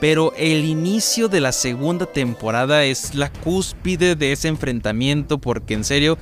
pero 0.00 0.32
el 0.36 0.64
inicio 0.64 1.28
de 1.28 1.40
la 1.40 1.52
segunda 1.52 2.06
temporada 2.06 2.84
es 2.84 3.14
la 3.14 3.30
cúspide 3.30 4.16
de 4.16 4.32
ese 4.32 4.48
enfrentamiento 4.48 5.38
porque 5.38 5.74
en 5.74 5.84
serio, 5.84 6.18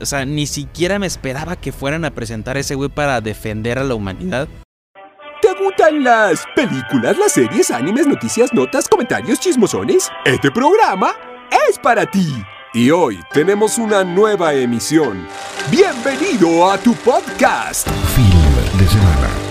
o 0.00 0.06
sea, 0.06 0.24
ni 0.24 0.46
siquiera 0.46 0.98
me 0.98 1.06
esperaba 1.06 1.56
que 1.56 1.72
fueran 1.72 2.04
a 2.04 2.10
presentar 2.10 2.56
a 2.56 2.60
ese 2.60 2.74
güey 2.74 2.88
para 2.88 3.20
defender 3.20 3.78
a 3.78 3.84
la 3.84 3.94
humanidad. 3.94 4.48
¿Te 5.42 5.48
gustan 5.62 6.04
las 6.04 6.44
películas, 6.54 7.16
las 7.18 7.32
series, 7.32 7.70
animes, 7.70 8.06
noticias, 8.06 8.52
notas, 8.52 8.88
comentarios, 8.88 9.40
chismosones? 9.40 10.10
Este 10.24 10.50
programa 10.50 11.14
es 11.68 11.78
para 11.78 12.04
ti. 12.06 12.26
Y 12.72 12.90
hoy 12.90 13.18
tenemos 13.32 13.78
una 13.78 14.04
nueva 14.04 14.54
emisión. 14.54 15.26
Bienvenido 15.70 16.70
a 16.70 16.78
tu 16.78 16.94
podcast. 16.94 17.88
Semana. 18.14 18.39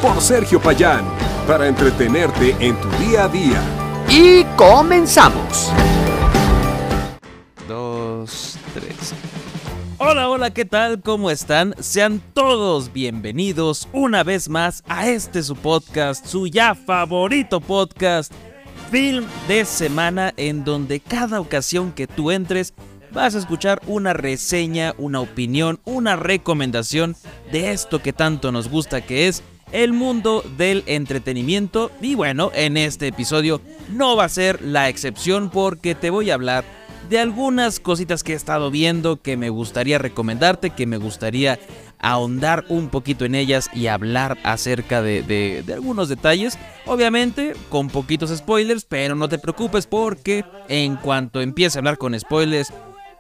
Por 0.01 0.21
Sergio 0.21 0.61
Payán, 0.61 1.03
para 1.45 1.67
entretenerte 1.67 2.55
en 2.61 2.79
tu 2.79 2.87
día 3.03 3.25
a 3.25 3.27
día. 3.27 3.61
Y 4.07 4.45
comenzamos. 4.55 5.73
Dos, 7.67 8.57
tres. 8.73 9.13
Hola, 9.97 10.29
hola, 10.29 10.51
¿qué 10.51 10.63
tal? 10.63 11.01
¿Cómo 11.01 11.29
están? 11.29 11.75
Sean 11.79 12.21
todos 12.33 12.93
bienvenidos 12.93 13.89
una 13.91 14.23
vez 14.23 14.47
más 14.47 14.85
a 14.87 15.09
este 15.09 15.43
su 15.43 15.57
podcast, 15.57 16.25
su 16.25 16.47
ya 16.47 16.75
favorito 16.75 17.59
podcast, 17.59 18.31
Film 18.89 19.25
de 19.49 19.65
Semana, 19.65 20.33
en 20.37 20.63
donde 20.63 21.01
cada 21.01 21.41
ocasión 21.41 21.91
que 21.91 22.07
tú 22.07 22.31
entres 22.31 22.73
vas 23.11 23.35
a 23.35 23.39
escuchar 23.39 23.81
una 23.85 24.13
reseña, 24.13 24.93
una 24.97 25.19
opinión, 25.19 25.81
una 25.83 26.15
recomendación 26.15 27.17
de 27.51 27.73
esto 27.73 28.01
que 28.01 28.13
tanto 28.13 28.53
nos 28.53 28.69
gusta 28.69 29.01
que 29.01 29.27
es 29.27 29.43
el 29.71 29.93
mundo 29.93 30.43
del 30.57 30.83
entretenimiento. 30.85 31.91
Y 32.01 32.15
bueno, 32.15 32.51
en 32.53 32.77
este 32.77 33.07
episodio 33.07 33.61
no 33.91 34.15
va 34.15 34.25
a 34.25 34.29
ser 34.29 34.61
la 34.61 34.89
excepción 34.89 35.49
porque 35.49 35.95
te 35.95 36.09
voy 36.09 36.31
a 36.31 36.35
hablar 36.35 36.63
de 37.09 37.19
algunas 37.19 37.79
cositas 37.79 38.23
que 38.23 38.33
he 38.33 38.35
estado 38.35 38.69
viendo 38.69 39.21
que 39.21 39.35
me 39.35 39.49
gustaría 39.49 39.97
recomendarte, 39.97 40.69
que 40.69 40.85
me 40.85 40.97
gustaría 40.97 41.59
ahondar 41.99 42.65
un 42.69 42.89
poquito 42.89 43.25
en 43.25 43.35
ellas 43.35 43.69
y 43.73 43.87
hablar 43.87 44.37
acerca 44.43 45.01
de, 45.01 45.63
algunos 45.73 46.07
detalles. 46.07 46.57
Obviamente 46.85 47.53
con 47.69 47.89
poquitos 47.89 48.35
spoilers, 48.35 48.85
pero 48.85 49.15
no 49.15 49.27
te 49.27 49.39
preocupes 49.39 49.87
porque 49.87 50.45
en 50.67 50.95
cuanto 50.95 51.41
empiece 51.41 51.77
a 51.77 51.79
hablar 51.79 51.97
con 51.97 52.17
spoilers, 52.17 52.71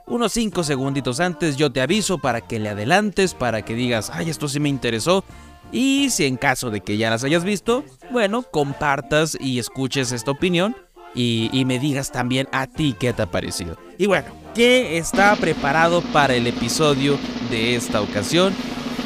unos 0.07 0.33
5 0.33 0.63
segunditos 0.63 1.19
antes 1.19 1.55
yo 1.57 1.71
te 1.71 1.81
aviso 1.81 2.17
para 2.17 2.41
que 2.41 2.59
le 2.59 2.69
adelantes, 2.69 3.33
para 3.33 3.63
que 3.63 3.75
digas, 3.75 4.11
ay, 4.13 4.29
esto 4.29 4.47
sí 4.47 4.59
me 4.59 4.69
interesó. 4.69 5.23
Y 5.71 6.09
si 6.09 6.25
en 6.25 6.37
caso 6.37 6.71
de 6.71 6.81
que 6.81 6.97
ya 6.97 7.09
las 7.09 7.23
hayas 7.23 7.43
visto, 7.43 7.83
bueno, 8.11 8.43
compartas 8.43 9.37
y 9.39 9.59
escuches 9.59 10.11
esta 10.11 10.31
opinión 10.31 10.75
y, 11.15 11.63
me 11.65 11.79
digas 11.79 12.11
también 12.11 12.47
a 12.51 12.67
ti 12.67 12.95
qué 12.99 13.13
te 13.13 13.21
ha 13.21 13.25
parecido. 13.25 13.77
Y 13.97 14.05
bueno, 14.05 14.27
¿qué 14.55 14.97
está 14.97 15.35
preparado 15.35 16.01
para 16.01 16.35
el 16.35 16.47
episodio 16.47 17.17
de 17.49 17.75
esta 17.75 18.01
ocasión? 18.01 18.53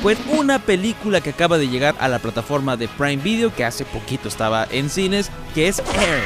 Pues 0.02 0.18
una 0.38 0.60
película 0.60 1.22
que 1.22 1.30
acaba 1.30 1.58
de 1.58 1.70
llegar 1.70 1.96
a 2.00 2.10
la 2.10 2.20
plataforma 2.20 2.76
de 2.76 2.90
Prime 2.90 3.24
Video, 3.24 3.56
que 3.56 3.64
hace 3.64 3.86
poquito 3.86 4.28
estaba 4.28 4.68
en 4.70 4.90
cines, 4.90 5.32
que 5.56 5.70
es 5.70 5.80
Air, 5.80 6.24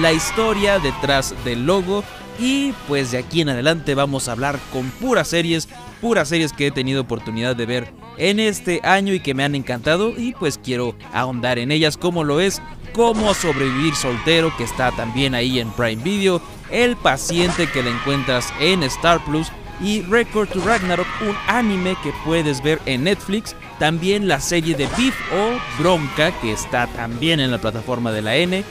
la 0.00 0.12
historia 0.12 0.78
detrás 0.78 1.34
del 1.44 1.66
logo 1.66 2.04
y 2.38 2.72
pues 2.86 3.12
de 3.12 3.18
aquí 3.18 3.40
en 3.40 3.48
adelante 3.48 3.94
vamos 3.94 4.28
a 4.28 4.32
hablar 4.32 4.58
con 4.72 4.90
puras 4.90 5.28
series, 5.28 5.68
puras 6.06 6.28
series 6.28 6.52
que 6.52 6.68
he 6.68 6.70
tenido 6.70 7.00
oportunidad 7.00 7.56
de 7.56 7.66
ver 7.66 7.92
en 8.16 8.38
este 8.38 8.80
año 8.84 9.12
y 9.12 9.18
que 9.18 9.34
me 9.34 9.42
han 9.42 9.56
encantado 9.56 10.12
y 10.16 10.34
pues 10.34 10.56
quiero 10.56 10.94
ahondar 11.12 11.58
en 11.58 11.72
ellas 11.72 11.96
como 11.96 12.22
lo 12.22 12.40
es 12.40 12.62
Cómo 12.92 13.34
sobrevivir 13.34 13.92
soltero 13.96 14.56
que 14.56 14.62
está 14.62 14.92
también 14.92 15.34
ahí 15.34 15.58
en 15.58 15.68
Prime 15.72 16.00
Video, 16.04 16.40
El 16.70 16.94
paciente 16.94 17.66
que 17.66 17.82
la 17.82 17.90
encuentras 17.90 18.54
en 18.60 18.84
Star 18.84 19.24
Plus 19.24 19.48
y 19.80 20.02
Record 20.02 20.48
to 20.50 20.60
Ragnarok, 20.64 21.08
un 21.22 21.34
anime 21.48 21.96
que 22.04 22.12
puedes 22.24 22.62
ver 22.62 22.80
en 22.86 23.02
Netflix, 23.02 23.56
también 23.80 24.28
la 24.28 24.38
serie 24.38 24.76
de 24.76 24.86
Beef 24.96 25.16
o 25.34 25.82
Bronca 25.82 26.30
que 26.40 26.52
está 26.52 26.86
también 26.86 27.40
en 27.40 27.50
la 27.50 27.58
plataforma 27.58 28.12
de 28.12 28.22
la 28.22 28.36
N 28.36 28.62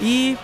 y 0.00 0.36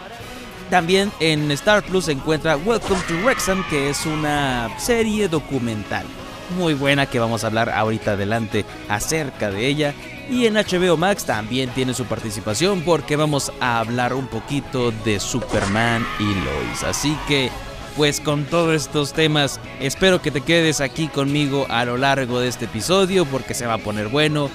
también 0.69 1.13
en 1.21 1.49
Star 1.53 1.85
Plus 1.85 2.07
se 2.07 2.13
encuentra 2.13 2.57
Welcome 2.57 3.03
to 3.07 3.15
Wrexham, 3.23 3.65
que 3.71 3.91
es 3.91 4.05
una 4.05 4.69
serie 4.81 5.29
documental 5.29 6.05
muy 6.51 6.75
buena 6.75 7.07
que 7.07 7.19
vamos 7.19 7.45
a 7.45 7.49
hablar 7.49 7.71
ahorita 7.71 8.13
adelante 8.13 8.65
acerca 8.89 9.51
de 9.51 9.67
ella. 9.67 9.95
Y 10.31 10.47
en 10.47 10.55
HBO 10.55 10.97
Max 10.97 11.25
también 11.25 11.71
tiene 11.71 11.93
su 11.93 12.05
participación 12.05 12.83
porque 12.83 13.17
vamos 13.17 13.53
a 13.61 13.81
hablar 13.81 14.15
un 14.15 14.29
poquito 14.29 14.93
de 15.05 15.19
Superman 15.19 16.07
y 16.21 16.25
Lois. 16.25 16.85
Así 16.85 17.17
que, 17.27 17.51
pues 17.97 18.21
con 18.21 18.45
todos 18.45 18.75
estos 18.75 19.13
temas, 19.13 19.59
espero 19.81 20.23
que 20.23 20.31
te 20.31 20.41
quedes 20.41 20.81
aquí 20.81 21.09
conmigo 21.09 21.67
a 21.69 21.85
lo 21.85 21.97
largo 21.97 22.39
de 22.39 22.49
este 22.49 22.67
episodio 22.67 23.25
porque 23.27 23.55
se 23.55 23.67
va 23.67 23.75
a 23.75 23.79
poner 23.79 24.09
bueno. 24.09 24.51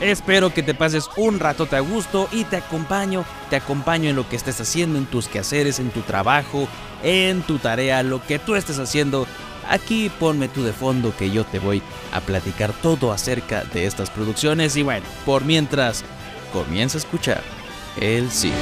Espero 0.00 0.54
que 0.54 0.62
te 0.62 0.74
pases 0.74 1.10
un 1.16 1.40
ratote 1.40 1.74
a 1.74 1.80
gusto 1.80 2.28
y 2.30 2.44
te 2.44 2.56
acompaño, 2.56 3.24
te 3.50 3.56
acompaño 3.56 4.08
en 4.08 4.16
lo 4.16 4.28
que 4.28 4.36
estés 4.36 4.60
haciendo, 4.60 4.96
en 4.96 5.06
tus 5.06 5.26
quehaceres, 5.26 5.80
en 5.80 5.90
tu 5.90 6.02
trabajo, 6.02 6.68
en 7.02 7.42
tu 7.42 7.58
tarea, 7.58 8.04
lo 8.04 8.24
que 8.24 8.38
tú 8.38 8.54
estés 8.54 8.78
haciendo. 8.78 9.26
Aquí 9.68 10.10
ponme 10.18 10.48
tú 10.48 10.64
de 10.64 10.72
fondo 10.72 11.14
que 11.16 11.30
yo 11.30 11.44
te 11.44 11.58
voy 11.58 11.82
a 12.12 12.20
platicar 12.20 12.72
todo 12.72 13.12
acerca 13.12 13.64
de 13.64 13.86
estas 13.86 14.08
producciones 14.10 14.76
y 14.76 14.82
bueno, 14.82 15.06
por 15.26 15.44
mientras, 15.44 16.04
comienza 16.52 16.96
a 16.96 17.00
escuchar 17.00 17.42
el 18.00 18.30
cine. 18.30 18.56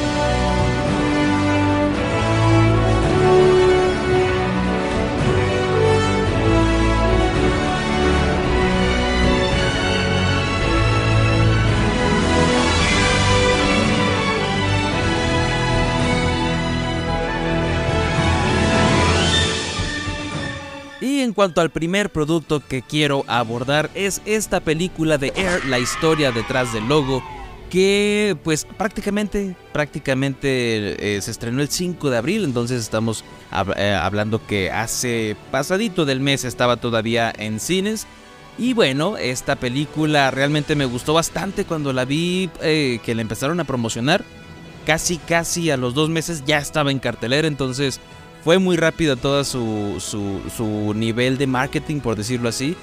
Cuanto 21.37 21.61
al 21.61 21.71
primer 21.71 22.11
producto 22.11 22.63
que 22.67 22.83
quiero 22.83 23.25
abordar 23.29 23.91
es 23.95 24.23
esta 24.25 24.61
película 24.61 25.19
de 25.19 25.35
Air, 25.37 25.67
la 25.67 25.79
historia 25.79 26.33
detrás 26.33 26.73
del 26.73 26.89
logo, 26.89 27.23
que 27.71 28.37
pues 28.43 28.65
prácticamente, 28.65 29.55
prácticamente 29.73 31.17
eh, 31.17 31.21
se 31.21 31.31
estrenó 31.31 31.61
el 31.61 31.69
5 31.69 32.09
de 32.09 32.17
abril, 32.17 32.45
entonces 32.45 32.81
estamos 32.81 33.23
eh, 33.77 33.97
hablando 34.01 34.45
que 34.47 34.71
hace 34.71 35.37
pasadito 35.51 36.07
del 36.07 36.21
mes 36.21 36.45
estaba 36.45 36.79
todavía 36.79 37.33
en 37.37 37.61
cines. 37.61 38.07
Y 38.59 38.73
bueno, 38.73 39.19
esta 39.19 39.57
película 39.57 40.31
realmente 40.31 40.75
me 40.75 40.87
gustó 40.87 41.13
bastante 41.13 41.67
cuando 41.67 41.93
la 41.93 42.07
vi 42.07 42.49
eh, 42.63 42.99
que 43.05 43.15
la 43.15 43.21
empezaron 43.21 43.61
a 43.61 43.65
promocionar. 43.65 44.25
Casi, 44.87 45.19
casi 45.19 45.71
a 45.71 45.77
los 45.77 45.93
dos 45.93 46.09
meses 46.09 46.45
ya 46.47 46.57
estaba 46.57 46.91
en 46.91 46.99
cartelera, 46.99 47.47
entonces 47.47 48.01
fue 48.47 48.61
muy 48.61 48.77
rápido 48.77 49.17
todo 49.17 49.43
su, 49.43 49.97
su, 49.99 50.41
su, 50.57 50.95
nivel 50.95 51.37
de 51.37 51.49
marketing, 51.49 51.99
por 51.99 52.15
decirlo 52.15 52.49
así, 52.49 52.77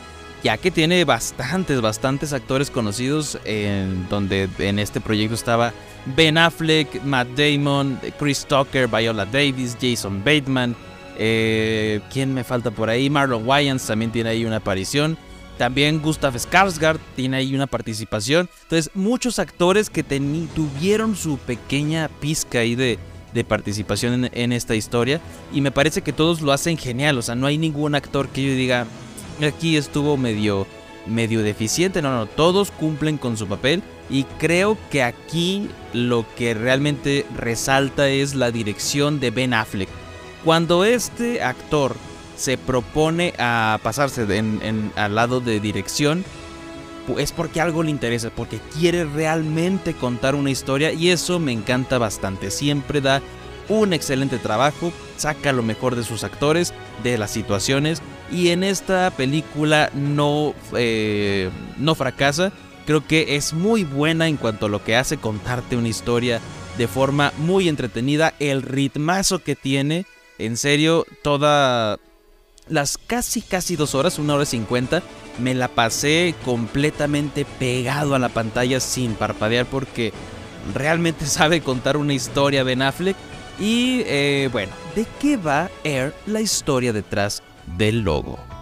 ya 0.44 0.58
que 0.58 0.72
tiene 0.72 1.06
bastantes, 1.06 1.80
bastantes 1.80 2.34
actores 2.34 2.70
conocidos, 2.70 3.40
en 3.46 4.10
donde 4.10 4.50
en 4.60 4.78
este 4.78 5.00
proyecto 5.00 5.36
estaba 5.36 5.72
Ben 6.18 6.38
Affleck, 6.38 7.02
Matt 7.06 7.30
Damon, 7.38 7.98
Chris 8.20 8.46
Tucker, 8.46 8.90
Viola 8.90 9.26
Davis, 9.26 9.78
Jason 9.80 10.22
Bateman, 10.22 10.76
eh, 11.18 12.02
¿quién 12.12 12.34
me 12.34 12.44
falta 12.44 12.70
por 12.70 12.90
ahí? 12.90 13.10
Marlon 13.10 13.48
Wayans 13.48 13.88
también 13.88 14.12
tiene 14.12 14.32
ahí 14.32 14.44
una 14.44 14.58
aparición. 14.58 15.18
También 15.58 16.02
Gustav 16.02 16.34
Skarsgård 16.36 17.00
tiene 17.16 17.38
ahí 17.38 17.56
una 17.56 17.68
participación. 17.68 18.50
Entonces, 18.64 18.92
muchos 18.96 19.40
actores 19.40 19.90
que 19.90 20.04
tuvieron 20.04 21.16
su 21.16 21.38
pequeña 21.38 22.10
pizca 22.20 22.60
ahí 22.60 22.76
de, 22.76 23.00
de 23.34 23.44
participación 23.44 24.30
en, 24.32 24.52
esta 24.52 24.76
historia 24.76 25.20
y 25.52 25.62
me 25.62 25.72
parece 25.72 26.02
que 26.02 26.14
todos 26.14 26.42
lo 26.42 26.52
hacen 26.52 26.78
genial, 26.78 27.18
o 27.18 27.22
sea, 27.22 27.36
no 27.36 27.48
hay 27.48 27.58
ningún 27.58 27.96
actor 27.96 28.30
que 28.30 28.44
yo 28.44 28.54
diga 28.54 28.86
aquí 29.46 29.78
estuvo 29.78 30.18
medio 30.18 30.68
medio 31.06 31.44
deficiente, 31.44 32.02
no, 32.02 32.16
no, 32.16 32.28
todos 32.28 32.72
cumplen 32.72 33.18
con 33.18 33.36
su 33.36 33.48
papel 33.48 33.84
y 34.10 34.24
creo 34.40 34.78
que 34.90 35.04
aquí 35.04 35.70
lo 35.92 36.26
que 36.38 36.54
realmente 36.54 37.26
resalta 37.36 38.08
es 38.08 38.36
la 38.36 38.52
dirección 38.52 39.20
de 39.20 39.32
Ben 39.32 39.54
Affleck. 39.54 39.90
Cuando 40.44 40.86
este 40.86 41.42
actor 41.42 41.96
se 42.38 42.58
propone 42.58 43.34
a 43.38 43.80
pasarse 43.84 44.26
al 44.96 45.16
lado 45.16 45.40
de 45.40 45.60
dirección, 45.60 46.24
es 47.18 47.32
porque 47.32 47.62
algo 47.62 47.84
le 47.84 47.92
interesa, 47.92 48.30
porque 48.30 48.60
quiere 48.78 49.06
realmente 49.06 49.94
contar 49.94 50.36
una 50.36 50.52
historia 50.52 50.92
y 50.92 51.10
eso 51.10 51.40
me 51.40 51.52
encanta 51.52 51.98
bastante. 51.98 52.52
Siempre 52.52 53.02
da 53.02 53.22
un 53.70 53.94
excelente 53.94 54.38
trabajo, 54.38 54.92
saca 55.18 55.52
lo 55.54 55.64
mejor 55.64 55.96
de 55.96 56.04
sus 56.04 56.24
actores, 56.24 56.74
de 57.04 57.18
las 57.18 57.32
situaciones 57.32 58.02
y 58.32 58.50
en 58.50 58.64
esta 58.64 59.12
película 59.12 59.90
no, 59.94 60.54
eh, 60.76 61.50
no 61.78 61.96
fracasa. 61.96 62.52
Creo 62.86 63.06
que 63.06 63.36
es 63.36 63.54
muy 63.54 63.84
buena 63.84 64.28
en 64.28 64.38
cuanto 64.38 64.66
a 64.66 64.70
lo 64.70 64.84
que 64.84 64.96
hace 64.96 65.18
contarte 65.18 65.78
una 65.78 65.88
historia 65.88 66.42
de 66.78 66.88
forma 66.88 67.32
muy 67.38 67.70
entretenida. 67.70 68.34
El 68.40 68.62
ritmazo 68.62 69.40
que 69.40 69.56
tiene, 69.56 70.06
en 70.38 70.58
serio, 70.58 71.06
toda 71.22 72.00
las 72.68 72.98
casi 72.98 73.42
casi 73.42 73.76
dos 73.76 73.96
horas, 73.96 74.20
una 74.20 74.36
hora 74.36 74.46
cincuenta, 74.46 75.04
me 75.40 75.54
la 75.54 75.68
pasé 75.68 76.36
completamente 76.46 77.46
pegado 77.60 78.16
a 78.16 78.20
la 78.20 78.30
pantalla 78.30 78.80
sin 78.80 79.16
parpadear 79.16 79.66
porque 79.66 80.14
realmente 80.74 81.26
sabe 81.28 81.62
contar 81.62 81.98
una 81.98 82.14
historia 82.14 82.64
Ben 82.64 82.82
Affleck. 82.82 83.18
Y 83.60 84.02
eh, 84.06 84.50
bueno, 84.52 84.72
¿de 84.96 85.06
qué 85.20 85.38
va 85.38 85.70
Air 85.84 86.14
la 86.26 86.42
historia 86.42 86.92
detrás 86.92 87.44
del 87.78 88.02
logo? 88.02 88.53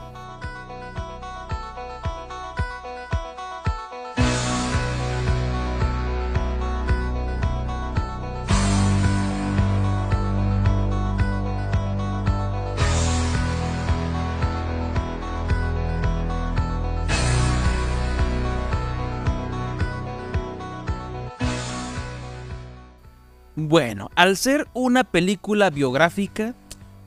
Bueno, 23.71 24.11
al 24.15 24.35
ser 24.35 24.67
una 24.73 25.05
película 25.05 25.69
biográfica, 25.69 26.53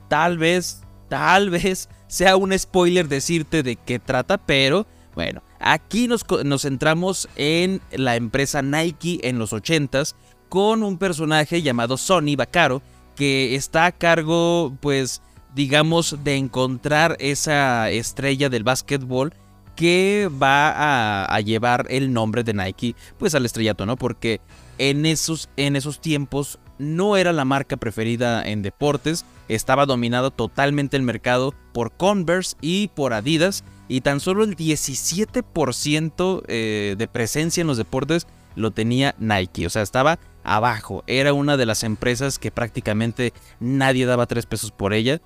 tal 0.07 0.39
vez, 0.39 0.81
tal 1.09 1.49
vez 1.51 1.89
sea 2.07 2.37
un 2.37 2.57
spoiler 2.57 3.07
decirte 3.07 3.61
de 3.61 3.75
qué 3.75 3.99
trata, 3.99 4.39
pero 4.39 4.87
bueno, 5.13 5.43
aquí 5.59 6.07
nos, 6.07 6.25
centramos 6.59 7.29
en 7.35 7.81
la 7.91 8.15
empresa 8.15 8.63
Nike 8.63 9.19
en 9.21 9.37
los 9.37 9.53
80s 9.53 10.15
con 10.49 10.81
un 10.81 10.97
personaje 10.97 11.61
llamado 11.61 11.97
Sonny 11.97 12.35
Vaccaro 12.35 12.81
que 13.15 13.53
está 13.53 13.85
a 13.85 13.91
cargo, 13.91 14.75
pues, 14.79 15.21
digamos, 15.53 16.17
de 16.23 16.35
encontrar 16.35 17.15
esa 17.19 17.91
estrella 17.91 18.49
del 18.49 18.63
básquetbol 18.63 19.35
que 19.75 20.31
va 20.41 20.71
a, 20.71 21.25
a, 21.25 21.41
llevar 21.41 21.85
el 21.91 22.11
nombre 22.11 22.43
de 22.43 22.55
Nike, 22.55 22.95
pues, 23.19 23.35
al 23.35 23.45
estrellato, 23.45 23.85
¿no? 23.85 23.97
Porque 23.97 24.41
en 24.77 25.05
esos, 25.05 25.49
en 25.57 25.75
esos 25.75 25.99
tiempos 25.99 26.59
no 26.77 27.17
era 27.17 27.33
la 27.33 27.45
marca 27.45 27.77
preferida 27.77 28.45
en 28.45 28.61
deportes, 28.61 29.25
estaba 29.47 29.85
dominado 29.85 30.31
totalmente 30.31 30.97
el 30.97 31.03
mercado 31.03 31.53
por 31.73 31.91
Converse 31.91 32.55
y 32.61 32.89
por 32.89 33.13
Adidas, 33.13 33.63
y 33.87 34.01
tan 34.01 34.19
solo 34.19 34.43
el 34.43 34.55
17% 34.55 36.43
eh, 36.47 36.95
de 36.97 37.07
presencia 37.07 37.61
en 37.61 37.67
los 37.67 37.77
deportes 37.77 38.27
lo 38.55 38.71
tenía 38.71 39.15
Nike, 39.19 39.67
o 39.67 39.69
sea, 39.69 39.81
estaba 39.81 40.19
abajo, 40.43 41.03
era 41.07 41.33
una 41.33 41.57
de 41.57 41.65
las 41.65 41.83
empresas 41.83 42.39
que 42.39 42.51
prácticamente 42.51 43.33
nadie 43.59 44.05
daba 44.05 44.25
tres 44.25 44.45
pesos 44.45 44.71
por 44.71 44.93
ella, 44.93 45.21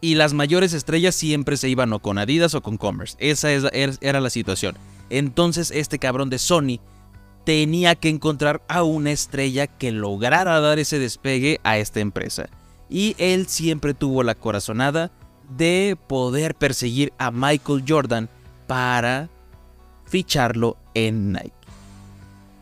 y 0.00 0.16
las 0.16 0.34
mayores 0.34 0.74
estrellas 0.74 1.14
siempre 1.14 1.56
se 1.56 1.68
iban 1.68 1.92
o 1.92 2.00
con 2.00 2.18
Adidas 2.18 2.54
o 2.54 2.62
con 2.62 2.76
Converse, 2.76 3.16
esa 3.20 3.50
era 3.52 4.20
la 4.20 4.30
situación. 4.30 4.76
Entonces 5.10 5.70
este 5.70 5.98
cabrón 5.98 6.30
de 6.30 6.38
Sony 6.38 6.80
tenía 7.44 7.94
que 7.94 8.08
encontrar 8.08 8.62
a 8.68 8.82
una 8.82 9.12
estrella 9.12 9.66
que 9.66 9.92
lograra 9.92 10.60
dar 10.60 10.78
ese 10.78 10.98
despegue 10.98 11.60
a 11.62 11.78
esta 11.78 12.00
empresa. 12.00 12.48
Y 12.88 13.14
él 13.18 13.46
siempre 13.46 13.94
tuvo 13.94 14.22
la 14.22 14.34
corazonada 14.34 15.10
de 15.56 15.96
poder 16.08 16.54
perseguir 16.54 17.12
a 17.18 17.30
Michael 17.30 17.84
Jordan 17.86 18.28
para 18.66 19.28
ficharlo 20.06 20.76
en 20.94 21.32
Nike. 21.32 21.52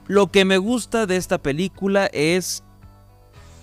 Lo 0.09 0.31
que 0.31 0.45
me 0.45 0.59
gusta 0.59 1.07
de 1.07 1.17
esta 1.17 1.39
película 1.39 2.07
es 2.07 2.65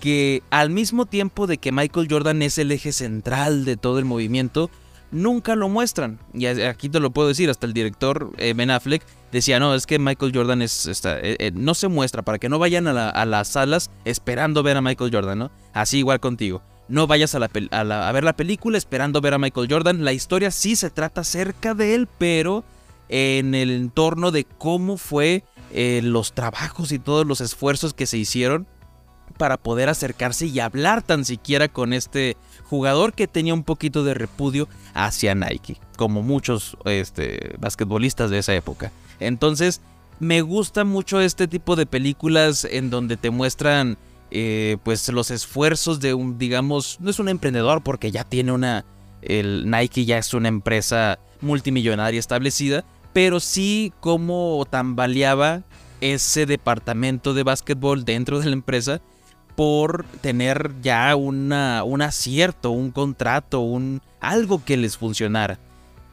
que 0.00 0.42
al 0.50 0.70
mismo 0.70 1.04
tiempo 1.04 1.46
de 1.46 1.58
que 1.58 1.72
Michael 1.72 2.08
Jordan 2.10 2.40
es 2.40 2.56
el 2.56 2.72
eje 2.72 2.92
central 2.92 3.66
de 3.66 3.76
todo 3.76 3.98
el 3.98 4.06
movimiento, 4.06 4.70
nunca 5.10 5.54
lo 5.54 5.68
muestran. 5.68 6.18
Y 6.32 6.46
aquí 6.46 6.88
te 6.88 7.00
lo 7.00 7.10
puedo 7.10 7.28
decir, 7.28 7.50
hasta 7.50 7.66
el 7.66 7.74
director 7.74 8.32
eh, 8.38 8.54
Ben 8.56 8.70
Affleck 8.70 9.02
decía, 9.32 9.60
no, 9.60 9.74
es 9.74 9.86
que 9.86 9.98
Michael 9.98 10.32
Jordan 10.34 10.62
es, 10.62 10.86
eh, 10.86 11.36
eh, 11.38 11.50
no 11.54 11.74
se 11.74 11.88
muestra 11.88 12.22
para 12.22 12.38
que 12.38 12.48
no 12.48 12.58
vayan 12.58 12.86
a, 12.88 13.24
las 13.24 13.48
salas 13.48 13.90
esperando 14.04 14.62
ver 14.62 14.76
a 14.76 14.82
Michael 14.82 15.10
Jordan, 15.12 15.38
¿no? 15.38 15.50
Así 15.72 15.98
igual 15.98 16.20
contigo. 16.20 16.62
No 16.88 17.06
vayas 17.06 17.34
a, 17.34 17.38
a, 17.38 18.12
ver 18.12 18.24
la 18.24 18.32
película 18.34 18.76
esperando 18.76 19.20
ver 19.20 19.34
a 19.34 19.38
Michael 19.38 19.68
Jordan. 19.70 20.04
La 20.04 20.12
historia 20.12 20.50
sí 20.50 20.74
se 20.74 20.90
trata 20.90 21.22
cerca 21.22 21.74
de 21.74 21.94
él, 21.94 22.08
pero 22.18 22.64
en 23.08 23.54
el 23.54 23.70
entorno 23.70 24.32
de 24.32 24.44
cómo 24.44 24.96
fue 24.96 25.44
los 25.72 26.32
trabajos 26.32 26.90
y 26.90 26.98
todos 26.98 27.24
los 27.26 27.40
esfuerzos 27.40 27.94
que 27.94 28.06
se 28.06 28.18
hicieron 28.18 28.66
para 29.38 29.56
poder 29.56 29.88
acercarse 29.88 30.46
y 30.46 30.60
hablar 30.60 31.02
tan 31.02 31.24
siquiera 31.24 31.68
con 31.68 31.92
este 31.92 32.36
jugador 32.70 33.12
que 33.12 33.26
tenía 33.26 33.52
un 33.52 33.64
poquito 33.64 34.04
de 34.04 34.14
repudio 34.14 34.68
hacia 34.94 35.34
Nike, 35.34 35.76
como 35.96 36.22
muchos 36.22 36.76
este, 36.84 37.56
basquetbolistas 37.58 38.30
de 38.30 38.38
esa 38.38 38.54
época. 38.54 38.92
Entonces, 39.18 39.80
me 40.20 40.40
gusta 40.40 40.84
mucho 40.84 41.20
este 41.20 41.48
tipo 41.48 41.74
de 41.74 41.86
películas 41.86 42.64
en 42.64 42.88
donde 42.88 43.16
te 43.16 43.30
muestran 43.30 43.98
eh, 44.30 44.76
pues 44.84 45.08
los 45.08 45.32
esfuerzos 45.32 45.98
de 45.98 46.14
un, 46.14 46.38
digamos, 46.38 46.98
no 47.00 47.10
es 47.10 47.18
un 47.18 47.28
emprendedor 47.28 47.82
porque 47.82 48.12
ya 48.12 48.22
tiene 48.22 48.52
una, 48.52 48.84
el 49.20 49.68
Nike 49.68 50.04
ya 50.04 50.18
es 50.18 50.32
una 50.32 50.46
empresa 50.46 51.18
multimillonaria 51.40 52.20
establecida, 52.20 52.84
pero 53.12 53.40
sí 53.40 53.92
cómo 53.98 54.64
tambaleaba 54.70 55.64
ese 56.00 56.46
departamento 56.46 57.34
de 57.34 57.42
básquetbol 57.42 58.04
dentro 58.04 58.38
de 58.38 58.46
la 58.46 58.52
empresa 58.52 59.00
por 59.60 60.06
tener 60.22 60.72
ya 60.80 61.14
un 61.14 61.52
acierto, 61.52 62.70
un 62.70 62.92
contrato, 62.92 63.60
un, 63.60 64.00
algo 64.18 64.64
que 64.64 64.78
les 64.78 64.96
funcionara. 64.96 65.58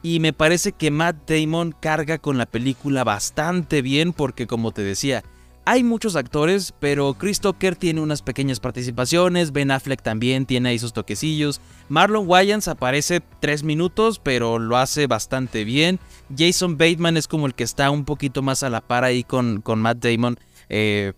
Y 0.02 0.20
me 0.20 0.34
parece 0.34 0.72
que 0.72 0.90
Matt 0.90 1.26
Damon 1.26 1.74
carga 1.80 2.18
con 2.18 2.36
la 2.36 2.44
película 2.44 3.04
bastante 3.04 3.80
bien 3.80 4.12
porque 4.12 4.46
como 4.46 4.72
te 4.72 4.82
decía, 4.82 5.24
hay 5.64 5.82
muchos 5.82 6.14
actores, 6.14 6.74
pero 6.78 7.14
Chris 7.14 7.40
Tucker 7.40 7.74
tiene 7.74 8.02
unas 8.02 8.20
pequeñas 8.20 8.60
participaciones, 8.60 9.52
Ben 9.52 9.70
Affleck 9.70 10.02
también 10.02 10.44
tiene 10.44 10.68
ahí 10.68 10.78
sus 10.78 10.92
toquecillos, 10.92 11.62
Marlon 11.88 12.28
Wayans 12.28 12.68
aparece 12.68 13.22
tres 13.40 13.62
minutos, 13.62 14.18
pero 14.18 14.58
lo 14.58 14.76
hace 14.76 15.06
bastante 15.06 15.64
bien, 15.64 16.00
Jason 16.36 16.76
Bateman 16.76 17.16
es 17.16 17.26
como 17.26 17.46
el 17.46 17.54
que 17.54 17.64
está 17.64 17.90
un 17.90 18.04
poquito 18.04 18.42
más 18.42 18.62
a 18.62 18.68
la 18.68 18.82
par 18.82 19.04
ahí 19.04 19.24
con, 19.24 19.62
con 19.62 19.80
Matt 19.80 20.04
Damon, 20.04 20.38
eh, 20.68 21.14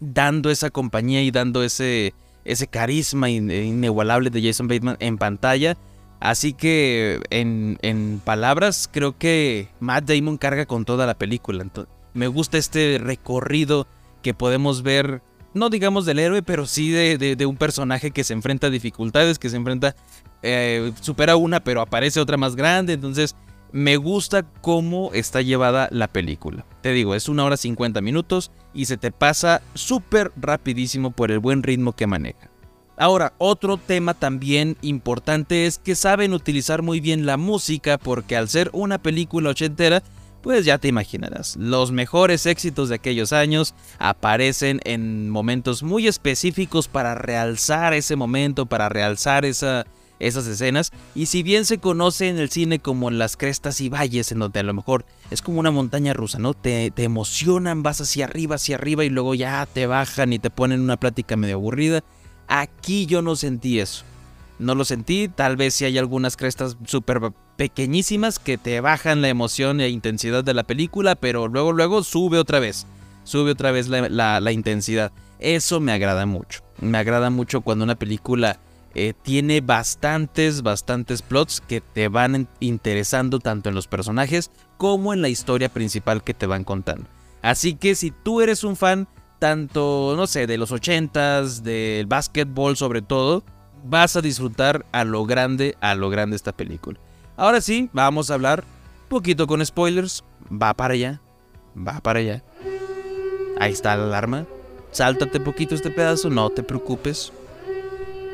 dando 0.00 0.50
esa 0.50 0.70
compañía 0.70 1.22
y 1.22 1.30
dando 1.30 1.62
ese, 1.62 2.14
ese 2.44 2.66
carisma 2.66 3.30
inigualable 3.30 4.30
de 4.30 4.42
Jason 4.42 4.68
Bateman 4.68 4.96
en 5.00 5.18
pantalla. 5.18 5.76
Así 6.18 6.52
que 6.52 7.20
en, 7.30 8.20
palabras 8.24 8.88
creo 8.92 9.16
que 9.16 9.68
Matt 9.80 10.04
Damon 10.04 10.36
carga 10.36 10.66
con 10.66 10.84
toda 10.84 11.06
la 11.06 11.14
película. 11.14 11.64
me 12.12 12.26
gusta 12.26 12.58
este 12.58 12.98
recorrido 13.00 13.86
que 14.22 14.34
podemos 14.34 14.82
ver, 14.82 15.22
no 15.54 15.70
digamos 15.70 16.04
del 16.04 16.18
héroe, 16.18 16.42
pero 16.42 16.66
sí 16.66 16.90
de, 16.90 17.46
un 17.46 17.56
personaje 17.56 18.10
que 18.10 18.24
se 18.24 18.34
enfrenta 18.34 18.66
a 18.66 18.70
dificultades, 18.70 19.38
que 19.38 19.48
se 19.48 19.56
enfrenta, 19.56 19.96
eh, 20.42 20.92
supera 21.00 21.36
una, 21.36 21.60
pero 21.60 21.80
aparece 21.80 22.20
otra 22.20 22.36
más 22.36 22.54
grande. 22.54 22.92
Entonces 22.92 23.34
me 23.72 23.96
gusta 23.96 24.42
cómo 24.60 25.10
está 25.12 25.42
llevada 25.42 25.88
la 25.90 26.08
película. 26.08 26.64
Te 26.82 26.92
digo, 26.92 27.14
es 27.14 27.28
una 27.28 27.44
hora 27.44 27.56
50 27.56 28.00
minutos 28.00 28.50
y 28.74 28.86
se 28.86 28.96
te 28.96 29.12
pasa 29.12 29.62
súper 29.74 30.32
rapidísimo 30.36 31.10
por 31.10 31.30
el 31.30 31.38
buen 31.38 31.62
ritmo 31.62 31.92
que 31.92 32.06
maneja. 32.06 32.50
Ahora, 32.96 33.32
otro 33.38 33.78
tema 33.78 34.12
también 34.12 34.76
importante 34.82 35.66
es 35.66 35.78
que 35.78 35.94
saben 35.94 36.34
utilizar 36.34 36.82
muy 36.82 37.00
bien 37.00 37.24
la 37.24 37.38
música 37.38 37.96
porque 37.96 38.36
al 38.36 38.48
ser 38.48 38.68
una 38.74 38.98
película 38.98 39.50
ochentera, 39.50 40.02
pues 40.42 40.66
ya 40.66 40.76
te 40.76 40.88
imaginarás, 40.88 41.56
los 41.56 41.92
mejores 41.92 42.46
éxitos 42.46 42.88
de 42.88 42.96
aquellos 42.96 43.32
años 43.32 43.74
aparecen 43.98 44.80
en 44.84 45.30
momentos 45.30 45.82
muy 45.82 46.08
específicos 46.08 46.88
para 46.88 47.14
realzar 47.14 47.94
ese 47.94 48.16
momento, 48.16 48.66
para 48.66 48.88
realzar 48.88 49.44
esa, 49.44 49.86
esas 50.20 50.46
escenas. 50.46 50.92
Y 51.14 51.26
si 51.26 51.42
bien 51.42 51.64
se 51.64 51.78
conoce 51.78 52.28
en 52.28 52.38
el 52.38 52.50
cine 52.50 52.78
como 52.78 53.10
las 53.10 53.36
crestas 53.36 53.80
y 53.80 53.88
valles, 53.88 54.30
en 54.30 54.38
donde 54.38 54.60
a 54.60 54.62
lo 54.62 54.74
mejor 54.74 55.04
es 55.30 55.42
como 55.42 55.58
una 55.58 55.70
montaña 55.70 56.12
rusa, 56.12 56.38
¿no? 56.38 56.54
Te, 56.54 56.92
te 56.92 57.02
emocionan, 57.04 57.82
vas 57.82 58.00
hacia 58.00 58.26
arriba, 58.26 58.54
hacia 58.54 58.76
arriba 58.76 59.04
y 59.04 59.10
luego 59.10 59.34
ya 59.34 59.66
te 59.66 59.86
bajan 59.86 60.32
y 60.32 60.38
te 60.38 60.50
ponen 60.50 60.80
una 60.80 60.98
plática 60.98 61.36
medio 61.36 61.56
aburrida. 61.56 62.04
Aquí 62.46 63.06
yo 63.06 63.22
no 63.22 63.34
sentí 63.34 63.80
eso. 63.80 64.04
No 64.58 64.74
lo 64.74 64.84
sentí, 64.84 65.28
tal 65.28 65.56
vez 65.56 65.74
si 65.74 65.86
hay 65.86 65.96
algunas 65.96 66.36
crestas 66.36 66.76
súper 66.84 67.32
pequeñísimas 67.56 68.38
que 68.38 68.58
te 68.58 68.80
bajan 68.82 69.22
la 69.22 69.30
emoción 69.30 69.80
e 69.80 69.88
intensidad 69.88 70.44
de 70.44 70.52
la 70.52 70.64
película, 70.64 71.14
pero 71.14 71.48
luego, 71.48 71.72
luego 71.72 72.02
sube 72.02 72.38
otra 72.38 72.58
vez. 72.58 72.86
Sube 73.24 73.52
otra 73.52 73.70
vez 73.70 73.88
la, 73.88 74.40
la 74.40 74.52
intensidad. 74.52 75.12
Eso 75.38 75.80
me 75.80 75.92
agrada 75.92 76.26
mucho. 76.26 76.60
Me 76.78 76.98
agrada 76.98 77.30
mucho 77.30 77.62
cuando 77.62 77.84
una 77.84 77.94
película 77.94 78.58
eh, 78.94 79.14
tiene 79.22 79.60
bastantes, 79.60 80.62
bastantes 80.62 81.22
plots 81.22 81.60
que 81.60 81.80
te 81.80 82.08
van 82.08 82.48
interesando 82.58 83.38
tanto 83.38 83.68
en 83.68 83.74
los 83.74 83.86
personajes 83.86 84.50
como 84.78 85.12
en 85.12 85.22
la 85.22 85.28
historia 85.28 85.68
principal 85.68 86.24
que 86.24 86.34
te 86.34 86.46
van 86.46 86.64
contando. 86.64 87.06
Así 87.42 87.74
que 87.74 87.94
si 87.94 88.10
tú 88.10 88.40
eres 88.40 88.64
un 88.64 88.76
fan 88.76 89.08
tanto, 89.38 90.14
no 90.16 90.26
sé, 90.26 90.46
de 90.46 90.58
los 90.58 90.72
80s, 90.72 91.62
del 91.62 92.06
básquetbol 92.06 92.76
sobre 92.76 93.00
todo, 93.00 93.44
vas 93.84 94.16
a 94.16 94.20
disfrutar 94.20 94.84
a 94.92 95.04
lo 95.04 95.24
grande, 95.24 95.76
a 95.80 95.94
lo 95.94 96.10
grande 96.10 96.36
esta 96.36 96.52
película. 96.52 96.98
Ahora 97.36 97.60
sí, 97.60 97.88
vamos 97.92 98.30
a 98.30 98.34
hablar 98.34 98.64
poquito 99.08 99.46
con 99.46 99.64
spoilers. 99.64 100.24
Va 100.50 100.74
para 100.74 100.94
allá, 100.94 101.20
va 101.76 102.00
para 102.00 102.20
allá. 102.20 102.42
Ahí 103.58 103.72
está 103.72 103.96
la 103.96 104.04
alarma. 104.04 104.46
Sáltate 104.90 105.40
poquito 105.40 105.74
este 105.74 105.90
pedazo, 105.90 106.30
no 106.30 106.50
te 106.50 106.62
preocupes. 106.62 107.32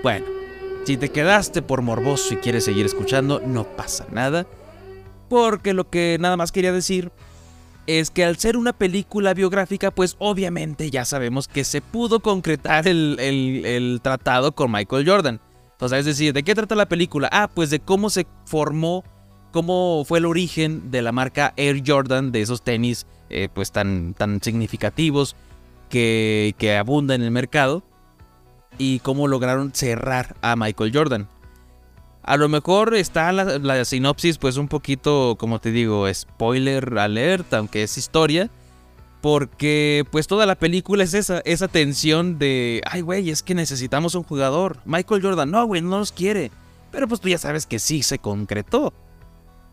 Bueno, 0.03 0.27
si 0.87 0.97
te 0.97 1.09
quedaste 1.09 1.63
por 1.63 1.83
morboso 1.83 2.35
y 2.35 2.37
quieres 2.37 2.65
seguir 2.65 2.87
escuchando, 2.87 3.41
no 3.45 3.65
pasa 3.65 4.07
nada. 4.13 4.47
Porque 5.29 5.75
lo 5.75 5.91
que 5.91 6.17
nada 6.21 6.37
más 6.37 6.53
quería 6.53 6.71
decir 6.71 7.11
es 7.89 8.11
que 8.11 8.25
al 8.25 8.37
ser 8.37 8.57
una 8.57 8.73
película 8.73 9.35
biográfica, 9.35 9.91
pues 9.91 10.15
obviamente 10.21 10.89
ya 10.91 11.05
sabemos 11.05 11.49
que 11.49 11.65
se 11.65 11.81
pudo 11.81 12.21
concretar 12.21 12.87
el, 12.87 14.01
tratado 14.01 14.53
con 14.53 14.71
Michael 14.71 15.09
Jordan. 15.09 15.41
O 15.81 15.89
sea, 15.89 15.99
es 15.99 16.05
decir, 16.05 16.33
¿de 16.33 16.45
qué 16.45 16.55
trata 16.55 16.77
la 16.77 16.89
película? 16.89 17.29
Ah, 17.33 17.51
pues 17.53 17.71
de 17.71 17.81
cómo 17.81 18.09
se 18.09 18.29
formó, 18.45 19.03
cómo 19.51 20.05
fue 20.07 20.19
el 20.21 20.25
origen 20.25 20.93
de 20.93 21.03
la 21.03 21.11
marca 21.11 21.53
Air 21.57 21.83
Jordan, 21.85 22.31
de 22.31 22.43
esos 22.43 22.63
tenis 22.63 23.07
eh, 23.29 23.49
pues 23.53 23.73
tan, 23.73 24.15
tan 24.15 24.41
significativos 24.41 25.35
que, 25.89 26.55
que 26.59 26.77
abundan 26.77 27.23
en 27.23 27.27
el 27.27 27.33
mercado, 27.33 27.83
y 28.79 29.01
cómo 29.01 29.29
lograron 29.29 29.73
cerrar 29.75 30.37
a 30.43 30.57
Michael 30.57 30.93
Jordan. 30.95 31.29
A 32.23 32.37
lo 32.37 32.49
mejor 32.49 32.95
está 32.95 33.31
la, 33.33 33.85
sinopsis 33.85 34.39
pues 34.39 34.57
un 34.57 34.67
poquito, 34.67 35.37
como 35.39 35.61
te 35.61 35.71
digo, 35.71 36.13
spoiler 36.13 36.99
alert, 36.99 37.55
aunque 37.55 37.85
es 37.85 37.97
historia. 37.97 38.51
Porque 39.23 40.05
pues 40.11 40.27
toda 40.27 40.45
la 40.45 40.57
película 40.57 41.03
es 41.03 41.15
esa, 41.15 41.41
esa 41.45 41.69
tensión 41.69 42.39
de, 42.39 42.83
ay 42.85 43.01
güey, 43.01 43.31
es 43.31 43.43
que 43.43 43.55
necesitamos 43.55 44.15
un 44.15 44.25
jugador. 44.25 44.79
Michael 44.85 45.23
Jordan, 45.23 45.51
no 45.51 45.67
güey, 45.67 45.83
no 45.83 45.99
nos 45.99 46.13
quiere. 46.13 46.51
Pero 46.91 47.09
pues 47.09 47.21
tú 47.21 47.29
ya 47.29 47.39
sabes 47.39 47.67
que 47.67 47.79
sí 47.79 48.03
se 48.03 48.19
concretó. 48.19 48.93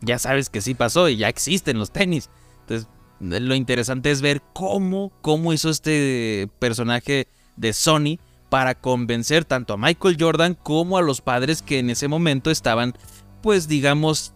Ya 0.00 0.18
sabes 0.18 0.48
que 0.48 0.60
sí 0.60 0.74
pasó 0.74 1.08
y 1.08 1.16
ya 1.16 1.28
existen 1.28 1.78
los 1.78 1.90
tenis. 1.90 2.30
Entonces 2.60 2.88
lo 3.20 3.54
interesante 3.54 4.10
es 4.10 4.20
ver 4.20 4.42
cómo, 4.52 5.12
cómo 5.22 5.52
hizo 5.52 5.70
este 5.70 6.48
personaje 6.58 7.26
de 7.56 7.72
Sony 7.72 8.18
para 8.54 8.76
convencer 8.76 9.44
tanto 9.44 9.74
a 9.74 9.76
Michael 9.76 10.16
Jordan 10.16 10.54
como 10.54 10.96
a 10.96 11.02
los 11.02 11.20
padres 11.20 11.60
que 11.60 11.80
en 11.80 11.90
ese 11.90 12.06
momento 12.06 12.52
estaban, 12.52 12.94
pues 13.42 13.66
digamos, 13.66 14.32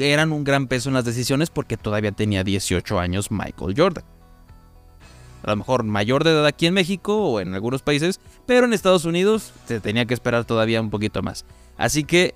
eran 0.00 0.32
un 0.32 0.42
gran 0.42 0.66
peso 0.66 0.88
en 0.88 0.94
las 0.96 1.04
decisiones 1.04 1.50
porque 1.50 1.76
todavía 1.76 2.10
tenía 2.10 2.42
18 2.42 2.98
años 2.98 3.30
Michael 3.30 3.74
Jordan. 3.76 4.04
A 5.44 5.50
lo 5.50 5.56
mejor 5.56 5.84
mayor 5.84 6.24
de 6.24 6.32
edad 6.32 6.46
aquí 6.46 6.66
en 6.66 6.74
México 6.74 7.16
o 7.16 7.38
en 7.38 7.54
algunos 7.54 7.82
países, 7.82 8.18
pero 8.44 8.66
en 8.66 8.72
Estados 8.72 9.04
Unidos 9.04 9.52
se 9.66 9.78
tenía 9.78 10.04
que 10.04 10.14
esperar 10.14 10.44
todavía 10.44 10.80
un 10.80 10.90
poquito 10.90 11.22
más. 11.22 11.44
Así 11.76 12.02
que 12.02 12.34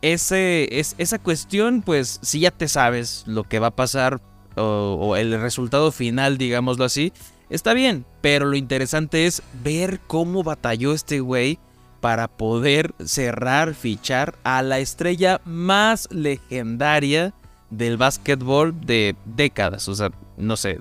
ese, 0.00 0.80
es, 0.80 0.94
esa 0.96 1.18
cuestión, 1.18 1.82
pues 1.82 2.20
si 2.22 2.40
ya 2.40 2.50
te 2.50 2.68
sabes 2.68 3.24
lo 3.26 3.44
que 3.44 3.58
va 3.58 3.66
a 3.66 3.76
pasar 3.76 4.22
o, 4.56 4.96
o 4.98 5.16
el 5.16 5.38
resultado 5.42 5.92
final, 5.92 6.38
digámoslo 6.38 6.86
así, 6.86 7.12
Está 7.50 7.74
bien, 7.74 8.04
pero 8.20 8.46
lo 8.46 8.56
interesante 8.56 9.26
es 9.26 9.42
ver 9.62 10.00
cómo 10.06 10.42
batalló 10.42 10.92
este 10.92 11.20
güey 11.20 11.58
para 12.00 12.28
poder 12.28 12.94
cerrar, 13.04 13.74
fichar 13.74 14.34
a 14.44 14.62
la 14.62 14.78
estrella 14.78 15.40
más 15.44 16.08
legendaria 16.10 17.32
del 17.70 17.96
básquetbol 17.96 18.78
de 18.84 19.16
décadas. 19.24 19.88
O 19.88 19.94
sea, 19.94 20.10
no 20.36 20.56
sé. 20.56 20.80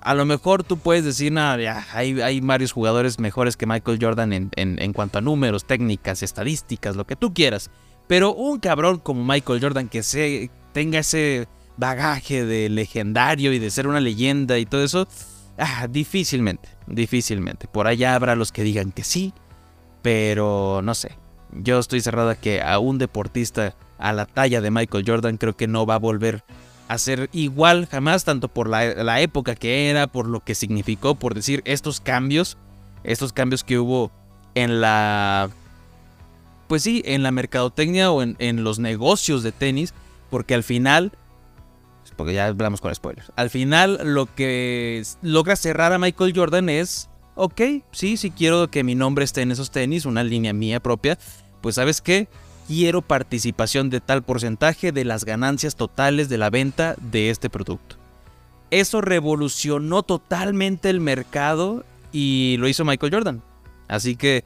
A 0.00 0.14
lo 0.14 0.24
mejor 0.24 0.64
tú 0.64 0.78
puedes 0.78 1.04
decir, 1.04 1.30
nada, 1.30 1.86
hay, 1.92 2.20
hay, 2.20 2.40
varios 2.40 2.72
jugadores 2.72 3.20
mejores 3.20 3.56
que 3.56 3.66
Michael 3.66 3.98
Jordan 4.00 4.32
en, 4.32 4.50
en 4.56 4.92
cuanto 4.92 5.18
a 5.18 5.20
números, 5.20 5.64
técnicas, 5.64 6.24
estadísticas, 6.24 6.96
lo 6.96 7.06
que 7.06 7.14
tú 7.14 7.32
quieras. 7.32 7.70
Pero 8.08 8.34
un 8.34 8.58
cabrón 8.58 8.98
como 8.98 9.24
Michael 9.24 9.60
Jordan 9.60 9.88
que 9.88 10.02
se, 10.02 10.50
tenga 10.72 10.98
ese 10.98 11.46
bagaje 11.76 12.44
de 12.44 12.68
legendario 12.68 13.52
y 13.52 13.58
de 13.58 13.70
ser 13.70 13.86
una 13.86 14.00
leyenda 14.00 14.58
y 14.58 14.66
todo 14.66 14.84
eso, 14.84 15.06
Ah, 15.58 15.86
difícilmente, 15.88 16.68
difícilmente. 16.86 17.68
Por 17.68 17.86
allá 17.86 18.14
habrá 18.14 18.34
los 18.36 18.52
que 18.52 18.62
digan 18.62 18.92
que 18.92 19.04
sí, 19.04 19.32
pero 20.02 20.80
no 20.82 20.94
sé. 20.94 21.16
Yo 21.52 21.78
estoy 21.78 22.00
cerrado 22.00 22.30
a 22.30 22.34
que 22.34 22.62
a 22.62 22.78
un 22.78 22.98
deportista 22.98 23.74
a 23.98 24.12
la 24.12 24.26
talla 24.26 24.60
de 24.60 24.70
Michael 24.70 25.04
Jordan 25.06 25.36
creo 25.36 25.56
que 25.56 25.68
no 25.68 25.86
va 25.86 25.94
a 25.94 25.98
volver 25.98 26.42
a 26.88 26.98
ser 26.98 27.30
igual 27.32 27.86
jamás, 27.86 28.24
tanto 28.24 28.48
por 28.48 28.68
la, 28.68 29.20
época 29.20 29.54
que 29.54 29.88
era, 29.88 30.06
por 30.06 30.26
lo 30.26 30.40
que 30.40 30.54
significó, 30.54 31.14
por 31.14 31.34
decir 31.34 31.62
estos 31.64 32.00
cambios, 32.00 32.58
estos 33.04 33.32
cambios 33.32 33.64
que 33.64 33.78
hubo 33.78 34.10
en 34.54 34.80
la... 34.80 35.50
Pues 36.66 36.82
sí, 36.82 37.02
en 37.04 37.22
la 37.22 37.30
mercadotecnia 37.30 38.10
o 38.10 38.22
en, 38.22 38.36
en 38.38 38.64
los 38.64 38.78
negocios 38.78 39.42
de 39.42 39.52
tenis, 39.52 39.94
porque 40.30 40.54
al 40.54 40.62
final 40.62 41.12
porque 42.22 42.34
ya 42.34 42.46
hablamos 42.46 42.80
con 42.80 42.94
spoilers. 42.94 43.32
Al 43.34 43.50
final, 43.50 43.98
lo 44.04 44.32
que 44.32 45.02
logra 45.22 45.56
cerrar 45.56 45.92
a 45.92 45.98
Michael 45.98 46.32
Jordan 46.32 46.68
es, 46.68 47.10
ok, 47.34 47.60
sí, 47.90 48.16
sí 48.16 48.30
quiero 48.30 48.70
que 48.70 48.84
mi 48.84 48.94
nombre 48.94 49.24
esté 49.24 49.42
en 49.42 49.50
esos 49.50 49.72
tenis, 49.72 50.06
una 50.06 50.22
línea 50.22 50.52
mía 50.52 50.78
propia, 50.78 51.18
pues 51.62 51.74
sabes 51.74 52.00
qué, 52.00 52.28
quiero 52.68 53.02
participación 53.02 53.90
de 53.90 54.00
tal 54.00 54.22
porcentaje 54.22 54.92
de 54.92 55.04
las 55.04 55.24
ganancias 55.24 55.74
totales 55.74 56.28
de 56.28 56.38
la 56.38 56.48
venta 56.48 56.94
de 57.00 57.30
este 57.30 57.50
producto. 57.50 57.96
Eso 58.70 59.00
revolucionó 59.00 60.04
totalmente 60.04 60.90
el 60.90 61.00
mercado 61.00 61.84
y 62.12 62.54
lo 62.60 62.68
hizo 62.68 62.84
Michael 62.84 63.12
Jordan. 63.12 63.42
Así 63.88 64.14
que 64.14 64.44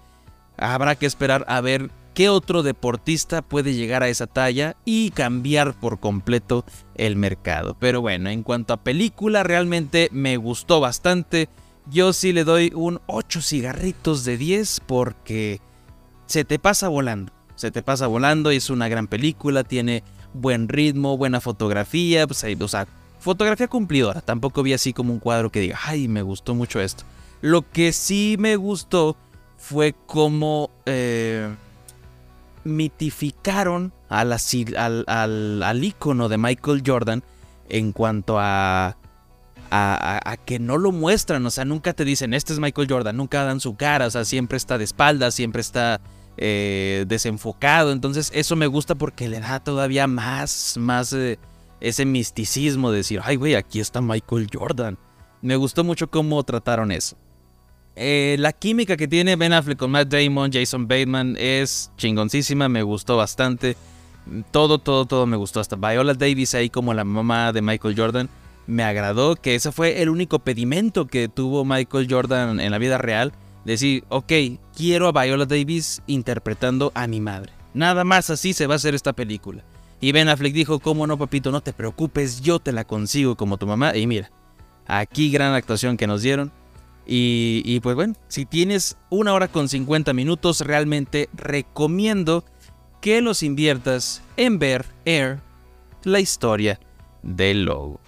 habrá 0.57 0.95
que 0.95 1.05
esperar 1.05 1.45
a 1.47 1.61
ver 1.61 1.91
¿Qué 2.17 2.31
otro 2.31 2.63
deportista 2.63 3.43
puede 3.43 3.75
llegar 3.75 4.03
a 4.03 4.09
esa 4.09 4.27
talla 4.27 4.79
y 4.87 5.11
cambiar 5.11 5.79
por 5.79 6.01
completo 6.01 6.65
el 6.95 7.15
mercado? 7.15 7.77
Pero 7.79 8.01
bueno, 8.01 8.31
en 8.31 8.43
cuanto 8.43 8.73
a 8.73 8.83
película, 8.83 9.43
realmente 9.43 10.09
me 10.13 10.39
gustó 10.39 10.81
bastante. 10.81 11.51
Yo 11.91 12.15
sí 12.15 12.33
le 12.33 12.45
doy 12.45 12.73
un 12.75 13.03
8 13.05 13.43
cigarritos 13.43 14.25
de 14.25 14.39
10 14.39 14.81
porque 14.87 15.61
se 16.25 16.47
te 16.47 16.59
pasa 16.59 16.89
volando. 16.89 17.35
Se 17.55 17.71
te 17.71 17.83
pasa 17.83 18.07
volando 18.07 18.51
y 18.51 18.57
es 18.57 18.71
una 18.71 18.89
gran 18.89 19.09
película, 19.09 19.63
tiene 19.63 20.03
buen 20.33 20.71
ritmo, 20.71 21.19
buena 21.19 21.43
fotografía, 21.43 22.27
pues, 22.27 22.43
o 22.59 22.69
sea, 22.69 22.89
fotografía 23.21 23.69
cumplidora. 23.69 24.23
Tampoco 24.23 24.63
vi 24.63 24.73
así 24.73 24.95
como 24.95 25.13
un 25.13 25.19
cuadro 25.19 25.53
que 25.53 25.61
diga, 25.61 25.79
ay, 25.85 26.09
me 26.09 26.23
gustó 26.23 26.55
mucho 26.55 26.81
esto. 26.81 27.05
Lo 27.43 27.71
que 27.71 27.93
sí 27.93 28.37
me 28.39 28.57
gustó 28.57 29.19
fue 29.59 29.95
como... 30.07 30.71
Eh, 30.87 31.55
mitificaron 32.67 33.93
al, 34.09 34.33
al, 34.33 35.95
de 36.29 36.39
Michael 36.39 36.83
Jordan 36.85 37.23
en 37.69 37.93
cuanto 37.93 38.37
a, 38.39 38.97
que 40.45 40.59
no 40.59 40.79
lo 40.79 40.93
muestran, 40.93 41.45
o 41.47 41.51
sea, 41.51 41.65
nunca 41.65 41.93
te 41.93 42.05
dicen, 42.05 42.35
este 42.35 42.53
es 42.53 42.59
Michael 42.59 42.89
Jordan, 42.89 43.17
nunca 43.17 43.45
dan 43.45 43.61
su 43.61 43.77
cara, 43.77 44.07
o 44.07 44.11
sea, 44.11 44.25
siempre 44.25 44.57
está 44.57 44.79
de 44.79 44.85
espaldas, 44.85 45.35
siempre 45.35 45.61
está 45.61 46.01
eh, 46.37 47.05
desenfocado, 47.09 47.93
entonces 47.93 48.31
eso 48.35 48.57
me 48.57 48.67
gusta 48.67 48.95
porque 48.95 49.29
le 49.29 49.41
da 49.41 49.61
todavía 49.61 50.07
más, 50.07 50.77
más 50.79 51.13
eh, 51.13 51.39
ese 51.81 52.05
misticismo 52.05 52.91
de 52.91 52.99
decir, 52.99 53.21
ay 53.25 53.37
güey, 53.37 53.55
aquí 53.55 53.81
está 53.81 54.01
Michael 54.01 54.49
Jordan. 54.53 54.99
Me 55.43 55.57
gustó 55.57 55.85
mucho 55.85 56.11
cómo 56.11 56.43
trataron 56.43 56.91
eso. 56.91 57.17
Eh, 57.99 58.37
la 58.39 58.53
química 58.53 58.99
que 58.99 59.09
tiene 59.09 59.37
Ben 59.37 59.55
Affleck 59.55 59.79
con 59.79 59.91
Matt 59.91 60.09
Damon, 60.09 60.53
Jason 60.53 60.87
Bateman 60.87 61.35
es 61.39 61.91
chingoncísima, 61.97 62.69
me 62.69 62.83
gustó 62.83 63.17
bastante. 63.17 63.77
Todo, 64.51 64.79
todo, 64.79 65.07
todo 65.07 65.27
me 65.27 65.37
gustó. 65.37 65.61
Hasta 65.61 65.77
Viola 65.77 66.13
Davis 66.15 66.55
ahí 66.55 66.69
como 66.69 66.93
la 66.93 67.05
mamá 67.05 67.53
de 67.53 67.63
Michael 67.63 67.97
Jordan. 67.97 68.29
Me 68.67 68.83
agradó 68.83 69.37
que 69.37 69.55
ese 69.55 69.73
fue 69.73 70.03
el 70.03 70.11
único 70.11 70.41
pedimento 70.41 71.07
que 71.07 71.29
tuvo 71.29 71.65
Michael 71.65 72.09
Jordan 72.11 72.61
en 72.61 72.71
la 72.71 72.79
vida 72.79 72.99
real. 72.99 73.33
Decir, 73.65 74.05
ok, 74.11 74.33
quiero 74.77 75.09
a 75.09 75.25
Viola 75.25 75.47
Davis 75.47 76.03
interpretando 76.07 76.93
a 76.95 77.07
mi 77.07 77.21
madre. 77.21 77.53
Nada 77.73 78.05
más 78.05 78.31
así 78.31 78.53
se 78.53 78.67
va 78.67 78.75
a 78.75 78.77
hacer 78.77 78.95
esta 78.95 79.13
película. 79.13 79.65
Y 80.01 80.13
Ben 80.13 80.29
Affleck 80.29 80.53
dijo, 80.53 80.81
cómo 80.81 81.07
no 81.07 81.17
papito, 81.17 81.51
no 81.51 81.63
te 81.63 81.73
preocupes, 81.73 82.41
yo 82.43 82.59
te 82.59 82.73
la 82.73 82.85
consigo 82.85 83.37
como 83.37 83.57
tu 83.57 83.67
mamá. 83.67 83.97
Y 83.97 84.07
mira, 84.07 84.31
aquí 84.87 85.31
gran 85.31 85.55
actuación 85.55 85.97
que 85.97 86.07
nos 86.07 86.23
dieron. 86.23 86.53
Y, 87.09 87.79
pues 87.81 87.95
bueno, 87.95 88.15
si 88.27 88.47
tienes 88.47 88.97
una 89.11 89.33
hora 89.33 89.47
con 89.47 89.69
50 89.69 90.13
minutos, 90.13 90.61
realmente 90.61 91.29
recomiendo 91.35 92.45
que 93.01 93.21
los 93.21 93.45
inviertas 93.45 94.23
en 94.37 94.59
ver 94.59 94.87
Air, 95.05 95.39
la 96.03 96.19
historia 96.19 96.81
del 97.23 97.65
logo. 97.65 98.01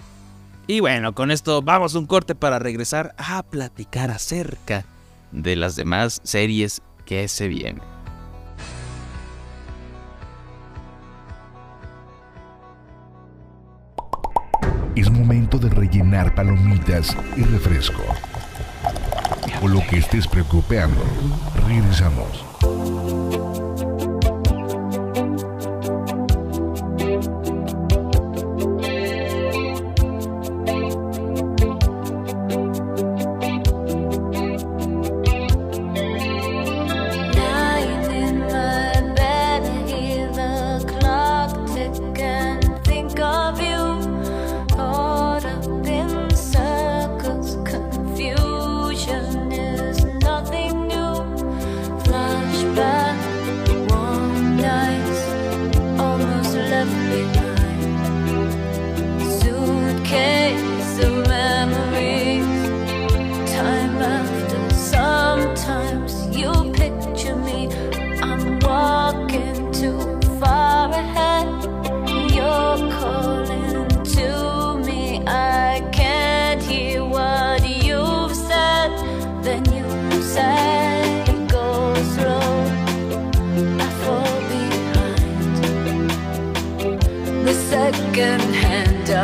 Y 0.67 0.81
bueno, 0.81 1.14
con 1.14 1.31
esto 1.31 1.62
vamos 1.62 1.95
a 1.95 1.99
un 1.99 2.07
corte 2.07 2.35
para 2.35 2.59
regresar 2.59 3.14
a 3.17 3.43
platicar 3.45 4.11
acerca 4.11 4.85
de 5.31 5.55
las 5.55 5.76
demás 5.76 6.21
series 6.25 6.83
que 7.07 7.28
se 7.28 7.47
vienen. 7.47 7.83
Es 14.97 15.09
momento 15.09 15.59
de 15.59 15.71
rellenar 15.71 16.35
palomitas 16.35 17.17
y 17.37 17.43
refresco 17.43 18.02
o 19.63 19.69
lo 19.69 19.81
que 19.87 19.99
estés 19.99 20.27
preocupando. 20.27 21.03
Regresamos. 21.67 22.48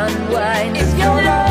Unwind. 0.05 0.77
If 0.77 0.97
you're 0.97 1.21
lost, 1.23 1.44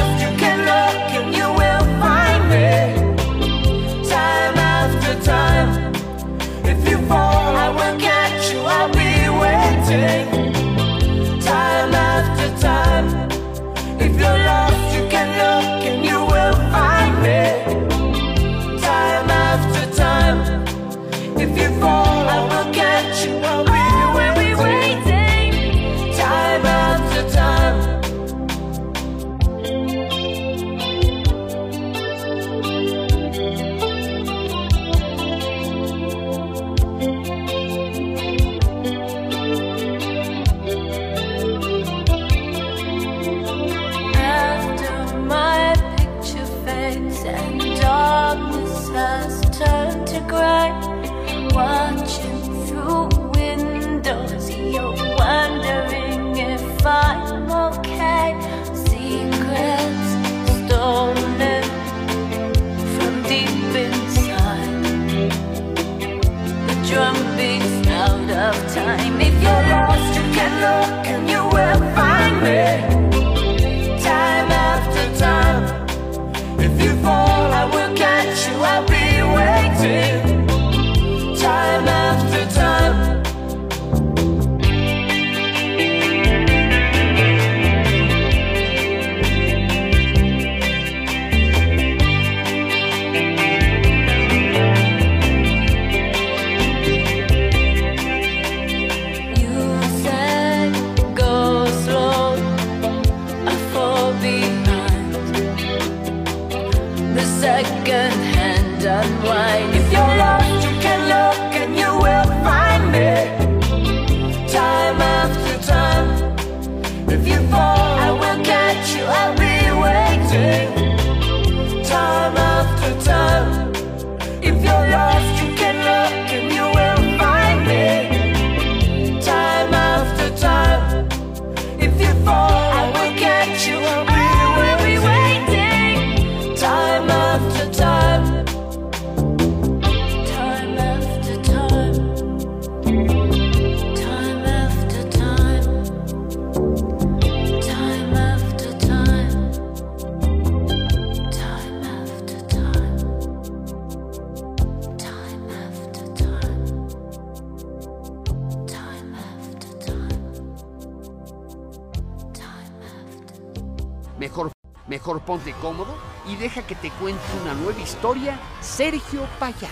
ponte 165.25 165.53
cómodo 165.61 165.97
y 166.29 166.37
deja 166.37 166.63
que 166.67 166.75
te 166.75 166.91
cuente 166.91 167.23
una 167.43 167.55
nueva 167.55 167.81
historia, 167.81 168.39
Sergio 168.61 169.27
Payá. 169.39 169.69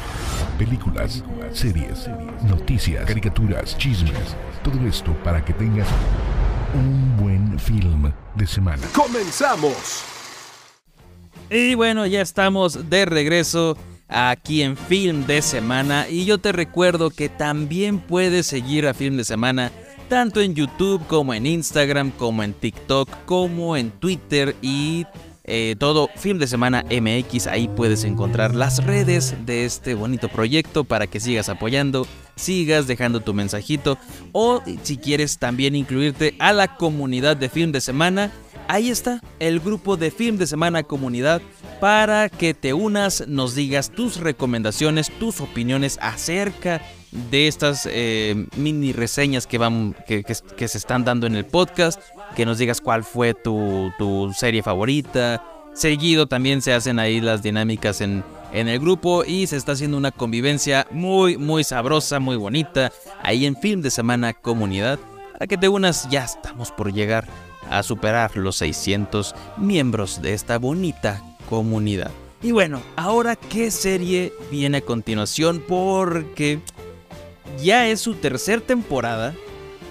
Películas, 0.58 1.24
series, 1.52 2.08
noticias, 2.42 3.04
caricaturas, 3.06 3.76
chismes. 3.78 4.36
Todo 4.62 4.86
esto 4.86 5.12
para 5.22 5.44
que 5.44 5.52
tengas 5.52 5.88
un 6.74 7.16
buen 7.16 7.58
film 7.58 8.12
de 8.34 8.46
semana. 8.46 8.82
¡Comenzamos! 8.94 10.04
Y 11.50 11.74
bueno, 11.74 12.06
ya 12.06 12.22
estamos 12.22 12.88
de 12.88 13.04
regreso 13.04 13.76
aquí 14.08 14.62
en 14.62 14.76
Film 14.76 15.26
de 15.26 15.42
Semana. 15.42 16.08
Y 16.08 16.24
yo 16.24 16.38
te 16.38 16.52
recuerdo 16.52 17.10
que 17.10 17.28
también 17.28 17.98
puedes 17.98 18.46
seguir 18.46 18.86
a 18.86 18.94
Film 18.94 19.16
de 19.16 19.24
Semana 19.24 19.72
tanto 20.08 20.40
en 20.40 20.54
YouTube 20.54 21.06
como 21.06 21.32
en 21.32 21.46
Instagram, 21.46 22.10
como 22.10 22.42
en 22.42 22.52
TikTok, 22.52 23.08
como 23.24 23.76
en 23.76 23.90
Twitter 23.90 24.54
y 24.60 25.06
eh, 25.44 25.74
todo 25.78 26.08
Film 26.16 26.38
de 26.38 26.46
Semana 26.46 26.84
MX. 26.90 27.46
Ahí 27.46 27.68
puedes 27.68 28.04
encontrar 28.04 28.54
las 28.54 28.84
redes 28.84 29.34
de 29.44 29.64
este 29.64 29.94
bonito 29.94 30.28
proyecto 30.28 30.84
para 30.84 31.06
que 31.06 31.20
sigas 31.20 31.48
apoyando, 31.48 32.06
sigas 32.36 32.86
dejando 32.86 33.20
tu 33.20 33.34
mensajito 33.34 33.98
o 34.32 34.62
si 34.82 34.96
quieres 34.96 35.38
también 35.38 35.74
incluirte 35.74 36.34
a 36.38 36.52
la 36.52 36.76
comunidad 36.76 37.36
de 37.36 37.48
Film 37.48 37.72
de 37.72 37.80
Semana. 37.80 38.30
Ahí 38.68 38.90
está 38.90 39.20
el 39.40 39.58
grupo 39.58 39.96
de 39.96 40.10
Film 40.10 40.36
de 40.38 40.46
Semana 40.46 40.84
Comunidad 40.84 41.42
para 41.80 42.28
que 42.28 42.54
te 42.54 42.72
unas, 42.72 43.26
nos 43.26 43.56
digas 43.56 43.90
tus 43.90 44.18
recomendaciones, 44.18 45.10
tus 45.18 45.40
opiniones 45.40 45.98
acerca 46.00 46.80
de 47.10 47.48
estas 47.48 47.88
eh, 47.90 48.46
mini 48.56 48.92
reseñas 48.92 49.46
que, 49.46 49.58
van, 49.58 49.94
que 50.06 50.68
se 50.68 50.78
están 50.78 51.04
dando 51.04 51.26
en 51.26 51.34
el 51.34 51.44
podcast, 51.44 52.00
que 52.34 52.46
nos 52.46 52.58
digas 52.58 52.80
cuál 52.80 53.04
fue 53.04 53.34
tu, 53.34 53.92
tu 53.98 54.32
serie 54.32 54.62
favorita. 54.62 55.44
Seguido 55.74 56.26
también 56.26 56.60
se 56.60 56.72
hacen 56.72 56.98
ahí 56.98 57.20
las 57.20 57.42
dinámicas 57.42 58.00
en, 58.00 58.24
en 58.52 58.68
el 58.68 58.78
grupo 58.78 59.24
y 59.24 59.46
se 59.46 59.56
está 59.56 59.72
haciendo 59.72 59.96
una 59.96 60.10
convivencia 60.10 60.86
muy, 60.90 61.38
muy 61.38 61.64
sabrosa, 61.64 62.20
muy 62.20 62.36
bonita, 62.36 62.92
ahí 63.22 63.46
en 63.46 63.56
Film 63.56 63.80
de 63.80 63.90
Semana 63.90 64.34
Comunidad. 64.34 64.98
Para 65.32 65.46
que 65.46 65.56
te 65.56 65.68
unas, 65.68 66.08
ya 66.10 66.24
estamos 66.24 66.70
por 66.70 66.92
llegar 66.92 67.26
a 67.70 67.82
superar 67.82 68.36
los 68.36 68.56
600 68.56 69.34
miembros 69.56 70.20
de 70.20 70.34
esta 70.34 70.58
bonita 70.58 71.22
comunidad. 71.48 72.10
Y 72.42 72.50
bueno, 72.50 72.82
ahora 72.96 73.36
qué 73.36 73.70
serie 73.70 74.32
viene 74.50 74.78
a 74.78 74.80
continuación 74.82 75.62
porque 75.66 76.60
ya 77.62 77.86
es 77.86 78.00
su 78.00 78.14
tercera 78.14 78.60
temporada 78.60 79.34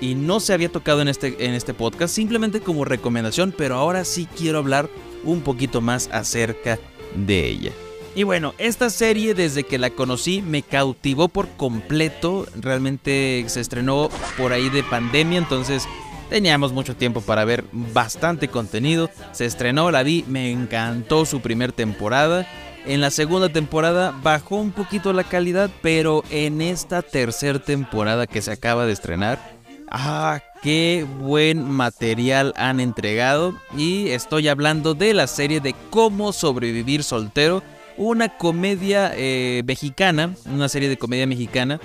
y 0.01 0.15
no 0.15 0.41
se 0.41 0.53
había 0.53 0.69
tocado 0.69 1.01
en 1.01 1.07
este, 1.07 1.45
en 1.45 1.53
este 1.53 1.73
podcast 1.73 2.13
simplemente 2.13 2.59
como 2.59 2.83
recomendación, 2.83 3.53
pero 3.55 3.75
ahora 3.75 4.03
sí 4.03 4.27
quiero 4.35 4.57
hablar 4.57 4.89
un 5.23 5.41
poquito 5.41 5.79
más 5.79 6.09
acerca 6.11 6.79
de 7.15 7.47
ella. 7.47 7.71
Y 8.13 8.23
bueno, 8.23 8.53
esta 8.57 8.89
serie 8.89 9.33
desde 9.33 9.63
que 9.63 9.77
la 9.77 9.91
conocí 9.91 10.41
me 10.41 10.63
cautivó 10.63 11.29
por 11.29 11.47
completo, 11.49 12.45
realmente 12.55 13.45
se 13.47 13.61
estrenó 13.61 14.09
por 14.37 14.51
ahí 14.51 14.69
de 14.69 14.83
pandemia, 14.83 15.37
entonces 15.37 15.87
teníamos 16.29 16.73
mucho 16.73 16.95
tiempo 16.95 17.21
para 17.21 17.45
ver 17.45 17.63
bastante 17.71 18.49
contenido, 18.49 19.09
se 19.31 19.45
estrenó, 19.45 19.91
la 19.91 20.03
vi, 20.03 20.25
me 20.27 20.51
encantó 20.51 21.25
su 21.25 21.39
primer 21.39 21.71
temporada. 21.71 22.47
En 22.85 22.99
la 22.99 23.11
segunda 23.11 23.47
temporada 23.47 24.13
bajó 24.23 24.55
un 24.55 24.71
poquito 24.71 25.13
la 25.13 25.23
calidad, 25.23 25.69
pero 25.81 26.23
en 26.31 26.61
esta 26.61 27.01
tercera 27.03 27.59
temporada 27.59 28.27
que 28.27 28.41
se 28.41 28.51
acaba 28.51 28.85
de 28.85 28.93
estrenar, 28.93 29.60
Ah, 29.93 30.39
qué 30.63 31.05
buen 31.19 31.69
material 31.69 32.53
han 32.55 32.79
entregado. 32.79 33.59
Y 33.77 34.07
estoy 34.09 34.47
hablando 34.47 34.93
de 34.93 35.13
la 35.13 35.27
serie 35.27 35.59
de 35.59 35.75
Cómo 35.89 36.31
sobrevivir 36.31 37.03
soltero. 37.03 37.61
Una 37.97 38.37
comedia 38.37 39.11
eh, 39.13 39.63
mexicana, 39.65 40.33
una 40.45 40.69
serie 40.69 40.87
de 40.87 40.97
comedia 40.97 41.27
mexicana 41.27 41.81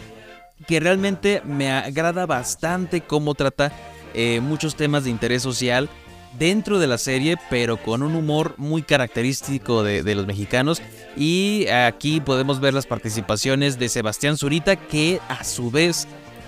que 0.69 0.79
realmente 0.79 1.43
me 1.45 1.71
agrada 1.73 2.27
bastante 2.27 3.01
cómo 3.01 3.35
trata 3.35 3.73
eh, 4.15 4.41
muchos 4.41 4.77
temas 4.77 5.05
de 5.05 5.11
interés 5.11 5.43
social 5.43 5.91
dentro 6.39 6.79
de 6.79 6.87
la 6.87 6.99
serie, 6.99 7.37
pero 7.51 7.77
con 7.77 8.03
un 8.05 8.15
humor 8.15 8.55
muy 8.57 8.83
característico 8.83 9.83
de, 9.83 10.05
de, 10.05 10.15
los 10.15 10.27
mexicanos. 10.27 10.81
Y 11.17 11.67
aquí 11.67 12.21
podemos 12.21 12.61
ver 12.61 12.73
las 12.73 12.87
participaciones 12.87 13.81
de 13.81 13.89
Sebastián 13.89 14.37
Zurita, 14.37 14.77
que 14.77 15.21
a 15.29 15.43
su 15.43 15.73
vez 15.73 16.07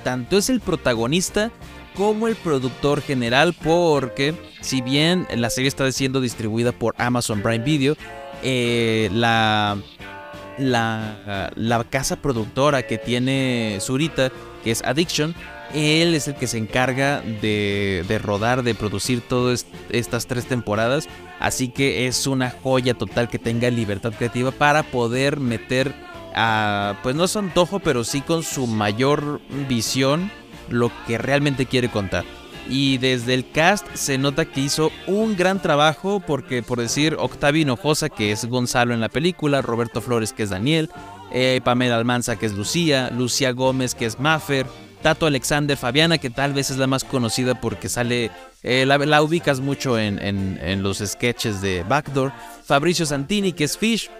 tanto 0.08 0.38
es 0.38 0.48
el 0.48 0.60
protagonista 0.60 1.50
como 1.94 2.28
el 2.28 2.36
productor 2.36 3.02
general 3.02 3.54
porque 3.62 4.34
si 4.62 4.80
bien 4.80 5.26
la 5.36 5.50
serie 5.50 5.68
está 5.68 5.92
siendo 5.92 6.22
distribuida 6.22 6.72
por 6.72 6.94
Amazon 6.96 7.42
Prime 7.42 7.62
Video, 7.62 7.94
eh, 8.42 9.10
la, 9.12 9.76
la, 10.56 11.52
la, 11.54 11.84
casa 11.84 12.16
productora 12.16 12.86
que 12.86 12.96
tiene 12.96 13.76
Zurita, 13.82 14.32
que 14.64 14.70
es 14.70 14.82
Addiction, 14.82 15.34
él 15.74 16.14
es 16.14 16.26
el 16.26 16.36
que 16.36 16.46
se 16.46 16.56
encarga 16.56 17.20
de, 17.20 18.02
de 18.08 18.18
rodar, 18.18 18.62
de 18.62 18.74
producir 18.74 19.20
todas 19.20 19.66
estas 19.90 20.26
tres 20.26 20.46
temporadas. 20.46 21.06
Así 21.38 21.68
que 21.68 22.06
es 22.06 22.26
una 22.26 22.50
joya 22.50 22.94
total 22.94 23.28
que 23.28 23.38
tenga 23.38 23.68
libertad 23.68 24.14
creativa 24.16 24.52
para 24.52 24.84
poder 24.84 25.38
meter 25.38 25.94
pues 27.02 27.16
no 27.16 27.24
es 27.24 27.36
antojo, 27.36 27.80
pero 27.80 28.04
sí 28.04 28.20
con 28.20 28.42
su 28.42 28.66
mayor 28.66 29.40
visión 29.68 30.30
lo 30.68 30.90
que 31.06 31.18
realmente 31.18 31.66
quiere 31.66 31.88
contar. 31.88 32.24
Y 32.68 32.98
desde 32.98 33.32
el 33.32 33.50
cast 33.50 33.86
se 33.94 34.18
nota 34.18 34.44
que 34.44 34.60
hizo 34.60 34.92
un 35.06 35.36
gran 35.36 35.60
trabajo 35.60 36.20
porque 36.20 36.62
por 36.62 36.78
decir 36.78 37.16
Octavio 37.18 37.62
Hinojosa 37.62 38.10
que 38.10 38.30
es 38.30 38.44
Gonzalo 38.44 38.92
en 38.92 39.00
la 39.00 39.08
película, 39.08 39.62
Roberto 39.62 40.02
Flores 40.02 40.34
que 40.34 40.42
es 40.42 40.50
Daniel, 40.50 40.90
eh, 41.32 41.62
Pamela 41.64 41.96
Almanza 41.96 42.36
que 42.36 42.44
es 42.44 42.52
Lucía, 42.52 43.10
Lucía 43.10 43.52
Gómez 43.52 43.94
que 43.94 44.04
es 44.04 44.20
Maffer, 44.20 44.66
Tato 45.00 45.24
Alexander 45.24 45.78
Fabiana 45.78 46.18
que 46.18 46.28
tal 46.28 46.52
vez 46.52 46.68
es 46.68 46.76
la 46.76 46.86
más 46.86 47.04
conocida 47.04 47.58
porque 47.58 47.88
sale, 47.88 48.30
eh, 48.62 48.84
la, 48.84 49.22
ubicas 49.22 49.60
mucho 49.60 49.98
en, 49.98 50.18
en 50.22 50.82
los 50.82 50.98
sketches 50.98 51.62
de 51.62 51.84
Backdoor, 51.84 52.32
Fabricio 52.64 53.06
Santini 53.06 53.54
que 53.54 53.64
es 53.64 53.78
Fish, 53.78 54.10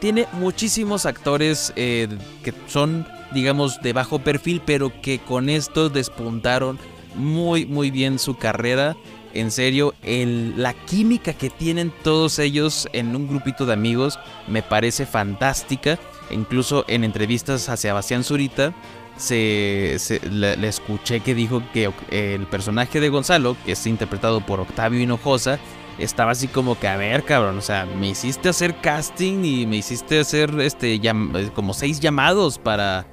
tiene 0.00 0.26
muchísimos 0.32 1.06
actores 1.06 1.72
eh, 1.76 2.08
que 2.42 2.52
son, 2.66 3.06
digamos, 3.32 3.80
de 3.82 3.92
bajo 3.92 4.18
perfil, 4.18 4.62
pero 4.64 4.92
que 5.00 5.18
con 5.18 5.48
esto 5.48 5.88
despuntaron 5.88 6.78
muy, 7.14 7.66
muy 7.66 7.90
bien 7.90 8.18
su 8.18 8.36
carrera. 8.36 8.96
En 9.32 9.52
serio, 9.52 9.94
la 10.02 10.74
química 10.74 11.34
que 11.34 11.50
tienen 11.50 11.92
todos 12.02 12.40
ellos 12.40 12.88
en 12.92 13.14
un 13.14 13.28
grupito 13.28 13.64
de 13.64 13.74
amigos 13.74 14.18
me 14.48 14.62
parece 14.62 15.06
fantástica. 15.06 15.98
Incluso 16.30 16.84
en 16.88 17.04
entrevistas 17.04 17.68
a 17.68 17.76
Sebastián 17.76 18.24
Zurita, 18.24 18.74
se, 19.16 20.20
le, 20.30 20.66
escuché 20.66 21.20
que 21.20 21.34
dijo 21.34 21.62
que 21.72 21.92
el 22.10 22.46
personaje 22.46 23.00
de 23.00 23.08
Gonzalo, 23.08 23.56
que 23.64 23.72
es 23.72 23.86
interpretado 23.86 24.40
por 24.40 24.60
Octavio 24.60 25.00
Hinojosa, 25.00 25.58
estaba 26.00 26.32
así 26.32 26.48
como 26.48 26.78
que, 26.78 26.88
a 26.88 26.96
ver, 26.96 27.24
cabrón, 27.24 27.58
o 27.58 27.62
sea, 27.62 27.86
me 27.86 28.08
hiciste 28.08 28.48
hacer 28.48 28.80
casting 28.80 29.44
y 29.44 29.66
me 29.66 29.76
hiciste 29.76 30.20
hacer 30.20 30.50
este 30.60 30.94
eh, 30.94 31.50
como 31.54 31.74
seis 31.74 32.00
llamados 32.00 32.58
para, 32.58 33.06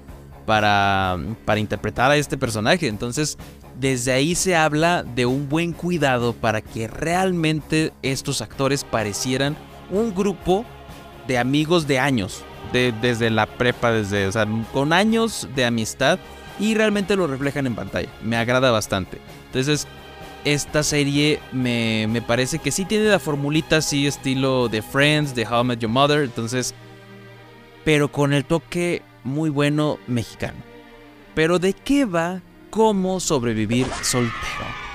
para, 0.45 1.17
para 1.45 1.60
interpretar 1.60 2.12
a 2.12 2.17
este 2.17 2.38
personaje. 2.38 2.88
Entonces, 2.88 3.38
desde 3.80 4.12
ahí 4.12 4.36
se 4.36 4.56
habla 4.56 5.04
de 5.04 5.26
un 5.26 5.50
buen 5.50 5.73
cuidado 5.73 6.34
para 6.34 6.62
que 6.62 6.88
realmente 6.88 7.93
estos 8.02 8.41
actores 8.41 8.84
parecieran 8.84 9.56
un 9.91 10.13
grupo 10.15 10.65
de 11.28 11.38
amigos 11.38 11.88
de 11.88 12.00
años, 12.00 12.43
de, 12.73 12.93
desde 13.02 13.30
la 13.30 13.45
prepa, 13.45 13.91
desde, 13.91 14.28
o 14.28 14.32
sea, 14.32 14.47
con 14.73 14.93
años 14.93 15.47
de 15.56 15.65
amistad 15.65 16.19
y 16.60 16.73
realmente 16.73 17.15
lo 17.15 17.28
reflejan 17.28 17.67
en 17.67 17.76
pantalla. 17.76 18.10
Me 18.23 18.38
agrada 18.38 18.71
bastante. 18.71 19.19
Entonces, 19.47 19.88
esta 20.45 20.84
serie 20.84 21.39
me, 21.52 22.21
parece 22.28 22.60
que 22.60 22.71
sí 22.71 22.86
tiene 22.86 23.06
la 23.06 23.19
formulita 23.19 23.78
así 23.78 24.08
estilo 24.08 24.69
de 24.69 24.82
Friends, 24.82 25.36
de 25.36 25.45
How 25.45 25.62
I 25.62 25.63
Met 25.65 25.80
Your 25.80 25.91
Mother, 25.91 26.23
entonces, 26.23 26.73
pero 27.84 28.12
con 28.12 28.34
el 28.34 28.45
toque 28.45 29.02
muy 29.23 29.50
bueno 29.50 30.00
mexicano. 30.08 30.58
Pero 31.36 31.60
¿de 31.60 31.73
qué 31.73 32.06
va 32.06 32.41
cómo 32.69 33.19
sobrevivir 33.19 33.86
soltero? 34.02 34.87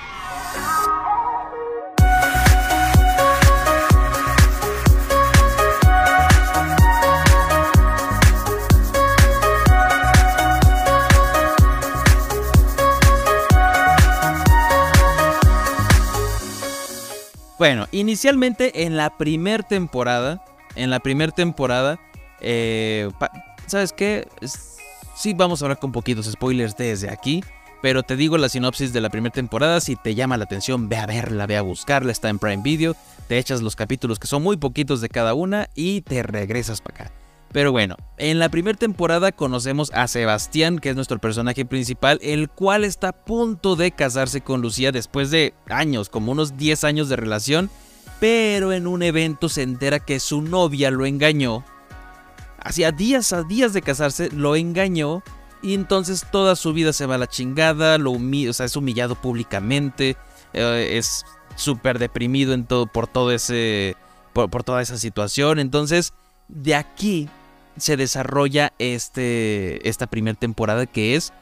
Bueno, 17.62 17.87
inicialmente 17.92 18.87
en 18.87 18.96
la 18.96 19.16
primera 19.16 19.62
temporada, 19.62 20.44
en 20.75 20.90
la 20.90 20.98
primera 20.98 21.31
temporada, 21.31 22.01
eh, 22.40 23.09
¿sabes 23.68 23.92
qué? 23.92 24.27
Sí, 25.14 25.33
vamos 25.33 25.62
a 25.62 25.66
hablar 25.66 25.79
con 25.79 25.92
poquitos 25.92 26.27
spoilers 26.27 26.77
desde 26.77 27.09
aquí. 27.09 27.44
Pero 27.81 28.03
te 28.03 28.16
digo 28.16 28.37
la 28.37 28.48
sinopsis 28.48 28.92
de 28.92 29.01
la 29.01 29.11
primera 29.11 29.33
temporada, 29.33 29.81
si 29.81 29.94
te 29.94 30.16
llama 30.16 30.37
la 30.38 30.42
atención, 30.42 30.88
ve 30.88 30.96
a 30.96 31.07
verla, 31.07 31.46
ve 31.46 31.57
a 31.57 31.62
buscarla, 31.62 32.11
está 32.11 32.31
en 32.31 32.40
Prime 32.40 32.64
Video, 32.64 32.96
te 33.29 33.38
echas 33.38 33.62
los 33.62 33.77
capítulos 33.77 34.18
que 34.18 34.27
son 34.27 34.42
muy 34.42 34.57
poquitos 34.57 35.01
de 35.01 35.09
cada 35.09 35.35
una 35.35 35.68
y 35.77 36.01
te 36.01 36.25
regresas 36.25 36.81
para 36.81 37.05
acá. 37.05 37.21
Pero 37.52 37.70
bueno, 37.70 37.96
en 38.16 38.38
la 38.38 38.48
primera 38.48 38.78
temporada 38.78 39.30
conocemos 39.30 39.90
a 39.92 40.08
Sebastián, 40.08 40.78
que 40.78 40.88
es 40.88 40.96
nuestro 40.96 41.18
personaje 41.18 41.66
principal, 41.66 42.18
el 42.22 42.48
cual 42.48 42.84
está 42.84 43.08
a 43.08 43.24
punto 43.24 43.76
de 43.76 43.92
casarse 43.92 44.40
con 44.40 44.62
Lucía 44.62 44.90
después 44.90 45.30
de 45.30 45.52
años, 45.68 46.08
como 46.08 46.32
unos 46.32 46.56
10 46.56 46.84
años 46.84 47.08
de 47.10 47.16
relación, 47.16 47.70
pero 48.20 48.72
en 48.72 48.86
un 48.86 49.02
evento 49.02 49.50
se 49.50 49.62
entera 49.62 50.00
que 50.00 50.18
su 50.18 50.40
novia 50.40 50.90
lo 50.90 51.04
engañó. 51.04 51.62
Hacía 52.58 52.90
días 52.90 53.32
a 53.34 53.42
días 53.42 53.74
de 53.74 53.82
casarse, 53.82 54.30
lo 54.30 54.56
engañó 54.56 55.22
y 55.60 55.74
entonces 55.74 56.24
toda 56.32 56.56
su 56.56 56.72
vida 56.72 56.94
se 56.94 57.04
va 57.04 57.16
a 57.16 57.18
la 57.18 57.26
chingada, 57.26 57.98
lo 57.98 58.12
o 58.12 58.52
sea, 58.52 58.66
es 58.66 58.76
humillado 58.76 59.14
públicamente, 59.14 60.16
eh, 60.54 60.92
es 60.96 61.26
súper 61.56 61.98
deprimido 61.98 62.54
en 62.54 62.64
todo, 62.64 62.86
por 62.86 63.08
todo 63.08 63.30
ese, 63.30 63.96
por 64.32 64.64
toda 64.64 64.80
esa 64.80 64.96
situación. 64.96 65.58
Entonces, 65.58 66.14
de 66.48 66.74
aquí 66.76 67.28
se 67.76 67.96
desarrolla 67.96 68.72
este, 68.78 69.88
esta 69.88 70.06
primera 70.06 70.38
temporada 70.38 70.87
que 70.87 71.16
es 71.16 71.32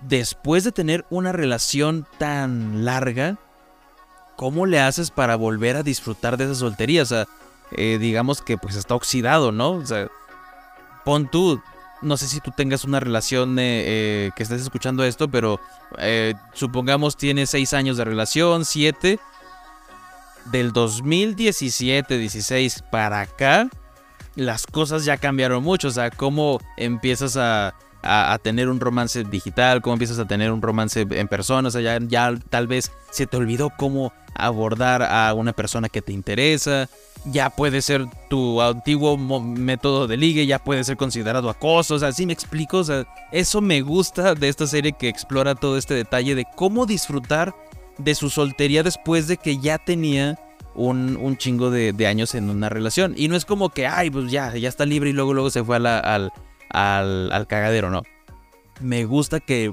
después 0.00 0.64
de 0.64 0.72
tener 0.72 1.04
una 1.10 1.30
relación 1.32 2.06
tan 2.18 2.84
larga, 2.84 3.36
¿cómo 4.36 4.66
le 4.66 4.80
haces 4.80 5.10
para 5.10 5.36
volver 5.36 5.76
a 5.76 5.82
disfrutar 5.82 6.36
de 6.36 6.44
esa 6.44 6.54
soltería? 6.54 7.02
O 7.02 7.06
sea, 7.06 7.26
eh, 7.72 7.96
digamos 8.00 8.42
que 8.42 8.58
pues 8.58 8.76
está 8.76 8.94
oxidado, 8.94 9.50
¿no? 9.52 9.70
O 9.72 9.86
sea, 9.86 10.08
pon 11.04 11.30
tú, 11.30 11.60
no 12.02 12.16
sé 12.16 12.28
si 12.28 12.40
tú 12.40 12.52
tengas 12.56 12.84
una 12.84 13.00
relación 13.00 13.58
eh, 13.58 13.82
eh, 13.86 14.30
que 14.36 14.44
estés 14.44 14.62
escuchando 14.62 15.04
esto, 15.04 15.28
pero 15.28 15.60
supongamos 16.54 17.16
tienes 17.16 17.50
seis 17.50 17.74
años 17.74 17.96
de 17.96 18.04
relación, 18.04 18.64
siete. 18.64 19.18
Del 20.52 20.72
2017-16 20.72 22.82
para 22.90 23.20
acá, 23.20 23.68
las 24.38 24.66
cosas 24.66 25.04
ya 25.04 25.16
cambiaron 25.16 25.62
mucho. 25.62 25.88
O 25.88 25.90
sea, 25.90 26.10
cómo 26.10 26.60
empiezas 26.76 27.36
a, 27.36 27.74
a- 28.02 28.38
tener 28.38 28.68
un 28.68 28.80
romance 28.80 29.24
digital, 29.24 29.82
cómo 29.82 29.94
empiezas 29.94 30.18
a 30.18 30.26
tener 30.26 30.50
un 30.52 30.62
romance 30.62 31.06
en 31.10 31.28
persona. 31.28 31.68
O 31.68 31.70
sea, 31.70 31.80
ya, 31.80 31.98
ya 32.06 32.34
tal 32.48 32.66
vez 32.66 32.92
se 33.10 33.26
te 33.26 33.36
olvidó 33.36 33.70
cómo 33.76 34.12
abordar 34.34 35.02
a 35.02 35.34
una 35.34 35.52
persona 35.52 35.88
que 35.88 36.00
te 36.02 36.12
interesa. 36.12 36.88
Ya 37.24 37.50
puede 37.50 37.82
ser 37.82 38.06
tu 38.30 38.62
antiguo 38.62 39.16
método 39.18 40.06
de 40.06 40.16
ligue, 40.16 40.46
ya 40.46 40.60
puede 40.60 40.84
ser 40.84 40.96
considerado 40.96 41.50
acoso. 41.50 41.96
O 41.96 41.98
sea, 41.98 42.12
sí 42.12 42.24
me 42.26 42.32
explico. 42.32 42.78
O 42.78 42.84
sea, 42.84 43.06
eso 43.32 43.60
me 43.60 43.80
gusta 43.80 44.34
de 44.36 44.48
esta 44.48 44.68
serie 44.68 44.92
que 44.92 45.08
explora 45.08 45.56
todo 45.56 45.76
este 45.76 45.94
detalle 45.94 46.36
de 46.36 46.46
cómo 46.54 46.86
disfrutar 46.86 47.54
de 47.98 48.14
su 48.14 48.30
soltería 48.30 48.84
después 48.84 49.26
de 49.26 49.36
que 49.36 49.58
ya 49.58 49.78
tenía 49.78 50.38
un, 50.74 51.16
un 51.16 51.36
chingo 51.36 51.70
de, 51.70 52.06
años 52.06 52.34
en 52.34 52.50
una 52.50 52.68
relación. 52.68 53.14
Y 53.16 53.28
no 53.28 53.36
es 53.36 53.44
como 53.44 53.70
que, 53.70 53.86
ay, 53.86 54.10
pues 54.10 54.30
ya, 54.30 54.54
ya 54.56 54.68
está 54.68 54.86
libre 54.86 55.10
y 55.10 55.12
luego, 55.12 55.34
luego 55.34 55.50
se 55.50 55.64
fue 55.64 55.76
al, 55.76 55.86
al, 55.86 56.32
al 57.32 57.46
cagadero, 57.46 57.90
no. 57.90 58.02
Me 58.80 59.04
gusta 59.04 59.40
que 59.40 59.72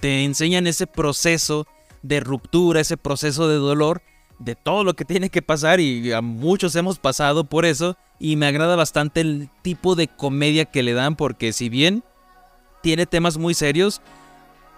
te 0.00 0.24
enseñan 0.24 0.66
ese 0.66 0.86
proceso 0.86 1.66
de 2.02 2.20
ruptura, 2.20 2.80
ese 2.80 2.96
proceso 2.96 3.48
de 3.48 3.56
dolor, 3.56 4.02
de 4.38 4.54
todo 4.54 4.84
lo 4.84 4.94
que 4.94 5.04
tiene 5.04 5.30
que 5.30 5.42
pasar 5.42 5.80
y 5.80 6.12
a 6.12 6.20
muchos 6.20 6.74
hemos 6.76 6.98
pasado 6.98 7.44
por 7.44 7.64
eso. 7.64 7.96
Y 8.20 8.36
me 8.36 8.46
agrada 8.46 8.74
bastante 8.74 9.20
el 9.20 9.48
tipo 9.62 9.94
de 9.94 10.08
comedia 10.08 10.64
que 10.64 10.82
le 10.82 10.92
dan 10.92 11.16
porque 11.16 11.52
si 11.52 11.68
bien 11.68 12.02
tiene 12.82 13.06
temas 13.06 13.38
muy 13.38 13.54
serios, 13.54 14.00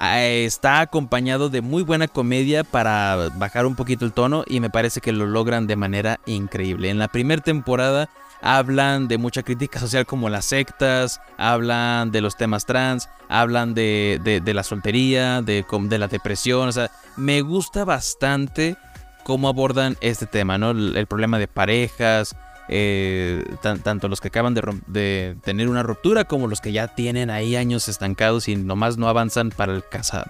está 0.00 0.80
acompañado 0.80 1.50
de 1.50 1.60
muy 1.60 1.82
buena 1.82 2.08
comedia 2.08 2.64
para 2.64 3.28
bajar 3.36 3.66
un 3.66 3.76
poquito 3.76 4.04
el 4.06 4.12
tono 4.12 4.44
y 4.46 4.60
me 4.60 4.70
parece 4.70 5.00
que 5.00 5.12
lo 5.12 5.26
logran 5.26 5.66
de 5.66 5.76
manera 5.76 6.20
increíble. 6.26 6.88
En 6.88 6.98
la 6.98 7.08
primera 7.08 7.42
temporada 7.42 8.08
hablan 8.40 9.08
de 9.08 9.18
mucha 9.18 9.42
crítica 9.42 9.78
social 9.78 10.06
como 10.06 10.30
las 10.30 10.46
sectas, 10.46 11.20
hablan 11.36 12.10
de 12.10 12.22
los 12.22 12.36
temas 12.38 12.64
trans, 12.64 13.10
hablan 13.28 13.74
de, 13.74 14.18
de- 14.22 14.54
la 14.54 14.62
soltería, 14.62 15.42
de, 15.42 15.64
de 15.70 15.98
la 15.98 16.08
depresión, 16.08 16.68
o 16.68 16.72
sea, 16.72 16.90
me 17.16 17.42
gusta 17.42 17.84
bastante 17.84 18.76
cómo 19.24 19.48
abordan 19.48 19.96
este 20.00 20.24
tema, 20.24 20.56
¿no? 20.56 20.70
El 20.70 21.06
problema 21.06 21.38
de 21.38 21.46
parejas, 21.48 22.34
eh, 22.72 23.44
tan- 23.62 23.80
tanto 23.80 24.06
los 24.06 24.20
que 24.20 24.28
acaban 24.28 24.54
de, 24.54 25.36
tener 25.42 25.68
una 25.68 25.82
ruptura 25.82 26.24
como 26.24 26.46
los 26.46 26.60
que 26.60 26.70
ya 26.70 26.86
tienen 26.94 27.28
ahí 27.28 27.56
años 27.56 27.88
estancados 27.88 28.46
y 28.46 28.54
nomás 28.54 28.96
no 28.96 29.08
avanzan 29.08 29.50
para 29.50 29.74
el, 29.74 29.82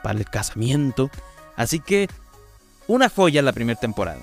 para 0.02 0.18
el 0.18 0.24
casamiento. 0.24 1.10
Así 1.54 1.80
que, 1.80 2.08
una 2.86 3.10
joya 3.10 3.42
la 3.42 3.52
primera 3.52 3.78
temporada. 3.78 4.20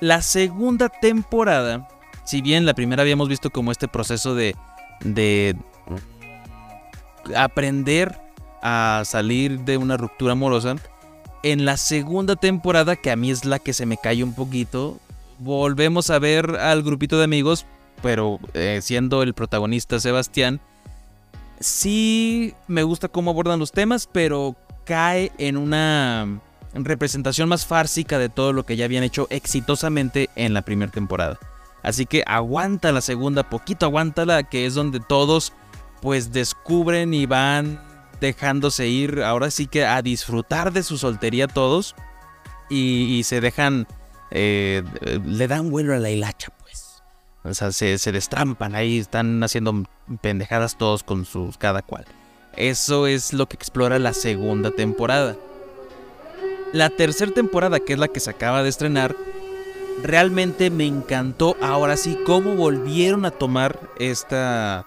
La 0.00 0.20
segunda 0.20 0.90
temporada, 0.90 1.88
si 2.26 2.42
bien 2.42 2.66
la 2.66 2.74
primera 2.74 3.00
habíamos 3.02 3.30
visto 3.30 3.48
como 3.50 3.72
este 3.72 3.88
proceso 3.88 4.34
de, 4.34 4.54
de 5.00 5.56
aprender 7.34 8.20
a 8.62 9.02
salir 9.04 9.60
de 9.60 9.78
una 9.78 9.96
ruptura 9.96 10.32
amorosa, 10.32 10.76
en 11.42 11.64
la 11.64 11.76
segunda 11.76 12.36
temporada, 12.36 12.96
que 12.96 13.10
a 13.10 13.16
mí 13.16 13.30
es 13.30 13.44
la 13.44 13.58
que 13.58 13.72
se 13.72 13.86
me 13.86 13.96
cae 13.96 14.22
un 14.22 14.34
poquito, 14.34 14.98
volvemos 15.38 16.10
a 16.10 16.18
ver 16.18 16.56
al 16.56 16.82
grupito 16.82 17.18
de 17.18 17.24
amigos, 17.24 17.66
pero 18.02 18.38
eh, 18.54 18.80
siendo 18.82 19.22
el 19.22 19.34
protagonista 19.34 20.00
Sebastián, 20.00 20.60
sí 21.60 22.54
me 22.68 22.82
gusta 22.82 23.08
cómo 23.08 23.30
abordan 23.30 23.58
los 23.58 23.72
temas, 23.72 24.08
pero 24.10 24.56
cae 24.84 25.32
en 25.38 25.56
una 25.56 26.40
representación 26.74 27.48
más 27.48 27.66
fársica 27.66 28.18
de 28.18 28.28
todo 28.28 28.52
lo 28.52 28.66
que 28.66 28.76
ya 28.76 28.84
habían 28.84 29.04
hecho 29.04 29.26
exitosamente 29.30 30.28
en 30.36 30.54
la 30.54 30.62
primera 30.62 30.90
temporada. 30.90 31.38
Así 31.82 32.06
que 32.06 32.24
aguanta 32.26 32.92
la 32.92 33.00
segunda, 33.00 33.48
poquito 33.48 33.86
aguántala, 33.86 34.42
que 34.42 34.66
es 34.66 34.74
donde 34.74 35.00
todos 35.00 35.52
pues 36.00 36.32
descubren 36.32 37.14
y 37.14 37.26
van 37.26 37.80
dejándose 38.20 38.88
ir, 38.88 39.22
ahora 39.22 39.50
sí 39.50 39.66
que 39.66 39.84
a 39.84 40.00
disfrutar 40.02 40.72
de 40.72 40.82
su 40.82 40.98
soltería 40.98 41.46
todos 41.46 41.94
y, 42.70 43.16
y 43.16 43.22
se 43.24 43.40
dejan, 43.40 43.86
eh, 44.30 44.82
le 45.24 45.48
dan 45.48 45.70
vuelo 45.70 45.94
a 45.94 45.98
la 45.98 46.10
hilacha 46.10 46.52
pues. 46.60 47.02
O 47.44 47.52
sea, 47.52 47.72
se, 47.72 47.98
se 47.98 48.12
destrampan 48.12 48.74
ahí, 48.74 48.98
están 48.98 49.42
haciendo 49.42 49.84
pendejadas 50.22 50.78
todos 50.78 51.02
con 51.02 51.24
sus 51.24 51.58
cada 51.58 51.82
cual. 51.82 52.06
Eso 52.56 53.06
es 53.06 53.32
lo 53.32 53.46
que 53.48 53.56
explora 53.56 53.98
la 53.98 54.14
segunda 54.14 54.70
temporada. 54.70 55.36
La 56.72 56.90
tercera 56.90 57.32
temporada, 57.32 57.80
que 57.80 57.92
es 57.92 57.98
la 57.98 58.08
que 58.08 58.20
se 58.20 58.30
acaba 58.30 58.62
de 58.62 58.68
estrenar, 58.68 59.14
realmente 60.02 60.70
me 60.70 60.86
encantó 60.86 61.56
ahora 61.60 61.96
sí 61.96 62.18
cómo 62.26 62.54
volvieron 62.54 63.24
a 63.24 63.30
tomar 63.30 63.78
esta 63.98 64.86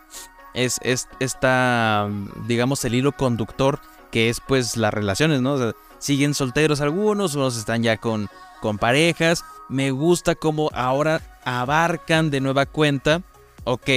es, 0.54 0.80
es 0.84 1.08
esta 1.20 2.10
digamos 2.46 2.84
el 2.86 2.96
hilo 2.96 3.12
conductor 3.12 3.80
que 4.12 4.30
es 4.30 4.42
pues 4.42 4.78
las 4.78 4.94
relaciones, 4.94 5.42
¿no? 5.42 5.54
O 5.54 5.58
sea, 5.58 5.74
siguen 6.00 6.34
solteros 6.34 6.82
algunos, 6.82 7.36
unos 7.36 7.58
están 7.58 7.84
ya 7.84 7.98
con 7.98 8.30
con 8.62 8.78
parejas. 8.78 9.44
Me 9.70 9.92
gusta 9.92 10.36
cómo 10.36 10.70
ahora 10.74 11.22
abarcan 11.44 12.30
de 12.30 12.42
nueva 12.42 12.66
cuenta, 12.66 13.22
ok, 13.64 13.90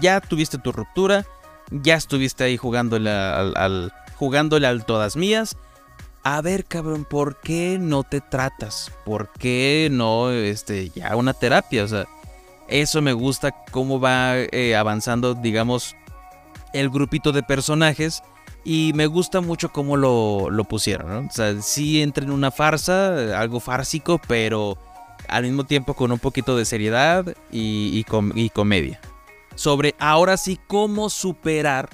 ya 0.00 0.20
tuviste 0.20 0.58
tu 0.58 0.72
ruptura, 0.72 1.26
ya 1.70 1.94
estuviste 1.94 2.44
ahí 2.44 2.56
jugándole 2.56 3.10
al, 3.10 3.56
al- 3.56 3.92
jugándole 4.16 4.66
al 4.66 4.84
todas 4.84 5.16
mías. 5.16 5.56
A 6.24 6.40
ver, 6.42 6.64
cabrón, 6.64 7.04
¿por 7.04 7.40
qué 7.40 7.78
no 7.80 8.02
te 8.02 8.20
tratas? 8.20 8.90
¿Por 9.04 9.30
qué 9.38 9.88
no, 9.90 10.30
este, 10.30 10.90
ya 10.90 11.14
una 11.16 11.32
terapia? 11.32 11.84
O 11.84 11.88
sea, 11.88 12.06
eso 12.68 13.00
me 13.00 13.12
gusta 13.12 13.54
cómo 13.70 14.00
va 14.00 14.36
eh, 14.36 14.76
avanzando, 14.76 15.34
digamos, 15.34 15.94
el 16.74 16.90
grupito 16.90 17.32
de 17.32 17.42
personajes. 17.42 18.22
Y 18.70 18.92
me 18.94 19.06
gusta 19.06 19.40
mucho 19.40 19.72
cómo 19.72 19.96
lo, 19.96 20.50
lo 20.50 20.64
pusieron. 20.64 21.28
O 21.28 21.30
sea, 21.30 21.62
sí 21.62 22.02
entra 22.02 22.22
en 22.22 22.30
una 22.30 22.50
farsa, 22.50 23.40
algo 23.40 23.60
fársico, 23.60 24.20
pero 24.28 24.76
al 25.26 25.44
mismo 25.44 25.64
tiempo 25.64 25.94
con 25.94 26.12
un 26.12 26.18
poquito 26.18 26.54
de 26.54 26.66
seriedad 26.66 27.24
y, 27.50 27.90
y 27.94 28.04
com- 28.04 28.32
y 28.34 28.50
comedia. 28.50 29.00
Sobre 29.54 29.94
ahora 29.98 30.36
sí 30.36 30.60
cómo 30.66 31.08
superar 31.08 31.88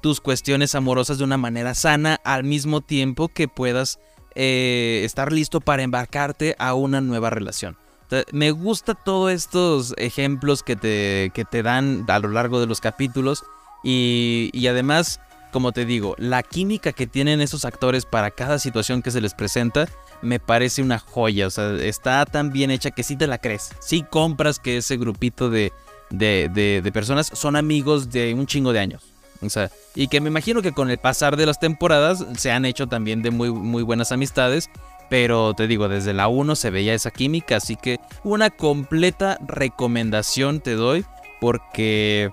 tus 0.00 0.20
cuestiones 0.20 0.76
amorosas 0.76 1.18
de 1.18 1.24
una 1.24 1.36
manera 1.36 1.74
sana 1.74 2.20
al 2.22 2.44
mismo 2.44 2.80
tiempo 2.80 3.26
que 3.26 3.48
puedas 3.48 3.98
eh, 4.36 5.02
estar 5.04 5.32
listo 5.32 5.60
para 5.60 5.82
embarcarte 5.82 6.54
a 6.60 6.74
una 6.74 7.00
nueva 7.00 7.30
relación. 7.30 7.76
Me 8.30 8.52
gusta 8.52 8.94
todos 8.94 9.32
estos 9.32 9.94
ejemplos 9.96 10.62
que 10.62 10.76
te, 10.76 11.32
que 11.34 11.44
te 11.44 11.64
dan 11.64 12.04
a 12.06 12.20
lo 12.20 12.28
largo 12.28 12.60
de 12.60 12.66
los 12.66 12.80
capítulos 12.80 13.42
y, 13.82 14.50
y 14.52 14.68
además, 14.68 15.18
como 15.52 15.72
te 15.72 15.84
digo, 15.84 16.14
la 16.18 16.42
química 16.42 16.92
que 16.92 17.06
tienen 17.06 17.40
esos 17.40 17.64
actores 17.64 18.04
para 18.06 18.30
cada 18.30 18.58
situación 18.58 19.02
que 19.02 19.10
se 19.10 19.20
les 19.20 19.34
presenta 19.34 19.88
me 20.22 20.40
parece 20.40 20.82
una 20.82 20.98
joya. 20.98 21.46
O 21.46 21.50
sea, 21.50 21.72
está 21.74 22.24
tan 22.26 22.52
bien 22.52 22.70
hecha 22.70 22.90
que 22.90 23.02
sí 23.02 23.16
te 23.16 23.26
la 23.26 23.38
crees. 23.38 23.70
Sí 23.80 24.04
compras 24.08 24.58
que 24.58 24.78
ese 24.78 24.96
grupito 24.96 25.50
de, 25.50 25.72
de, 26.10 26.50
de- 26.82 26.92
personas 26.92 27.30
son 27.32 27.56
amigos 27.56 28.10
de 28.10 28.34
un 28.34 28.46
chingo 28.46 28.72
de 28.72 28.80
años. 28.80 29.02
O 29.42 29.50
sea, 29.50 29.70
y 29.94 30.08
que 30.08 30.20
me 30.20 30.28
imagino 30.28 30.62
que 30.62 30.72
con 30.72 30.90
el 30.90 30.98
pasar 30.98 31.36
de 31.36 31.44
las 31.46 31.60
temporadas 31.60 32.24
se 32.38 32.50
han 32.50 32.64
hecho 32.64 32.86
también 32.86 33.22
de 33.22 33.30
muy, 33.30 33.50
muy 33.50 33.82
buenas 33.82 34.12
amistades. 34.12 34.70
Pero 35.08 35.54
te 35.54 35.68
digo, 35.68 35.88
desde 35.88 36.12
la 36.14 36.26
1 36.26 36.56
se 36.56 36.70
veía 36.70 36.92
esa 36.92 37.12
química, 37.12 37.58
así 37.58 37.76
que 37.76 38.00
una 38.24 38.50
completa 38.50 39.38
recomendación 39.46 40.60
te 40.60 40.74
doy 40.74 41.04
porque 41.40 42.32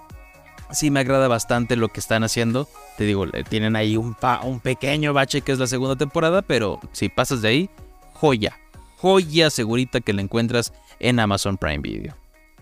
sí 0.71 0.89
me 0.89 1.01
agrada 1.01 1.27
bastante 1.27 1.75
lo 1.75 1.89
que 1.89 1.99
están 1.99 2.23
haciendo. 2.23 2.67
Te 2.97 3.05
digo, 3.05 3.25
tienen 3.49 3.75
ahí 3.75 3.97
un, 3.97 4.13
pa- 4.13 4.41
un 4.43 4.59
pequeño 4.59 5.13
bache 5.13 5.41
que 5.41 5.51
es 5.51 5.59
la 5.59 5.67
segunda 5.67 5.95
temporada, 5.95 6.41
pero 6.41 6.79
si 6.91 7.09
pasas 7.09 7.41
de 7.41 7.47
ahí, 7.47 7.69
joya, 8.13 8.57
joya 8.97 9.49
segurita 9.49 9.99
que 9.99 10.13
la 10.13 10.21
encuentras 10.21 10.73
en 10.99 11.19
Amazon 11.19 11.57
Prime 11.57 11.79
Video. 11.79 12.15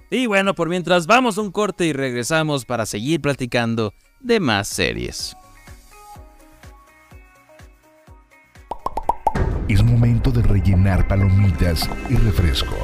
Y 0.09 0.25
bueno, 0.27 0.53
por 0.53 0.67
mientras 0.69 1.05
vamos 1.07 1.37
a 1.37 1.41
un 1.41 1.51
corte 1.51 1.85
y 1.85 1.93
regresamos 1.93 2.65
para 2.65 2.85
seguir 2.85 3.21
platicando 3.21 3.93
de 4.19 4.39
más 4.39 4.67
series. 4.67 5.35
Es 9.67 9.81
momento 9.83 10.31
de 10.31 10.41
rellenar 10.41 11.07
palomitas 11.07 11.89
y 12.09 12.15
refresco. 12.15 12.75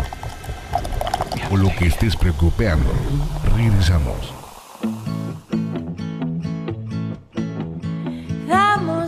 O 1.51 1.57
lo 1.57 1.69
que 1.77 1.87
estés 1.87 2.15
preocupando. 2.15 2.89
Regresamos. 3.57 4.36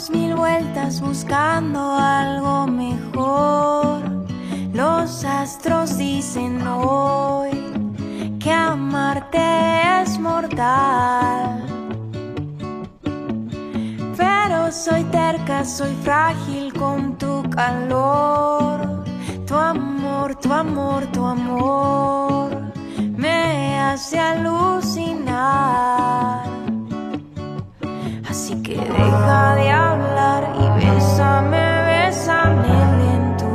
Mil 0.08 0.34
vueltas 0.34 1.02
buscando 1.02 1.94
algo 1.94 2.66
mejor. 2.68 4.00
Los 4.74 5.26
astros 5.26 5.98
dicen 5.98 6.66
hoy 6.66 7.52
que 8.40 8.50
amarte 8.50 9.42
es 10.02 10.18
mortal. 10.18 11.66
Pero 14.16 14.72
soy 14.72 15.04
terca, 15.12 15.66
soy 15.66 15.94
frágil 16.02 16.72
con 16.74 17.18
tu 17.18 17.44
calor. 17.50 19.04
Tu 19.46 19.54
amor, 19.54 20.34
tu 20.36 20.54
amor, 20.54 21.06
tu 21.08 21.26
amor 21.26 22.52
me 23.18 23.78
hace 23.80 24.18
alucinar. 24.18 25.80
Así 28.30 28.54
que 28.62 28.76
deja 28.76 29.56
de 29.56 29.72
hablar 29.72 30.54
y 30.60 30.70
bésame, 30.86 31.66
bésame 31.88 32.68
lento. 33.00 33.50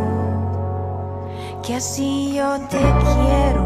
Que 1.63 1.77
así 1.77 2.35
yo 2.35 2.59
te 2.69 2.79
quiero, 2.79 3.65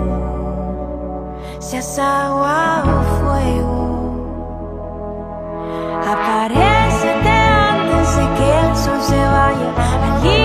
seas 1.60 1.98
agua 1.98 2.84
o 2.84 3.02
fuego. 3.20 3.78
Aparecete 6.06 7.30
antes 7.30 8.16
de 8.16 8.24
que 8.36 8.48
el 8.60 8.76
sol 8.76 9.00
se 9.00 9.16
vaya. 9.16 9.68
Alinea 9.94 10.37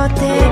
así 0.00 0.26
yo 0.26 0.40
te 0.40 0.49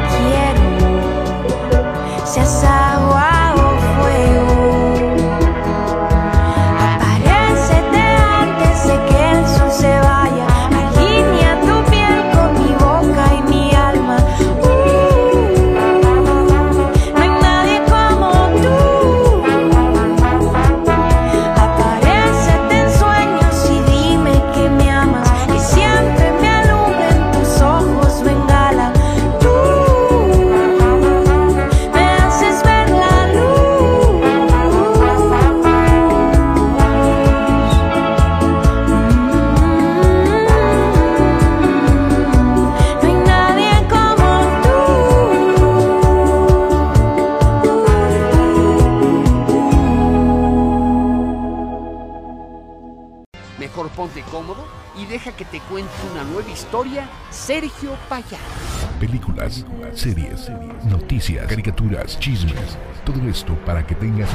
noticias, 61.19 61.47
caricaturas, 61.49 62.19
chismes. 62.21 62.79
Todo 63.05 63.29
esto 63.29 63.55
para 63.67 63.85
que 63.85 63.95
tengas 63.97 64.29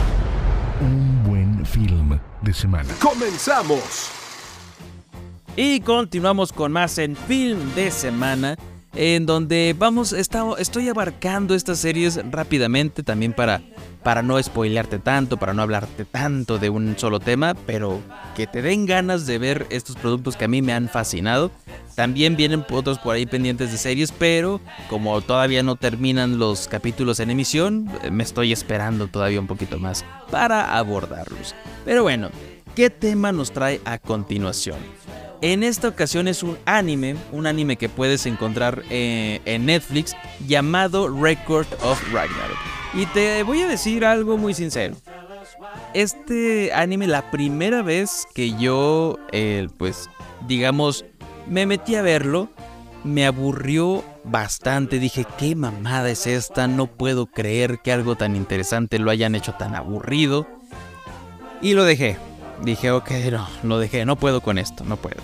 un 0.82 1.24
buen 1.24 1.65
film 1.65 2.19
de 2.41 2.54
semana. 2.54 2.93
¡Comenzamos! 3.02 4.10
Y 5.56 5.80
continuamos 5.80 6.52
con 6.52 6.74
más 6.74 6.98
en 6.98 7.15
Film 7.15 7.74
de 7.76 7.89
Semana, 7.89 8.58
en 8.96 9.26
donde 9.26 9.74
vamos, 9.78 10.12
está- 10.12 10.43
estoy 10.60 10.89
abarcando 10.89 11.56
estas 11.56 11.80
series 11.80 12.19
rápidamente 12.32 13.02
también 13.02 13.32
para, 13.32 13.62
para 14.04 14.22
no 14.22 14.42
spoilearte 14.42 15.00
tanto, 15.00 15.38
para 15.38 15.54
no 15.54 15.62
hablarte 15.62 16.06
tanto 16.06 16.60
de 16.60 16.70
un 16.70 16.98
solo 16.98 17.20
tema, 17.20 17.56
pero 17.66 18.02
que 18.36 18.48
te 18.48 18.62
den 18.62 18.86
ganas 18.86 19.26
de 19.26 19.38
ver 19.38 19.66
estos 19.70 19.96
productos 19.96 20.36
que 20.36 20.46
a 20.46 20.48
mí 20.48 20.62
me 20.62 20.74
han 20.74 20.89
fascinado. 20.89 21.52
También 21.96 22.36
vienen 22.36 22.66
otros 22.70 23.00
por 23.00 23.16
ahí 23.16 23.26
pendientes 23.26 23.72
de 23.72 23.78
series, 23.78 24.12
pero 24.12 24.60
como 24.89 25.20
todavía 25.22 25.63
no 25.63 25.76
terminan 25.76 26.39
los 26.39 26.68
capítulos 26.68 27.20
en 27.20 27.30
emisión, 27.30 27.89
me 28.12 28.24
estoy 28.24 28.52
esperando 28.52 29.08
todavía 29.08 29.39
un 29.39 29.48
poquito 29.48 29.80
más 29.80 30.04
para 30.30 30.78
abordarlos. 30.78 31.56
Pero 31.86 32.04
bueno, 32.04 32.30
¿qué 32.76 32.89
tema 32.89 33.32
nos 33.32 33.52
trae 33.52 33.80
a 33.86 34.00
continuación? 34.00 34.78
En 35.42 35.62
esta 35.62 35.89
ocasión 35.89 36.28
es 36.30 36.42
un 36.42 36.58
anime, 36.66 37.16
un 37.34 37.48
anime 37.48 37.76
que 37.76 37.89
puedes 37.89 38.26
encontrar 38.26 38.82
eh, 38.89 39.42
en 39.46 39.66
Netflix 39.66 40.16
llamado 40.48 41.10
Record 41.10 41.68
of 41.82 42.02
Ragnarok. 42.13 42.83
Y 42.94 43.08
te 43.08 43.42
voy 43.44 43.62
a 43.62 43.68
decir 43.68 44.06
algo 44.06 44.38
muy 44.38 44.54
sincero. 44.54 44.96
Este 45.94 46.72
anime, 46.74 47.08
la 47.08 47.32
primera 47.32 47.82
vez 47.82 48.28
que 48.36 48.56
yo, 48.58 49.18
eh, 49.32 49.68
pues, 49.78 50.10
digamos, 50.48 51.04
me 51.48 51.66
metí 51.66 51.96
a 51.96 52.04
verlo, 52.04 52.50
me 53.04 53.26
aburrió 53.26 54.04
bastante. 54.24 55.00
Dije, 55.00 55.26
¿qué 55.38 55.56
mamada 55.56 56.10
es 56.10 56.28
esta? 56.28 56.68
No 56.68 56.88
puedo 56.88 57.26
creer 57.26 57.80
que 57.84 57.92
algo 57.92 58.16
tan 58.16 58.36
interesante 58.36 59.00
lo 59.00 59.10
hayan 59.10 59.34
hecho 59.36 59.54
tan 59.54 59.76
aburrido. 59.76 60.48
Y 61.62 61.74
lo 61.74 61.86
dejé. 61.86 62.18
Dije, 62.62 62.92
ok, 62.92 63.12
no, 63.32 63.48
lo 63.64 63.80
dejé, 63.80 64.06
no 64.06 64.16
puedo 64.18 64.42
con 64.42 64.58
esto, 64.58 64.84
no 64.84 64.98
puedo. 64.98 65.18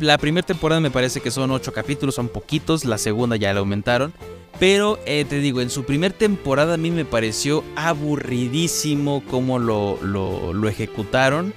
La 0.00 0.16
primera 0.16 0.46
temporada 0.46 0.80
me 0.80 0.92
parece 0.92 1.20
que 1.20 1.32
son 1.32 1.50
8 1.50 1.72
capítulos, 1.72 2.14
son 2.14 2.28
poquitos, 2.28 2.84
la 2.84 2.98
segunda 2.98 3.34
ya 3.34 3.52
la 3.52 3.58
aumentaron. 3.58 4.12
Pero 4.60 5.00
eh, 5.06 5.24
te 5.28 5.40
digo, 5.40 5.60
en 5.60 5.70
su 5.70 5.82
primer 5.82 6.12
temporada 6.12 6.74
a 6.74 6.76
mí 6.76 6.92
me 6.92 7.04
pareció 7.04 7.64
aburridísimo 7.74 9.24
cómo 9.28 9.58
lo, 9.58 9.98
lo, 10.00 10.68
ejecutaron. 10.68 11.52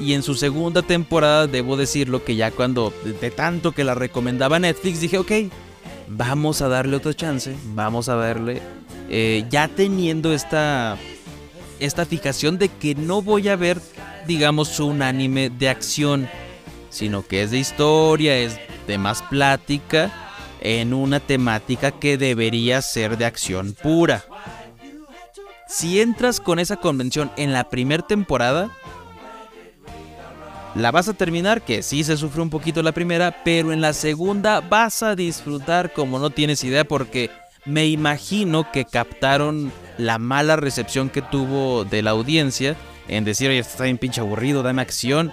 Y 0.00 0.14
en 0.14 0.24
su 0.24 0.34
segunda 0.34 0.82
temporada, 0.82 1.46
debo 1.46 1.76
decirlo 1.76 2.24
que 2.24 2.34
ya 2.34 2.50
cuando 2.50 2.92
de, 3.04 3.30
tanto 3.30 3.70
que 3.70 3.84
la 3.84 3.94
recomendaba 3.94 4.58
Netflix, 4.58 5.00
dije, 5.00 5.18
ok, 5.18 5.30
vamos 6.08 6.62
a 6.62 6.68
darle 6.68 6.96
otra 6.96 7.14
chance, 7.14 7.54
vamos 7.74 8.08
a 8.08 8.16
verle. 8.16 8.60
eh, 9.08 9.44
ya 9.50 9.68
teniendo 9.68 10.32
esta, 10.32 10.98
esta 11.78 12.06
fijación 12.06 12.58
de 12.58 12.68
que 12.70 12.96
no 12.96 13.22
voy 13.22 13.48
a 13.48 13.54
ver, 13.54 13.80
digamos, 14.26 14.80
un 14.80 15.00
anime 15.02 15.48
de 15.48 15.68
acción, 15.68 16.28
sino 16.92 17.26
que 17.26 17.42
es 17.42 17.50
de 17.50 17.58
historia, 17.58 18.36
es 18.36 18.60
de 18.86 18.98
más 18.98 19.22
plática, 19.22 20.12
en 20.60 20.94
una 20.94 21.18
temática 21.18 21.90
que 21.90 22.16
debería 22.16 22.80
ser 22.82 23.18
de 23.18 23.24
acción 23.24 23.74
pura. 23.82 24.24
Si 25.66 26.00
entras 26.00 26.38
con 26.38 26.58
esa 26.58 26.76
convención 26.76 27.32
en 27.36 27.52
la 27.52 27.68
primera 27.68 28.06
temporada, 28.06 28.70
la 30.74 30.90
vas 30.90 31.08
a 31.08 31.14
terminar, 31.14 31.62
que 31.62 31.82
sí 31.82 32.04
se 32.04 32.16
sufre 32.16 32.42
un 32.42 32.50
poquito 32.50 32.82
la 32.82 32.92
primera, 32.92 33.42
pero 33.44 33.72
en 33.72 33.80
la 33.80 33.92
segunda 33.92 34.60
vas 34.60 35.02
a 35.02 35.16
disfrutar 35.16 35.92
como 35.92 36.18
no 36.18 36.30
tienes 36.30 36.62
idea 36.62 36.84
porque 36.84 37.30
me 37.64 37.86
imagino 37.86 38.70
que 38.70 38.84
captaron 38.84 39.72
la 39.98 40.18
mala 40.18 40.56
recepción 40.56 41.10
que 41.10 41.22
tuvo 41.22 41.84
de 41.84 42.02
la 42.02 42.10
audiencia 42.10 42.76
en 43.08 43.24
decir, 43.24 43.50
oye, 43.50 43.58
está 43.58 43.84
bien 43.84 43.98
pinche 43.98 44.20
aburrido, 44.20 44.62
dame 44.62 44.82
acción. 44.82 45.32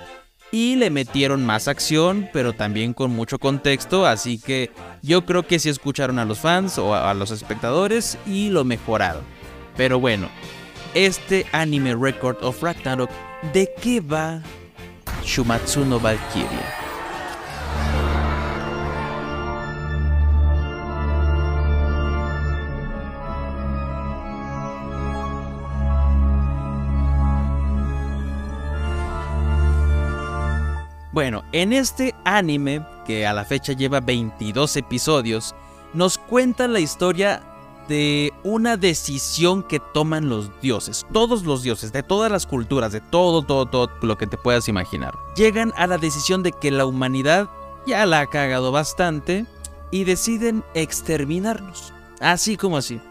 Y 0.51 0.75
le 0.75 0.89
metieron 0.89 1.45
más 1.45 1.67
acción, 1.67 2.27
pero 2.33 2.53
también 2.53 2.93
con 2.93 3.11
mucho 3.11 3.37
contexto, 3.37 4.07
así 4.07 4.39
que 4.39 4.71
yo 5.03 5.25
creo 5.25 5.45
que 5.45 5.59
sí 5.59 5.69
escucharon 5.69 6.17
a 6.17 6.25
los 6.25 6.39
fans 6.39 6.79
o 6.79 6.95
a, 6.95 7.13
los 7.13 7.29
espectadores 7.29 8.17
y 8.25 8.49
lo 8.49 8.63
mejoraron. 8.63 9.23
Pero 9.77 9.99
bueno, 9.99 10.27
este 10.95 11.45
anime 11.51 11.95
Record 11.95 12.43
of 12.43 12.63
Ragnarok, 12.63 13.11
¿de 13.53 13.69
qué 13.79 14.01
va 14.01 14.41
Shumatsu 15.23 15.85
no 15.85 15.99
Valkyria? 15.99 16.78
Bueno, 31.19 31.43
en 31.51 31.73
este 31.73 32.15
anime, 32.23 32.81
que 33.05 33.27
a 33.27 33.33
la 33.33 33.43
fecha 33.43 33.73
lleva 33.73 33.99
22 33.99 34.77
episodios, 34.77 35.53
nos 35.93 36.17
cuenta 36.17 36.65
la 36.65 36.79
historia 36.79 37.41
de 37.89 38.31
una 38.45 38.77
decisión 38.77 39.63
que 39.63 39.81
toman 39.93 40.29
los 40.29 40.49
dioses, 40.61 41.05
todos 41.11 41.43
los 41.43 41.61
dioses, 41.61 41.91
de 41.91 42.03
todas 42.03 42.31
las 42.31 42.47
culturas, 42.47 42.93
de 42.93 43.01
todo, 43.01 43.41
todo, 43.41 43.65
todo 43.65 43.89
lo 44.01 44.17
que 44.17 44.27
te 44.27 44.37
puedas 44.37 44.69
imaginar. 44.69 45.13
Llegan 45.35 45.73
a 45.75 45.87
la 45.87 45.97
decisión 45.97 46.41
de 46.41 46.53
que 46.53 46.71
la 46.71 46.85
humanidad 46.85 47.49
ya 47.85 48.05
la 48.05 48.21
ha 48.21 48.27
cagado 48.27 48.71
bastante 48.71 49.45
y 49.91 50.05
deciden 50.05 50.63
exterminarnos. 50.73 51.91
Así 52.21 52.55
como 52.55 52.77
así. 52.77 53.01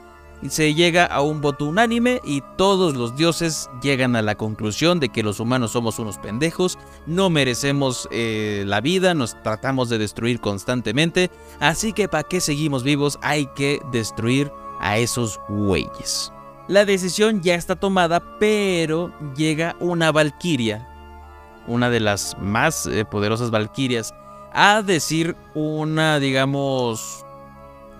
Y 0.41 0.51
se 0.51 0.74
llega 0.74 1.05
a 1.05 1.20
un 1.20 1.41
voto 1.41 1.64
unánime 1.64 2.20
y 2.24 2.43
todos 2.57 2.95
los 2.95 3.16
dioses 3.16 3.68
llegan 3.82 4.14
a 4.14 4.22
la 4.22 4.36
conclusión 4.36 5.01
de 5.01 5.09
que 5.09 5.24
los 5.24 5.41
humanos 5.41 5.72
somos 5.72 5.99
unos 5.99 6.18
pendejos, 6.18 6.78
no 7.07 7.28
merecemos 7.28 8.09
eh, 8.12 8.62
la 8.66 8.80
vida, 8.80 9.14
nos 9.14 9.41
tratamos 9.43 9.89
de 9.89 9.99
destruir 9.99 10.41
constantemente, 10.41 11.30
así 11.59 11.93
que 11.93 12.09
para 12.09 12.22
qué 12.22 12.41
seguimos 12.41 12.84
vivos 12.84 13.18
hay 13.22 13.47
que 13.47 13.80
destruir 13.91 14.53
a 14.80 14.99
esos 14.99 15.41
güeyes. 15.49 16.32
La 16.68 16.84
decisión 16.84 17.41
ya 17.41 17.55
está 17.55 17.76
tomada, 17.76 18.39
pero 18.39 19.11
llega 19.34 19.74
una 19.80 20.12
valquiria, 20.12 20.86
una 21.66 21.91
de 21.91 21.99
las 21.99 22.36
más 22.39 22.86
eh, 22.86 23.05
poderosas 23.05 23.51
valquirias, 23.51 24.14
a 24.53 24.82
decir 24.82 25.34
una, 25.55 26.18
digamos, 26.18 27.24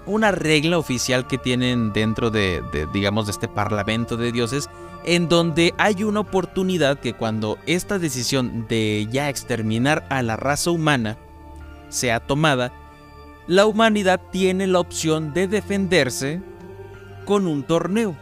una 0.09 0.33
regla 0.33 0.79
oficial 0.79 1.27
que 1.27 1.39
tienen 1.39 1.93
dentro 1.93 2.31
de, 2.31 2.63
digamos, 2.93 3.27
de 3.27 3.33
este 3.33 3.47
parlamento 3.47 4.17
de 4.17 4.33
dioses, 4.33 4.69
en 5.05 5.29
donde 5.29 5.75
hay 5.79 6.03
una 6.03 6.21
oportunidad 6.21 6.99
que 6.99 7.13
cuando 7.13 7.59
esta 7.67 7.99
decisión 7.99 8.67
de 8.69 9.07
ya 9.11 9.29
exterminar 9.29 10.07
a 10.11 10.23
la 10.23 10.37
raza 10.37 10.71
humana 10.71 11.19
sea 11.89 12.21
tomada, 12.21 12.73
la 13.47 13.67
humanidad 13.67 14.21
tiene 14.33 14.67
la 14.67 14.81
opción 14.81 15.33
de 15.33 15.47
defenderse 15.47 16.43
con 17.25 17.47
un 17.47 17.63
torneo. 17.63 18.17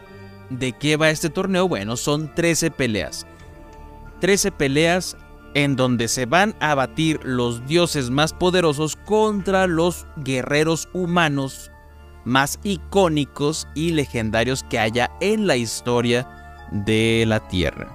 ¿De 0.49 0.73
qué 0.73 0.95
va 0.95 1.09
este 1.09 1.29
torneo? 1.29 1.67
Bueno, 1.67 1.97
son 1.97 2.33
13 2.33 2.71
peleas. 2.71 3.25
13 4.21 4.51
peleas 4.51 5.17
en 5.53 5.75
donde 5.75 6.07
se 6.07 6.25
van 6.25 6.55
a 6.59 6.75
batir 6.75 7.19
los 7.23 7.65
dioses 7.65 8.09
más 8.09 8.33
poderosos 8.33 8.95
contra 8.95 9.67
los 9.67 10.05
guerreros 10.17 10.87
humanos 10.93 11.71
más 12.27 12.59
icónicos 12.63 13.67
y 13.73 13.91
legendarios 13.91 14.63
que 14.63 14.77
haya 14.77 15.09
en 15.21 15.47
la 15.47 15.55
historia 15.55 16.27
de 16.71 17.23
la 17.25 17.39
Tierra. 17.47 17.93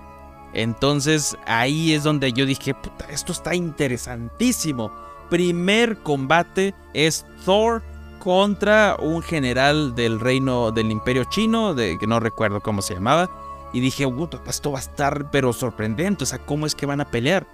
Entonces 0.54 1.36
ahí 1.46 1.92
es 1.92 2.02
donde 2.02 2.32
yo 2.32 2.46
dije, 2.46 2.74
puta, 2.74 3.06
esto 3.10 3.32
está 3.32 3.54
interesantísimo. 3.54 4.90
Primer 5.30 5.98
combate 5.98 6.74
es 6.94 7.24
Thor 7.44 7.82
contra 8.18 8.96
un 9.00 9.22
general 9.22 9.94
del 9.94 10.20
reino 10.20 10.70
del 10.70 10.90
imperio 10.90 11.24
chino, 11.24 11.74
de, 11.74 11.98
que 11.98 12.06
no 12.06 12.20
recuerdo 12.20 12.60
cómo 12.60 12.82
se 12.82 12.94
llamaba. 12.94 13.30
Y 13.72 13.80
dije, 13.80 14.06
esto 14.46 14.72
va 14.72 14.78
a 14.78 14.82
estar 14.82 15.30
pero 15.30 15.52
sorprendente, 15.52 16.24
o 16.24 16.26
sea, 16.26 16.38
¿cómo 16.38 16.66
es 16.66 16.74
que 16.74 16.86
van 16.86 17.00
a 17.00 17.10
pelear? 17.10 17.46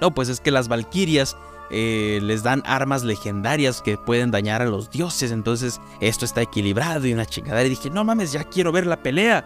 No, 0.00 0.10
pues 0.10 0.28
es 0.28 0.40
que 0.40 0.50
las 0.50 0.68
valquirias 0.68 1.36
eh, 1.72 2.20
les 2.22 2.42
dan 2.42 2.62
armas 2.66 3.02
legendarias 3.02 3.82
que 3.82 3.96
pueden 3.96 4.30
dañar 4.30 4.62
a 4.62 4.66
los 4.66 4.90
dioses, 4.90 5.32
entonces 5.32 5.80
esto 6.00 6.24
está 6.24 6.42
equilibrado 6.42 7.06
y 7.06 7.12
una 7.12 7.26
chingadera. 7.26 7.66
Y 7.66 7.70
dije, 7.70 7.90
no 7.90 8.04
mames, 8.04 8.32
ya 8.32 8.44
quiero 8.44 8.70
ver 8.70 8.86
la 8.86 9.02
pelea. 9.02 9.44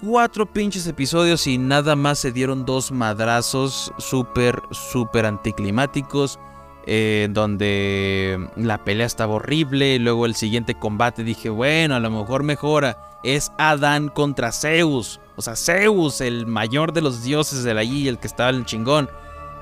Cuatro 0.00 0.46
pinches 0.46 0.86
episodios 0.86 1.46
y 1.46 1.58
nada 1.58 1.96
más 1.96 2.18
se 2.18 2.30
dieron 2.30 2.64
dos 2.64 2.92
madrazos 2.92 3.92
súper, 3.98 4.62
súper 4.70 5.26
anticlimáticos 5.26 6.38
eh, 6.88 7.26
donde 7.30 8.48
la 8.54 8.84
pelea 8.84 9.06
estaba 9.06 9.34
horrible. 9.34 9.96
Y 9.96 9.98
luego 9.98 10.24
el 10.26 10.36
siguiente 10.36 10.74
combate 10.74 11.24
dije, 11.24 11.50
bueno, 11.50 11.96
a 11.96 12.00
lo 12.00 12.10
mejor 12.10 12.44
mejora. 12.44 13.18
Es 13.24 13.50
Adán 13.58 14.08
contra 14.08 14.52
Zeus. 14.52 15.20
O 15.34 15.42
sea, 15.42 15.56
Zeus, 15.56 16.20
el 16.20 16.46
mayor 16.46 16.92
de 16.92 17.02
los 17.02 17.24
dioses 17.24 17.64
de 17.64 17.72
allí, 17.72 18.06
el 18.06 18.18
que 18.18 18.28
estaba 18.28 18.50
en 18.50 18.56
el 18.56 18.64
chingón. 18.64 19.10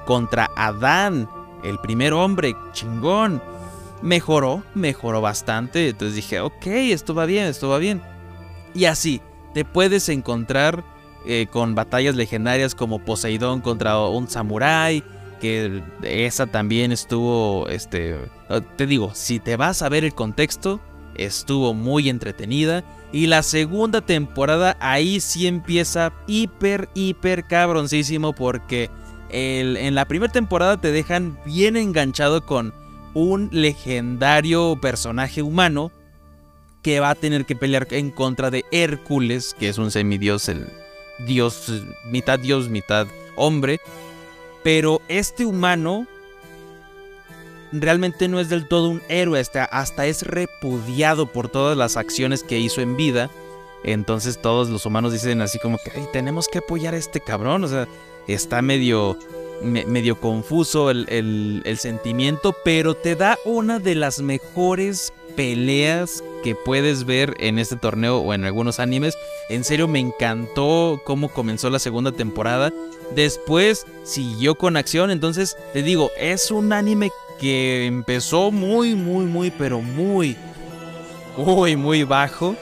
Contra 0.04 0.50
Adán, 0.54 1.30
el 1.64 1.78
primer 1.78 2.12
hombre, 2.12 2.54
chingón. 2.72 3.42
Mejoró, 4.02 4.62
mejoró 4.74 5.20
bastante. 5.20 5.88
Entonces 5.88 6.16
dije, 6.16 6.40
ok, 6.40 6.66
esto 6.66 7.14
va 7.14 7.24
bien, 7.24 7.46
esto 7.46 7.68
va 7.68 7.78
bien. 7.78 8.02
Y 8.74 8.84
así, 8.84 9.20
te 9.54 9.64
puedes 9.64 10.08
encontrar 10.08 10.84
eh, 11.26 11.46
con 11.50 11.74
batallas 11.74 12.16
legendarias 12.16 12.74
como 12.74 12.98
Poseidón 12.98 13.60
contra 13.60 13.98
un 13.98 14.28
samurái 14.28 15.02
que 15.40 15.82
esa 16.02 16.46
también 16.46 16.90
estuvo, 16.90 17.68
este, 17.68 18.16
te 18.76 18.86
digo, 18.86 19.10
si 19.14 19.40
te 19.40 19.56
vas 19.56 19.82
a 19.82 19.90
ver 19.90 20.04
el 20.04 20.14
contexto, 20.14 20.80
estuvo 21.16 21.74
muy 21.74 22.08
entretenida. 22.08 22.82
Y 23.12 23.26
la 23.26 23.42
segunda 23.42 24.00
temporada 24.00 24.76
ahí 24.80 25.20
sí 25.20 25.46
empieza 25.46 26.12
hiper, 26.26 26.88
hiper 26.94 27.46
cabroncísimo 27.46 28.32
porque 28.32 28.90
en 29.34 29.94
la 29.94 30.06
primera 30.06 30.32
temporada 30.32 30.80
te 30.80 30.92
dejan 30.92 31.38
bien 31.44 31.76
enganchado 31.76 32.46
con 32.46 32.72
un 33.14 33.48
legendario 33.52 34.78
personaje 34.80 35.42
humano 35.42 35.90
que 36.82 37.00
va 37.00 37.10
a 37.10 37.14
tener 37.14 37.46
que 37.46 37.56
pelear 37.56 37.86
en 37.90 38.10
contra 38.10 38.50
de 38.50 38.64
Hércules, 38.70 39.56
que 39.58 39.68
es 39.68 39.78
un 39.78 39.90
semidios, 39.90 40.48
el 40.48 40.66
dios, 41.26 41.72
mitad 42.04 42.38
dios, 42.38 42.68
mitad 42.68 43.06
hombre, 43.36 43.80
pero 44.62 45.00
este 45.08 45.46
humano 45.46 46.06
realmente 47.72 48.28
no 48.28 48.38
es 48.38 48.48
del 48.48 48.68
todo 48.68 48.88
un 48.88 49.02
héroe, 49.08 49.40
hasta, 49.40 49.64
hasta 49.64 50.06
es 50.06 50.22
repudiado 50.22 51.26
por 51.26 51.48
todas 51.48 51.76
las 51.76 51.96
acciones 51.96 52.42
que 52.44 52.58
hizo 52.58 52.80
en 52.80 52.96
vida. 52.96 53.30
Entonces 53.82 54.40
todos 54.40 54.70
los 54.70 54.86
humanos 54.86 55.12
dicen 55.12 55.40
así 55.42 55.58
como 55.58 55.78
que 55.78 55.90
tenemos 56.12 56.48
que 56.48 56.58
apoyar 56.58 56.94
a 56.94 56.98
este 56.98 57.20
cabrón. 57.20 57.64
O 57.64 57.68
sea, 57.68 57.86
está 58.28 58.62
medio, 58.62 59.18
medio 59.62 60.20
confuso 60.20 60.90
el, 60.90 61.62
el, 61.64 61.78
sentimiento, 61.78 62.54
pero 62.64 62.94
te 62.94 63.16
da 63.16 63.38
una 63.44 63.78
de 63.78 63.94
las 63.94 64.20
mejores 64.20 65.12
peleas 65.36 66.22
que 66.42 66.54
puedes 66.54 67.04
ver 67.04 67.34
en 67.40 67.58
este 67.58 67.76
torneo 67.76 68.18
o 68.18 68.34
en 68.34 68.44
algunos 68.44 68.78
animes. 68.78 69.16
En 69.48 69.64
serio 69.64 69.88
me 69.88 69.98
encantó 69.98 71.00
cómo 71.04 71.28
comenzó 71.28 71.70
la 71.70 71.78
segunda 71.78 72.12
temporada. 72.12 72.72
Después 73.14 73.86
siguió 74.04 74.54
con 74.54 74.76
acción. 74.76 75.10
Entonces 75.10 75.56
te 75.72 75.82
digo, 75.82 76.10
es 76.18 76.50
un 76.50 76.72
anime 76.72 77.10
que 77.40 77.86
empezó 77.86 78.50
muy, 78.50 78.94
muy, 78.94 79.26
muy, 79.26 79.50
pero 79.50 79.80
muy, 79.80 80.36
muy, 81.36 81.76
muy 81.76 82.04
bajo. 82.04 82.56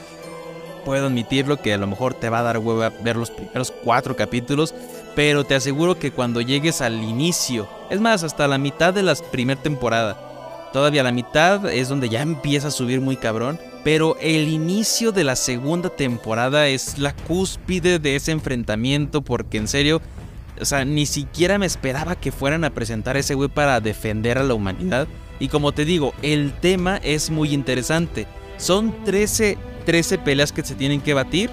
Puedo 0.85 1.07
admitirlo 1.07 1.61
que 1.61 1.73
a 1.73 1.79
lo 1.79 1.87
mejor 1.87 2.15
te 2.15 2.29
va 2.29 2.41
a 2.41 2.43
dar 2.43 2.59
hueva 2.59 2.91
ver 3.03 3.17
los 3.17 3.31
primeros 3.31 3.71
cuatro 3.71 4.17
capítulos. 4.17 4.75
Pero 5.15 5.45
te 5.45 5.55
aseguro 5.55 5.99
que 5.99 6.11
cuando 6.11 6.41
llegues 6.41 6.81
al 6.81 7.03
inicio, 7.03 7.69
es 7.91 8.01
más, 8.01 8.23
hasta 8.25 8.49
la 8.49 8.59
mitad 8.59 8.95
de 8.95 9.03
la 9.03 9.15
primera 9.31 9.61
temporada, 9.61 10.71
todavía 10.73 11.03
la 11.03 11.13
mitad 11.13 11.71
es 11.71 11.89
donde 11.89 12.09
ya 12.09 12.23
empieza 12.23 12.69
a 12.69 12.73
subir 12.73 13.01
muy 13.01 13.17
cabrón. 13.17 13.59
Pero 13.85 14.17
el 14.21 14.49
inicio 14.49 15.11
de 15.13 15.25
la 15.25 15.35
segunda 15.35 15.89
temporada 15.89 16.69
es 16.69 16.99
la 16.99 17.15
cúspide 17.15 17.99
de 17.99 18.15
ese 18.15 18.31
enfrentamiento 18.31 19.23
porque 19.23 19.59
en 19.59 19.67
serio 19.67 20.01
o 20.61 20.65
sea, 20.65 20.85
ni 20.85 21.07
siquiera 21.07 21.59
me 21.59 21.67
esperaba 21.67 22.15
que 22.15 22.31
fueran 22.31 22.65
a 22.65 22.71
presentar 22.71 23.17
ese 23.17 23.35
güey 23.35 23.49
para 23.49 23.81
defender 23.81 24.39
a 24.39 24.45
la 24.45 24.55
humanidad. 24.55 25.09
Y 25.41 25.49
como 25.49 25.73
te 25.73 25.85
digo, 25.85 26.15
el 26.23 26.53
tema 26.53 26.99
es 26.99 27.31
muy 27.31 27.53
interesante. 27.53 28.29
Son 28.59 29.05
13, 29.05 29.59
13 29.85 30.19
peleas 30.19 30.53
que 30.53 30.63
se 30.63 30.77
tienen 30.77 31.01
que 31.01 31.15
batir. 31.15 31.51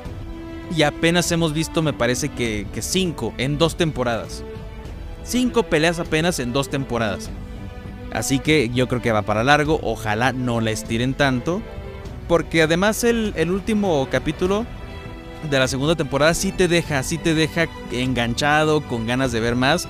Y 0.76 0.84
apenas 0.84 1.32
hemos 1.32 1.54
visto, 1.54 1.82
me 1.82 1.94
parece 1.94 2.30
que 2.30 2.68
5 2.80 3.34
en 3.38 3.58
dos 3.58 3.76
temporadas. 3.76 4.44
5 5.24 5.64
peleas 5.64 6.00
apenas 6.00 6.40
en 6.40 6.54
dos 6.54 6.70
temporadas. 6.70 7.30
Así 8.12 8.40
que 8.40 8.70
yo 8.70 8.88
creo 8.88 9.02
que 9.02 9.12
va 9.12 9.22
para 9.22 9.44
largo. 9.44 9.80
Ojalá 9.84 10.34
no 10.34 10.62
la 10.62 10.72
estiren 10.72 11.14
tanto. 11.14 11.62
Porque 12.28 12.62
además 12.62 13.04
el, 13.04 13.34
el 13.36 13.52
último 13.52 14.08
capítulo 14.12 14.66
de 15.50 15.60
la 15.60 15.68
segunda 15.68 15.96
temporada 15.96 16.34
sí 16.34 16.52
te 16.52 16.68
deja, 16.68 17.02
sí 17.02 17.18
te 17.18 17.34
deja 17.34 17.68
enganchado, 17.92 18.82
con 18.82 19.08
ganas 19.08 19.32
de 19.32 19.40
ver 19.40 19.56
más. 19.56 19.88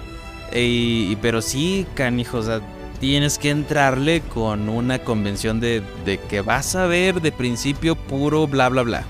Y, 0.53 1.15
pero 1.17 1.41
sí, 1.41 1.85
canijo, 1.95 2.37
o 2.37 2.43
sea, 2.43 2.61
tienes 2.99 3.37
que 3.37 3.49
entrarle 3.49 4.21
con 4.21 4.69
una 4.69 4.99
convención 4.99 5.59
de, 5.59 5.81
de, 6.05 6.17
que 6.17 6.41
vas 6.41 6.75
a 6.75 6.85
ver 6.85 7.21
de 7.21 7.31
principio 7.31 7.95
puro 7.95 8.47
bla 8.47 8.69
bla 8.69 8.83
bla. 8.83 9.03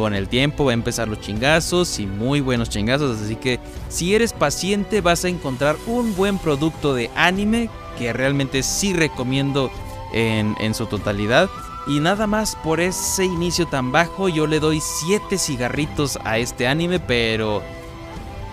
Con 0.00 0.14
el 0.14 0.28
tiempo 0.30 0.64
va 0.64 0.70
a 0.70 0.72
empezar 0.72 1.08
los 1.08 1.20
chingazos 1.20 1.98
y 1.98 2.06
muy 2.06 2.40
buenos 2.40 2.70
chingazos, 2.70 3.20
así 3.20 3.36
que 3.36 3.60
si 3.90 4.14
eres 4.14 4.32
paciente 4.32 5.02
vas 5.02 5.26
a 5.26 5.28
encontrar 5.28 5.76
un 5.86 6.16
buen 6.16 6.38
producto 6.38 6.94
de 6.94 7.10
anime 7.16 7.68
que 7.98 8.10
realmente 8.14 8.62
sí 8.62 8.94
recomiendo 8.94 9.70
en, 10.14 10.56
en 10.58 10.72
su 10.72 10.86
totalidad. 10.86 11.50
Y 11.86 12.00
nada 12.00 12.26
más 12.26 12.56
por 12.64 12.80
ese 12.80 13.26
inicio 13.26 13.66
tan 13.66 13.92
bajo, 13.92 14.30
yo 14.30 14.46
le 14.46 14.58
doy 14.58 14.80
7 14.80 15.36
cigarritos 15.36 16.18
a 16.24 16.38
este 16.38 16.66
anime, 16.66 16.98
pero 16.98 17.62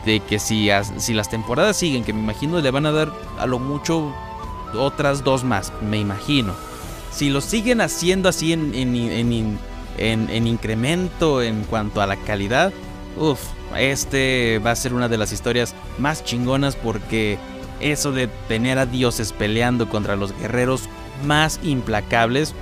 de 0.06 0.20
que 0.20 0.40
si, 0.40 0.68
si 0.98 1.14
las 1.14 1.30
temporadas 1.30 1.78
siguen, 1.78 2.04
que 2.04 2.12
me 2.12 2.20
imagino 2.20 2.60
le 2.60 2.72
van 2.72 2.88
a 2.88 2.92
dar 2.92 3.10
a 3.40 3.46
lo 3.46 3.58
mucho 3.58 4.14
otras 4.78 5.24
dos 5.24 5.46
más, 5.46 5.72
me 5.82 5.98
imagino. 5.98 6.54
Si 7.10 7.30
lo 7.30 7.40
siguen 7.40 7.80
haciendo 7.80 8.28
así 8.28 8.52
en- 8.52 9.58
en 9.98 10.48
incremento 10.48 11.42
en 11.42 11.64
cuanto 11.64 12.02
a 12.02 12.08
la 12.08 12.16
calidad, 12.18 12.72
uff, 13.18 13.40
este 13.76 14.60
va 14.66 14.72
a 14.72 14.76
ser 14.76 14.94
una 14.94 15.10
de 15.10 15.18
las 15.18 15.32
historias 15.32 15.76
más 15.98 16.24
chingonas 16.24 16.76
porque 16.76 17.38
eso 17.80 18.12
de 18.12 18.28
tener 18.48 18.80
a 18.80 18.86
dioses 18.86 19.34
peleando 19.34 19.90
contra 19.90 20.16
los 20.16 20.38
guerreros 20.40 20.84
más 21.26 21.60
implacables, 21.64 22.54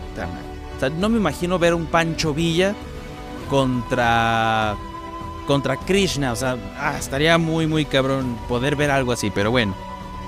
o 0.76 0.80
sea, 0.80 0.90
no 0.90 1.10
me 1.10 1.18
imagino 1.18 1.60
ver 1.60 1.74
un 1.74 1.86
Pancho 1.86 2.34
Villa 2.34 2.74
contra 3.50 4.76
contra 5.48 5.78
Krishna, 5.78 6.32
o 6.32 6.36
sea, 6.36 6.58
ah, 6.80 6.96
estaría 6.98 7.38
muy 7.38 7.68
muy 7.68 7.86
cabrón 7.86 8.38
poder 8.48 8.76
ver 8.76 8.92
algo 8.92 9.12
así, 9.12 9.30
pero 9.30 9.52
bueno, 9.52 9.76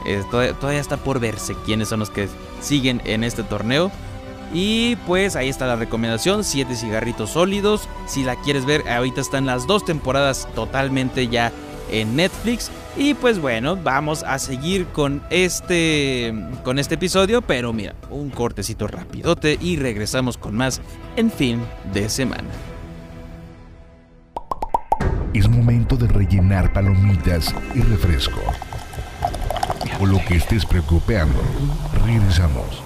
eh, 0.05 0.23
todavía 0.29 0.79
está 0.79 0.97
por 0.97 1.19
verse 1.19 1.55
quiénes 1.65 1.89
son 1.89 1.99
los 1.99 2.09
que 2.09 2.29
siguen 2.61 3.01
en 3.05 3.23
este 3.23 3.43
torneo. 3.43 3.91
Y 4.53 4.95
pues 5.07 5.35
ahí 5.35 5.49
está 5.49 5.67
la 5.67 5.75
recomendación, 5.75 6.43
7 6.43 6.75
cigarritos 6.75 7.31
sólidos. 7.31 7.89
Si 8.05 8.23
la 8.23 8.35
quieres 8.35 8.65
ver, 8.65 8.87
ahorita 8.87 9.21
están 9.21 9.45
las 9.45 9.67
dos 9.67 9.83
temporadas 9.85 10.47
totalmente 10.55 11.27
ya 11.27 11.51
en 11.91 12.15
Netflix. 12.15 12.71
Y 12.95 13.13
pues 13.13 13.39
bueno, 13.39 13.77
vamos 13.77 14.23
a 14.23 14.39
seguir 14.39 14.87
con 14.87 15.21
este 15.29 16.33
con 16.63 16.79
este 16.79 16.95
episodio, 16.95 17.41
pero 17.41 17.73
mira, 17.73 17.93
un 18.09 18.29
cortecito 18.29 18.87
rapidote 18.87 19.57
y 19.61 19.77
regresamos 19.77 20.37
con 20.37 20.55
más 20.55 20.81
en 21.15 21.31
fin 21.31 21.61
de 21.93 22.09
semana. 22.09 22.49
Es 25.33 25.47
momento 25.47 25.95
de 25.95 26.07
rellenar 26.07 26.73
palomitas 26.73 27.53
y 27.75 27.81
refresco. 27.81 28.41
O 29.99 30.05
lo 30.05 30.19
que 30.25 30.37
estés 30.37 30.65
preocupando. 30.65 31.39
Regresamos. 32.05 32.83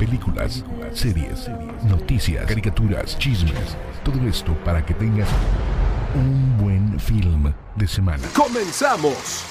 Películas, 0.00 0.64
series, 0.94 1.50
noticias, 1.86 2.46
caricaturas, 2.46 3.18
chismes. 3.18 3.76
Todo 4.02 4.26
esto 4.26 4.54
para 4.64 4.82
que 4.82 4.94
tengas 4.94 5.28
un 6.14 6.56
buen 6.56 6.98
film 6.98 7.52
de 7.76 7.86
semana. 7.86 8.26
¡Comenzamos! 8.34 9.44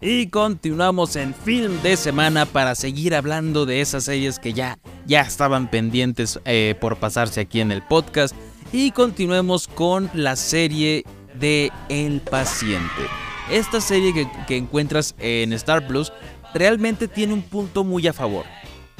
Y 0.00 0.28
continuamos 0.28 1.16
en 1.16 1.34
film 1.34 1.82
de 1.82 1.98
semana 1.98 2.46
para 2.46 2.74
seguir 2.74 3.14
hablando 3.14 3.66
de 3.66 3.82
esas 3.82 4.04
series 4.04 4.38
que 4.38 4.54
ya, 4.54 4.78
ya 5.04 5.20
estaban 5.20 5.68
pendientes 5.68 6.40
eh, 6.46 6.74
por 6.80 6.96
pasarse 6.96 7.42
aquí 7.42 7.60
en 7.60 7.72
el 7.72 7.82
podcast. 7.82 8.34
Y 8.72 8.92
continuemos 8.92 9.68
con 9.68 10.08
la 10.14 10.34
serie 10.34 11.04
de 11.34 11.70
El 11.90 12.22
Paciente. 12.22 13.02
Esta 13.50 13.82
serie 13.82 14.14
que, 14.14 14.26
que 14.46 14.56
encuentras 14.56 15.14
en 15.18 15.52
Star 15.52 15.86
Plus 15.86 16.10
realmente 16.54 17.06
tiene 17.06 17.34
un 17.34 17.42
punto 17.42 17.84
muy 17.84 18.06
a 18.06 18.14
favor. 18.14 18.46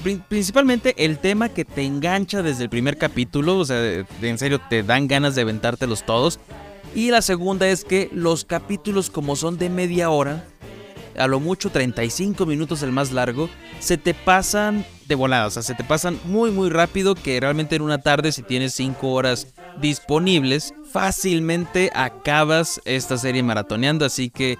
Pri- 0.04 0.22
Principalmente 0.28 0.94
el 1.04 1.18
tema 1.18 1.48
que 1.48 1.64
te 1.64 1.82
engancha 1.82 2.42
desde 2.42 2.62
el 2.62 2.70
primer 2.70 2.96
capítulo, 2.98 3.58
o 3.58 3.64
sea, 3.64 4.04
en 4.22 4.38
serio 4.38 4.60
te 4.70 4.84
dan 4.84 5.08
ganas 5.08 5.34
de 5.34 5.42
aventártelos 5.42 6.04
todos. 6.06 6.38
Y 6.94 7.10
la 7.10 7.22
segunda 7.22 7.66
es 7.66 7.84
que 7.84 8.08
los 8.12 8.44
capítulos 8.44 9.10
como 9.10 9.34
son 9.34 9.58
de 9.58 9.68
media 9.70 10.10
hora, 10.10 10.44
a 11.18 11.26
lo 11.26 11.40
mucho 11.40 11.70
35 11.70 12.46
minutos 12.46 12.82
el 12.82 12.92
más 12.92 13.10
largo, 13.10 13.48
se 13.80 13.96
te 13.98 14.14
pasan 14.14 14.84
de 15.06 15.14
volada, 15.16 15.46
o 15.46 15.50
sea, 15.50 15.62
se 15.62 15.74
te 15.74 15.84
pasan 15.84 16.18
muy 16.24 16.50
muy 16.50 16.70
rápido 16.70 17.14
que 17.14 17.38
realmente 17.40 17.76
en 17.76 17.82
una 17.82 17.98
tarde 18.00 18.30
si 18.32 18.42
tienes 18.42 18.74
5 18.74 19.10
horas 19.12 19.48
disponibles, 19.80 20.72
fácilmente 20.92 21.90
acabas 21.94 22.80
esta 22.84 23.18
serie 23.18 23.42
maratoneando, 23.42 24.04
así 24.04 24.30
que 24.30 24.56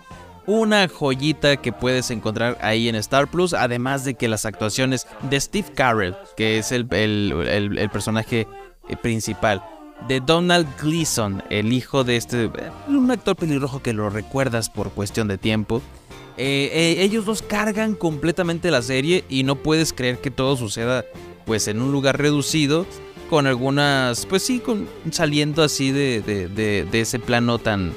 una 0.47 0.88
joyita 0.88 1.57
que 1.57 1.72
puedes 1.72 2.11
encontrar 2.11 2.59
ahí 2.61 2.88
en 2.88 2.95
Star 2.97 3.28
Plus, 3.30 3.55
además 3.55 4.05
de 4.05 4.14
que 4.14 4.28
las 4.28 4.45
actuaciones 4.45 5.07
de 5.30 5.40
Steve 5.40 5.68
Carell, 5.74 6.14
que 6.36 6.59
es 6.59 6.70
el, 6.72 6.86
el- 6.92 7.90
personaje 7.90 8.47
eh, 8.88 8.97
principal, 8.97 9.62
de 10.09 10.20
Donald 10.20 10.66
Gleason, 10.82 11.42
el 11.51 11.72
hijo 11.72 12.05
de 12.05 12.16
este, 12.16 12.45
eh, 12.45 12.51
un 12.88 13.11
actor 13.11 13.36
pelirrojo 13.36 13.80
que 13.82 13.92
lo 13.92 14.11
recuerdas 14.11 14.68
por 14.68 14.90
cuestión 14.90 15.28
de 15.28 15.38
tiempo, 15.38 15.80
eh, 16.36 16.97
ellos 16.99 17.24
dos 17.24 17.42
cargan 17.42 17.95
completamente 17.95 18.70
la 18.70 18.82
serie 18.82 19.24
y 19.28 19.45
no 19.45 19.55
puedes 19.57 19.92
creer 19.92 20.18
que 20.18 20.30
todo 20.32 20.57
suceda 20.57 21.05
pues 21.47 21.68
en 21.68 21.80
un 21.80 21.92
lugar 21.92 22.18
reducido 22.18 22.86
con 23.30 23.47
algunas 23.47 24.26
pues 24.26 24.42
sí 24.42 24.59
con 24.59 24.88
saliendo 25.12 25.62
así 25.62 25.92
de, 25.92 26.20
de- 26.22 26.49
de- 26.49 26.84
de 26.90 27.01
ese 27.01 27.20
plano 27.20 27.59
tan 27.59 27.90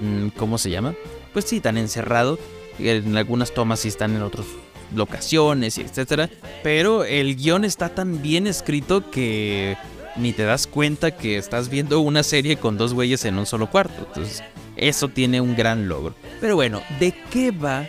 mm, 0.00 0.28
¿cómo 0.36 0.58
se 0.58 0.70
llama? 0.70 0.94
Pues 1.36 1.44
sí 1.44 1.60
tan 1.60 1.76
encerrado 1.76 2.38
en 2.78 3.14
algunas 3.14 3.52
tomas 3.52 3.80
sí 3.80 3.88
están 3.88 4.16
en 4.16 4.22
otras 4.22 4.46
locaciones 4.94 5.76
etcétera 5.76 6.30
pero 6.62 7.04
el 7.04 7.36
guion 7.36 7.66
está 7.66 7.90
tan 7.90 8.22
bien 8.22 8.46
escrito 8.46 9.10
que 9.10 9.76
ni 10.16 10.32
te 10.32 10.44
das 10.44 10.66
cuenta 10.66 11.10
que 11.10 11.36
estás 11.36 11.68
viendo 11.68 12.00
una 12.00 12.22
serie 12.22 12.56
con 12.56 12.78
dos 12.78 12.94
güeyes 12.94 13.26
en 13.26 13.36
un 13.36 13.44
solo 13.44 13.68
cuarto 13.70 14.06
entonces 14.08 14.42
eso 14.76 15.08
tiene 15.08 15.40
un 15.40 15.56
gran 15.56 15.88
logro. 15.88 16.14
Pero 16.40 16.54
bueno, 16.54 16.82
¿de 17.00 17.12
qué 17.30 17.50
va 17.50 17.88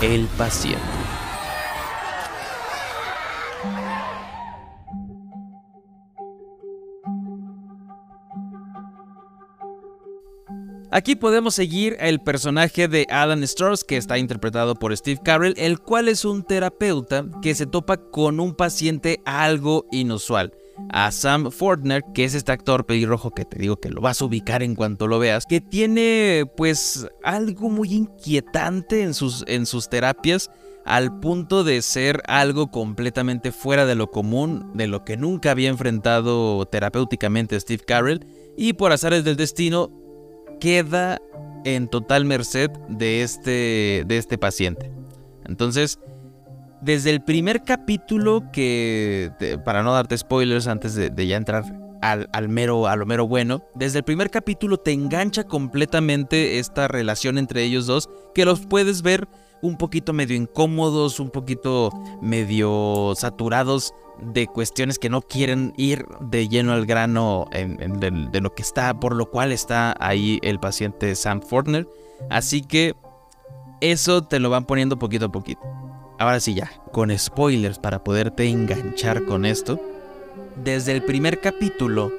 el 0.00 0.26
paciente? 0.38 1.01
Aquí 10.94 11.16
podemos 11.16 11.54
seguir 11.54 11.96
el 12.00 12.20
personaje 12.20 12.86
de 12.86 13.06
Alan 13.08 13.42
Strauss, 13.44 13.82
que 13.82 13.96
está 13.96 14.18
interpretado 14.18 14.74
por 14.74 14.94
Steve 14.94 15.22
Carell, 15.24 15.54
el 15.56 15.78
cual 15.78 16.06
es 16.06 16.26
un 16.26 16.42
terapeuta 16.42 17.24
que 17.40 17.54
se 17.54 17.64
topa 17.64 17.96
con 17.96 18.40
un 18.40 18.54
paciente 18.54 19.22
algo 19.24 19.86
inusual 19.90 20.52
a 20.90 21.10
Sam 21.10 21.50
Fortner, 21.50 22.02
que 22.12 22.24
es 22.24 22.34
este 22.34 22.52
actor 22.52 22.84
pelirrojo 22.84 23.30
que 23.30 23.46
te 23.46 23.58
digo 23.58 23.80
que 23.80 23.88
lo 23.88 24.02
vas 24.02 24.20
a 24.20 24.26
ubicar 24.26 24.62
en 24.62 24.74
cuanto 24.74 25.06
lo 25.06 25.18
veas, 25.18 25.46
que 25.46 25.62
tiene 25.62 26.44
pues 26.58 27.08
algo 27.22 27.70
muy 27.70 27.94
inquietante 27.94 29.02
en 29.02 29.14
sus, 29.14 29.44
en 29.48 29.64
sus 29.64 29.88
terapias 29.88 30.50
al 30.84 31.20
punto 31.20 31.64
de 31.64 31.80
ser 31.80 32.22
algo 32.26 32.70
completamente 32.70 33.50
fuera 33.50 33.86
de 33.86 33.94
lo 33.94 34.10
común, 34.10 34.72
de 34.74 34.88
lo 34.88 35.04
que 35.04 35.16
nunca 35.16 35.52
había 35.52 35.70
enfrentado 35.70 36.66
terapéuticamente 36.66 37.58
Steve 37.58 37.82
Carell, 37.86 38.26
y 38.58 38.74
por 38.74 38.92
azares 38.92 39.24
del 39.24 39.36
destino 39.36 40.01
queda 40.62 41.20
en 41.64 41.88
total 41.88 42.24
merced 42.24 42.70
de 42.88 43.22
este, 43.22 44.04
de 44.06 44.16
este 44.16 44.38
paciente. 44.38 44.92
Entonces, 45.44 45.98
desde 46.80 47.10
el 47.10 47.20
primer 47.20 47.64
capítulo 47.64 48.44
que, 48.52 49.32
para 49.64 49.82
no 49.82 49.92
darte 49.92 50.16
spoilers 50.16 50.68
antes 50.68 50.94
de, 50.94 51.26
ya 51.26 51.36
entrar 51.36 51.64
al, 52.00 52.48
mero, 52.48 52.86
a 52.86 52.94
lo 52.94 53.06
mero 53.06 53.26
bueno, 53.26 53.64
desde 53.74 53.98
el 53.98 54.04
primer 54.04 54.30
capítulo 54.30 54.76
te 54.76 54.92
engancha 54.92 55.42
completamente 55.42 56.60
esta 56.60 56.86
relación 56.86 57.38
entre 57.38 57.64
ellos 57.64 57.88
dos, 57.88 58.08
que 58.32 58.44
los 58.44 58.64
puedes 58.64 59.02
ver 59.02 59.26
un 59.62 59.76
poquito 59.76 60.12
medio 60.12 60.36
incómodos, 60.36 61.18
un 61.18 61.30
poquito 61.30 61.90
medio 62.20 63.14
saturados 63.16 63.94
de 64.20 64.46
cuestiones 64.46 64.98
que 64.98 65.08
no 65.08 65.22
quieren 65.22 65.72
ir 65.76 66.06
de 66.20 66.48
lleno 66.48 66.72
al 66.72 66.86
grano 66.86 67.46
de, 67.52 68.28
de, 68.30 68.40
lo 68.40 68.54
que 68.54 68.62
está, 68.62 68.94
por 68.94 69.14
lo 69.14 69.30
cual 69.30 69.52
está 69.52 69.94
ahí 69.98 70.38
el 70.42 70.60
paciente 70.60 71.14
Sam 71.14 71.40
Fortner. 71.40 71.88
Así 72.30 72.62
que 72.62 72.94
eso 73.80 74.22
te 74.22 74.38
lo 74.38 74.50
van 74.50 74.64
poniendo 74.64 74.98
poquito 74.98 75.26
a 75.26 75.32
poquito 75.32 75.60
ahora 76.22 76.40
sí 76.40 76.54
ya, 76.54 76.70
con 76.92 77.16
spoilers 77.16 77.78
para 77.78 78.02
poderte 78.04 78.48
enganchar 78.48 79.24
con 79.24 79.44
esto. 79.44 79.80
Desde 80.56 80.92
el 80.92 81.02
primer 81.02 81.40
capítulo 81.40 82.12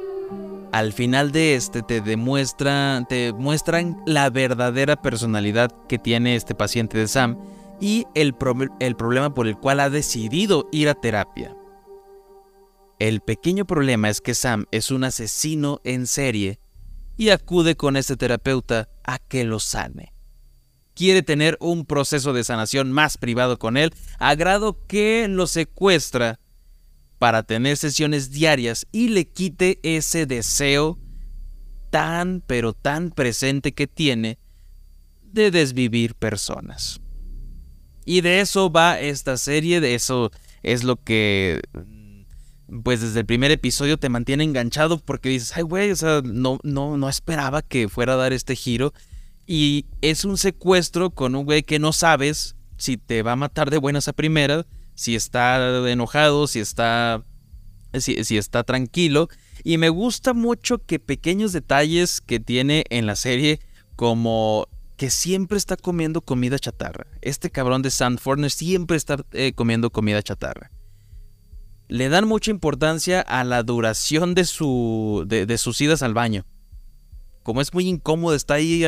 al 0.72 0.92
final 0.92 1.32
de 1.32 1.56
este 1.56 1.84
te 1.84 2.02
demuestra, 2.02 3.06
te 3.08 3.32
muestran 3.32 4.02
la 4.08 4.30
verdadera 4.32 4.96
personalidad 4.96 5.72
que 5.88 6.00
tiene 6.00 6.36
este 6.36 6.56
paciente 6.56 6.98
de 6.98 7.08
Sam 7.08 7.38
y 7.80 8.06
el, 8.16 8.36
el 8.80 8.96
problema 8.96 9.34
por 9.34 9.48
el 9.48 9.56
cual 9.58 9.80
ha 9.80 9.90
decidido 9.90 10.68
ir 10.72 10.90
a 10.90 10.96
terapia. 10.96 11.56
El 13.04 13.20
pequeño 13.20 13.66
problema 13.66 14.08
es 14.08 14.22
que 14.22 14.34
Sam 14.34 14.66
es 14.72 14.90
un 14.90 15.04
asesino 15.04 15.82
en 15.84 16.08
serie 16.08 16.62
y 17.18 17.32
acude 17.32 17.76
con 17.76 17.98
este 17.98 18.16
terapeuta 18.16 18.88
a 19.04 19.20
que 19.20 19.44
lo 19.44 19.60
sane 19.60 20.14
quiere 20.94 21.24
tener 21.24 21.58
un 21.60 21.86
proceso 21.86 22.34
de 22.34 22.44
sanación 22.44 22.92
más 22.92 23.18
privado 23.18 23.60
con 23.60 23.78
él, 23.78 23.94
a 24.20 24.36
grado 24.36 24.86
que 24.88 25.28
lo 25.28 25.48
secuestra 25.48 26.40
para 27.20 27.44
tener 27.44 27.78
sesiones 27.78 28.32
diarias 28.32 28.86
y 28.92 29.10
le 29.10 29.28
quite 29.28 29.80
ese 29.84 30.26
deseo 30.26 31.00
tan 31.90 32.42
pero 32.46 32.74
tan 32.74 33.12
presente 33.12 33.74
que 33.74 33.88
tiene 33.88 34.40
de 35.24 35.52
desvivir 35.52 36.16
personas. 36.16 37.02
Y 38.06 38.22
de 38.22 38.42
eso 38.42 38.72
va 38.72 39.00
esta 39.00 39.38
serie, 39.38 39.82
de 39.82 39.96
eso 39.96 40.32
es 40.62 40.84
lo 40.84 40.98
que 40.98 41.62
pues 42.84 43.02
desde 43.02 43.20
el 43.20 43.26
primer 43.26 43.52
episodio 43.52 43.98
te 43.98 44.10
mantiene 44.10 44.44
enganchado 44.44 44.98
porque 44.98 45.30
dices, 45.30 45.56
ay 45.56 45.64
güey, 45.64 45.92
o 45.92 45.96
sea, 45.96 46.22
no, 46.24 46.60
no, 46.64 46.98
no 46.98 47.10
esperaba 47.10 47.62
que 47.62 47.90
fuera 47.90 48.14
a 48.14 48.18
dar 48.18 48.34
este 48.34 48.56
giro 48.56 48.94
y 49.46 49.86
es 50.02 50.26
un 50.26 50.38
secuestro 50.38 51.10
con 51.12 51.36
un 51.36 51.46
güey 51.46 51.64
que 51.64 51.80
no 51.80 51.92
sabes 51.94 52.56
si 52.78 52.98
te 52.98 53.24
va 53.24 53.34
a 53.34 53.38
matar 53.38 53.70
de 53.70 53.78
buenas 53.78 54.08
a 54.08 54.14
primeras, 54.14 54.66
si 54.96 55.16
está 55.16 55.90
enojado, 55.90 56.48
si 56.48 56.60
está, 56.60 57.24
si, 57.98 58.38
está 58.38 58.64
tranquilo. 58.64 59.30
Y 59.64 59.78
me 59.78 59.90
gusta 59.90 60.34
mucho 60.34 60.80
que 60.80 61.00
pequeños 61.00 61.54
detalles 61.54 62.22
que 62.22 62.40
tiene 62.40 62.84
en 62.90 63.06
la 63.06 63.16
serie, 63.16 63.60
como 63.96 64.68
que 64.98 65.10
siempre 65.10 65.58
está 65.58 65.78
comiendo 65.78 66.22
comida 66.22 66.60
chatarra. 66.60 67.08
Este 67.22 67.50
cabrón 67.50 67.82
de 67.82 67.92
Sandforner 67.92 68.52
siempre 68.52 68.98
está 68.98 69.18
eh, 69.32 69.54
comiendo 69.54 69.90
comida 69.90 70.22
chatarra. 70.22 70.72
Le 71.88 72.10
dan 72.10 72.28
mucha 72.28 72.52
importancia 72.52 73.22
a 73.22 73.44
la 73.44 73.64
duración 73.64 74.36
de, 74.36 74.46
su, 74.46 75.26
de 75.28 75.58
sus 75.58 75.80
idas 75.82 76.02
al 76.02 76.14
baño 76.14 76.46
como 77.44 77.62
es 77.62 77.74
muy 77.74 77.88
incómodo, 77.88 78.36
está 78.36 78.56
ahí 78.56 78.84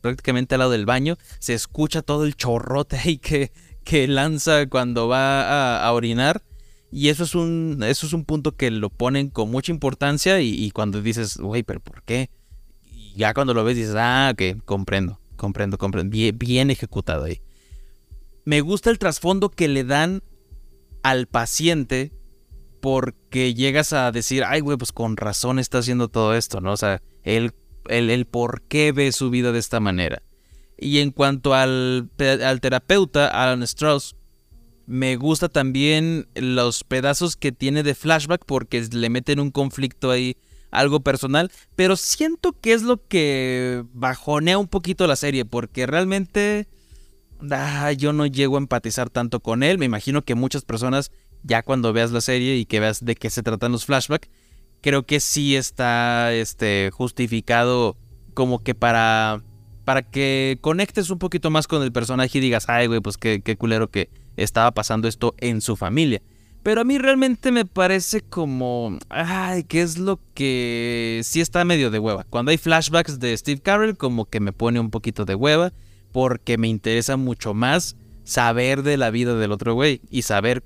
prácticamente 0.00 0.54
al 0.54 0.58
lado 0.58 0.72
del 0.72 0.84
baño, 0.84 1.16
se 1.38 1.54
escucha 1.54 2.02
todo 2.02 2.24
el 2.24 2.36
chorrote 2.36 2.96
ahí 2.96 3.18
que, 3.18 3.52
que 3.84 4.06
lanza 4.08 4.66
cuando 4.66 5.08
va 5.08 5.80
a, 5.82 5.92
orinar. 5.92 6.42
Y 6.90 7.08
eso 7.08 7.24
es, 7.24 7.34
un, 7.34 7.82
eso 7.86 8.06
es 8.06 8.12
un 8.12 8.26
punto 8.26 8.54
que 8.54 8.70
lo 8.70 8.90
ponen 8.90 9.30
con 9.30 9.50
mucha 9.50 9.72
importancia 9.72 10.42
y, 10.42 10.70
cuando 10.72 11.00
dices, 11.00 11.38
güey, 11.38 11.62
pero 11.62 11.80
¿por 11.80 12.02
qué? 12.02 12.28
Y 12.84 13.14
ya 13.14 13.32
cuando 13.32 13.54
lo 13.54 13.64
ves 13.64 13.76
dices, 13.76 13.94
ah, 13.96 14.30
ok, 14.34 14.62
comprendo, 14.66 15.18
comprendo, 15.36 15.78
comprendo. 15.78 16.10
Bien, 16.10 16.36
bien 16.36 16.70
ejecutado 16.70 17.24
ahí. 17.24 17.40
Me 18.44 18.60
gusta 18.60 18.90
el 18.90 18.98
trasfondo 18.98 19.48
que 19.48 19.68
le 19.68 19.84
dan 19.84 20.22
al 21.02 21.28
paciente 21.28 22.12
porque 22.82 23.54
llegas 23.54 23.92
a 23.92 24.10
decir, 24.10 24.42
ay, 24.44 24.58
güey, 24.58 24.76
pues 24.76 24.90
con 24.90 25.16
razón 25.16 25.60
está 25.60 25.78
haciendo 25.78 26.08
todo 26.08 26.34
esto, 26.34 26.60
¿no? 26.60 26.72
O 26.72 26.76
sea, 26.76 27.00
él 27.22 27.52
el, 27.88 28.26
por 28.26 28.62
qué 28.62 28.90
ve 28.90 29.12
su 29.12 29.30
vida 29.30 29.52
de 29.52 29.60
esta 29.60 29.78
manera. 29.78 30.24
Y 30.76 30.98
en 30.98 31.12
cuanto 31.12 31.54
al, 31.54 32.10
al 32.18 32.60
terapeuta, 32.60 33.28
Alan 33.28 33.62
Strauss, 33.62 34.16
me 34.86 35.14
gusta 35.14 35.48
también 35.48 36.26
los 36.34 36.82
pedazos 36.82 37.36
que 37.36 37.52
tiene 37.52 37.84
de 37.84 37.94
flashback 37.94 38.44
porque 38.44 38.84
le 38.90 39.10
meten 39.10 39.38
un 39.38 39.52
conflicto 39.52 40.10
ahí, 40.10 40.36
algo 40.72 41.00
personal, 41.00 41.52
pero 41.76 41.94
siento 41.94 42.52
que 42.52 42.72
es 42.72 42.82
lo 42.82 43.06
que 43.06 43.84
bajonea 43.92 44.58
un 44.58 44.66
poquito 44.66 45.06
la 45.06 45.14
serie 45.14 45.44
porque 45.44 45.86
realmente 45.86 46.66
ah, 47.52 47.92
yo 47.92 48.12
no 48.12 48.26
llego 48.26 48.56
a 48.56 48.58
empatizar 48.58 49.08
tanto 49.08 49.38
con 49.38 49.62
él. 49.62 49.78
Me 49.78 49.86
imagino 49.86 50.22
que 50.22 50.34
muchas 50.34 50.64
personas 50.64 51.12
ya 51.42 51.62
cuando 51.62 51.92
veas 51.92 52.12
la 52.12 52.20
serie 52.20 52.56
y 52.56 52.64
que 52.64 52.80
veas 52.80 53.04
de 53.04 53.14
qué 53.14 53.30
se 53.30 53.42
tratan 53.42 53.72
los 53.72 53.84
flashbacks, 53.84 54.28
creo 54.80 55.04
que 55.04 55.20
sí 55.20 55.56
está 55.56 56.32
este, 56.32 56.90
justificado 56.92 57.96
como 58.34 58.62
que 58.62 58.74
para, 58.74 59.42
para 59.84 60.02
que 60.02 60.58
conectes 60.60 61.10
un 61.10 61.18
poquito 61.18 61.50
más 61.50 61.66
con 61.66 61.82
el 61.82 61.92
personaje 61.92 62.38
y 62.38 62.40
digas, 62.40 62.68
ay, 62.68 62.86
güey, 62.86 63.00
pues 63.00 63.16
qué, 63.16 63.42
qué 63.42 63.56
culero 63.56 63.90
que 63.90 64.10
estaba 64.36 64.72
pasando 64.72 65.08
esto 65.08 65.34
en 65.38 65.60
su 65.60 65.76
familia. 65.76 66.22
Pero 66.62 66.82
a 66.82 66.84
mí 66.84 66.96
realmente 66.98 67.50
me 67.50 67.64
parece 67.64 68.20
como, 68.20 68.98
ay, 69.08 69.64
¿qué 69.64 69.82
es 69.82 69.98
lo 69.98 70.20
que 70.32 71.20
sí 71.24 71.40
está 71.40 71.64
medio 71.64 71.90
de 71.90 71.98
hueva? 71.98 72.24
Cuando 72.30 72.52
hay 72.52 72.58
flashbacks 72.58 73.18
de 73.18 73.36
Steve 73.36 73.60
Carell, 73.60 73.96
como 73.96 74.26
que 74.26 74.38
me 74.38 74.52
pone 74.52 74.78
un 74.78 74.90
poquito 74.90 75.24
de 75.24 75.34
hueva, 75.34 75.72
porque 76.12 76.58
me 76.58 76.68
interesa 76.68 77.16
mucho 77.16 77.52
más 77.52 77.96
saber 78.22 78.84
de 78.84 78.96
la 78.96 79.10
vida 79.10 79.34
del 79.34 79.50
otro 79.50 79.74
güey 79.74 80.02
y 80.08 80.22
saber 80.22 80.62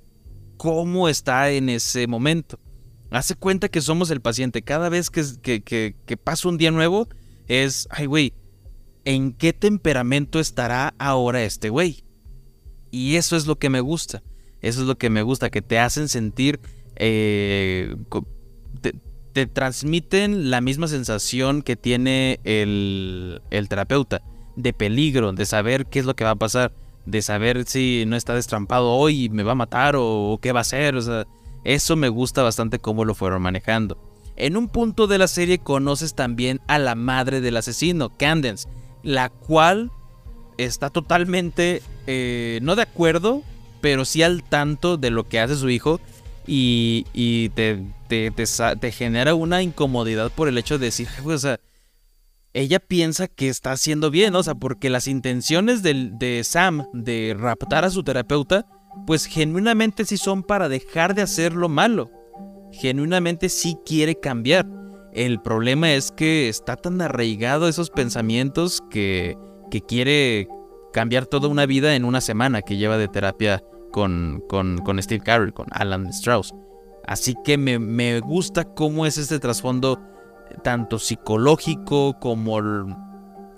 cómo 0.56 1.08
está 1.08 1.50
en 1.50 1.68
ese 1.68 2.06
momento. 2.06 2.58
Hace 3.10 3.34
cuenta 3.34 3.68
que 3.68 3.80
somos 3.80 4.10
el 4.10 4.20
paciente. 4.20 4.62
Cada 4.62 4.88
vez 4.88 5.10
que, 5.10 5.62
que, 5.62 6.16
pasa 6.16 6.48
un 6.48 6.58
día 6.58 6.70
nuevo, 6.70 7.08
es, 7.46 7.86
ay, 7.90 8.06
güey, 8.06 8.34
¿en 9.04 9.32
qué 9.32 9.52
temperamento 9.52 10.40
estará 10.40 10.94
ahora 10.98 11.44
este 11.44 11.70
güey? 11.70 12.04
Y 12.90 13.16
eso 13.16 13.36
es 13.36 13.46
lo 13.46 13.58
que 13.58 13.70
me 13.70 13.80
gusta. 13.80 14.22
Eso 14.60 14.80
es 14.80 14.86
lo 14.86 14.98
que 14.98 15.10
me 15.10 15.22
gusta, 15.22 15.50
que 15.50 15.62
te 15.62 15.78
hacen 15.78 16.08
sentir, 16.08 16.60
eh, 16.96 17.94
te, 19.32 19.46
transmiten 19.46 20.50
la 20.50 20.62
misma 20.62 20.88
sensación 20.88 21.60
que 21.62 21.76
tiene 21.76 22.40
el, 22.42 23.42
el 23.50 23.68
terapeuta, 23.68 24.22
de 24.56 24.72
peligro, 24.72 25.32
de 25.32 25.44
saber 25.44 25.86
qué 25.86 25.98
es 25.98 26.06
lo 26.06 26.16
que 26.16 26.24
va 26.24 26.30
a 26.30 26.36
pasar, 26.36 26.72
de 27.06 27.22
saber 27.22 27.64
si 27.66 28.04
no 28.06 28.16
está 28.16 28.34
destrampado 28.34 28.90
hoy 28.90 29.24
y 29.24 29.28
me 29.28 29.42
va 29.42 29.52
a 29.52 29.56
matar 29.56 29.94
o, 29.96 30.38
qué 30.42 30.52
va 30.52 30.60
a 30.60 30.62
hacer, 30.62 30.96
o 30.96 31.02
sea 31.02 31.26
eso 31.66 31.96
me 31.96 32.08
gusta 32.08 32.44
bastante 32.44 32.78
cómo 32.78 33.04
lo 33.04 33.16
fueron 33.16 33.42
manejando. 33.42 33.98
En 34.36 34.56
un 34.56 34.68
punto 34.68 35.08
de 35.08 35.18
la 35.18 35.26
serie 35.26 35.58
conoces 35.58 36.14
también 36.14 36.60
a 36.68 36.78
la 36.78 36.94
madre 36.94 37.40
del 37.40 37.56
asesino, 37.56 38.10
Candence, 38.16 38.68
la 39.02 39.30
cual 39.30 39.90
está 40.58 40.90
totalmente, 40.90 41.82
eh, 42.06 42.60
no 42.62 42.76
de 42.76 42.82
acuerdo, 42.82 43.42
pero 43.80 44.04
sí 44.04 44.22
al 44.22 44.44
tanto 44.44 44.96
de 44.96 45.10
lo 45.10 45.28
que 45.28 45.40
hace 45.40 45.56
su 45.56 45.68
hijo 45.68 46.00
y, 46.46 47.50
te, 47.56 47.82
te, 48.08 48.92
genera 48.92 49.34
una 49.34 49.60
incomodidad 49.60 50.30
por 50.30 50.46
el 50.46 50.58
hecho 50.58 50.78
de 50.78 50.86
decir, 50.86 51.08
o 51.24 51.36
sea, 51.36 51.58
ella 52.56 52.80
piensa 52.80 53.28
que 53.28 53.48
está 53.48 53.72
haciendo 53.72 54.10
bien, 54.10 54.34
o 54.34 54.42
sea, 54.42 54.54
porque 54.54 54.88
las 54.88 55.08
intenciones 55.08 55.82
de, 55.82 56.10
de 56.12 56.42
Sam 56.42 56.86
de 56.94 57.36
raptar 57.38 57.84
a 57.84 57.90
su 57.90 58.02
terapeuta 58.02 58.66
pues 59.04 59.26
genuinamente 59.26 60.06
sí 60.06 60.16
son 60.16 60.42
para 60.42 60.68
dejar 60.70 61.14
de 61.14 61.20
hacer 61.20 61.52
lo 61.52 61.68
malo. 61.68 62.10
Genuinamente 62.72 63.50
sí 63.50 63.76
quiere 63.84 64.18
cambiar. 64.18 64.66
El 65.12 65.40
problema 65.40 65.92
es 65.92 66.12
que 66.12 66.48
está 66.48 66.76
tan 66.76 67.00
arraigado 67.02 67.68
esos 67.68 67.90
pensamientos 67.90 68.82
que, 68.90 69.36
que 69.70 69.82
quiere 69.82 70.48
cambiar 70.94 71.26
toda 71.26 71.48
una 71.48 71.66
vida 71.66 71.94
en 71.94 72.06
una 72.06 72.22
semana 72.22 72.62
que 72.62 72.78
lleva 72.78 72.96
de 72.96 73.08
terapia 73.08 73.62
con, 73.92 74.42
con, 74.48 74.78
con 74.78 75.02
Steve 75.02 75.22
Carell, 75.22 75.52
con 75.52 75.66
Alan 75.72 76.06
Strauss. 76.06 76.54
Así 77.06 77.34
que 77.44 77.58
me, 77.58 77.78
me 77.78 78.20
gusta 78.20 78.64
cómo 78.64 79.04
es 79.04 79.18
este 79.18 79.38
trasfondo 79.38 80.00
tanto 80.62 80.98
psicológico 80.98 82.18
como 82.18 82.58
el, 82.58 82.94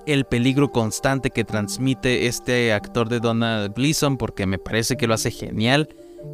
el 0.07 0.24
peligro 0.24 0.70
constante 0.70 1.30
que 1.30 1.45
transmite 1.45 2.26
este 2.26 2.72
actor 2.72 3.09
de 3.09 3.20
Donald 3.20 3.74
Gleason, 3.74 4.16
porque 4.16 4.47
me 4.47 4.59
parece 4.59 4.97
que 4.97 5.07
lo 5.07 5.14
hace 5.14 5.30
genial. 5.30 5.89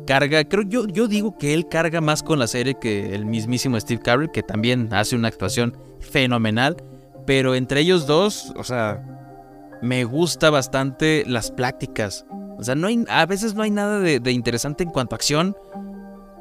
Carga, 0.07 0.45
creo 0.45 0.63
yo, 0.63 0.87
yo 0.87 1.09
digo 1.09 1.37
que 1.39 1.55
él 1.55 1.69
carga 1.69 2.01
más 2.01 2.23
con 2.23 2.39
la 2.39 2.47
serie 2.47 2.79
que 2.81 3.15
el 3.15 3.27
mismísimo 3.27 3.79
Steve 3.79 4.01
Carell, 4.03 4.31
que 4.31 4.43
también 4.43 4.89
hace 4.93 5.17
una 5.17 5.29
actuación 5.29 5.77
fenomenal. 6.01 6.77
Pero 7.27 7.55
entre 7.55 7.81
ellos 7.81 8.07
dos, 8.07 8.53
o 8.57 8.65
sea, 8.65 9.03
me 9.83 10.05
gusta 10.05 10.51
bastante 10.51 11.25
las 11.27 11.51
pláticas. 11.51 12.27
O 12.59 12.63
sea, 12.63 12.75
no 12.75 12.87
hay, 12.87 13.05
a 13.09 13.27
veces 13.27 13.55
no 13.55 13.63
hay 13.63 13.71
nada 13.71 13.99
de 13.99 14.33
interesante 14.33 14.85
en 14.85 14.91
cuanto 14.91 15.15
a 15.15 15.17
acción, 15.17 15.57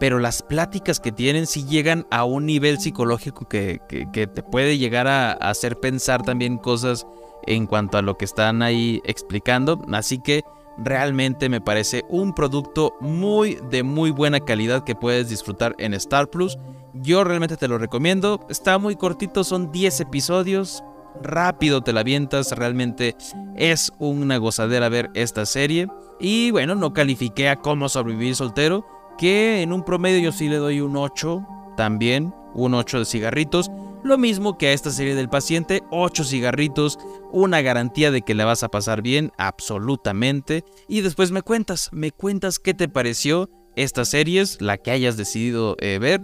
pero 0.03 0.19
las 0.19 0.41
pláticas 0.41 0.99
que 0.99 1.13
tienen 1.13 1.47
sí 1.47 1.63
llegan 1.63 2.05
a 2.11 2.25
un 2.25 2.45
nivel 2.45 2.77
psicológico 2.77 3.47
que, 3.47 3.79
que- 3.87 4.05
que 4.11 4.27
te 4.27 4.43
puede 4.43 4.77
llegar 4.77 5.07
a, 5.07 5.31
a 5.31 5.49
hacer 5.49 5.79
pensar 5.79 6.23
también 6.23 6.57
cosas 6.57 7.07
en 7.47 7.67
cuanto 7.67 7.97
a 7.97 8.01
lo 8.01 8.17
que 8.17 8.25
están 8.25 8.61
ahí 8.63 8.99
explicando. 9.05 9.81
Así 9.93 10.17
que 10.19 10.43
realmente 10.77 11.47
me 11.47 11.61
parece 11.61 12.03
un 12.09 12.35
producto 12.35 12.95
muy 12.99 13.57
de 13.69 13.83
muy 13.83 14.11
buena 14.11 14.41
calidad 14.41 14.83
que 14.83 14.93
puedes 14.93 15.29
disfrutar 15.29 15.73
en 15.77 15.93
Star 15.93 16.29
Plus. 16.29 16.57
Yo 16.93 17.23
realmente 17.23 17.55
te 17.55 17.69
lo 17.69 17.77
recomiendo. 17.77 18.45
Está 18.49 18.77
muy 18.79 18.97
cortito, 18.97 19.45
son 19.45 19.71
10 19.71 20.01
episodios. 20.01 20.83
Rápido 21.21 21.79
te 21.79 21.93
la 21.93 22.01
avientas, 22.01 22.51
realmente 22.51 23.15
es 23.55 23.89
una 23.99 24.35
gozadera 24.35 24.89
ver 24.89 25.11
esta 25.13 25.45
serie. 25.45 25.87
Y 26.19 26.51
bueno, 26.51 26.75
no 26.75 26.91
califiqué 26.91 27.47
a 27.47 27.55
cómo 27.55 27.87
sobrevivir 27.87 28.35
soltero, 28.35 28.85
que 29.17 29.61
en 29.61 29.73
un 29.73 29.83
promedio 29.83 30.19
yo 30.19 30.31
sí 30.31 30.49
le 30.49 30.57
doy 30.57 30.81
un 30.81 30.95
8 30.97 31.45
también, 31.77 32.33
un 32.53 32.73
8 32.73 32.99
de 32.99 33.05
cigarritos. 33.05 33.71
Lo 34.03 34.17
mismo 34.17 34.57
que 34.57 34.67
a 34.67 34.73
esta 34.73 34.91
serie 34.91 35.15
del 35.15 35.29
paciente, 35.29 35.81
8 35.91 36.23
cigarritos, 36.23 36.99
una 37.31 37.61
garantía 37.61 38.11
de 38.11 38.21
que 38.21 38.35
la 38.35 38.45
vas 38.45 38.63
a 38.63 38.69
pasar 38.69 39.01
bien, 39.01 39.31
absolutamente. 39.37 40.65
Y 40.87 41.01
después 41.01 41.31
me 41.31 41.41
cuentas, 41.41 41.89
me 41.93 42.11
cuentas 42.11 42.59
qué 42.59 42.73
te 42.73 42.89
pareció 42.89 43.49
estas 43.75 44.09
series, 44.09 44.61
la 44.61 44.77
que 44.77 44.91
hayas 44.91 45.17
decidido 45.17 45.75
eh, 45.79 45.99
ver. 45.99 46.21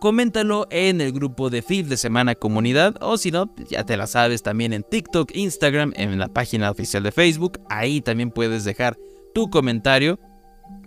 Coméntalo 0.00 0.66
en 0.70 1.00
el 1.00 1.12
grupo 1.12 1.48
de 1.48 1.62
Fin 1.62 1.88
de 1.88 1.96
Semana 1.96 2.34
Comunidad 2.34 2.96
o 3.00 3.16
si 3.18 3.30
no, 3.30 3.54
ya 3.70 3.84
te 3.84 3.96
la 3.96 4.08
sabes 4.08 4.42
también 4.42 4.72
en 4.72 4.82
TikTok, 4.82 5.30
Instagram, 5.34 5.92
en 5.94 6.18
la 6.18 6.26
página 6.26 6.70
oficial 6.70 7.04
de 7.04 7.12
Facebook. 7.12 7.60
Ahí 7.68 8.00
también 8.00 8.32
puedes 8.32 8.64
dejar 8.64 8.96
tu 9.32 9.48
comentario 9.48 10.18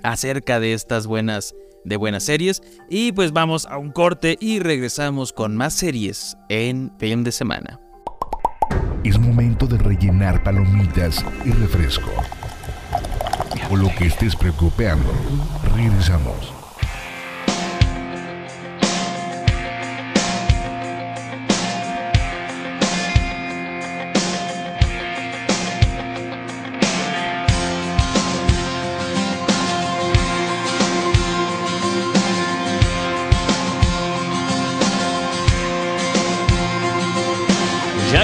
acerca 0.03 0.59
de 0.59 0.73
estas 0.73 1.07
buenas 1.07 1.55
de 1.85 1.97
buenas 1.97 2.23
series 2.23 2.61
y 2.89 3.11
pues 3.11 3.31
vamos 3.31 3.67
a 3.67 3.77
un 3.77 3.91
corte 3.91 4.37
y 4.39 4.59
regresamos 4.59 5.31
con 5.31 5.55
más 5.55 5.73
series 5.73 6.35
en 6.49 6.91
Film 6.97 7.23
de 7.23 7.31
Semana. 7.31 7.79
Es 9.03 9.19
momento 9.19 9.67
de 9.67 9.77
rellenar 9.77 10.43
palomitas 10.43 11.23
y 11.45 11.51
refresco. 11.51 12.09
O 13.69 13.75
lo 13.75 13.89
que 13.97 14.07
estés 14.07 14.35
preocupando. 14.35 15.11
Regresamos. 15.75 16.64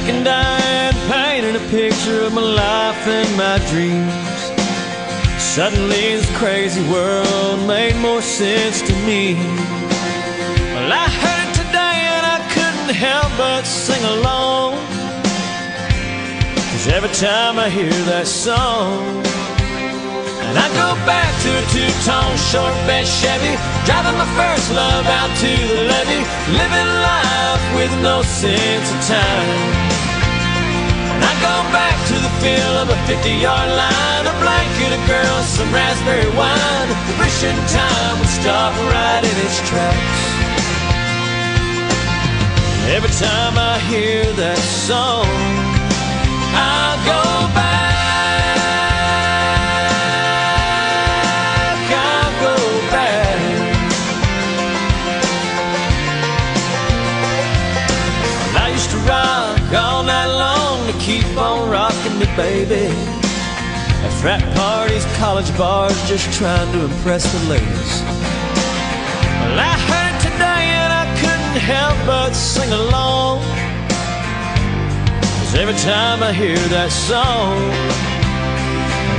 Jack 0.02 0.16
and 0.16 0.26
Diane 0.26 0.93
painting 1.12 1.56
a 1.56 1.70
picture 1.70 2.22
of 2.22 2.34
my 2.34 2.41
life 2.41 3.08
and 3.08 3.38
my 3.38 3.60
dreams. 3.70 4.14
Suddenly, 5.39 6.18
this 6.18 6.38
crazy 6.38 6.82
world 6.89 7.68
made 7.68 7.95
more 7.97 8.22
sense 8.22 8.82
to 8.82 8.93
me. 9.06 9.36
Well, 10.74 10.91
I 10.91 11.08
heard 11.22 11.39
it 11.45 11.54
today 11.54 11.97
and 12.18 12.26
I 12.26 12.39
couldn't 12.49 12.95
help 12.95 13.30
but 13.38 13.64
sing 13.64 14.04
along. 14.18 14.74
Cause 16.72 16.88
every 16.88 17.14
time 17.14 17.60
I 17.60 17.70
hear 17.70 17.93
that 18.10 18.26
song, 18.26 19.06
and 20.49 20.58
I 20.58 20.68
go 20.82 20.97
back 21.06 21.30
to 21.45 21.49
a 21.62 21.64
two-tone 21.70 22.38
short 22.49 22.74
bed 22.89 23.06
Chevy, 23.06 23.54
driving 23.86 24.18
my 24.18 24.30
first 24.34 24.74
love 24.74 25.06
out 25.06 25.30
to 25.45 25.52
the 25.70 25.84
levee, 25.93 26.26
living 26.58 26.91
life 27.06 27.64
with 27.76 27.93
no 28.02 28.24
sense 28.24 28.89
of 28.89 28.99
time. 29.08 29.91
And 31.22 31.30
I 31.30 31.34
go 31.38 31.55
back 31.69 31.93
to 32.09 32.15
the 32.17 32.34
feel 32.41 32.74
of 32.82 32.89
a 32.89 32.97
50-yard 33.05 33.69
line, 33.78 34.26
a 34.26 34.34
blanket, 34.41 34.89
a 34.89 35.01
girl, 35.05 35.38
some 35.45 35.69
raspberry 35.69 36.26
wine, 36.34 36.89
wishing 37.22 37.53
time 37.69 38.17
would 38.17 38.34
stop 38.41 38.74
right 38.89 39.22
in 39.22 39.36
its 39.45 39.61
tracks. 39.69 40.22
Every 42.89 43.13
time 43.22 43.53
I 43.55 43.78
hear 43.86 44.26
that 44.34 44.57
song, 44.57 45.30
I 46.57 46.97
go 47.05 47.53
back. 47.53 47.61
Baby. 62.36 62.88
At 64.03 64.13
frat 64.21 64.41
parties, 64.55 65.05
college 65.17 65.51
bars, 65.57 65.95
just 66.07 66.32
trying 66.34 66.71
to 66.73 66.86
impress 66.86 67.23
the 67.32 67.41
ladies. 67.49 67.91
Well, 69.41 69.59
I 69.59 69.75
heard 69.89 70.15
today 70.21 70.65
and 70.79 70.91
I 70.91 71.05
couldn't 71.19 71.59
help 71.59 71.97
but 72.07 72.34
sing 72.34 72.71
along. 72.71 73.41
Cause 75.21 75.55
every 75.55 75.75
time 75.84 76.23
I 76.23 76.32
hear 76.32 76.57
that 76.71 76.91
song, 76.91 77.57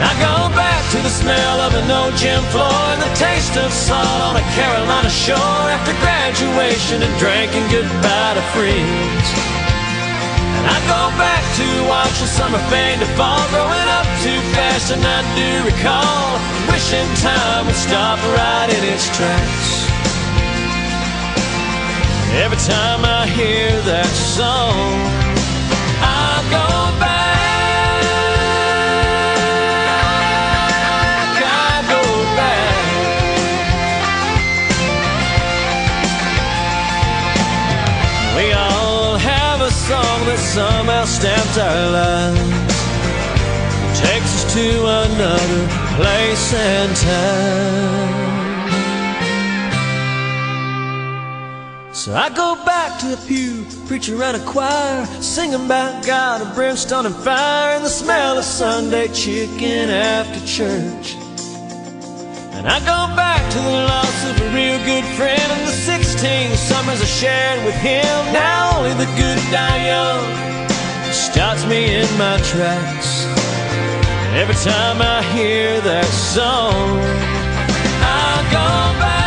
I 0.03 0.13
go 0.19 0.51
back 0.57 0.83
to 0.97 0.99
the 0.99 1.13
smell 1.13 1.61
of 1.61 1.75
an 1.79 1.87
old 1.91 2.17
gym 2.17 2.43
floor 2.51 2.83
and 2.97 3.03
the 3.03 3.13
taste 3.15 3.55
of 3.57 3.71
salt 3.71 4.21
on 4.25 4.35
a 4.41 4.47
Carolina 4.57 5.11
shore 5.11 5.65
after 5.71 5.95
graduation 6.03 7.03
and 7.05 7.13
drinking 7.23 7.67
goodbye 7.71 8.35
to 8.35 8.45
friends. 8.57 9.27
And 10.59 10.65
I 10.67 10.79
go 10.91 11.03
back 11.19 11.42
to 11.55 11.85
watching 11.89 12.27
summer 12.27 12.59
fade 12.71 12.99
to 13.01 13.07
fall, 13.15 13.43
growing 13.51 13.89
up 13.99 14.07
too 14.25 14.41
fast, 14.57 14.93
and 14.93 15.05
I 15.05 15.21
do 15.37 15.51
recall 15.69 16.41
wishing 16.73 17.09
time 17.21 17.67
would 17.67 17.75
stop 17.75 18.19
right 18.37 18.69
in 18.73 18.83
its 18.93 19.07
tracks. 19.17 19.71
Every 22.41 22.57
time 22.57 23.05
I 23.05 23.27
hear 23.27 23.71
that 23.83 24.07
song, 24.07 25.22
our 41.73 42.35
takes 43.95 44.33
us 44.37 44.55
to 44.55 44.67
another 45.03 45.63
place 45.97 46.55
and 46.55 46.97
time. 46.97 48.23
So 51.95 52.15
I 52.15 52.29
go 52.31 52.57
back 52.65 52.99
to 53.01 53.07
the 53.07 53.17
pew, 53.29 53.65
preacher 53.87 54.23
and 54.23 54.37
a 54.37 54.45
choir, 54.45 55.07
singing 55.21 55.65
about 55.65 56.05
God 56.05 56.43
and 56.43 56.55
brimstone 56.55 57.07
and 57.07 57.15
fire, 57.15 57.77
and 57.77 57.85
the 57.85 57.91
smell 57.91 58.39
of 58.39 58.45
Sunday 58.45 59.09
chicken 59.09 59.89
after 59.91 60.41
church. 60.47 61.15
And 62.55 62.67
I 62.67 62.79
go 62.81 63.17
back 63.17 63.43
to 63.53 63.59
the 63.59 63.77
loss 63.93 64.31
of 64.31 64.41
a 64.41 64.49
real 64.55 64.79
good 64.85 65.05
friend 65.17 65.49
and 65.55 65.63
the 65.67 65.73
16 65.73 66.57
summers 66.57 67.01
I 67.01 67.05
shared 67.05 67.65
with 67.65 67.77
him. 67.77 68.33
Now 68.33 68.79
only 68.79 68.95
the 68.95 69.11
good 69.17 69.39
die 69.51 69.87
young 69.87 70.62
stops 71.33 71.65
me 71.67 71.95
in 71.95 72.19
my 72.19 72.37
tracks 72.43 73.25
Every 74.35 74.55
time 74.55 75.01
I 75.01 75.23
hear 75.35 75.81
that 75.81 76.05
song 76.05 77.01
I 78.03 78.49
go 78.53 79.01
back 79.01 79.23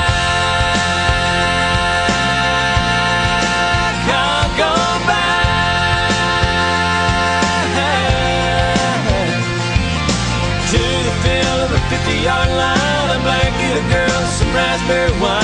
yard 12.26 12.50
line. 12.50 13.10
I 13.16 13.20
might 13.30 13.54
get 13.62 13.78
a 13.78 13.86
girl 13.94 14.22
some 14.38 14.52
raspberry 14.56 15.12
wine. 15.22 15.35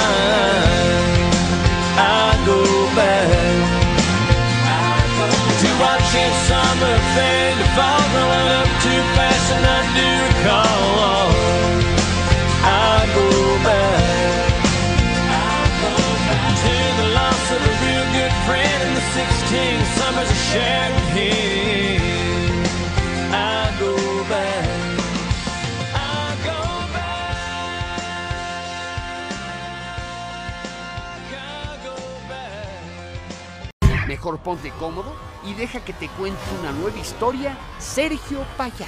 Mejor 34.08 34.39
ponte 34.39 34.70
cómodo 34.72 35.16
y 35.43 35.54
deja 35.54 35.80
que 35.80 35.93
te 35.93 36.08
cuente 36.10 36.38
una 36.60 36.72
nueva 36.74 36.97
historia 36.97 37.58
Sergio 37.80 38.39
Payá. 38.58 38.86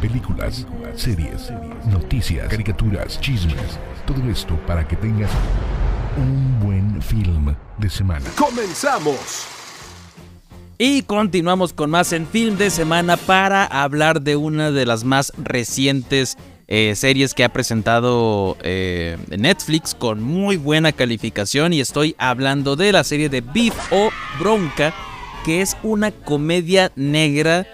Películas, 0.00 0.66
series, 0.96 1.52
noticias, 1.84 2.48
caricaturas, 2.48 3.20
chismes. 3.20 3.78
Todo 4.06 4.28
esto 4.28 4.56
para 4.66 4.88
que 4.88 4.96
tengas 4.96 5.30
un 6.16 6.58
buen 6.60 7.00
film 7.02 7.54
de 7.78 7.90
semana. 7.90 8.28
¡Comenzamos! 8.36 9.63
Y 10.86 11.00
continuamos 11.00 11.72
con 11.72 11.88
más 11.88 12.12
en 12.12 12.26
Film 12.26 12.58
de 12.58 12.68
Semana 12.68 13.16
para 13.16 13.64
hablar 13.64 14.20
de 14.20 14.36
una 14.36 14.70
de 14.70 14.84
las 14.84 15.02
más 15.02 15.32
recientes 15.38 16.36
eh, 16.68 16.92
series 16.94 17.32
que 17.32 17.42
ha 17.42 17.48
presentado 17.48 18.58
eh, 18.60 19.16
Netflix 19.30 19.94
con 19.94 20.22
muy 20.22 20.58
buena 20.58 20.92
calificación 20.92 21.72
y 21.72 21.80
estoy 21.80 22.14
hablando 22.18 22.76
de 22.76 22.92
la 22.92 23.02
serie 23.02 23.30
de 23.30 23.40
Beef 23.40 23.74
o 23.92 24.10
Bronca, 24.38 24.92
que 25.46 25.62
es 25.62 25.74
una 25.82 26.10
comedia 26.10 26.92
negra 26.96 27.66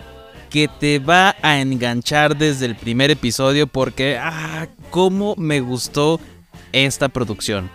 que 0.49 0.69
te 0.69 1.01
va 1.01 1.35
a 1.43 1.61
enganchar 1.61 2.39
desde 2.39 2.67
el 2.67 2.77
primer 2.77 3.11
episodio 3.11 3.67
porque, 3.67 4.19
ah, 4.21 4.69
cómo 4.91 5.35
me 5.37 5.59
gustó 5.59 6.21
esta 6.71 7.09
producción. 7.09 7.71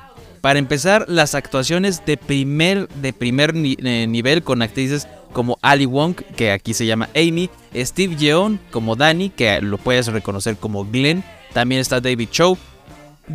Para 0.46 0.60
empezar, 0.60 1.06
las 1.10 1.34
actuaciones 1.34 2.06
de 2.06 2.18
primer, 2.18 2.88
de 2.90 3.14
primer 3.14 3.54
eh, 3.56 4.06
nivel 4.08 4.44
con 4.44 4.62
actrices 4.62 5.08
como 5.36 5.60
Ali 5.62 5.86
Wong, 5.86 6.16
que 6.38 6.52
aquí 6.52 6.74
se 6.74 6.86
llama 6.86 7.10
Amy, 7.14 7.50
Steve 7.76 8.16
Yeun 8.16 8.58
como 8.72 8.96
Danny, 8.96 9.30
que 9.30 9.60
lo 9.60 9.78
puedes 9.78 10.08
reconocer 10.08 10.56
como 10.56 10.86
Glenn, 10.86 11.26
también 11.52 11.82
está 11.82 12.00
David 12.00 12.30
Cho, 12.32 12.58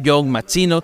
John 0.03 0.31
Mazzino, 0.31 0.83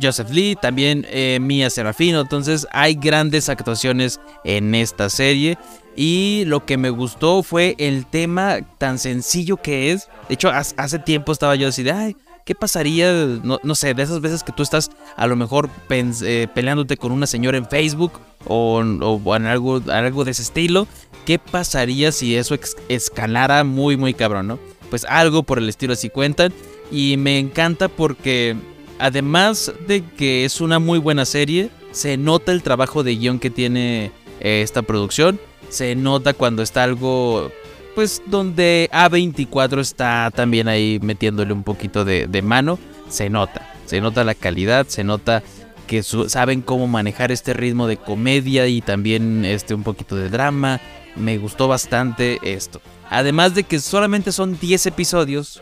Joseph 0.00 0.30
Lee, 0.30 0.56
también 0.56 1.06
eh, 1.10 1.38
Mia 1.42 1.68
Serafino, 1.68 2.22
entonces 2.22 2.66
hay 2.72 2.94
grandes 2.94 3.50
actuaciones 3.50 4.18
en 4.42 4.74
esta 4.74 5.10
serie 5.10 5.58
y 5.94 6.44
lo 6.46 6.64
que 6.64 6.78
me 6.78 6.88
gustó 6.88 7.42
fue 7.42 7.74
el 7.76 8.06
tema 8.06 8.60
tan 8.78 8.98
sencillo 8.98 9.58
que 9.58 9.92
es, 9.92 10.08
de 10.28 10.34
hecho 10.34 10.50
hace 10.50 10.98
tiempo 11.00 11.32
estaba 11.32 11.54
yo 11.54 11.68
así 11.68 11.82
de, 11.82 11.92
ay, 11.92 12.16
¿qué 12.46 12.54
pasaría? 12.54 13.12
No, 13.42 13.74
sé, 13.74 13.92
de 13.92 14.02
esas 14.04 14.22
veces 14.22 14.42
que 14.42 14.52
tú 14.52 14.62
estás 14.62 14.90
a 15.16 15.26
lo 15.26 15.36
mejor 15.36 15.68
eh, 15.90 16.48
peleándote 16.54 16.96
con 16.96 17.12
una 17.12 17.26
señora 17.26 17.58
en 17.58 17.66
Facebook 17.66 18.12
o, 18.46 18.78
o 18.78 19.36
en 19.36 19.46
algo, 19.46 19.80
algo 19.88 20.24
de 20.24 20.30
ese 20.30 20.42
estilo. 20.42 20.86
¿Qué 21.24 21.38
pasaría 21.38 22.12
si 22.12 22.36
eso 22.36 22.56
escalara 22.88 23.64
muy, 23.64 23.96
muy 23.96 24.14
cabrón, 24.14 24.48
no? 24.48 24.58
Pues 24.88 25.04
algo 25.04 25.42
por 25.42 25.58
el 25.58 25.68
estilo 25.68 25.92
así 25.92 26.10
cuentan. 26.10 26.52
Y 26.90 27.16
me 27.16 27.38
encanta 27.38 27.88
porque 27.88 28.56
además 28.98 29.72
de 29.86 30.04
que 30.04 30.44
es 30.44 30.60
una 30.60 30.78
muy 30.78 30.98
buena 30.98 31.24
serie, 31.24 31.70
se 31.92 32.16
nota 32.16 32.52
el 32.52 32.62
trabajo 32.62 33.02
de 33.02 33.16
guion 33.16 33.38
que 33.38 33.50
tiene 33.50 34.12
eh, 34.40 34.62
esta 34.62 34.82
producción. 34.82 35.38
Se 35.68 35.94
nota 35.94 36.32
cuando 36.32 36.62
está 36.62 36.82
algo 36.82 37.50
pues 37.94 38.22
donde 38.26 38.88
A24 38.92 39.80
está 39.80 40.30
también 40.34 40.68
ahí 40.68 40.98
metiéndole 41.02 41.52
un 41.52 41.62
poquito 41.62 42.04
de, 42.04 42.26
de 42.26 42.42
mano, 42.42 42.78
se 43.08 43.28
nota, 43.28 43.74
se 43.86 44.00
nota 44.00 44.24
la 44.24 44.34
calidad, 44.34 44.86
se 44.86 45.04
nota 45.04 45.42
que 45.90 46.04
saben 46.04 46.62
cómo 46.62 46.86
manejar 46.86 47.32
este 47.32 47.52
ritmo 47.52 47.88
de 47.88 47.96
comedia 47.96 48.68
y 48.68 48.80
también 48.80 49.44
este 49.44 49.74
un 49.74 49.82
poquito 49.82 50.14
de 50.14 50.28
drama. 50.28 50.80
Me 51.16 51.36
gustó 51.36 51.66
bastante 51.66 52.38
esto. 52.44 52.80
Además 53.08 53.56
de 53.56 53.64
que 53.64 53.80
solamente 53.80 54.30
son 54.30 54.56
10 54.56 54.86
episodios 54.86 55.60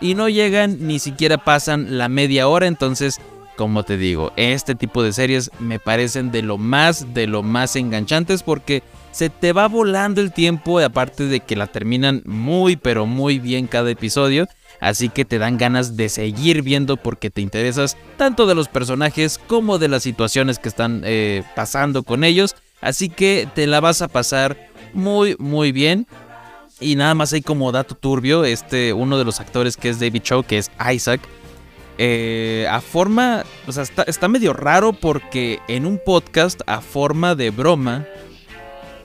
y 0.00 0.16
no 0.16 0.28
llegan 0.28 0.88
ni 0.88 0.98
siquiera 0.98 1.38
pasan 1.38 1.96
la 1.96 2.08
media 2.08 2.48
hora, 2.48 2.66
entonces 2.66 3.20
como 3.56 3.84
te 3.84 3.96
digo, 3.96 4.32
este 4.34 4.74
tipo 4.74 5.00
de 5.04 5.12
series 5.12 5.48
me 5.60 5.78
parecen 5.78 6.32
de 6.32 6.42
lo 6.42 6.58
más, 6.58 7.14
de 7.14 7.28
lo 7.28 7.44
más 7.44 7.76
enganchantes 7.76 8.42
porque 8.42 8.82
se 9.12 9.30
te 9.30 9.52
va 9.52 9.68
volando 9.68 10.20
el 10.20 10.32
tiempo, 10.32 10.80
aparte 10.80 11.26
de 11.26 11.38
que 11.38 11.54
la 11.54 11.68
terminan 11.68 12.22
muy, 12.24 12.74
pero 12.74 13.06
muy 13.06 13.38
bien 13.38 13.68
cada 13.68 13.92
episodio. 13.92 14.48
Así 14.80 15.08
que 15.08 15.24
te 15.24 15.38
dan 15.38 15.58
ganas 15.58 15.96
de 15.96 16.08
seguir 16.08 16.62
viendo 16.62 16.96
porque 16.96 17.30
te 17.30 17.40
interesas 17.40 17.96
tanto 18.16 18.46
de 18.46 18.54
los 18.54 18.68
personajes 18.68 19.38
como 19.38 19.78
de 19.78 19.88
las 19.88 20.02
situaciones 20.02 20.58
que 20.58 20.68
están 20.68 21.02
eh, 21.04 21.42
pasando 21.56 22.02
con 22.04 22.22
ellos. 22.22 22.54
Así 22.80 23.08
que 23.08 23.48
te 23.54 23.66
la 23.66 23.80
vas 23.80 24.02
a 24.02 24.08
pasar 24.08 24.56
muy, 24.92 25.34
muy 25.38 25.72
bien. 25.72 26.06
Y 26.80 26.94
nada 26.94 27.14
más 27.14 27.32
hay 27.32 27.42
como 27.42 27.72
dato 27.72 27.96
turbio, 27.96 28.44
este, 28.44 28.92
uno 28.92 29.18
de 29.18 29.24
los 29.24 29.40
actores 29.40 29.76
que 29.76 29.88
es 29.88 29.98
David 29.98 30.22
Cho, 30.22 30.44
que 30.44 30.58
es 30.58 30.70
Isaac, 30.92 31.20
eh, 32.00 32.68
a 32.70 32.80
forma, 32.80 33.44
o 33.66 33.72
sea, 33.72 33.82
está, 33.82 34.04
está 34.04 34.28
medio 34.28 34.52
raro 34.52 34.92
porque 34.92 35.58
en 35.66 35.84
un 35.84 35.98
podcast 35.98 36.60
a 36.66 36.80
forma 36.80 37.34
de 37.34 37.50
broma 37.50 38.06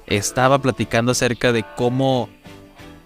estaba 0.06 0.60
platicando 0.60 1.12
acerca 1.12 1.52
de 1.52 1.66
cómo, 1.76 2.30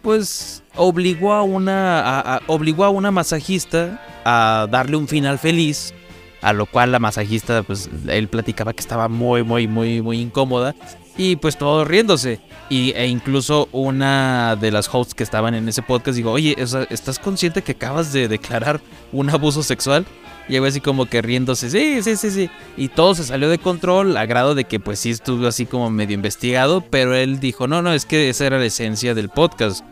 pues, 0.02 0.64
obligó 0.78 1.34
a 1.34 1.44
una, 1.44 2.42
obligó 2.48 2.86
a 2.86 2.90
una 2.90 3.12
masajista 3.12 4.02
a 4.24 4.68
darle 4.70 4.98
un 4.98 5.08
final 5.08 5.40
feliz, 5.40 5.94
a 6.42 6.54
lo 6.54 6.66
cual 6.66 6.92
la 6.92 7.00
masajista, 7.00 7.64
pues, 7.64 7.90
él 8.08 8.28
platicaba 8.28 8.74
que 8.74 8.82
estaba 8.82 9.08
muy, 9.08 9.44
muy, 9.44 9.68
muy, 9.68 10.02
muy 10.02 10.22
incómoda 10.22 10.76
y 11.18 11.36
pues 11.36 11.58
todo 11.58 11.84
riéndose. 11.84 12.40
Y, 12.70 12.92
e 12.96 13.08
incluso 13.08 13.70
una 13.72 14.56
de 14.56 14.72
las 14.72 14.94
hosts 14.94 15.14
que 15.14 15.24
estaban 15.24 15.56
en 15.56 15.68
ese 15.68 15.82
podcast 15.82 16.16
digo, 16.16 16.32
oye, 16.32 16.56
¿estás 16.90 17.20
consciente 17.20 17.62
que 17.62 17.72
acabas 17.72 18.14
de 18.14 18.28
declarar 18.28 18.82
un 19.12 19.30
abuso 19.30 19.64
sexual? 19.64 20.06
Y 20.50 20.58
así 20.58 20.80
como 20.80 21.08
que 21.08 21.22
riéndose, 21.22 21.70
sí, 21.70 22.02
sí, 22.02 22.16
sí, 22.16 22.32
sí. 22.32 22.50
Y 22.78 22.88
todo 22.88 23.16
se 23.16 23.26
salió 23.26 23.50
de 23.50 23.58
control, 23.58 24.16
a 24.16 24.26
grado 24.26 24.56
de 24.56 24.64
que 24.64 24.80
pues 24.80 25.00
sí 25.00 25.10
estuvo 25.10 25.46
así 25.46 25.66
como 25.66 25.90
medio 25.90 26.14
investigado, 26.14 26.82
pero 26.82 27.16
él 27.16 27.42
dijo, 27.42 27.68
no, 27.68 27.82
no, 27.82 27.92
es 27.92 28.06
que 28.06 28.30
esa 28.30 28.46
era 28.46 28.58
la 28.58 28.66
esencia 28.66 29.14
del 29.14 29.28
podcast. 29.28 29.84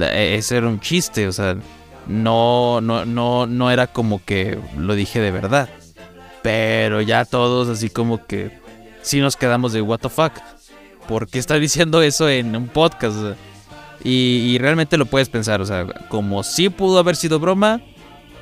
E- 0.00 0.36
Ese 0.36 0.56
era 0.56 0.68
un 0.68 0.80
chiste, 0.80 1.26
o 1.28 1.32
sea, 1.32 1.56
no, 2.06 2.80
no, 2.80 3.04
no, 3.04 3.46
no 3.46 3.70
era 3.70 3.86
como 3.86 4.22
que 4.24 4.58
lo 4.76 4.94
dije 4.94 5.20
de 5.20 5.30
verdad. 5.30 5.68
Pero 6.42 7.00
ya 7.00 7.24
todos 7.24 7.68
así 7.68 7.88
como 7.88 8.26
que 8.26 8.58
sí 9.02 9.20
nos 9.20 9.36
quedamos 9.36 9.72
de 9.72 9.80
what 9.80 10.00
the 10.00 10.08
fuck. 10.08 10.32
¿Por 11.08 11.28
qué 11.28 11.38
está 11.38 11.54
diciendo 11.58 12.02
eso 12.02 12.28
en 12.28 12.54
un 12.54 12.68
podcast? 12.68 13.16
Y, 14.02 14.58
realmente 14.58 14.98
lo 14.98 15.06
puedes 15.06 15.30
pensar, 15.30 15.62
o 15.62 15.66
sea, 15.66 15.86
como 16.08 16.42
sí 16.42 16.68
pudo 16.68 16.98
haber 16.98 17.16
sido 17.16 17.40
broma, 17.40 17.80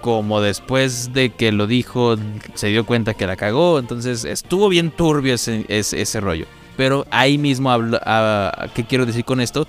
como 0.00 0.40
después 0.40 1.12
de 1.12 1.30
que 1.30 1.52
lo 1.52 1.68
dijo 1.68 2.16
se 2.54 2.66
dio 2.66 2.84
cuenta 2.84 3.14
que 3.14 3.28
la 3.28 3.36
cagó, 3.36 3.78
entonces 3.78 4.24
estuvo 4.24 4.68
bien 4.68 4.90
turbio 4.90 5.34
ese, 5.34 5.64
ese, 5.68 6.02
ese 6.02 6.20
rollo. 6.20 6.46
Pero 6.76 7.06
ahí 7.12 7.38
mismo 7.38 7.70
hablo, 7.70 8.00
ah, 8.04 8.66
¿qué 8.74 8.84
quiero 8.84 9.06
decir 9.06 9.24
con 9.24 9.40
esto? 9.40 9.68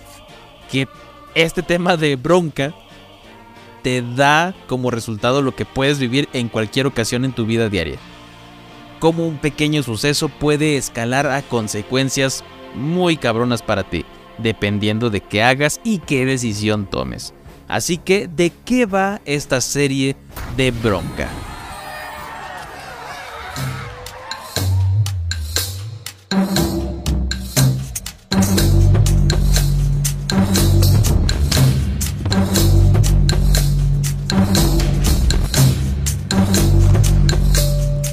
Que 0.72 0.88
este 1.36 1.64
tema 1.64 1.98
de 1.98 2.16
bronca 2.16 2.74
te 3.82 4.02
da 4.02 4.56
como 4.68 4.92
resultado 4.92 5.42
lo 5.42 5.56
que 5.56 5.66
puedes 5.66 6.00
vivir 6.00 6.30
en 6.34 6.48
cualquier 6.48 6.88
ocasión 6.88 7.26
en 7.26 7.34
tu 7.34 7.46
vida 7.46 7.70
diaria. 7.70 7.98
Cómo 9.00 9.28
un 9.28 9.38
pequeño 9.38 9.84
suceso 9.84 10.30
puede 10.30 10.78
escalar 10.78 11.28
a 11.28 11.42
consecuencias 11.42 12.44
muy 12.76 13.18
cabronas 13.18 13.62
para 13.62 13.84
ti, 13.84 14.06
dependiendo 14.38 15.10
de 15.10 15.20
qué 15.20 15.44
hagas 15.44 15.82
y 15.84 16.00
qué 16.00 16.26
decisión 16.26 16.86
tomes. 16.86 17.34
Así 17.68 17.98
que, 17.98 18.28
¿de 18.28 18.52
qué 18.66 18.86
va 18.86 19.22
esta 19.26 19.60
serie 19.60 20.16
de 20.56 20.72
bronca? 20.72 21.30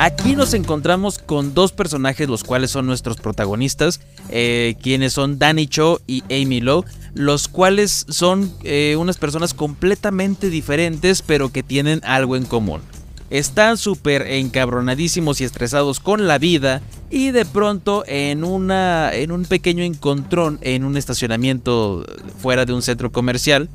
Aquí 0.02 0.34
nos 0.34 0.54
encontramos 0.54 1.18
con 1.18 1.52
dos 1.52 1.72
personajes, 1.72 2.26
los 2.26 2.42
cuales 2.42 2.70
son 2.70 2.86
nuestros 2.86 3.18
protagonistas, 3.18 4.00
eh, 4.30 4.76
quienes 4.82 5.12
son 5.12 5.38
Danny 5.38 5.66
Cho 5.66 6.00
y 6.06 6.22
Amy 6.30 6.62
Lowe, 6.62 6.86
los 7.12 7.48
cuales 7.48 8.06
son 8.08 8.50
eh, 8.64 8.96
unas 8.98 9.18
personas 9.18 9.52
completamente 9.52 10.48
diferentes, 10.48 11.20
pero 11.20 11.52
que 11.52 11.62
tienen 11.62 12.00
algo 12.02 12.36
en 12.36 12.46
común. 12.46 12.80
están 13.28 13.76
súper 13.76 14.22
encabronadísimos 14.22 15.42
y 15.42 15.44
estresados 15.44 16.00
con 16.00 16.26
la 16.26 16.38
vida 16.38 16.80
y 17.10 17.30
de 17.30 17.44
pronto 17.44 18.02
en, 18.06 18.42
una, 18.42 19.12
en 19.12 19.30
un 19.32 19.44
pequeño 19.44 19.84
encontrón 19.84 20.58
en 20.62 20.84
un 20.84 20.96
estacionamiento 20.96 22.06
fuera 22.38 22.64
de 22.64 22.72
un 22.72 22.80
centro 22.80 23.12
comercial, 23.12 23.68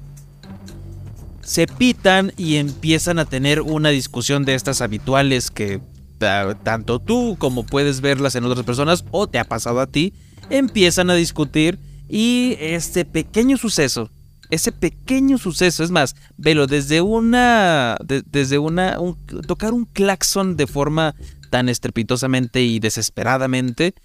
se 1.43 1.67
pitan 1.67 2.33
y 2.35 2.55
empiezan 2.55 3.19
a 3.19 3.25
tener 3.25 3.61
una 3.61 3.89
discusión 3.89 4.43
de 4.43 4.55
estas 4.55 4.81
habituales 4.81 5.51
que 5.51 5.81
tanto 6.19 6.99
tú 6.99 7.35
como 7.39 7.65
puedes 7.65 8.01
verlas 8.01 8.35
en 8.35 8.43
otras 8.45 8.65
personas 8.65 9.05
o 9.11 9.27
te 9.27 9.39
ha 9.39 9.43
pasado 9.43 9.79
a 9.79 9.87
ti, 9.87 10.13
empiezan 10.49 11.09
a 11.09 11.15
discutir 11.15 11.79
y 12.07 12.55
este 12.59 13.05
pequeño 13.05 13.57
suceso, 13.57 14.09
ese 14.51 14.71
pequeño 14.71 15.37
suceso, 15.37 15.83
es 15.83 15.91
más, 15.91 16.15
velo 16.37 16.67
desde 16.67 17.01
una, 17.01 17.97
de- 18.03 18.23
desde 18.25 18.59
una, 18.59 18.99
un- 18.99 19.17
tocar 19.47 19.73
un 19.73 19.85
claxon 19.85 20.55
de 20.55 20.67
forma 20.67 21.15
tan 21.49 21.67
estrepitosamente 21.69 22.61
y 22.61 22.79
desesperadamente, 22.79 23.95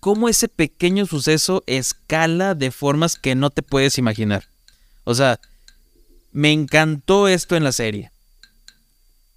como 0.00 0.28
ese 0.28 0.48
pequeño 0.48 1.06
suceso 1.06 1.62
escala 1.66 2.54
de 2.54 2.70
formas 2.70 3.16
que 3.16 3.34
no 3.34 3.50
te 3.50 3.62
puedes 3.62 3.98
imaginar. 3.98 4.44
O 5.04 5.14
sea, 5.14 5.38
me 6.32 6.50
encantó 6.52 7.28
esto 7.28 7.54
en 7.56 7.64
la 7.64 7.72
serie. 7.72 8.10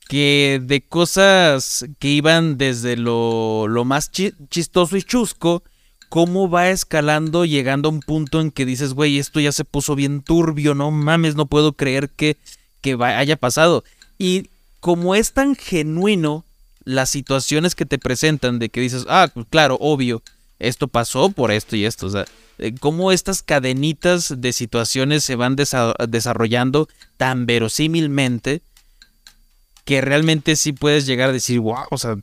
Que 0.08 0.62
de 0.64 0.82
cosas 0.82 1.86
que 2.00 2.10
iban 2.10 2.58
desde 2.58 2.96
lo, 2.96 3.68
lo 3.68 3.86
más 3.86 4.12
chi- 4.12 4.34
chistoso 4.50 4.98
y 4.98 5.04
chusco, 5.04 5.64
cómo 6.10 6.50
va 6.50 6.70
escalando 6.70 7.44
llegando 7.44 7.90
a 7.90 7.92
un 7.92 8.02
punto 8.02 8.40
en 8.40 8.52
que 8.52 8.66
dices, 8.66 8.94
güey, 8.94 9.18
esto 9.18 9.40
ya 9.40 9.52
se 9.52 9.66
puso 9.66 9.96
bien 9.96 10.22
turbio, 10.22 10.76
no 10.76 10.92
mames, 10.92 11.36
no 11.36 11.48
puedo 11.48 11.74
creer 11.74 12.10
que, 12.10 12.38
que 12.82 12.96
haya 13.02 13.36
pasado. 13.36 13.84
Y 14.20 14.50
como 14.80 15.16
es 15.16 15.34
tan 15.34 15.56
genuino 15.56 16.46
las 16.84 17.10
situaciones 17.10 17.74
que 17.74 17.88
te 17.88 17.98
presentan 17.98 18.60
de 18.60 18.70
que 18.70 18.82
dices, 18.82 19.06
ah, 19.10 19.28
pues 19.34 19.48
claro, 19.50 19.78
obvio, 19.82 20.22
esto 20.60 20.88
pasó 20.88 21.32
por 21.32 21.50
esto 21.52 21.76
y 21.76 21.86
esto, 21.86 22.06
o 22.06 22.10
sea, 22.12 22.26
eh, 22.60 22.76
cómo 22.80 23.12
estas 23.12 23.42
cadenitas 23.42 24.40
de 24.40 24.54
situaciones 24.54 25.24
se 25.24 25.36
van 25.36 25.58
desa- 25.58 25.96
desarrollando 26.08 26.88
tan 27.18 27.48
verosímilmente 27.48 28.62
que 29.86 30.02
realmente 30.02 30.56
sí 30.56 30.74
puedes 30.74 31.06
llegar 31.06 31.30
a 31.30 31.34
decir, 31.34 31.60
wow, 31.60 31.86
o 31.92 31.98
sea, 31.98 32.18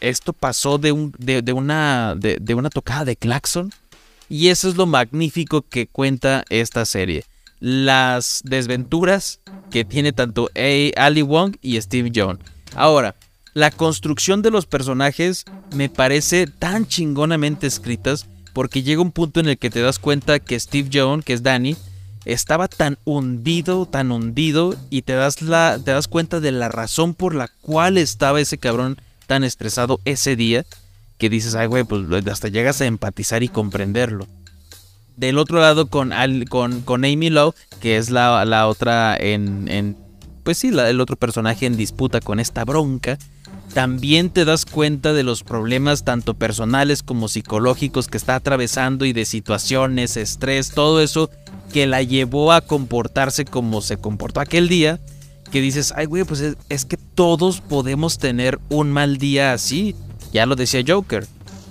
esto 0.00 0.32
pasó 0.32 0.78
de, 0.78 0.92
un, 0.92 1.14
de, 1.18 1.52
una, 1.52 2.14
de, 2.16 2.38
de 2.40 2.54
una 2.54 2.70
tocada 2.70 3.04
de 3.04 3.16
claxon. 3.16 3.72
Y 4.28 4.48
eso 4.48 4.68
es 4.68 4.76
lo 4.76 4.86
magnífico 4.86 5.62
que 5.62 5.88
cuenta 5.88 6.44
esta 6.48 6.84
serie. 6.84 7.24
Las 7.58 8.40
desventuras 8.44 9.40
que 9.70 9.84
tiene 9.84 10.12
tanto 10.12 10.48
A. 10.56 11.04
Ali 11.04 11.22
Wong 11.22 11.56
y 11.60 11.80
Steve 11.80 12.10
Young. 12.10 12.38
Ahora, 12.74 13.16
la 13.52 13.72
construcción 13.72 14.40
de 14.42 14.52
los 14.52 14.66
personajes 14.66 15.44
me 15.74 15.88
parece 15.88 16.46
tan 16.46 16.86
chingonamente 16.86 17.66
escritas 17.66 18.26
porque 18.52 18.82
llega 18.82 19.02
un 19.02 19.10
punto 19.10 19.40
en 19.40 19.48
el 19.48 19.58
que 19.58 19.70
te 19.70 19.80
das 19.80 19.98
cuenta 19.98 20.38
que 20.38 20.58
Steve 20.58 20.88
Young, 20.88 21.22
que 21.22 21.32
es 21.32 21.42
Danny, 21.42 21.76
estaba 22.24 22.68
tan 22.68 22.98
hundido, 23.04 23.86
tan 23.86 24.10
hundido 24.12 24.74
y 24.90 25.02
te 25.02 25.14
das 25.14 25.40
la 25.42 25.78
te 25.82 25.90
das 25.92 26.08
cuenta 26.08 26.40
de 26.40 26.52
la 26.52 26.68
razón 26.68 27.14
por 27.14 27.34
la 27.34 27.48
cual 27.62 27.96
estaba 27.98 28.40
ese 28.40 28.58
cabrón 28.58 28.98
tan 29.26 29.44
estresado 29.44 30.00
ese 30.04 30.36
día 30.36 30.64
que 31.18 31.30
dices, 31.30 31.54
"Ay, 31.54 31.66
güey, 31.66 31.84
pues 31.84 32.02
hasta 32.26 32.48
llegas 32.48 32.80
a 32.80 32.86
empatizar 32.86 33.42
y 33.42 33.48
comprenderlo." 33.48 34.26
Del 35.16 35.38
otro 35.38 35.60
lado 35.60 35.86
con 35.88 36.12
con, 36.48 36.80
con 36.82 37.04
Amy 37.04 37.30
Lowe, 37.30 37.54
que 37.80 37.96
es 37.96 38.10
la, 38.10 38.44
la 38.44 38.66
otra 38.68 39.16
en, 39.16 39.68
en 39.68 39.96
pues 40.44 40.58
sí, 40.58 40.70
la- 40.70 40.88
el 40.88 41.00
otro 41.00 41.16
personaje 41.16 41.66
en 41.66 41.76
disputa 41.76 42.20
con 42.20 42.40
esta 42.40 42.64
bronca, 42.64 43.18
también 43.74 44.30
te 44.30 44.44
das 44.44 44.64
cuenta 44.64 45.12
de 45.12 45.22
los 45.22 45.44
problemas 45.44 46.04
tanto 46.04 46.34
personales 46.34 47.02
como 47.02 47.28
psicológicos 47.28 48.08
que 48.08 48.16
está 48.16 48.34
atravesando 48.34 49.04
y 49.04 49.12
de 49.12 49.26
situaciones, 49.26 50.16
estrés, 50.16 50.70
todo 50.70 51.00
eso 51.02 51.30
que 51.72 51.86
la 51.86 52.02
llevó 52.02 52.52
a 52.52 52.60
comportarse 52.60 53.44
como 53.44 53.80
se 53.80 53.96
comportó 53.96 54.40
aquel 54.40 54.68
día, 54.68 55.00
que 55.50 55.60
dices, 55.60 55.92
ay 55.96 56.06
güey, 56.06 56.24
pues 56.24 56.54
es, 56.68 56.84
que 56.84 56.96
todos 56.96 57.60
podemos 57.60 58.18
tener 58.18 58.58
un 58.68 58.90
mal 58.92 59.18
día 59.18 59.52
así, 59.52 59.94
ya 60.32 60.46
lo 60.46 60.56
decía 60.56 60.82
Joker, 60.86 61.26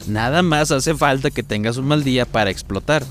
nada 0.07 0.41
más 0.41 0.71
hace 0.71 0.95
falta 0.95 1.31
que 1.31 1.43
tengas 1.43 1.77
un 1.77 1.85
mal 1.85 2.03
día 2.03 2.25
para 2.25 2.49
explotar. 2.49 3.03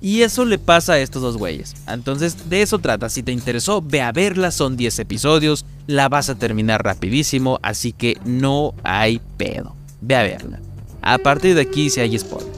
Y 0.00 0.22
eso 0.22 0.44
le 0.44 0.58
pasa 0.58 0.92
a 0.92 0.98
estos 1.00 1.22
dos 1.22 1.36
güeyes. 1.36 1.74
Entonces, 1.88 2.48
de 2.48 2.62
eso 2.62 2.78
trata. 2.78 3.08
Si 3.08 3.24
te 3.24 3.32
interesó, 3.32 3.82
ve 3.82 4.00
a 4.00 4.12
verla. 4.12 4.52
Son 4.52 4.76
10 4.76 5.00
episodios. 5.00 5.64
La 5.88 6.08
vas 6.08 6.28
a 6.28 6.36
terminar 6.36 6.84
rapidísimo. 6.84 7.58
Así 7.62 7.92
que 7.92 8.16
no 8.24 8.74
hay 8.84 9.20
pedo. 9.36 9.74
Ve 10.00 10.14
a 10.14 10.22
verla. 10.22 10.60
A 11.02 11.18
partir 11.18 11.56
de 11.56 11.62
aquí, 11.62 11.90
si 11.90 12.00
hay 12.00 12.16
spoilers. 12.16 12.56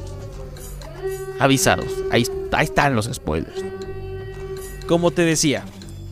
Avisados. 1.39 1.87
Ahí, 2.13 2.27
ahí 2.53 2.67
están 2.67 2.95
los 2.95 3.09
spoilers. 3.11 3.70
Como 4.91 5.13
te 5.13 5.23
decía, 5.23 5.63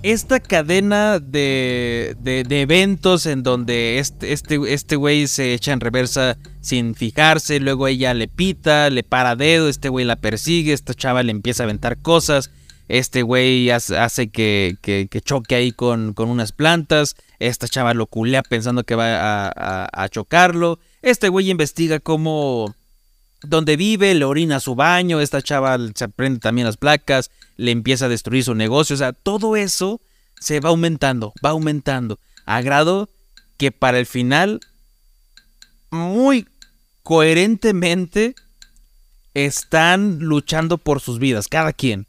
esta 0.04 0.38
cadena 0.38 1.18
de, 1.18 2.14
de- 2.20 2.60
eventos 2.60 3.26
en 3.26 3.42
donde 3.42 3.98
este 3.98 4.32
este 4.32 4.56
este 4.72 4.94
güey 4.94 5.26
se 5.26 5.52
echa 5.52 5.72
en 5.72 5.80
reversa 5.80 6.38
sin 6.60 6.94
fijarse, 6.94 7.58
luego 7.58 7.88
ella 7.88 8.14
le 8.14 8.28
pita, 8.28 8.88
le 8.90 9.02
para 9.02 9.34
dedo, 9.34 9.68
este 9.68 9.88
güey 9.88 10.04
la 10.04 10.14
persigue, 10.14 10.72
esta 10.72 10.94
chava 10.94 11.24
le 11.24 11.32
empieza 11.32 11.64
a 11.64 11.66
aventar 11.66 11.98
cosas, 12.00 12.52
este 12.86 13.22
güey 13.22 13.68
hace, 13.70 14.28
que, 14.30 14.76
que- 14.80 15.08
que 15.10 15.20
choque 15.22 15.56
ahí 15.56 15.72
con, 15.72 16.12
con 16.14 16.28
unas 16.28 16.52
plantas, 16.52 17.16
esta 17.40 17.66
chava 17.66 17.94
lo 17.94 18.06
culea 18.06 18.44
pensando 18.44 18.84
que 18.84 18.94
va 18.94 19.48
a, 19.48 19.88
a- 19.92 20.08
chocarlo, 20.08 20.78
este 21.02 21.28
güey 21.30 21.50
investiga 21.50 21.98
cómo 21.98 22.76
donde 23.42 23.76
vive, 23.76 24.14
le 24.14 24.24
orina 24.24 24.60
su 24.60 24.76
baño, 24.76 25.20
esta 25.20 25.42
chava 25.42 25.76
se 25.96 26.04
aprende 26.04 26.38
también 26.38 26.66
las 26.66 26.76
placas, 26.76 27.32
le 27.58 27.70
empieza 27.72 28.06
a 28.06 28.08
destruir 28.08 28.42
su 28.44 28.54
negocio, 28.54 28.94
o 28.94 28.96
sea, 28.98 29.12
todo 29.12 29.54
eso 29.56 30.00
se 30.40 30.60
va 30.60 30.70
aumentando, 30.70 31.34
va 31.44 31.50
aumentando, 31.50 32.18
a 32.46 32.62
grado 32.62 33.10
que 33.58 33.70
para 33.72 33.98
el 33.98 34.06
final, 34.06 34.60
muy 35.90 36.46
coherentemente, 37.02 38.34
están 39.34 40.18
luchando 40.20 40.78
por 40.78 41.00
sus 41.00 41.18
vidas, 41.18 41.48
cada 41.48 41.72
quien. 41.72 42.06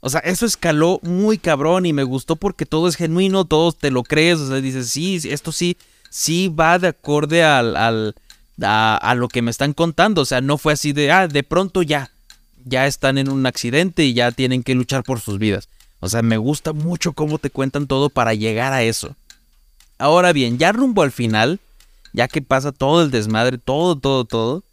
O 0.00 0.10
sea, 0.10 0.20
eso 0.20 0.46
escaló 0.46 1.00
muy 1.02 1.38
cabrón 1.38 1.86
y 1.86 1.92
me 1.92 2.04
gustó 2.04 2.36
porque 2.36 2.66
todo 2.66 2.86
es 2.88 2.96
genuino, 2.96 3.44
todos 3.44 3.76
te 3.78 3.90
lo 3.90 4.02
crees, 4.02 4.38
o 4.38 4.48
sea, 4.48 4.56
dices, 4.60 4.88
sí, 4.90 5.20
sí, 5.20 5.30
esto 5.30 5.50
sí, 5.52 5.76
sí 6.10 6.48
va 6.48 6.78
de 6.78 6.88
acorde 6.88 7.42
al, 7.42 7.76
al- 7.76 8.14
a, 8.62 8.96
a 8.96 9.14
lo 9.14 9.28
que 9.28 9.42
me 9.42 9.50
están 9.50 9.72
contando, 9.72 10.22
o 10.22 10.24
sea, 10.24 10.40
no 10.40 10.58
fue 10.58 10.72
así 10.74 10.92
de, 10.92 11.10
ah, 11.10 11.28
de 11.28 11.42
pronto 11.42 11.82
ya, 11.82 12.10
ya 12.66 12.86
están 12.86 13.16
en 13.16 13.30
un 13.30 13.46
accidente 13.46 14.04
y 14.04 14.12
ya 14.12 14.32
tienen 14.32 14.62
que 14.62 14.74
luchar 14.74 15.04
por 15.04 15.20
sus 15.20 15.38
vidas. 15.38 15.68
O 16.00 16.08
sea, 16.08 16.20
me 16.20 16.36
gusta 16.36 16.72
mucho 16.72 17.12
cómo 17.12 17.38
te 17.38 17.48
cuentan 17.48 17.86
todo 17.86 18.10
para 18.10 18.34
llegar 18.34 18.72
a 18.72 18.82
eso. 18.82 19.16
Ahora 19.98 20.32
bien, 20.32 20.58
ya 20.58 20.72
rumbo 20.72 21.02
al 21.02 21.12
final, 21.12 21.60
ya 22.12 22.28
que 22.28 22.42
pasa 22.42 22.72
todo 22.72 23.02
el 23.02 23.10
desmadre, 23.10 23.56
todo, 23.56 23.96
todo, 23.96 24.24
todo, 24.24 24.64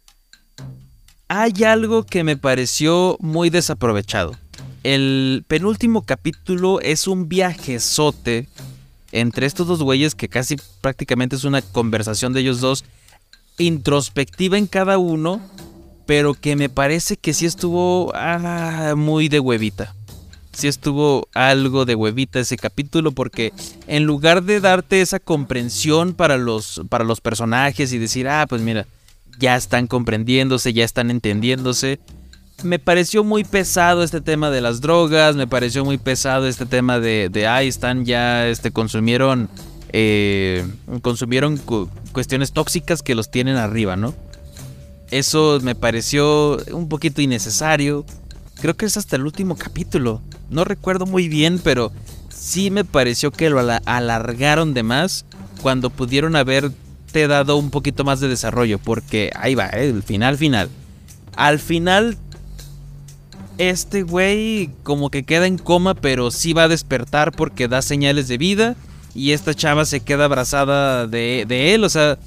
hay 1.28 1.64
algo 1.64 2.04
que 2.04 2.24
me 2.24 2.36
pareció 2.36 3.16
muy 3.20 3.48
desaprovechado. 3.48 4.36
El 4.82 5.44
penúltimo 5.46 6.02
capítulo 6.02 6.80
es 6.80 7.06
un 7.06 7.28
viajezote 7.28 8.48
entre 9.12 9.46
estos 9.46 9.68
dos 9.68 9.82
güeyes 9.82 10.16
que 10.16 10.28
casi 10.28 10.56
prácticamente 10.80 11.36
es 11.36 11.44
una 11.44 11.62
conversación 11.62 12.32
de 12.32 12.40
ellos 12.40 12.60
dos, 12.60 12.84
introspectiva 13.56 14.58
en 14.58 14.66
cada 14.66 14.98
uno, 14.98 15.40
pero 16.06 16.34
que 16.34 16.56
me 16.56 16.68
parece 16.68 17.16
que 17.16 17.32
sí 17.32 17.46
estuvo 17.46 18.12
ah, 18.14 18.94
muy 18.96 19.28
de 19.28 19.40
huevita. 19.40 19.94
Sí 20.52 20.68
estuvo 20.68 21.26
algo 21.34 21.84
de 21.84 21.96
huevita 21.96 22.38
ese 22.38 22.56
capítulo 22.56 23.10
porque 23.10 23.52
en 23.88 24.04
lugar 24.04 24.44
de 24.44 24.60
darte 24.60 25.00
esa 25.00 25.18
comprensión 25.18 26.14
para 26.14 26.36
los, 26.36 26.82
para 26.88 27.02
los 27.04 27.20
personajes 27.20 27.92
y 27.92 27.98
decir, 27.98 28.28
ah, 28.28 28.46
pues 28.48 28.62
mira, 28.62 28.86
ya 29.40 29.56
están 29.56 29.88
comprendiéndose, 29.88 30.72
ya 30.72 30.84
están 30.84 31.10
entendiéndose, 31.10 31.98
me 32.62 32.78
pareció 32.78 33.24
muy 33.24 33.42
pesado 33.42 34.04
este 34.04 34.20
tema 34.20 34.48
de 34.50 34.60
las 34.60 34.80
drogas, 34.80 35.34
me 35.34 35.48
pareció 35.48 35.84
muy 35.84 35.98
pesado 35.98 36.46
este 36.46 36.66
tema 36.66 37.00
de, 37.00 37.28
de 37.32 37.48
ah, 37.48 37.60
están 37.64 38.04
ya, 38.04 38.46
este, 38.46 38.70
consumieron, 38.70 39.48
eh, 39.92 40.64
consumieron 41.02 41.56
cu- 41.56 41.88
cuestiones 42.12 42.52
tóxicas 42.52 43.02
que 43.02 43.16
los 43.16 43.28
tienen 43.28 43.56
arriba, 43.56 43.96
¿no? 43.96 44.14
Eso 45.14 45.60
me 45.62 45.76
pareció 45.76 46.58
un 46.72 46.88
poquito 46.88 47.22
innecesario. 47.22 48.04
Creo 48.60 48.74
que 48.74 48.86
es 48.86 48.96
hasta 48.96 49.14
el 49.14 49.22
último 49.24 49.54
capítulo. 49.56 50.20
No 50.50 50.64
recuerdo 50.64 51.06
muy 51.06 51.28
bien, 51.28 51.60
pero 51.62 51.92
sí 52.36 52.70
me 52.72 52.84
pareció 52.84 53.30
que 53.30 53.48
lo 53.48 53.60
ala- 53.60 53.80
alargaron 53.86 54.74
de 54.74 54.82
más 54.82 55.24
cuando 55.62 55.90
pudieron 55.90 56.34
haberte 56.34 57.28
dado 57.28 57.56
un 57.58 57.70
poquito 57.70 58.02
más 58.02 58.18
de 58.18 58.26
desarrollo. 58.26 58.80
Porque 58.80 59.30
ahí 59.36 59.54
va, 59.54 59.66
¿eh? 59.68 59.88
el 59.88 60.02
final 60.02 60.36
final. 60.36 60.68
Al 61.36 61.60
final, 61.60 62.16
este 63.58 64.02
güey 64.02 64.70
como 64.82 65.10
que 65.10 65.22
queda 65.22 65.46
en 65.46 65.58
coma, 65.58 65.94
pero 65.94 66.32
sí 66.32 66.54
va 66.54 66.64
a 66.64 66.68
despertar 66.68 67.30
porque 67.30 67.68
da 67.68 67.82
señales 67.82 68.26
de 68.26 68.38
vida. 68.38 68.74
y 69.14 69.30
esta 69.30 69.54
chava 69.54 69.84
se 69.84 70.00
queda 70.00 70.24
abrazada 70.24 71.06
de, 71.06 71.44
de 71.46 71.72
él, 71.74 71.84
o 71.84 71.88
sea, 71.88 72.18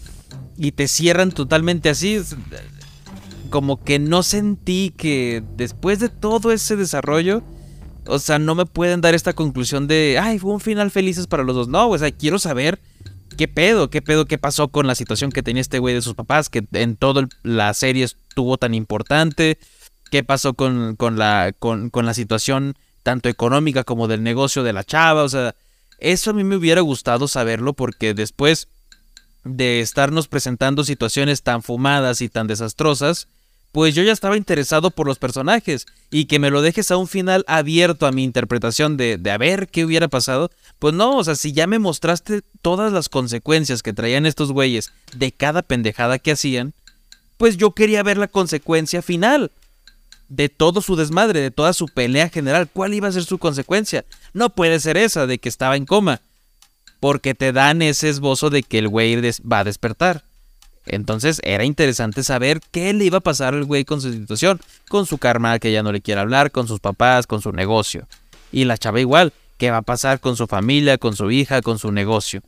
y 0.57 0.71
te 0.71 0.87
cierran 0.87 1.33
totalmente 1.33 1.89
así. 1.89 2.21
Como 3.49 3.83
que 3.83 3.99
no 3.99 4.23
sentí 4.23 4.93
que 4.95 5.43
después 5.55 5.99
de 5.99 6.09
todo 6.09 6.51
ese 6.51 6.75
desarrollo, 6.75 7.43
o 8.05 8.19
sea, 8.19 8.39
no 8.39 8.55
me 8.55 8.65
pueden 8.65 9.01
dar 9.01 9.15
esta 9.15 9.33
conclusión 9.33 9.87
de, 9.87 10.19
ay, 10.21 10.39
fue 10.39 10.51
un 10.51 10.59
final 10.59 10.91
felices 10.91 11.27
para 11.27 11.43
los 11.43 11.55
dos. 11.55 11.67
No, 11.67 11.89
o 11.89 11.97
sea, 11.97 12.11
quiero 12.11 12.39
saber 12.39 12.79
qué 13.37 13.47
pedo, 13.47 13.89
qué 13.89 14.01
pedo, 14.01 14.25
qué 14.25 14.37
pasó 14.37 14.69
con 14.69 14.87
la 14.87 14.95
situación 14.95 15.31
que 15.31 15.43
tenía 15.43 15.61
este 15.61 15.79
güey 15.79 15.93
de 15.93 16.01
sus 16.01 16.15
papás, 16.15 16.49
que 16.49 16.65
en 16.73 16.95
toda 16.97 17.27
la 17.43 17.73
serie 17.73 18.05
estuvo 18.05 18.57
tan 18.57 18.73
importante. 18.73 19.57
Qué 20.11 20.23
pasó 20.23 20.53
con, 20.53 20.95
con 20.95 21.17
la, 21.17 21.53
con, 21.57 21.89
con 21.89 22.05
la 22.05 22.13
situación 22.13 22.75
tanto 23.03 23.29
económica 23.29 23.83
como 23.83 24.07
del 24.07 24.23
negocio 24.23 24.63
de 24.63 24.73
la 24.73 24.83
chava. 24.83 25.23
O 25.23 25.29
sea, 25.29 25.55
eso 25.99 26.31
a 26.31 26.33
mí 26.33 26.43
me 26.43 26.55
hubiera 26.55 26.81
gustado 26.81 27.27
saberlo 27.27 27.73
porque 27.73 28.13
después 28.13 28.67
de 29.43 29.81
estarnos 29.81 30.27
presentando 30.27 30.83
situaciones 30.83 31.41
tan 31.41 31.63
fumadas 31.63 32.21
y 32.21 32.29
tan 32.29 32.47
desastrosas, 32.47 33.27
pues 33.77 33.93
yo 33.93 34.01
ya 34.01 34.11
estaba 34.11 34.37
interesado 34.37 34.89
por 34.89 35.05
los 35.05 35.19
personajes 35.19 35.85
y 36.09 36.25
que 36.25 36.39
me 36.39 36.49
lo 36.49 36.63
dejes 36.63 36.89
a 36.89 36.97
un 36.97 37.07
final 37.07 37.45
abierto 37.45 38.07
a 38.07 38.11
mi 38.11 38.23
interpretación 38.23 38.97
de, 38.97 39.19
de 39.19 39.29
a 39.29 39.37
ver 39.37 39.67
qué 39.67 39.85
hubiera 39.85 40.07
pasado, 40.07 40.49
pues 40.79 40.95
no, 40.95 41.15
o 41.15 41.23
sea, 41.23 41.35
si 41.35 41.53
ya 41.53 41.67
me 41.67 41.77
mostraste 41.77 42.41
todas 42.63 42.91
las 42.91 43.07
consecuencias 43.07 43.83
que 43.83 43.93
traían 43.93 44.25
estos 44.25 44.51
güeyes 44.51 44.91
de 45.15 45.31
cada 45.31 45.61
pendejada 45.61 46.17
que 46.17 46.31
hacían, 46.31 46.73
pues 47.37 47.57
yo 47.57 47.69
quería 47.73 48.01
ver 48.01 48.17
la 48.17 48.27
consecuencia 48.27 49.03
final 49.03 49.51
de 50.27 50.49
todo 50.49 50.81
su 50.81 50.95
desmadre, 50.95 51.41
de 51.41 51.51
toda 51.51 51.71
su 51.71 51.87
pelea 51.87 52.29
general, 52.29 52.67
¿cuál 52.73 52.95
iba 52.95 53.09
a 53.09 53.11
ser 53.11 53.25
su 53.25 53.37
consecuencia? 53.37 54.05
No 54.33 54.49
puede 54.49 54.79
ser 54.79 54.97
esa 54.97 55.27
de 55.27 55.37
que 55.37 55.49
estaba 55.49 55.75
en 55.75 55.85
coma, 55.85 56.21
porque 56.99 57.35
te 57.35 57.51
dan 57.51 57.83
ese 57.83 58.09
esbozo 58.09 58.49
de 58.49 58.63
que 58.63 58.79
el 58.79 58.87
güey 58.87 59.21
va 59.21 59.59
a 59.59 59.63
despertar. 59.63 60.23
Entonces 60.89 61.39
era 61.43 61.63
interesante 61.63 62.23
saber 62.23 62.61
qué 62.71 62.93
le 62.93 63.05
iba 63.05 63.19
a 63.19 63.21
pasar 63.21 63.53
al 63.53 63.65
güey 63.65 63.85
con 63.85 64.01
su 64.01 64.11
situación, 64.11 64.59
con 64.89 65.05
su 65.05 65.17
karma 65.17 65.59
que 65.59 65.71
ya 65.71 65.83
no 65.83 65.91
le 65.91 66.01
quiere 66.01 66.21
hablar, 66.21 66.51
con 66.51 66.67
sus 66.67 66.79
papás, 66.79 67.27
con 67.27 67.41
su 67.41 67.51
negocio. 67.51 68.07
Y 68.51 68.65
la 68.65 68.77
chava 68.77 68.99
igual, 68.99 69.33
qué 69.57 69.71
va 69.71 69.77
a 69.77 69.81
pasar 69.81 70.19
con 70.19 70.35
su 70.35 70.47
familia, 70.47 70.97
con 70.97 71.15
su 71.15 71.31
hija, 71.31 71.61
con 71.61 71.79
su 71.79 71.91
negocio. 71.91 72.41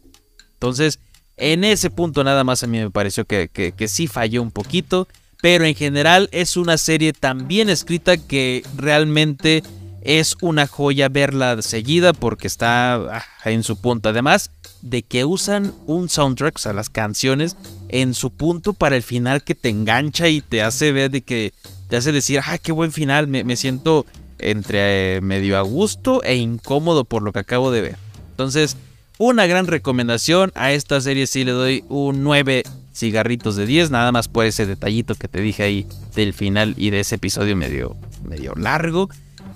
Entonces, 0.54 1.00
en 1.38 1.64
ese 1.64 1.90
punto 1.90 2.24
nada 2.24 2.44
más 2.44 2.64
a 2.64 2.68
mí 2.68 2.80
me 2.80 2.92
pareció 2.92 3.26
que, 3.26 3.50
que, 3.50 3.88
sí 3.88 4.08
falló 4.08 4.42
un 4.42 4.52
poquito, 4.52 5.08
pero 5.42 5.66
en 5.66 5.74
general 5.74 6.28
es 6.32 6.58
una 6.58 6.78
serie 6.78 7.14
tan 7.14 7.48
bien 7.48 7.70
escrita 7.70 8.18
que 8.18 8.64
realmente 8.76 9.64
es 10.02 10.36
una 10.42 10.68
joya 10.68 11.10
verla 11.10 11.62
seguida 11.62 12.14
porque 12.14 12.48
está 12.48 12.96
ah, 12.96 13.24
en 13.46 13.64
su 13.64 13.78
punto. 13.78 14.10
Además, 14.10 14.52
de 14.82 15.04
que 15.04 15.26
usan 15.26 15.74
un 15.86 16.10
soundtrack, 16.10 16.56
o 16.56 16.60
sea, 16.60 16.74
las 16.74 16.90
canciones, 16.90 17.58
en 17.90 18.14
su 18.14 18.32
punto 18.32 18.74
para 18.74 18.96
el 18.96 19.04
final 19.04 19.44
que 19.44 19.56
te 19.56 19.70
engancha 19.70 20.28
y 20.28 20.42
te 20.42 20.62
hace 20.62 20.92
ver 20.92 21.12
de 21.12 21.22
que 21.22 21.54
te 21.90 21.98
hace 21.98 22.12
decir, 22.12 22.40
ah, 22.46 22.58
qué 22.58 22.72
buen 22.72 22.92
final, 22.92 23.28
me, 23.28 23.56
siento 23.56 24.06
entre 24.38 25.18
eh, 25.18 25.22
medio 25.22 25.58
a 25.58 25.62
gusto 25.62 26.24
e 26.24 26.36
incómodo 26.36 27.04
por 27.04 27.24
lo 27.24 27.34
que 27.34 27.40
acabo 27.40 27.72
de 27.72 27.82
ver. 27.82 27.98
Entonces, 28.32 28.78
una 29.18 29.48
gran 29.48 29.68
recomendación 29.68 30.52
a 30.56 30.72
esta 30.72 31.02
serie 31.02 31.28
sí 31.28 31.44
le 31.44 31.52
doy 31.52 31.84
un 31.90 32.24
9 32.24 32.64
cigarritos 32.94 33.56
de 33.56 33.66
10, 33.66 33.92
nada 33.92 34.12
más 34.12 34.28
por 34.28 34.46
ese 34.46 34.66
detallito 34.66 35.16
que 35.16 35.28
te 35.28 35.42
dije 35.42 35.64
ahí 35.64 35.88
del 36.16 36.34
final 36.34 36.74
y 36.78 36.90
de 36.90 37.02
ese 37.02 37.16
episodio 37.16 37.56
medio, 37.56 37.96
medio 38.24 38.54
largo. 38.56 39.10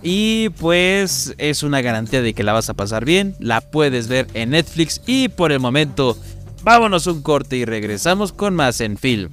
Y 0.04 0.50
pues 0.50 1.34
es 1.38 1.64
una 1.64 1.82
garantía 1.82 2.22
de 2.22 2.34
que 2.34 2.44
la 2.44 2.52
vas 2.52 2.70
a 2.70 2.74
pasar 2.74 3.06
bien, 3.06 3.36
la 3.40 3.62
puedes 3.62 4.10
ver 4.10 4.28
en 4.34 4.50
Netflix 4.50 5.02
y 5.08 5.30
por 5.30 5.54
el 5.54 5.62
momento 5.62 6.18
vámonos 6.62 7.08
un 7.08 7.22
corte 7.22 7.56
y 7.56 7.64
regresamos 7.64 8.34
con 8.34 8.54
más 8.54 8.82
en 8.82 8.98
film 8.98 9.32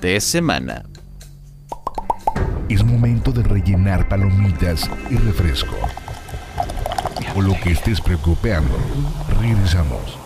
de 0.00 0.20
semana. 0.22 0.84
Es 2.70 2.82
momento 2.82 3.30
de 3.30 3.42
rellenar 3.42 4.08
palomitas 4.08 4.90
y 5.10 5.16
refresco. 5.16 5.76
O 7.36 7.42
lo 7.42 7.52
que 7.62 7.72
estés 7.72 8.00
preocupando. 8.00 8.76
Regresamos. 9.40 10.25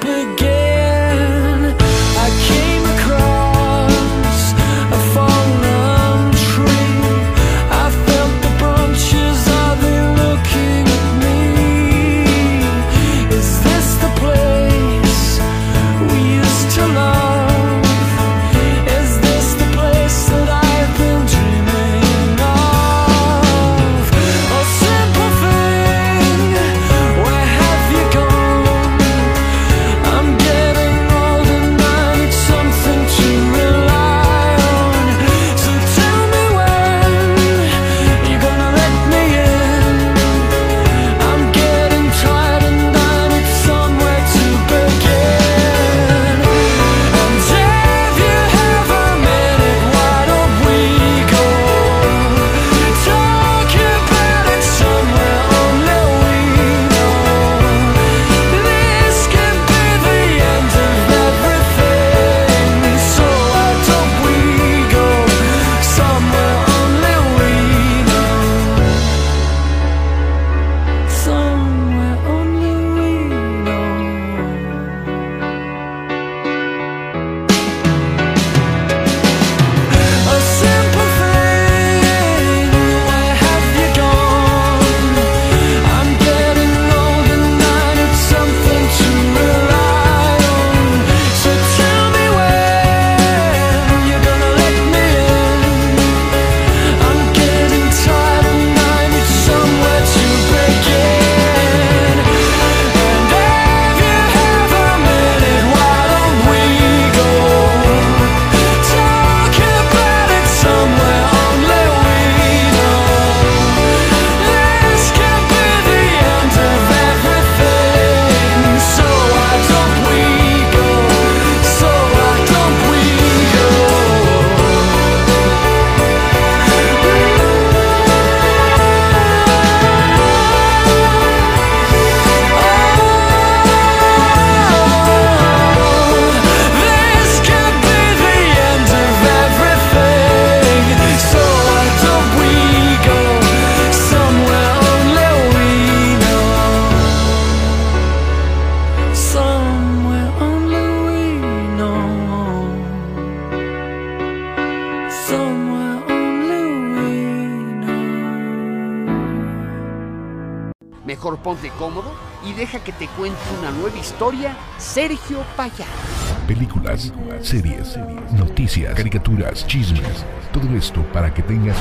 Películas, 166.47 167.13
series, 167.41 167.97
noticias, 168.33 168.93
caricaturas, 168.95 169.65
chismes. 169.67 170.25
Todo 170.51 170.75
esto 170.75 171.01
para 171.11 171.33
que 171.33 171.41
tengas 171.43 171.77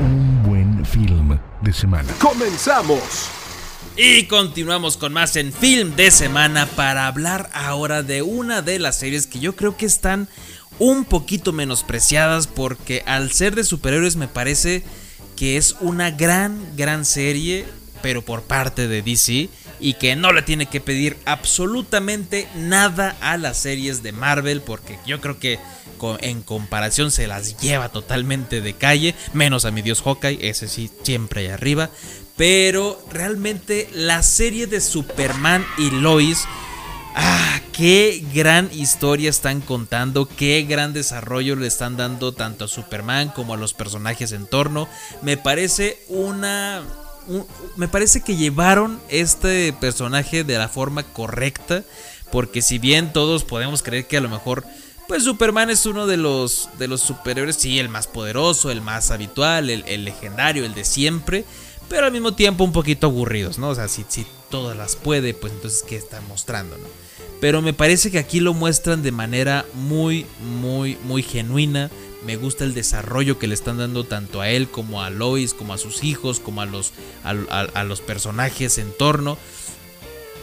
un 0.00 0.42
buen 0.42 0.84
film 0.84 1.38
de 1.60 1.72
semana. 1.72 2.08
¡Comenzamos! 2.20 3.30
Y 3.96 4.24
continuamos 4.24 4.96
con 4.96 5.12
más 5.12 5.34
en 5.36 5.52
Film 5.52 5.96
de 5.96 6.10
Semana 6.10 6.66
para 6.66 7.08
hablar 7.08 7.50
ahora 7.52 8.02
de 8.02 8.22
una 8.22 8.62
de 8.62 8.78
las 8.78 8.96
series 8.96 9.26
que 9.26 9.40
yo 9.40 9.56
creo 9.56 9.76
que 9.76 9.86
están 9.86 10.28
un 10.78 11.04
poquito 11.04 11.52
menospreciadas 11.52 12.46
porque 12.46 13.02
al 13.06 13.32
ser 13.32 13.56
de 13.56 13.64
superhéroes 13.64 14.14
me 14.14 14.28
parece 14.28 14.84
que 15.36 15.56
es 15.56 15.74
una 15.80 16.12
gran, 16.12 16.76
gran 16.76 17.04
serie, 17.04 17.66
pero 18.00 18.22
por 18.22 18.42
parte 18.42 18.86
de 18.86 19.02
DC 19.02 19.48
y 19.80 19.94
que 19.94 20.16
no 20.16 20.32
le 20.32 20.42
tiene 20.42 20.66
que 20.66 20.80
pedir 20.80 21.16
absolutamente 21.24 22.48
nada 22.56 23.16
a 23.20 23.36
las 23.36 23.58
series 23.58 24.02
de 24.02 24.12
Marvel 24.12 24.60
porque 24.60 24.98
yo 25.06 25.20
creo 25.20 25.38
que 25.38 25.58
en 26.20 26.42
comparación 26.42 27.10
se 27.10 27.26
las 27.26 27.58
lleva 27.58 27.88
totalmente 27.88 28.60
de 28.60 28.74
calle, 28.74 29.14
menos 29.32 29.64
a 29.64 29.70
mi 29.70 29.82
dios 29.82 30.02
Hawkeye, 30.02 30.48
ese 30.48 30.68
sí 30.68 30.90
siempre 31.02 31.40
ahí 31.40 31.46
arriba, 31.48 31.90
pero 32.36 33.02
realmente 33.10 33.88
la 33.92 34.22
serie 34.22 34.66
de 34.68 34.80
Superman 34.80 35.66
y 35.76 35.90
Lois 35.90 36.46
Ah, 37.20 37.60
qué 37.72 38.24
gran 38.32 38.70
historia 38.72 39.28
están 39.28 39.60
contando, 39.60 40.28
qué 40.28 40.62
gran 40.62 40.92
desarrollo 40.92 41.56
le 41.56 41.66
están 41.66 41.96
dando 41.96 42.32
tanto 42.32 42.66
a 42.66 42.68
Superman 42.68 43.30
como 43.30 43.54
a 43.54 43.56
los 43.56 43.74
personajes 43.74 44.30
en 44.30 44.46
torno. 44.46 44.88
Me 45.20 45.36
parece 45.36 46.00
una... 46.06 46.84
me 47.76 47.88
parece 47.88 48.22
que 48.22 48.36
llevaron 48.36 49.00
este 49.08 49.72
personaje 49.72 50.44
de 50.44 50.58
la 50.58 50.68
forma 50.68 51.02
correcta, 51.02 51.84
porque 52.32 52.62
si 52.62 52.78
bien 52.78 53.12
todos 53.12 53.44
podemos 53.44 53.82
creer 53.82 54.06
que 54.06 54.16
a 54.16 54.22
lo 54.22 54.28
mejor... 54.28 54.64
Pues 55.06 55.24
Superman 55.24 55.70
es 55.70 55.86
uno 55.86 56.06
de 56.06 56.18
los, 56.18 56.68
de 56.78 56.86
los 56.86 57.00
superhéroes, 57.00 57.56
sí, 57.56 57.78
el 57.78 57.88
más 57.88 58.06
poderoso, 58.06 58.70
el 58.70 58.82
más 58.82 59.10
habitual, 59.10 59.70
el, 59.70 59.82
el 59.86 60.04
legendario, 60.04 60.66
el 60.66 60.74
de 60.74 60.84
siempre 60.84 61.46
pero 61.88 62.06
al 62.06 62.12
mismo 62.12 62.34
tiempo 62.34 62.64
un 62.64 62.72
poquito 62.72 63.06
aburridos, 63.06 63.58
¿no? 63.58 63.70
O 63.70 63.74
sea, 63.74 63.88
si, 63.88 64.04
si 64.08 64.26
todas 64.50 64.76
las 64.76 64.96
puede, 64.96 65.34
pues 65.34 65.52
entonces, 65.52 65.82
¿qué 65.86 65.96
está 65.96 66.20
mostrando, 66.22 66.76
no? 66.76 66.86
Pero 67.40 67.62
me 67.62 67.72
parece 67.72 68.10
que 68.10 68.18
aquí 68.18 68.40
lo 68.40 68.52
muestran 68.52 69.02
de 69.02 69.12
manera 69.12 69.64
muy, 69.74 70.26
muy, 70.60 70.98
muy 71.04 71.22
genuina. 71.22 71.90
Me 72.26 72.36
gusta 72.36 72.64
el 72.64 72.74
desarrollo 72.74 73.38
que 73.38 73.46
le 73.46 73.54
están 73.54 73.78
dando 73.78 74.04
tanto 74.04 74.40
a 74.40 74.50
él 74.50 74.68
como 74.68 75.02
a 75.02 75.10
Lois, 75.10 75.54
como 75.54 75.72
a 75.72 75.78
sus 75.78 76.02
hijos, 76.04 76.40
como 76.40 76.60
a 76.60 76.66
los, 76.66 76.92
a, 77.24 77.30
a- 77.74 77.84
los 77.84 78.00
personajes 78.00 78.78
en 78.78 78.92
torno. 78.96 79.38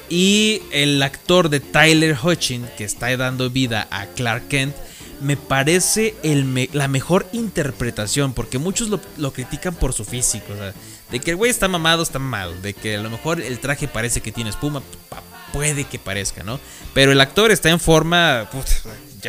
Y 0.09 0.61
el 0.71 1.01
actor 1.01 1.49
de 1.49 1.59
Tyler 1.59 2.17
Hutchin, 2.21 2.67
que 2.77 2.83
está 2.83 3.15
dando 3.17 3.49
vida 3.49 3.87
a 3.91 4.05
Clark 4.07 4.47
Kent, 4.47 4.75
me 5.21 5.35
parece 5.37 6.13
el 6.23 6.69
la 6.73 6.87
mejor 6.87 7.25
interpretación, 7.33 8.33
porque 8.33 8.57
muchos 8.57 8.89
lo, 8.89 9.33
critican 9.33 9.73
por 9.75 9.93
su 9.93 10.05
físico. 10.05 10.53
o 10.53 10.57
sea, 10.57 10.73
de 11.11 11.19
que 11.19 11.31
el 11.31 11.37
güey 11.37 11.49
está 11.51 11.67
mamado, 11.67 12.03
está 12.03 12.19
mamado. 12.19 12.53
De 12.61 12.73
que 12.73 12.95
a 12.95 13.01
lo 13.01 13.09
mejor 13.09 13.41
el 13.41 13.59
traje 13.59 13.87
parece 13.87 14.21
que 14.21 14.31
tiene 14.31 14.49
espuma, 14.51 14.81
pa- 15.09 15.23
puede 15.53 15.85
que 15.85 15.97
parezca, 15.99 16.43
¿no? 16.43 16.59
Pero 16.93 17.11
el 17.11 17.19
actor 17.21 17.51
está 17.51 17.69
en 17.69 17.79
forma. 17.79 18.47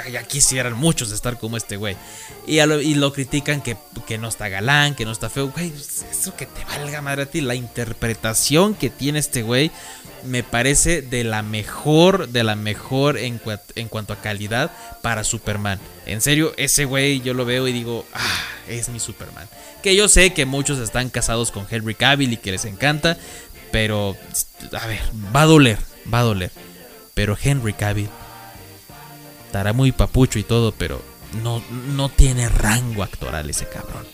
Ya, 0.04 0.22
quisieran 0.24 0.74
muchos 0.74 1.12
estar 1.12 1.38
como 1.38 1.56
este 1.56 1.76
güey. 1.76 1.96
Y, 2.46 2.60
lo, 2.94 3.12
critican 3.12 3.62
que, 3.62 3.76
no 4.18 4.28
está 4.28 4.48
galán, 4.48 4.94
que 4.94 5.04
no 5.04 5.12
está 5.12 5.30
feo. 5.30 5.48
Güey, 5.48 5.72
eso 6.10 6.36
que 6.36 6.46
te 6.46 6.64
valga 6.64 7.02
madre 7.02 7.22
a 7.22 7.26
ti. 7.26 7.40
La 7.40 7.54
interpretación 7.54 8.74
que 8.74 8.90
tiene 8.90 9.18
este 9.18 9.42
güey 9.42 9.70
me 10.24 10.42
parece 10.42 11.02
de 11.02 11.24
la 11.24 11.42
mejor, 11.42 12.28
de 12.28 12.44
la 12.44 12.56
mejor 12.56 13.18
en, 13.18 13.40
en 13.74 13.88
cuanto 13.88 14.12
a 14.12 14.20
calidad 14.20 14.70
para 15.02 15.24
Superman. 15.24 15.78
En 16.04 16.20
serio, 16.20 16.52
ese 16.56 16.84
güey 16.84 17.20
yo 17.20 17.34
lo 17.34 17.44
veo 17.44 17.66
y 17.68 17.72
digo, 17.72 18.04
ah, 18.12 18.44
es 18.68 18.88
mi 18.88 19.00
Superman. 19.00 19.48
Que 19.82 19.94
yo 19.96 20.08
sé 20.08 20.32
que 20.32 20.46
muchos 20.46 20.78
están 20.78 21.10
casados 21.10 21.50
con 21.50 21.66
Henry 21.70 21.94
Cavill 21.94 22.32
y 22.32 22.36
que 22.36 22.52
les 22.52 22.64
encanta, 22.64 23.16
pero, 23.70 24.16
a 24.72 24.86
ver, 24.86 25.00
va 25.34 25.42
a 25.42 25.46
doler, 25.46 25.78
va 26.12 26.20
a 26.20 26.24
doler. 26.24 26.50
Pero 27.14 27.36
Henry 27.40 27.72
Cavill 27.72 28.10
estará 29.56 29.72
muy 29.72 29.90
papucho 29.90 30.38
y 30.38 30.42
todo, 30.42 30.70
pero 30.72 31.00
no, 31.42 31.62
no 31.94 32.10
tiene 32.10 32.46
rango 32.50 33.02
actoral 33.02 33.48
ese 33.48 33.66
cabrón. 33.66 34.04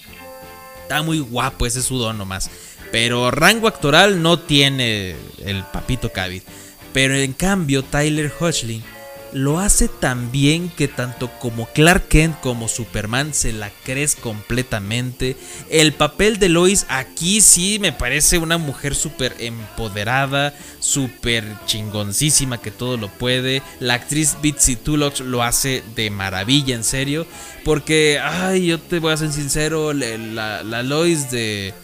Está 0.82 1.02
muy 1.02 1.18
guapo, 1.18 1.66
ese 1.66 1.80
es 1.80 1.86
su 1.86 1.98
don 1.98 2.16
nomás. 2.16 2.48
Pero 2.92 3.32
rango 3.32 3.66
actoral 3.66 4.22
no 4.22 4.38
tiene 4.38 5.16
el 5.44 5.64
papito 5.64 6.12
Cavill. 6.12 6.44
Pero 6.92 7.16
en 7.16 7.32
cambio, 7.32 7.82
Tyler 7.82 8.32
Hoechlin 8.38 8.84
lo 9.32 9.58
hace 9.58 9.88
tan 9.88 10.30
bien 10.30 10.68
que 10.68 10.88
tanto 10.88 11.30
como 11.38 11.66
Clark 11.66 12.08
Kent 12.08 12.38
como 12.40 12.68
Superman 12.68 13.32
se 13.34 13.52
la 13.52 13.70
crees 13.84 14.14
completamente. 14.14 15.36
El 15.70 15.92
papel 15.92 16.38
de 16.38 16.48
Lois 16.48 16.86
aquí 16.88 17.40
sí 17.40 17.78
me 17.78 17.92
parece 17.92 18.38
una 18.38 18.58
mujer 18.58 18.94
súper 18.94 19.34
empoderada, 19.38 20.54
súper 20.80 21.44
chingoncísima 21.66 22.60
que 22.60 22.70
todo 22.70 22.96
lo 22.96 23.08
puede. 23.08 23.62
La 23.80 23.94
actriz 23.94 24.36
Bitsy 24.42 24.76
Tulloch 24.76 25.20
lo 25.20 25.42
hace 25.42 25.82
de 25.94 26.10
maravilla, 26.10 26.74
en 26.74 26.84
serio. 26.84 27.26
Porque, 27.64 28.20
ay, 28.22 28.66
yo 28.66 28.80
te 28.80 28.98
voy 28.98 29.12
a 29.12 29.16
ser 29.16 29.32
sincero, 29.32 29.92
la, 29.92 30.62
la 30.62 30.82
Lois 30.82 31.30
de 31.30 31.74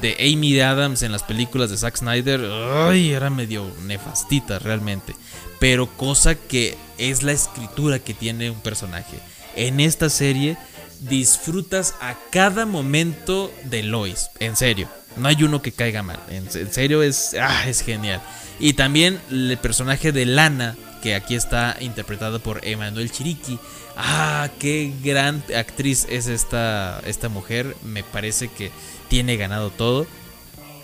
de 0.00 0.16
Amy 0.20 0.60
Adams 0.60 1.02
en 1.02 1.12
las 1.12 1.22
películas 1.22 1.70
de 1.70 1.76
Zack 1.76 1.96
Snyder, 1.96 2.40
ay, 2.86 3.10
era 3.10 3.28
medio 3.28 3.70
nefastita 3.82 4.58
realmente. 4.58 5.14
Pero 5.60 5.86
cosa 5.96 6.34
que 6.34 6.76
es 6.98 7.22
la 7.22 7.32
escritura 7.32 8.00
que 8.00 8.14
tiene 8.14 8.50
un 8.50 8.60
personaje. 8.60 9.18
En 9.54 9.78
esta 9.78 10.10
serie 10.10 10.56
disfrutas 11.00 11.94
a 12.00 12.16
cada 12.30 12.66
momento 12.66 13.52
de 13.64 13.84
Lois, 13.84 14.30
en 14.40 14.56
serio. 14.56 14.88
No 15.16 15.28
hay 15.28 15.42
uno 15.42 15.62
que 15.62 15.72
caiga 15.72 16.02
mal, 16.02 16.20
en, 16.28 16.50
serio 16.72 17.02
es, 17.02 17.34
ah, 17.40 17.68
es 17.68 17.82
genial. 17.82 18.20
Y 18.58 18.74
también 18.74 19.18
el 19.30 19.58
personaje 19.60 20.12
de 20.12 20.26
Lana, 20.26 20.76
que 21.02 21.14
aquí 21.14 21.34
está 21.34 21.76
interpretado 21.80 22.40
por 22.40 22.64
Emanuel 22.64 23.10
Chiriqui. 23.10 23.58
Ah, 23.96 24.50
qué 24.58 24.92
gran 25.02 25.42
actriz 25.56 26.06
es 26.10 26.26
esta, 26.26 27.00
esta 27.06 27.28
mujer. 27.28 27.74
Me 27.82 28.04
parece 28.04 28.48
que 28.48 28.70
tiene 29.08 29.36
ganado 29.36 29.70
todo. 29.70 30.06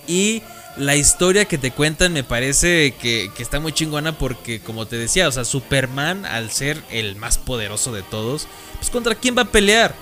Y 0.09 0.43
la 0.77 0.97
historia 0.97 1.47
que 1.47 1.59
te 1.59 1.71
cuentan 1.71 2.13
me 2.13 2.25
parece 2.25 2.95
que, 3.01 3.31
está 3.39 3.61
muy 3.61 3.73
chingona 3.73 4.19
porque, 4.19 4.61
como 4.61 4.87
te 4.87 4.97
decía, 4.97 5.29
o 5.29 5.33
sea, 5.33 5.45
Superman, 5.45 6.27
al 6.27 6.51
ser 6.51 6.83
el 6.91 7.17
más 7.17 7.39
poderoso 7.39 7.93
de 7.93 8.03
todos, 8.03 8.47
pues 8.79 8.91
contra 8.91 9.15
quién 9.15 9.37
va 9.37 9.43
a 9.43 9.53
pelear. 9.53 9.95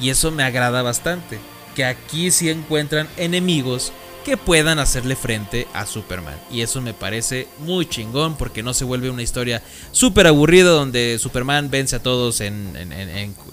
Y 0.00 0.10
eso 0.10 0.30
me 0.30 0.42
agrada 0.44 0.82
bastante. 0.82 1.38
Que 1.74 1.84
aquí 1.84 2.30
sí 2.30 2.50
encuentran 2.50 3.08
enemigos 3.16 3.92
que 4.24 4.36
puedan 4.36 4.78
hacerle 4.78 5.16
frente 5.16 5.66
a 5.72 5.86
Superman. 5.86 6.38
Y 6.50 6.60
eso 6.60 6.80
me 6.82 6.92
parece 6.92 7.48
muy 7.60 7.86
chingón 7.88 8.36
porque 8.36 8.62
no 8.62 8.74
se 8.74 8.84
vuelve 8.84 9.08
una 9.10 9.22
historia 9.22 9.62
súper 9.92 10.26
aburrida 10.26 10.70
donde 10.70 11.18
Superman 11.18 11.70
vence 11.70 11.96
a 11.96 12.02
todos 12.02 12.40
en, 12.42 12.76
en- 12.76 12.92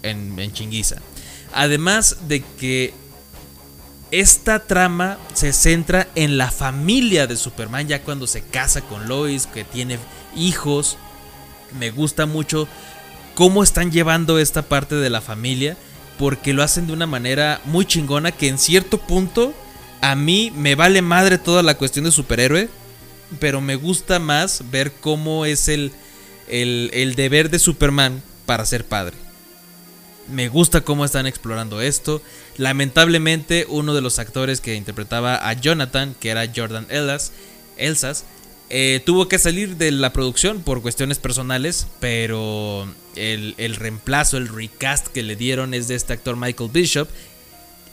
en- 0.04 0.40
en 0.40 0.54
chinguiza. 0.54 0.98
Además 1.54 2.18
de 2.28 2.44
que 2.60 2.94
esta 4.20 4.60
trama 4.60 5.18
se 5.34 5.52
centra 5.52 6.08
en 6.16 6.38
la 6.38 6.50
familia 6.50 7.28
de 7.28 7.36
Superman 7.36 7.88
ya 7.88 8.02
cuando 8.02 8.28
se 8.28 8.42
casa 8.42 8.82
con 8.82 9.08
Lois, 9.08 9.48
que 9.48 9.64
tiene 9.64 10.00
hijos. 10.36 10.98
Me 11.78 11.92
gusta 11.92 12.26
mucho 12.26 12.68
cómo 13.34 13.62
están 13.62 13.92
llevando 13.92 14.40
esta 14.40 14.62
parte 14.62 14.96
de 14.96 15.10
la 15.10 15.22
familia 15.22 15.76
porque 16.18 16.54
lo 16.54 16.64
hacen 16.64 16.88
de 16.88 16.94
una 16.94 17.08
manera 17.08 17.60
muy 17.66 17.86
chingona 17.86 18.32
que 18.32 18.48
en 18.48 18.58
cierto 18.58 19.00
punto 19.00 19.54
a 20.00 20.16
mí 20.16 20.52
me 20.56 20.76
vale 20.76 21.02
madre 21.02 21.38
toda 21.38 21.62
la 21.62 21.76
cuestión 21.76 22.06
de 22.06 22.12
superhéroe, 22.12 22.70
pero 23.40 23.60
me 23.60 23.76
gusta 23.76 24.20
más 24.20 24.64
ver 24.72 24.94
cómo 24.94 25.46
es 25.46 25.68
el, 25.68 25.92
el, 26.48 26.90
el 26.94 27.16
deber 27.16 27.50
de 27.50 27.60
Superman 27.60 28.22
para 28.46 28.66
ser 28.66 28.86
padre. 28.86 29.18
Me 30.32 30.48
gusta 30.48 30.82
cómo 30.82 31.06
están 31.06 31.28
explorando 31.28 31.82
esto. 31.82 32.22
Lamentablemente, 32.58 33.66
uno 33.70 33.94
de 33.94 34.02
los 34.02 34.20
actores 34.20 34.62
que 34.62 34.76
interpretaba 34.76 35.48
a 35.50 35.54
Jonathan, 35.54 36.16
que 36.20 36.30
era 36.30 36.52
Jordan 36.54 36.88
Ellas, 36.90 37.32
Elsas, 37.78 38.26
eh, 38.70 39.02
tuvo 39.06 39.28
que 39.28 39.38
salir 39.38 39.78
de 39.78 39.92
la 39.92 40.12
producción 40.12 40.62
por 40.62 40.82
cuestiones 40.82 41.20
personales, 41.20 41.88
pero 42.00 42.88
el, 43.16 43.54
el 43.58 43.76
reemplazo, 43.76 44.38
el 44.38 44.48
recast 44.48 45.08
que 45.08 45.22
le 45.24 45.36
dieron 45.36 45.74
es 45.74 45.88
de 45.88 45.96
este 45.96 46.14
actor 46.14 46.36
Michael 46.36 46.72
Bishop. 46.72 47.08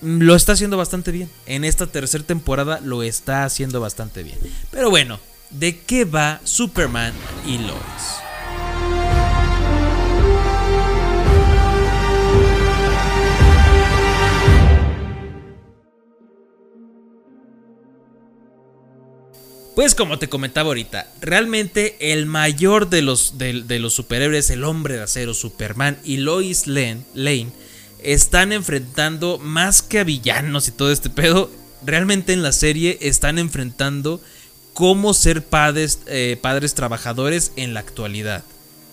Mm, 0.00 0.22
Lo 0.22 0.34
está 0.34 0.52
haciendo 0.52 0.76
bastante 0.76 1.10
bien. 1.10 1.30
En 1.46 1.64
esta 1.64 1.86
tercera 1.86 2.24
temporada 2.24 2.80
lo 2.82 3.02
está 3.02 3.44
haciendo 3.44 3.80
bastante 3.80 4.22
bien. 4.22 4.38
Pero 4.70 4.88
bueno, 4.90 5.20
¿de 5.50 5.78
qué 5.80 6.04
va 6.04 6.40
Superman 6.44 7.12
y 7.46 7.58
Lois? 7.58 8.21
Pues 19.74 19.94
como 19.94 20.18
te 20.18 20.28
comentaba 20.28 20.68
ahorita, 20.68 21.08
realmente 21.22 22.12
el 22.12 22.26
mayor 22.26 22.90
de 22.90 23.00
los, 23.00 23.38
de, 23.38 23.78
los 23.78 23.94
superhéroes, 23.94 24.50
el 24.50 24.64
hombre 24.64 24.96
de 24.96 25.02
acero, 25.02 25.32
Superman 25.32 25.98
y 26.04 26.18
Lois 26.18 26.66
Lane, 26.66 27.04
Lane, 27.14 27.52
están 28.02 28.52
enfrentando 28.52 29.38
más 29.38 29.80
que 29.80 30.00
a 30.00 30.04
villanos 30.04 30.68
y 30.68 30.72
todo 30.72 30.92
este 30.92 31.08
pedo. 31.08 31.50
Realmente 31.86 32.34
en 32.34 32.42
la 32.42 32.52
serie 32.52 32.98
están 33.00 33.38
enfrentando 33.38 34.20
cómo 34.74 35.14
ser 35.14 35.42
padres, 35.42 36.00
eh, 36.06 36.38
padres 36.40 36.74
trabajadores 36.74 37.52
en 37.56 37.72
la 37.72 37.80
actualidad. 37.80 38.44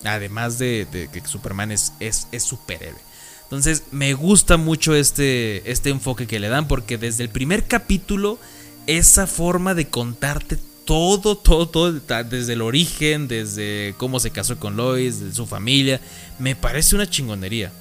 Además 0.05 0.59
de, 0.59 0.87
de 0.89 1.09
que 1.09 1.27
Superman 1.27 1.73
es, 1.73 1.91
es, 1.99 2.27
es 2.31 2.43
superhéroe. 2.43 3.01
Entonces 3.43 3.83
me 3.91 4.13
gusta 4.13 4.55
mucho 4.55 4.95
este, 4.95 5.69
este 5.69 5.89
enfoque 5.89 6.25
que 6.25 6.39
le 6.39 6.47
dan 6.47 6.69
porque 6.69 6.97
desde 6.97 7.23
el 7.23 7.29
primer 7.29 7.65
capítulo 7.65 8.39
esa 8.87 9.27
forma 9.27 9.73
de 9.73 9.87
contarte 9.87 10.57
todo, 10.89 11.37
todo, 11.37 11.69
todo, 11.69 11.91
desde 11.91 12.53
el 12.53 12.63
origen, 12.63 13.27
desde 13.27 13.93
cómo 13.97 14.19
se 14.19 14.31
casó 14.31 14.57
con 14.57 14.75
Lois, 14.75 15.19
de 15.19 15.31
su 15.31 15.45
familia, 15.45 16.01
me 16.39 16.55
parece 16.55 16.95
una 16.95 17.07
chingonería. 17.07 17.71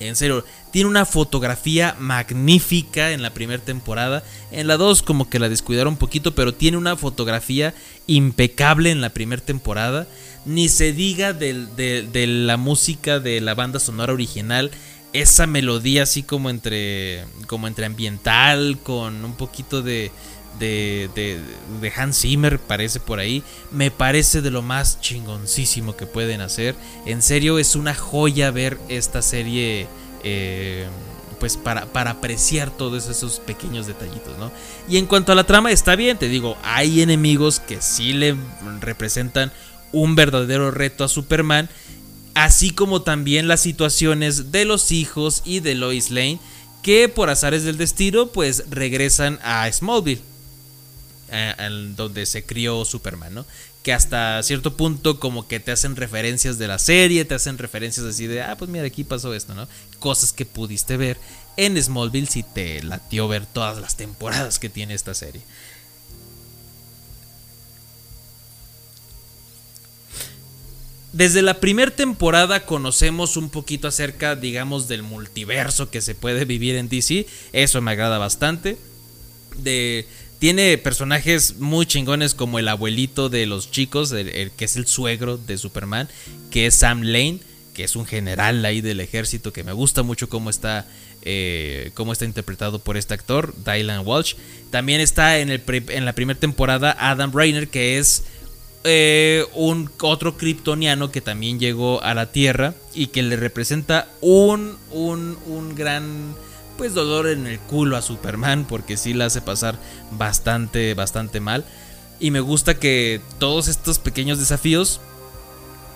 En 0.00 0.16
serio, 0.16 0.42
tiene 0.70 0.88
una 0.88 1.04
fotografía 1.04 1.94
magnífica 1.98 3.12
en 3.12 3.20
la 3.20 3.34
primera 3.34 3.62
temporada. 3.62 4.24
En 4.50 4.66
la 4.66 4.78
2 4.78 5.02
como 5.02 5.28
que 5.28 5.38
la 5.38 5.50
descuidaron 5.50 5.92
un 5.92 5.98
poquito, 5.98 6.34
pero 6.34 6.54
tiene 6.54 6.78
una 6.78 6.96
fotografía 6.96 7.74
impecable 8.06 8.90
en 8.90 9.02
la 9.02 9.10
primera 9.10 9.42
temporada. 9.44 10.06
Ni 10.46 10.70
se 10.70 10.94
diga 10.94 11.34
de, 11.34 11.66
de, 11.76 12.26
la 12.26 12.56
música 12.56 13.20
de 13.20 13.42
la 13.42 13.54
banda 13.54 13.78
sonora 13.78 14.14
original. 14.14 14.70
Esa 15.12 15.46
melodía 15.46 16.04
así 16.04 16.22
como 16.22 16.48
entre, 16.48 17.26
como 17.46 17.66
entre 17.66 17.84
ambiental, 17.84 18.78
con 18.82 19.22
un 19.22 19.34
poquito 19.34 19.82
de, 19.82 20.10
de, 20.62 21.40
de, 21.80 21.92
Hans 21.96 22.20
Zimmer, 22.20 22.58
parece 22.58 23.00
por 23.00 23.18
ahí. 23.18 23.42
Me 23.72 23.90
parece 23.90 24.42
de 24.42 24.50
lo 24.50 24.62
más 24.62 25.00
chingoncísimo 25.00 25.96
que 25.96 26.06
pueden 26.06 26.40
hacer. 26.40 26.76
En 27.04 27.22
serio, 27.22 27.58
es 27.58 27.74
una 27.74 27.94
joya 27.94 28.50
ver 28.50 28.78
esta 28.88 29.22
serie. 29.22 29.88
Eh, 30.22 30.86
pues 31.40 31.56
para, 31.56 31.86
para, 31.86 32.12
apreciar 32.12 32.70
todos 32.70 33.08
esos 33.08 33.40
pequeños 33.40 33.88
detallitos, 33.88 34.38
¿no? 34.38 34.52
Y 34.88 34.98
en 34.98 35.06
cuanto 35.06 35.32
a 35.32 35.34
la 35.34 35.42
trama, 35.42 35.72
está 35.72 35.96
bien, 35.96 36.16
te 36.16 36.28
digo, 36.28 36.56
hay 36.62 37.02
enemigos 37.02 37.58
que 37.58 37.82
sí 37.82 38.12
le 38.12 38.36
representan 38.80 39.50
un 39.90 40.14
verdadero 40.14 40.70
reto 40.70 41.02
a 41.02 41.08
Superman. 41.08 41.68
Así 42.34 42.70
como 42.70 43.02
también 43.02 43.48
las 43.48 43.60
situaciones 43.60 44.52
de 44.52 44.64
los 44.64 44.92
hijos 44.92 45.42
y 45.44 45.58
de 45.58 45.74
Lois 45.74 46.10
Lane. 46.12 46.38
Que 46.82 47.08
por 47.08 47.30
azares 47.30 47.64
del 47.64 47.76
destino, 47.76 48.28
pues 48.28 48.64
regresan 48.70 49.40
a 49.42 49.70
Smallville 49.70 50.31
donde 51.96 52.26
se 52.26 52.44
crió 52.44 52.84
Superman, 52.84 53.34
¿no? 53.34 53.46
Que 53.82 53.92
hasta 53.92 54.42
cierto 54.42 54.76
punto 54.76 55.18
como 55.18 55.48
que 55.48 55.60
te 55.60 55.72
hacen 55.72 55.96
referencias 55.96 56.58
de 56.58 56.68
la 56.68 56.78
serie, 56.78 57.24
te 57.24 57.34
hacen 57.34 57.58
referencias 57.58 58.06
así 58.06 58.26
de, 58.26 58.42
ah, 58.42 58.56
pues 58.56 58.70
mira, 58.70 58.84
aquí 58.84 59.02
pasó 59.02 59.34
esto, 59.34 59.54
¿no? 59.54 59.66
Cosas 59.98 60.32
que 60.32 60.46
pudiste 60.46 60.96
ver 60.96 61.18
en 61.56 61.82
Smallville 61.82 62.26
si 62.26 62.42
te 62.42 62.82
latió 62.82 63.28
ver 63.28 63.46
todas 63.46 63.78
las 63.78 63.96
temporadas 63.96 64.58
que 64.58 64.68
tiene 64.68 64.94
esta 64.94 65.14
serie. 65.14 65.42
Desde 71.12 71.42
la 71.42 71.60
primera 71.60 71.90
temporada 71.90 72.64
conocemos 72.64 73.36
un 73.36 73.50
poquito 73.50 73.86
acerca, 73.86 74.34
digamos, 74.34 74.88
del 74.88 75.02
multiverso 75.02 75.90
que 75.90 76.00
se 76.00 76.14
puede 76.14 76.46
vivir 76.46 76.76
en 76.76 76.88
DC. 76.88 77.26
Eso 77.52 77.82
me 77.82 77.90
agrada 77.90 78.16
bastante. 78.16 78.78
De 79.58 80.06
tiene 80.42 80.76
personajes 80.76 81.60
muy 81.60 81.86
chingones 81.86 82.34
como 82.34 82.58
el 82.58 82.66
abuelito 82.66 83.28
de 83.28 83.46
los 83.46 83.70
chicos, 83.70 84.10
el, 84.10 84.50
que 84.50 84.64
es 84.64 84.74
el 84.74 84.88
suegro 84.88 85.36
de 85.36 85.56
Superman, 85.56 86.08
que 86.50 86.66
es 86.66 86.74
Sam 86.74 87.02
Lane, 87.02 87.38
que 87.74 87.84
es 87.84 87.94
un 87.94 88.06
general 88.06 88.64
ahí 88.64 88.80
del 88.80 88.98
ejército, 88.98 89.52
que 89.52 89.62
me 89.62 89.72
gusta 89.72 90.02
mucho 90.02 90.28
cómo 90.28 90.50
está, 90.50 90.88
eh, 91.22 91.92
cómo 91.94 92.12
está 92.12 92.24
interpretado 92.24 92.80
por 92.80 92.96
este 92.96 93.14
actor, 93.14 93.54
Dylan 93.64 94.04
Walsh. 94.04 94.34
También 94.70 95.00
está 95.00 95.38
en, 95.38 95.48
el, 95.48 95.62
en 95.68 96.04
la 96.04 96.12
primera 96.12 96.40
temporada 96.40 96.96
Adam 96.98 97.30
Rainer, 97.32 97.68
que 97.68 98.00
es 98.00 98.24
eh, 98.82 99.44
un 99.54 99.92
otro 100.00 100.36
kryptoniano 100.36 101.12
que 101.12 101.20
también 101.20 101.60
llegó 101.60 102.02
a 102.02 102.14
la 102.14 102.32
Tierra 102.32 102.74
y 102.94 103.06
que 103.06 103.22
le 103.22 103.36
representa 103.36 104.08
un, 104.20 104.76
un, 104.90 105.38
un 105.46 105.76
gran 105.76 106.34
pues 106.82 106.94
dolor 106.94 107.28
en 107.28 107.46
el 107.46 107.60
culo 107.60 107.96
a 107.96 108.02
Superman 108.02 108.64
porque 108.68 108.96
sí 108.96 109.14
la 109.14 109.26
hace 109.26 109.40
pasar 109.40 109.78
bastante, 110.10 110.94
bastante 110.94 111.38
mal. 111.38 111.64
Y 112.18 112.32
me 112.32 112.40
gusta 112.40 112.74
que 112.74 113.20
todos 113.38 113.68
estos 113.68 114.00
pequeños 114.00 114.40
desafíos, 114.40 115.00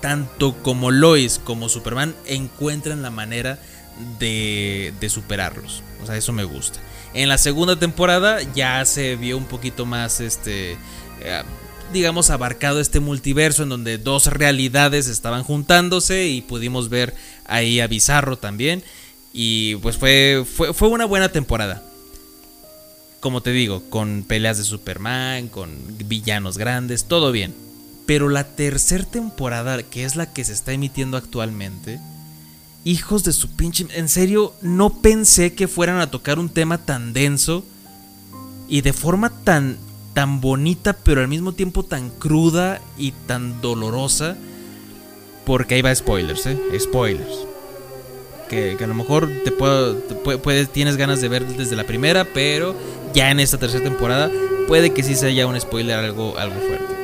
tanto 0.00 0.54
como 0.62 0.92
Lois 0.92 1.40
como 1.42 1.68
Superman, 1.68 2.14
encuentran 2.24 3.02
la 3.02 3.10
manera 3.10 3.58
de, 4.20 4.94
de 5.00 5.10
superarlos. 5.10 5.82
O 6.04 6.06
sea, 6.06 6.16
eso 6.16 6.32
me 6.32 6.44
gusta. 6.44 6.78
En 7.14 7.28
la 7.28 7.38
segunda 7.38 7.76
temporada 7.76 8.38
ya 8.54 8.84
se 8.84 9.16
vio 9.16 9.38
un 9.38 9.46
poquito 9.46 9.86
más 9.86 10.20
este... 10.20 10.76
Eh, 11.20 11.42
digamos, 11.92 12.30
abarcado 12.30 12.80
este 12.80 13.00
multiverso 13.00 13.64
en 13.64 13.70
donde 13.70 13.98
dos 13.98 14.26
realidades 14.26 15.08
estaban 15.08 15.42
juntándose 15.42 16.28
y 16.28 16.42
pudimos 16.42 16.90
ver 16.90 17.12
ahí 17.44 17.80
a 17.80 17.88
Bizarro 17.88 18.38
también. 18.38 18.84
Y 19.38 19.76
pues 19.76 19.98
fue, 19.98 20.46
fue, 20.50 20.72
fue 20.72 20.88
una 20.88 21.04
buena 21.04 21.28
temporada. 21.28 21.82
Como 23.20 23.42
te 23.42 23.52
digo, 23.52 23.82
con 23.90 24.24
peleas 24.26 24.56
de 24.56 24.64
Superman, 24.64 25.48
con 25.48 25.76
villanos 26.08 26.56
grandes, 26.56 27.04
todo 27.04 27.32
bien. 27.32 27.54
Pero 28.06 28.30
la 28.30 28.44
tercera 28.44 29.04
temporada, 29.04 29.82
que 29.82 30.04
es 30.04 30.16
la 30.16 30.32
que 30.32 30.42
se 30.42 30.54
está 30.54 30.72
emitiendo 30.72 31.18
actualmente, 31.18 32.00
hijos 32.82 33.24
de 33.24 33.34
su 33.34 33.50
pinche... 33.50 33.86
En 33.92 34.08
serio, 34.08 34.54
no 34.62 35.02
pensé 35.02 35.52
que 35.52 35.68
fueran 35.68 36.00
a 36.00 36.10
tocar 36.10 36.38
un 36.38 36.48
tema 36.48 36.78
tan 36.78 37.12
denso 37.12 37.62
y 38.70 38.80
de 38.80 38.94
forma 38.94 39.28
tan, 39.44 39.76
tan 40.14 40.40
bonita, 40.40 40.94
pero 40.94 41.20
al 41.20 41.28
mismo 41.28 41.52
tiempo 41.52 41.82
tan 41.82 42.08
cruda 42.08 42.80
y 42.96 43.12
tan 43.26 43.60
dolorosa. 43.60 44.34
Porque 45.44 45.74
ahí 45.74 45.82
va 45.82 45.94
spoilers, 45.94 46.46
¿eh? 46.46 46.58
Spoilers 46.80 47.46
que, 48.47 48.77
a 48.81 48.86
lo 48.86 48.94
mejor 48.94 49.31
te, 49.44 49.51
puedo, 49.51 49.97
te 49.97 50.66
tienes 50.66 50.97
ganas 50.97 51.20
de 51.20 51.28
ver 51.28 51.47
desde 51.47 51.77
la 51.77 51.85
primera, 51.85 52.24
pero 52.24 52.74
ya 53.14 53.31
en 53.31 53.40
esta 53.40 53.59
tercera 53.59 53.85
temporada 53.85 54.31
puede 54.68 54.93
que 54.93 55.02
sí 55.02 55.14
sea 55.14 55.31
ya 55.31 55.47
un 55.47 55.60
spoiler 55.60 55.98
algo, 55.98 56.36
algo 56.39 56.56
fuerte. 56.60 56.94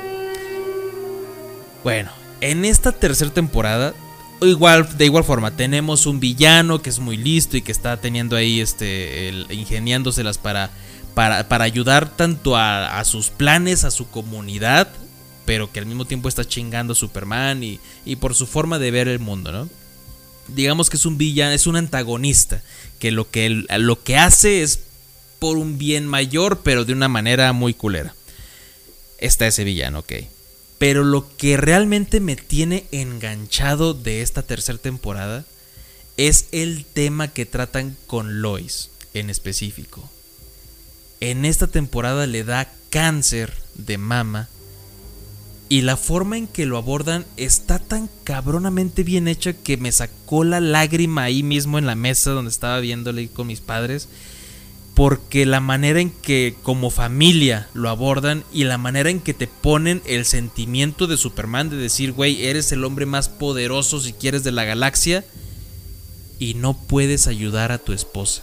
Bueno, 1.85 2.11
en 2.41 2.65
esta 2.65 2.93
tercera 2.93 3.33
temporada, 3.33 3.95
igual, 4.41 4.97
de 4.97 5.05
igual 5.05 5.25
forma, 5.25 5.51
tenemos 5.53 6.07
un 6.07 6.21
villano 6.21 6.83
que 6.83 6.91
es 6.91 6.99
muy 6.99 7.17
listo 7.17 7.57
y 7.57 7.63
que 7.63 7.73
está 7.73 7.97
teniendo 7.97 8.37
ahí, 8.37 8.61
este, 8.61 9.29
el, 9.29 9.47
ingeniándoselas 9.51 10.39
para, 10.39 10.71
para, 11.15 11.49
para 11.49 11.65
ayudar 11.65 12.09
tanto 12.17 12.57
a, 12.57 12.99
a, 12.99 13.05
sus 13.05 13.31
planes, 13.31 13.85
a 13.85 13.91
su 13.91 14.09
comunidad, 14.09 14.89
pero 15.45 15.73
que 15.73 15.81
al 15.81 15.87
mismo 15.87 16.05
tiempo 16.05 16.29
está 16.29 16.45
chingando 16.45 16.93
a 16.93 16.97
Superman 16.97 17.63
y, 17.63 17.81
y 18.05 18.17
por 18.17 18.35
su 18.35 18.47
forma 18.47 18.79
de 18.79 18.91
ver 18.91 19.09
el 19.09 19.19
mundo, 19.19 19.51
¿no? 19.53 19.69
Digamos 20.55 20.91
que 20.91 20.97
es 20.97 21.07
un 21.07 21.19
villano, 21.19 21.53
es 21.53 21.67
un 21.67 21.77
antagonista, 21.77 22.63
que 22.99 23.11
lo 23.11 23.31
que, 23.31 23.49
lo 23.51 24.03
que 24.03 24.17
hace 24.17 24.63
es 24.63 24.81
por 25.39 25.57
un 25.57 25.79
bien 25.79 26.07
mayor, 26.07 26.61
pero 26.63 26.85
de 26.85 26.93
una 26.93 27.09
manera 27.09 27.53
muy 27.53 27.75
culera. 27.75 28.15
Está 29.19 29.47
ese 29.47 29.65
villano, 29.65 30.01
ok. 30.01 30.13
Pero 30.79 31.05
lo 31.05 31.37
que 31.37 31.57
realmente 31.57 32.21
me 32.21 32.37
tiene 32.37 32.87
enganchado 32.93 33.95
de 33.95 34.23
esta 34.23 34.43
tercera 34.43 34.79
temporada 34.79 35.45
es 36.17 36.47
el 36.53 36.85
tema 36.85 37.29
que 37.29 37.47
tratan 37.47 37.97
con 38.07 38.43
Lois 38.43 38.91
en 39.15 39.31
específico. 39.31 40.11
En 41.21 41.45
esta 41.45 41.67
temporada 41.67 42.27
le 42.27 42.45
da 42.45 42.73
cáncer 42.91 43.53
de 43.75 43.99
mama 43.99 44.49
y 45.73 45.81
la 45.81 45.97
forma 45.97 46.37
en 46.37 46.49
que 46.49 46.67
lo 46.67 46.77
abordan 46.77 47.25
está 47.39 47.79
tan 47.79 48.11
cabronamente 48.25 49.05
bien 49.05 49.27
hecha 49.27 49.55
que 49.55 49.79
me 49.79 49.91
sacó 49.91 50.45
la 50.45 50.61
lágrima 50.61 51.23
ahí 51.23 51.43
mismo 51.43 51.79
en 51.79 51.87
la 51.87 51.95
mesa 51.95 52.33
donde 52.33 52.51
estaba 52.51 52.79
viéndole 52.79 53.29
con 53.29 53.47
mis 53.47 53.63
padres. 53.63 54.07
Porque 54.93 55.47
la 55.47 55.61
manera 55.61 55.99
en 55.99 56.11
que 56.11 56.57
como 56.63 56.91
familia 56.91 57.71
lo 57.73 57.89
abordan 57.89 58.45
y 58.53 58.65
la 58.65 58.77
manera 58.77 59.09
en 59.09 59.21
que 59.21 59.33
te 59.33 59.47
ponen 59.47 60.03
el 60.05 60.27
sentimiento 60.27 61.07
de 61.07 61.17
Superman 61.17 61.71
de 61.71 61.79
decir, 61.79 62.13
güey, 62.13 62.45
eres 62.45 62.71
el 62.73 62.85
hombre 62.85 63.07
más 63.07 63.31
poderoso 63.31 63.99
si 63.99 64.13
quieres 64.13 64.45
de 64.45 64.53
la 64.53 64.65
galaxia 64.65 65.25
y 66.39 66.53
no 66.53 66.77
puedes 66.77 67.29
ayudar 67.29 67.73
a 67.73 67.79
tu 67.79 67.95
esposa. 67.95 68.43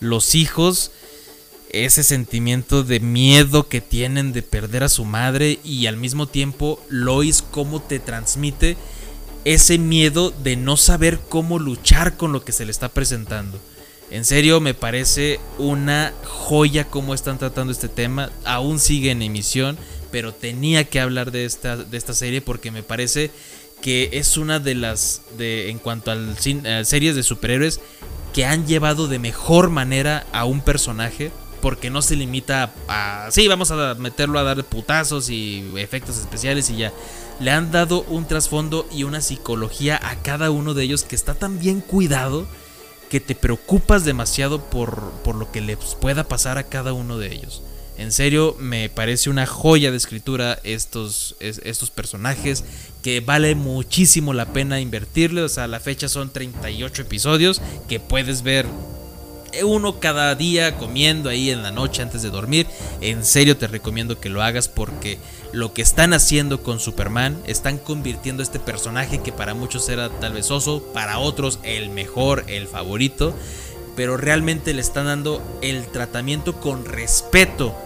Los 0.00 0.34
hijos 0.34 0.90
ese 1.72 2.02
sentimiento 2.02 2.84
de 2.84 3.00
miedo 3.00 3.68
que 3.68 3.80
tienen 3.80 4.32
de 4.32 4.42
perder 4.42 4.84
a 4.84 4.88
su 4.88 5.04
madre 5.04 5.58
y 5.64 5.86
al 5.86 5.96
mismo 5.96 6.26
tiempo 6.26 6.82
Lois 6.88 7.42
cómo 7.42 7.80
te 7.80 7.98
transmite 7.98 8.76
ese 9.44 9.78
miedo 9.78 10.30
de 10.30 10.56
no 10.56 10.76
saber 10.76 11.18
cómo 11.28 11.58
luchar 11.58 12.16
con 12.16 12.32
lo 12.32 12.44
que 12.44 12.52
se 12.52 12.64
le 12.64 12.70
está 12.70 12.88
presentando. 12.90 13.58
En 14.10 14.24
serio, 14.24 14.60
me 14.60 14.74
parece 14.74 15.40
una 15.58 16.12
joya 16.24 16.84
cómo 16.84 17.14
están 17.14 17.38
tratando 17.38 17.72
este 17.72 17.88
tema. 17.88 18.30
Aún 18.44 18.78
sigue 18.78 19.10
en 19.10 19.22
emisión, 19.22 19.78
pero 20.10 20.32
tenía 20.34 20.84
que 20.84 21.00
hablar 21.00 21.32
de 21.32 21.46
esta, 21.46 21.78
de 21.78 21.96
esta 21.96 22.12
serie 22.12 22.42
porque 22.42 22.70
me 22.70 22.82
parece 22.82 23.30
que 23.80 24.10
es 24.12 24.36
una 24.36 24.60
de 24.60 24.74
las, 24.74 25.22
de, 25.38 25.70
en 25.70 25.78
cuanto 25.78 26.10
a 26.10 26.84
series 26.84 27.16
de 27.16 27.22
superhéroes, 27.22 27.80
que 28.34 28.44
han 28.44 28.66
llevado 28.66 29.08
de 29.08 29.18
mejor 29.18 29.70
manera 29.70 30.26
a 30.32 30.44
un 30.44 30.60
personaje. 30.60 31.32
Porque 31.62 31.88
no 31.88 32.02
se 32.02 32.16
limita 32.16 32.74
a, 32.88 33.26
a- 33.26 33.30
Sí, 33.30 33.48
vamos 33.48 33.70
a 33.70 33.94
meterlo 33.94 34.38
a 34.38 34.42
dar 34.42 34.62
putazos 34.64 35.30
y 35.30 35.64
efectos 35.76 36.18
especiales 36.18 36.68
y 36.68 36.76
ya. 36.76 36.92
Le 37.40 37.50
han 37.50 37.70
dado 37.72 38.02
un 38.08 38.26
trasfondo 38.28 38.86
y 38.92 39.04
una 39.04 39.22
psicología 39.22 39.98
a 40.02 40.16
cada 40.16 40.50
uno 40.50 40.74
de 40.74 40.84
ellos 40.84 41.04
que 41.04 41.16
está 41.16 41.34
tan 41.34 41.58
bien 41.58 41.80
cuidado 41.80 42.46
que 43.08 43.20
te 43.20 43.34
preocupas 43.34 44.04
demasiado 44.04 44.60
por, 44.64 45.10
por 45.24 45.34
lo 45.36 45.50
que 45.52 45.60
les 45.60 45.78
pueda 46.00 46.24
pasar 46.28 46.58
a 46.58 46.64
cada 46.64 46.92
uno 46.92 47.16
de 47.18 47.32
ellos. 47.32 47.62
En 47.98 48.10
serio, 48.10 48.56
me 48.58 48.88
parece 48.88 49.28
una 49.28 49.46
joya 49.46 49.90
de 49.90 49.98
escritura 49.98 50.58
estos, 50.64 51.36
es- 51.40 51.60
estos 51.64 51.90
personajes 51.90 52.64
que 53.02 53.20
vale 53.20 53.54
muchísimo 53.54 54.32
la 54.32 54.46
pena 54.46 54.80
invertirle. 54.80 55.42
O 55.42 55.48
sea, 55.48 55.66
la 55.68 55.78
fecha 55.78 56.08
son 56.08 56.30
38 56.30 57.02
episodios 57.02 57.60
que 57.88 58.00
puedes 58.00 58.42
ver 58.42 58.66
uno 59.64 60.00
cada 60.00 60.34
día 60.34 60.78
comiendo 60.78 61.28
ahí 61.28 61.50
en 61.50 61.62
la 61.62 61.70
noche 61.70 62.02
antes 62.02 62.22
de 62.22 62.30
dormir. 62.30 62.66
En 63.00 63.24
serio 63.24 63.56
te 63.56 63.66
recomiendo 63.66 64.18
que 64.20 64.30
lo 64.30 64.42
hagas 64.42 64.68
porque 64.68 65.18
lo 65.52 65.74
que 65.74 65.82
están 65.82 66.14
haciendo 66.14 66.62
con 66.62 66.80
Superman 66.80 67.40
están 67.46 67.78
convirtiendo 67.78 68.42
a 68.42 68.44
este 68.44 68.58
personaje 68.58 69.22
que 69.22 69.32
para 69.32 69.54
muchos 69.54 69.88
era 69.88 70.08
tal 70.08 70.32
vez 70.32 70.50
oso, 70.50 70.82
para 70.94 71.18
otros 71.18 71.58
el 71.62 71.90
mejor, 71.90 72.44
el 72.48 72.66
favorito, 72.66 73.34
pero 73.94 74.16
realmente 74.16 74.72
le 74.72 74.80
están 74.80 75.06
dando 75.06 75.42
el 75.60 75.86
tratamiento 75.88 76.58
con 76.60 76.86
respeto 76.86 77.76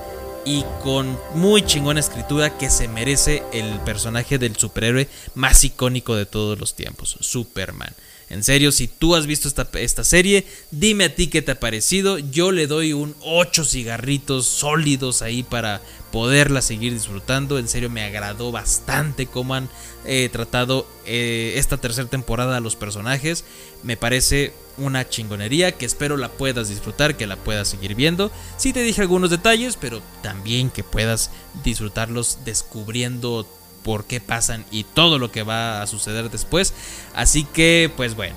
y 0.44 0.64
con 0.84 1.18
muy 1.34 1.62
chingona 1.62 1.98
escritura 1.98 2.56
que 2.56 2.70
se 2.70 2.86
merece 2.86 3.42
el 3.52 3.80
personaje 3.80 4.38
del 4.38 4.54
superhéroe 4.54 5.08
más 5.34 5.64
icónico 5.64 6.14
de 6.14 6.24
todos 6.24 6.58
los 6.58 6.74
tiempos, 6.74 7.16
Superman. 7.20 7.92
En 8.28 8.42
serio, 8.42 8.72
si 8.72 8.88
tú 8.88 9.14
has 9.14 9.26
visto 9.26 9.46
esta, 9.46 9.68
esta 9.74 10.02
serie, 10.02 10.46
dime 10.72 11.04
a 11.04 11.14
ti 11.14 11.28
qué 11.28 11.42
te 11.42 11.52
ha 11.52 11.60
parecido. 11.60 12.18
Yo 12.18 12.50
le 12.50 12.66
doy 12.66 12.92
un 12.92 13.14
8 13.22 13.64
cigarritos 13.64 14.46
sólidos 14.46 15.22
ahí 15.22 15.44
para 15.44 15.80
poderla 16.10 16.60
seguir 16.60 16.92
disfrutando. 16.92 17.58
En 17.58 17.68
serio, 17.68 17.88
me 17.88 18.02
agradó 18.02 18.50
bastante 18.50 19.26
cómo 19.26 19.54
han 19.54 19.68
eh, 20.04 20.28
tratado 20.32 20.88
eh, 21.04 21.54
esta 21.56 21.76
tercera 21.76 22.08
temporada 22.08 22.56
a 22.56 22.60
los 22.60 22.74
personajes. 22.74 23.44
Me 23.84 23.96
parece 23.96 24.52
una 24.78 25.08
chingonería 25.08 25.72
que 25.72 25.86
espero 25.86 26.16
la 26.16 26.28
puedas 26.28 26.68
disfrutar, 26.68 27.16
que 27.16 27.26
la 27.26 27.36
puedas 27.36 27.68
seguir 27.68 27.94
viendo. 27.94 28.30
Sí 28.56 28.72
te 28.72 28.82
dije 28.82 29.02
algunos 29.02 29.30
detalles, 29.30 29.76
pero 29.80 30.02
también 30.22 30.70
que 30.70 30.82
puedas 30.82 31.30
disfrutarlos 31.64 32.38
descubriendo 32.44 33.46
por 33.86 34.04
qué 34.04 34.20
pasan 34.20 34.64
y 34.72 34.82
todo 34.82 35.20
lo 35.20 35.30
que 35.30 35.44
va 35.44 35.80
a 35.80 35.86
suceder 35.86 36.28
después. 36.28 36.74
Así 37.14 37.44
que, 37.44 37.88
pues 37.96 38.16
bueno, 38.16 38.34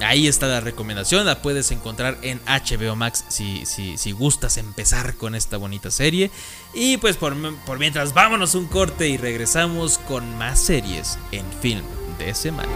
ahí 0.00 0.28
está 0.28 0.46
la 0.46 0.60
recomendación. 0.60 1.26
La 1.26 1.42
puedes 1.42 1.72
encontrar 1.72 2.18
en 2.22 2.40
HBO 2.46 2.94
Max 2.94 3.24
si, 3.26 3.66
si, 3.66 3.98
si 3.98 4.12
gustas 4.12 4.58
empezar 4.58 5.16
con 5.16 5.34
esta 5.34 5.56
bonita 5.56 5.90
serie. 5.90 6.30
Y 6.72 6.98
pues 6.98 7.16
por, 7.16 7.34
por 7.64 7.80
mientras, 7.80 8.14
vámonos 8.14 8.54
un 8.54 8.66
corte 8.66 9.08
y 9.08 9.16
regresamos 9.16 9.98
con 9.98 10.38
más 10.38 10.60
series 10.60 11.18
en 11.32 11.44
film 11.60 11.82
de 12.20 12.32
semana. 12.32 12.70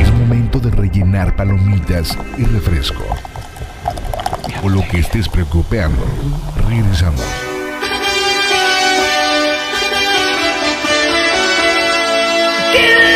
Es 0.00 0.10
momento 0.10 0.58
de 0.58 0.72
rellenar 0.72 1.36
palomitas 1.36 2.18
y 2.36 2.42
refresco. 2.42 3.04
O 4.64 4.68
lo 4.68 4.82
que 4.88 4.98
estés 4.98 5.28
preocupando. 5.28 6.04
Regresamos. 6.68 7.47
Give 12.74 13.07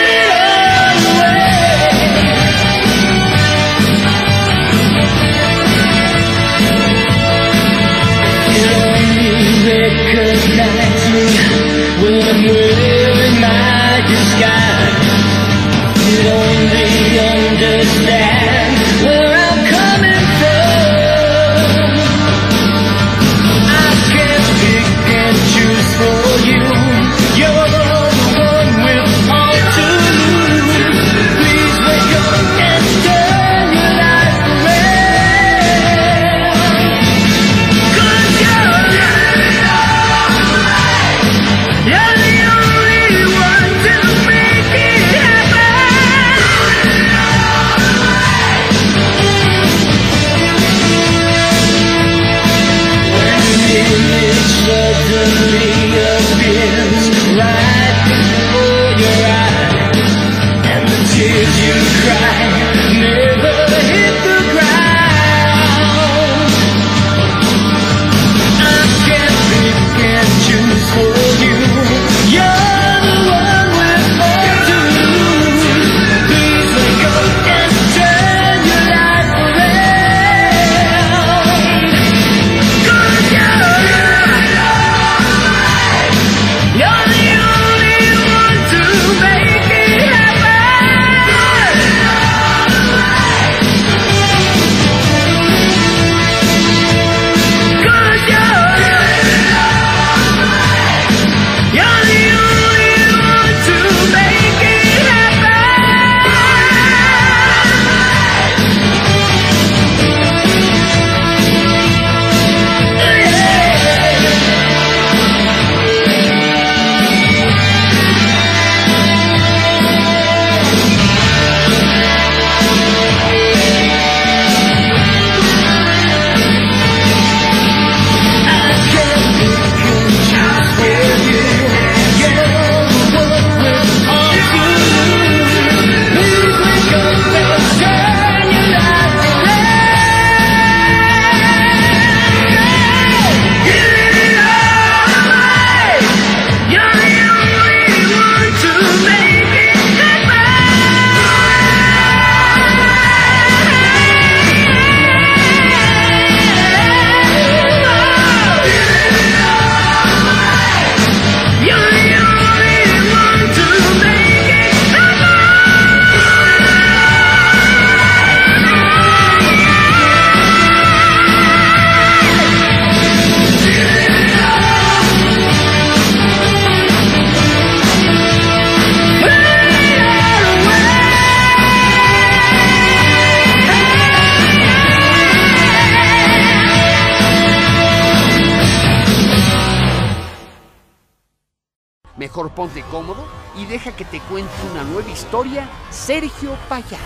historia, 195.33 195.67
Sergio 195.91 196.59
Payá. 196.69 196.99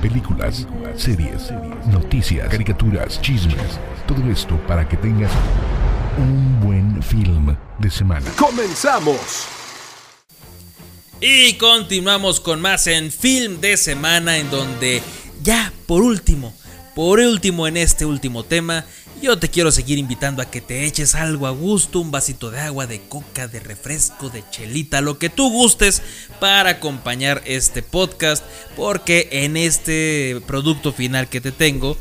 Películas, 0.00 0.64
series, 0.96 1.50
noticias, 1.86 2.48
caricaturas, 2.48 3.20
chismes. 3.20 3.80
Todo 4.06 4.30
esto 4.30 4.56
para 4.68 4.88
que 4.88 4.96
tengas 4.96 5.32
un 6.16 6.60
buen 6.60 7.02
film 7.02 7.56
de 7.80 7.90
semana. 7.90 8.30
¡Comenzamos! 8.38 9.48
Y 11.20 11.54
continuamos 11.54 12.38
con 12.38 12.60
más 12.60 12.86
en 12.86 13.10
Film 13.10 13.60
de 13.60 13.76
Semana, 13.76 14.36
en 14.36 14.52
donde 14.52 15.02
ya 15.42 15.72
por 15.88 16.02
último, 16.02 16.54
por 16.94 17.18
último 17.18 17.66
en 17.66 17.76
este 17.76 18.04
último 18.06 18.44
tema, 18.44 18.84
yo 19.24 19.38
te 19.38 19.48
quiero 19.48 19.72
seguir 19.72 19.96
invitando 19.96 20.42
a 20.42 20.50
que 20.50 20.60
te 20.60 20.84
eches 20.84 21.14
algo 21.14 21.46
a 21.46 21.50
gusto, 21.50 21.98
un 21.98 22.10
vasito 22.10 22.50
de 22.50 22.60
agua, 22.60 22.86
de 22.86 23.00
coca, 23.08 23.48
de 23.48 23.58
refresco, 23.58 24.28
de 24.28 24.44
chelita, 24.50 25.00
lo 25.00 25.18
que 25.18 25.30
tú 25.30 25.50
gustes 25.50 26.02
para 26.40 26.68
acompañar 26.68 27.42
este 27.46 27.82
podcast, 27.82 28.44
porque 28.76 29.30
en 29.32 29.56
este 29.56 30.42
producto 30.46 30.92
final 30.92 31.30
que 31.30 31.40
te 31.40 31.52
tengo, 31.52 31.96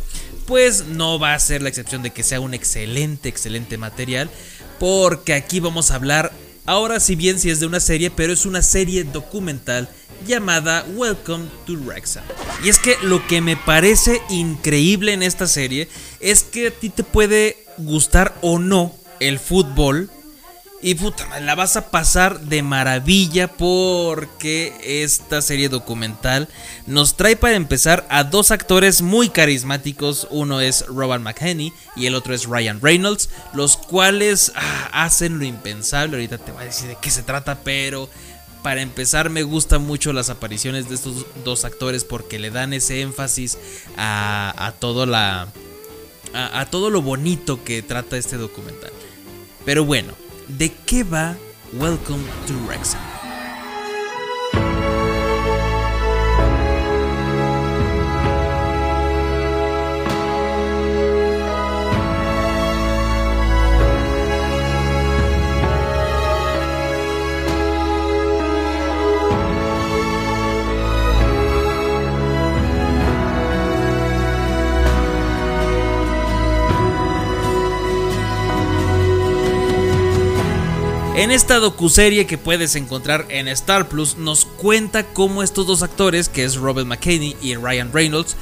pues 0.48 0.88
no 0.88 1.18
va 1.18 1.34
a 1.34 1.40
ser 1.40 1.62
la 1.62 1.70
excepción 1.70 2.04
de 2.04 2.10
que 2.10 2.24
sea 2.24 2.42
un 2.42 2.54
excelente, 2.54 3.30
excelente 3.30 3.78
material, 3.78 4.30
porque 4.78 5.34
aquí 5.34 5.62
vamos 5.62 5.92
a 5.92 5.96
hablar, 5.96 6.34
ahora 6.66 7.00
si 7.00 7.16
bien 7.16 7.40
si 7.40 7.50
es 7.50 7.62
de 7.62 7.68
una 7.68 7.80
serie, 7.80 8.12
pero 8.12 8.34
es 8.34 8.46
una 8.46 8.62
serie 8.62 9.06
documental 9.06 9.88
llamada 10.26 10.86
Welcome 10.96 11.46
to 11.66 11.74
Wrexham. 11.78 12.24
Y 12.64 12.70
es 12.70 12.80
que 12.80 12.98
lo 13.04 13.26
que 13.28 13.42
me 13.42 13.58
parece 13.58 14.22
increíble 14.30 15.14
en 15.14 15.24
esta 15.24 15.48
serie 15.48 15.90
es 16.20 16.44
que 16.44 16.68
a 16.68 16.72
ti 16.72 16.90
te 16.90 17.04
puede 17.04 17.66
gustar 17.78 18.36
o 18.42 18.60
no 18.60 18.94
el 19.20 19.40
fútbol. 19.40 20.10
Y 20.86 20.96
puta, 20.96 21.40
la 21.40 21.56
vas 21.56 21.78
a 21.78 21.92
pasar 21.92 22.42
de 22.42 22.62
maravilla 22.62 23.48
porque 23.48 24.74
esta 24.84 25.42
serie 25.42 25.70
documental 25.70 26.50
nos 26.88 27.16
trae 27.16 27.38
para 27.38 27.56
empezar 27.56 28.06
a 28.10 28.26
dos 28.26 28.52
actores 28.52 29.02
muy 29.02 29.30
carismáticos. 29.30 30.28
Uno 30.30 30.60
es 30.60 30.86
Robert 30.88 31.24
McHenny 31.24 31.72
y 31.96 32.08
el 32.08 32.16
otro 32.16 32.34
es 32.34 32.48
Ryan 32.48 32.82
Reynolds, 32.82 33.30
los 33.54 33.78
cuales 33.78 34.52
ah, 34.56 34.90
hacen 34.92 35.40
lo 35.40 35.46
impensable. 35.46 36.18
Ahorita 36.18 36.38
te 36.38 36.52
voy 36.52 36.64
a 36.64 36.66
decir 36.66 36.90
de 36.90 36.98
qué 37.02 37.12
se 37.12 37.24
trata, 37.24 37.60
pero 37.64 38.10
para 38.64 38.82
empezar, 38.82 39.30
me 39.30 39.44
gustan 39.44 39.86
mucho 39.86 40.14
las 40.14 40.30
apariciones 40.30 40.90
de 40.90 40.96
estos 40.96 41.26
dos 41.44 41.66
actores 41.66 42.06
porque 42.06 42.40
le 42.40 42.50
dan 42.50 42.74
ese 42.74 43.02
énfasis 43.02 43.58
a, 43.98 44.74
todo 44.80 45.06
lo 45.06 47.02
bonito 47.02 47.64
que 47.64 47.84
trata 47.84 48.18
este 48.18 48.38
documental. 48.38 48.92
Pero 49.66 49.86
bueno, 49.86 50.14
¿de 50.48 50.72
qué 50.86 51.04
va 51.04 51.36
Welcome 51.74 52.24
to 52.48 52.54
Wrexham? 52.66 53.23
En 81.16 81.30
esta 81.30 81.60
docuserie 81.60 82.26
que 82.26 82.40
puedes 82.40 82.76
encontrar 82.76 83.28
en 83.30 83.48
Star 83.48 83.88
Plus 83.88 84.18
nos 84.18 84.46
cuenta 84.46 85.04
cómo 85.04 85.44
estos 85.44 85.68
dos 85.68 85.84
actores, 85.84 86.28
que 86.28 86.44
es 86.44 86.56
Robert 86.56 86.88
McKinney 86.88 87.38
y 87.40 87.56
Ryan 87.56 87.94
Reynolds, 87.94 88.36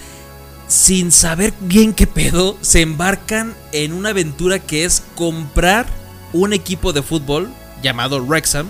sin 0.69 1.11
saber 1.11 1.53
bien 1.59 1.93
qué 1.93 2.07
pedo, 2.07 2.57
se 2.61 2.79
embarcan 2.79 3.53
en 3.73 3.91
una 3.91 4.09
aventura 4.09 4.59
que 4.59 4.85
es 4.85 5.03
comprar 5.15 5.85
un 6.31 6.53
equipo 6.53 6.93
de 6.93 7.01
fútbol 7.01 7.51
llamado 7.83 8.23
Wrexham, 8.23 8.69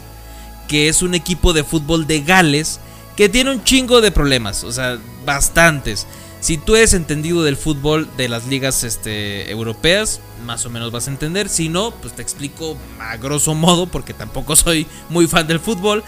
que 0.67 0.89
es 0.89 1.03
un 1.03 1.13
equipo 1.13 1.53
de 1.53 1.63
fútbol 1.63 2.07
de 2.07 2.21
Gales 2.21 2.79
que 3.15 3.29
tiene 3.29 3.51
un 3.51 3.63
chingo 3.63 4.01
de 4.01 4.09
problemas, 4.11 4.63
o 4.63 4.71
sea, 4.71 4.97
bastantes. 5.27 6.07
Si 6.41 6.57
tú 6.57 6.75
eres 6.75 6.95
entendido 6.95 7.43
del 7.43 7.55
fútbol 7.55 8.09
de 8.17 8.27
las 8.27 8.47
ligas 8.47 8.83
este, 8.83 9.49
europeas, 9.51 10.21
más 10.43 10.65
o 10.65 10.71
menos 10.71 10.91
vas 10.91 11.07
a 11.07 11.11
entender. 11.11 11.47
Si 11.47 11.69
no, 11.69 11.91
pues 11.91 12.13
te 12.13 12.23
explico 12.23 12.75
a 12.99 13.15
grosso 13.17 13.53
modo, 13.53 13.85
porque 13.85 14.15
tampoco 14.15 14.55
soy 14.55 14.87
muy 15.09 15.27
fan 15.27 15.47
del 15.47 15.59
fútbol, 15.59 16.03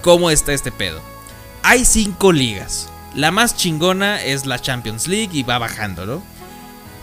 cómo 0.00 0.30
está 0.30 0.52
este 0.52 0.70
pedo. 0.70 1.00
Hay 1.64 1.84
cinco 1.84 2.32
ligas. 2.32 2.88
La 3.16 3.32
más 3.32 3.56
chingona 3.56 4.22
es 4.22 4.46
la 4.46 4.60
Champions 4.60 5.08
League 5.08 5.30
y 5.32 5.42
va 5.42 5.58
bajando, 5.58 6.06
¿no? 6.06 6.22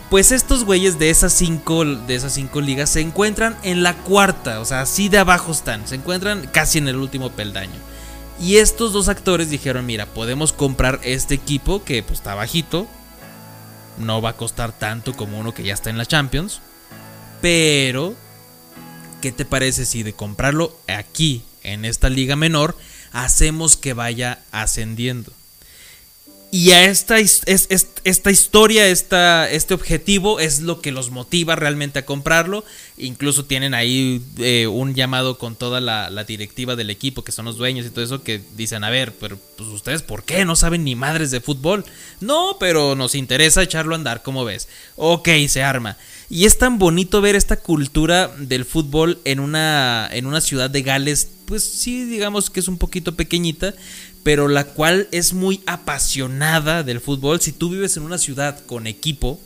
Pues 0.08 0.32
estos 0.32 0.64
güeyes 0.64 0.98
de 0.98 1.10
esas 1.10 1.34
cinco, 1.34 1.84
de 1.84 2.14
esas 2.14 2.32
cinco 2.32 2.60
ligas 2.60 2.90
se 2.90 3.00
encuentran 3.00 3.56
en 3.62 3.84
la 3.84 3.94
cuarta, 3.94 4.58
o 4.58 4.64
sea, 4.64 4.80
así 4.80 5.08
de 5.08 5.18
abajo 5.18 5.52
están, 5.52 5.86
se 5.86 5.94
encuentran 5.94 6.48
casi 6.52 6.78
en 6.78 6.88
el 6.88 6.96
último 6.96 7.30
peldaño. 7.30 7.78
Y 8.40 8.56
estos 8.56 8.94
dos 8.94 9.08
actores 9.08 9.50
dijeron, 9.50 9.84
mira, 9.84 10.06
podemos 10.06 10.54
comprar 10.54 10.98
este 11.04 11.34
equipo 11.34 11.84
que 11.84 12.02
pues 12.02 12.20
está 12.20 12.34
bajito. 12.34 12.88
No 13.98 14.22
va 14.22 14.30
a 14.30 14.36
costar 14.36 14.72
tanto 14.72 15.14
como 15.14 15.38
uno 15.38 15.52
que 15.52 15.62
ya 15.62 15.74
está 15.74 15.90
en 15.90 15.98
la 15.98 16.06
Champions. 16.06 16.60
Pero, 17.42 18.14
¿qué 19.20 19.30
te 19.30 19.44
parece 19.44 19.84
si 19.84 20.02
de 20.02 20.14
comprarlo 20.14 20.74
aquí, 20.88 21.44
en 21.62 21.84
esta 21.84 22.08
liga 22.08 22.34
menor, 22.34 22.76
hacemos 23.12 23.76
que 23.76 23.92
vaya 23.92 24.42
ascendiendo? 24.52 25.32
Y 26.52 26.72
a 26.72 26.84
esta, 26.84 27.20
es, 27.20 27.42
es, 27.46 27.68
esta 28.02 28.30
historia, 28.32 28.88
esta, 28.88 29.48
este 29.48 29.72
objetivo 29.72 30.40
es 30.40 30.60
lo 30.60 30.80
que 30.80 30.90
los 30.90 31.10
motiva 31.10 31.54
realmente 31.54 32.00
a 32.00 32.04
comprarlo. 32.04 32.64
Incluso 32.98 33.44
tienen 33.44 33.72
ahí 33.72 34.20
eh, 34.38 34.66
un 34.66 34.94
llamado 34.94 35.38
con 35.38 35.54
toda 35.54 35.80
la, 35.80 36.10
la, 36.10 36.24
directiva 36.24 36.74
del 36.74 36.90
equipo, 36.90 37.22
que 37.22 37.30
son 37.30 37.44
los 37.44 37.56
dueños 37.56 37.86
y 37.86 37.90
todo 37.90 38.04
eso, 38.04 38.24
que 38.24 38.42
dicen, 38.56 38.82
a 38.82 38.90
ver, 38.90 39.14
pero 39.20 39.38
pues 39.56 39.68
ustedes, 39.68 40.02
¿por 40.02 40.24
qué? 40.24 40.44
No 40.44 40.56
saben 40.56 40.82
ni 40.82 40.96
madres 40.96 41.30
de 41.30 41.40
fútbol. 41.40 41.84
No, 42.20 42.56
pero 42.58 42.96
nos 42.96 43.14
interesa 43.14 43.62
echarlo 43.62 43.94
a 43.94 43.98
andar, 43.98 44.24
como 44.24 44.44
ves? 44.44 44.68
Ok, 44.96 45.28
se 45.48 45.62
arma. 45.62 45.98
Y 46.28 46.46
es 46.46 46.58
tan 46.58 46.78
bonito 46.78 47.20
ver 47.20 47.36
esta 47.36 47.56
cultura 47.56 48.28
del 48.38 48.64
fútbol 48.64 49.20
en 49.24 49.38
una, 49.38 50.08
en 50.12 50.26
una 50.26 50.40
ciudad 50.40 50.70
de 50.70 50.82
Gales, 50.82 51.28
pues 51.44 51.64
sí, 51.64 52.04
digamos 52.04 52.50
que 52.50 52.60
es 52.60 52.68
un 52.68 52.78
poquito 52.78 53.16
pequeñita, 53.16 53.74
pero 54.22 54.48
la 54.48 54.64
cual 54.64 55.08
es 55.12 55.32
muy 55.32 55.60
apasionada 55.66 56.82
del 56.82 57.00
fútbol. 57.00 57.40
Si 57.40 57.52
tú 57.52 57.70
vives 57.70 57.96
en 57.96 58.02
una 58.02 58.18
ciudad 58.18 58.64
con 58.66 58.86
equipo, 58.86 59.40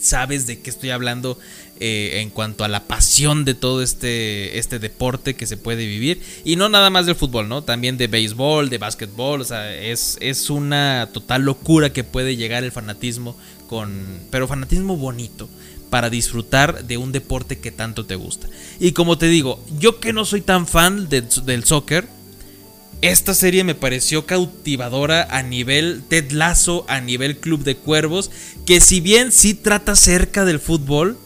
sabes 0.00 0.46
de 0.46 0.60
qué 0.60 0.70
estoy 0.70 0.90
hablando 0.90 1.38
eh, 1.80 2.20
en 2.20 2.30
cuanto 2.30 2.64
a 2.64 2.68
la 2.68 2.84
pasión 2.84 3.44
de 3.44 3.54
todo 3.54 3.82
este, 3.82 4.58
este 4.58 4.78
deporte 4.78 5.34
que 5.34 5.46
se 5.46 5.56
puede 5.56 5.86
vivir. 5.86 6.20
Y 6.44 6.56
no 6.56 6.68
nada 6.68 6.90
más 6.90 7.06
del 7.06 7.14
fútbol, 7.14 7.48
¿no? 7.48 7.62
También 7.62 7.96
de 7.96 8.08
béisbol, 8.08 8.68
de 8.68 8.78
básquetbol. 8.78 9.40
O 9.40 9.44
sea, 9.44 9.74
es, 9.74 10.18
es 10.20 10.50
una 10.50 11.08
total 11.12 11.42
locura 11.42 11.92
que 11.92 12.04
puede 12.04 12.36
llegar 12.36 12.64
el 12.64 12.72
fanatismo 12.72 13.36
con... 13.68 14.20
Pero 14.30 14.48
fanatismo 14.48 14.96
bonito 14.96 15.48
para 15.88 16.10
disfrutar 16.10 16.84
de 16.84 16.96
un 16.96 17.12
deporte 17.12 17.58
que 17.58 17.70
tanto 17.70 18.04
te 18.04 18.16
gusta. 18.16 18.48
Y 18.78 18.92
como 18.92 19.16
te 19.16 19.26
digo, 19.26 19.64
yo 19.78 20.00
que 20.00 20.12
no 20.12 20.24
soy 20.24 20.40
tan 20.40 20.66
fan 20.66 21.08
de, 21.08 21.22
del 21.44 21.64
soccer, 21.64 22.08
esta 23.00 23.34
serie 23.34 23.62
me 23.62 23.74
pareció 23.74 24.26
cautivadora 24.26 25.28
a 25.30 25.42
nivel 25.42 26.02
Ted 26.08 26.32
Lasso, 26.32 26.84
a 26.88 27.00
nivel 27.00 27.38
Club 27.38 27.62
de 27.62 27.76
Cuervos, 27.76 28.30
que 28.66 28.80
si 28.80 29.00
bien 29.00 29.30
sí 29.30 29.54
trata 29.54 29.94
cerca 29.94 30.44
del 30.44 30.58
fútbol, 30.58 31.16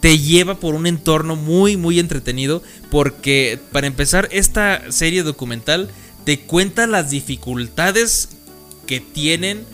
te 0.00 0.18
lleva 0.18 0.60
por 0.60 0.74
un 0.74 0.86
entorno 0.86 1.36
muy 1.36 1.76
muy 1.76 1.98
entretenido 1.98 2.62
porque 2.90 3.58
para 3.72 3.86
empezar 3.86 4.28
esta 4.30 4.92
serie 4.92 5.22
documental 5.22 5.90
te 6.24 6.40
cuenta 6.40 6.86
las 6.86 7.10
dificultades 7.10 8.28
que 8.86 9.00
tienen 9.00 9.64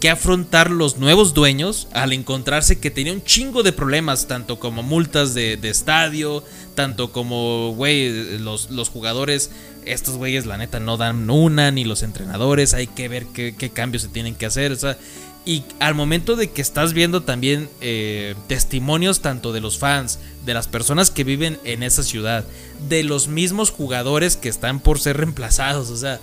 que 0.00 0.08
afrontar 0.08 0.70
los 0.70 0.96
nuevos 0.96 1.34
dueños 1.34 1.86
al 1.92 2.14
encontrarse 2.14 2.80
que 2.80 2.90
tenía 2.90 3.12
un 3.12 3.22
chingo 3.22 3.62
de 3.62 3.72
problemas, 3.72 4.26
tanto 4.26 4.58
como 4.58 4.82
multas 4.82 5.34
de, 5.34 5.58
estadio, 5.62 6.42
tanto 6.74 7.12
como, 7.12 7.74
güey, 7.74 8.38
los, 8.38 8.70
los, 8.70 8.88
jugadores, 8.88 9.50
estos 9.84 10.16
güeyes 10.16 10.46
la 10.46 10.56
neta 10.56 10.80
no 10.80 10.96
dan 10.96 11.28
una, 11.30 11.70
ni 11.70 11.84
los 11.84 12.02
entrenadores, 12.02 12.74
hay 12.74 12.86
que 12.86 13.08
ver 13.08 13.26
qué, 13.26 13.70
cambios 13.70 14.02
se 14.02 14.08
tienen 14.08 14.34
que 14.34 14.46
hacer, 14.46 14.72
o 14.72 14.76
sea, 14.76 14.98
y 15.46 15.64
al 15.78 15.94
momento 15.94 16.36
de 16.36 16.50
que 16.50 16.60
estás 16.60 16.92
viendo 16.92 17.22
también 17.22 17.68
eh, 17.80 18.34
testimonios 18.46 19.20
tanto 19.20 19.52
de 19.52 19.60
los 19.60 19.78
fans, 19.78 20.18
de 20.44 20.54
las 20.54 20.68
personas 20.68 21.10
que 21.10 21.24
viven 21.24 21.58
en 21.64 21.82
esa 21.82 22.02
ciudad, 22.02 22.44
de 22.88 23.02
los 23.02 23.28
mismos 23.28 23.70
jugadores 23.70 24.36
que 24.36 24.48
están 24.48 24.80
por 24.80 25.00
ser 25.00 25.16
reemplazados, 25.16 25.90
o 25.90 25.96
sea, 25.96 26.20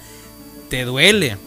te 0.70 0.86
duele 0.86 1.38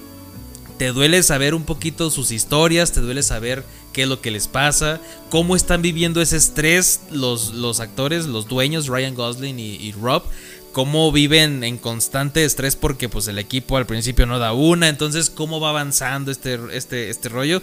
te 0.80 0.92
duele 0.92 1.22
saber 1.22 1.54
un 1.54 1.64
poquito 1.64 2.10
sus 2.10 2.30
historias, 2.30 2.92
te 2.92 3.02
duele 3.02 3.22
saber 3.22 3.64
qué 3.92 4.04
es 4.04 4.08
lo 4.08 4.22
que 4.22 4.30
les 4.30 4.48
pasa, 4.48 4.98
cómo 5.28 5.54
están 5.54 5.82
viviendo 5.82 6.22
ese 6.22 6.38
estrés 6.38 7.02
los, 7.10 7.52
los 7.52 7.80
actores, 7.80 8.24
los 8.24 8.48
dueños, 8.48 8.86
Ryan 8.86 9.14
Gosling 9.14 9.58
y 9.58 9.92
Rob, 9.92 10.22
cómo 10.72 11.10
viven 11.12 11.64
en 11.64 11.78
constante 11.78 12.44
estrés 12.44 12.76
porque 12.76 13.08
pues 13.08 13.26
el 13.28 13.38
equipo 13.38 13.76
al 13.76 13.86
principio 13.86 14.26
no 14.26 14.38
da 14.38 14.52
una, 14.52 14.88
entonces 14.88 15.30
cómo 15.30 15.60
va 15.60 15.70
avanzando 15.70 16.30
este, 16.30 16.58
este, 16.72 17.10
este 17.10 17.28
rollo. 17.28 17.62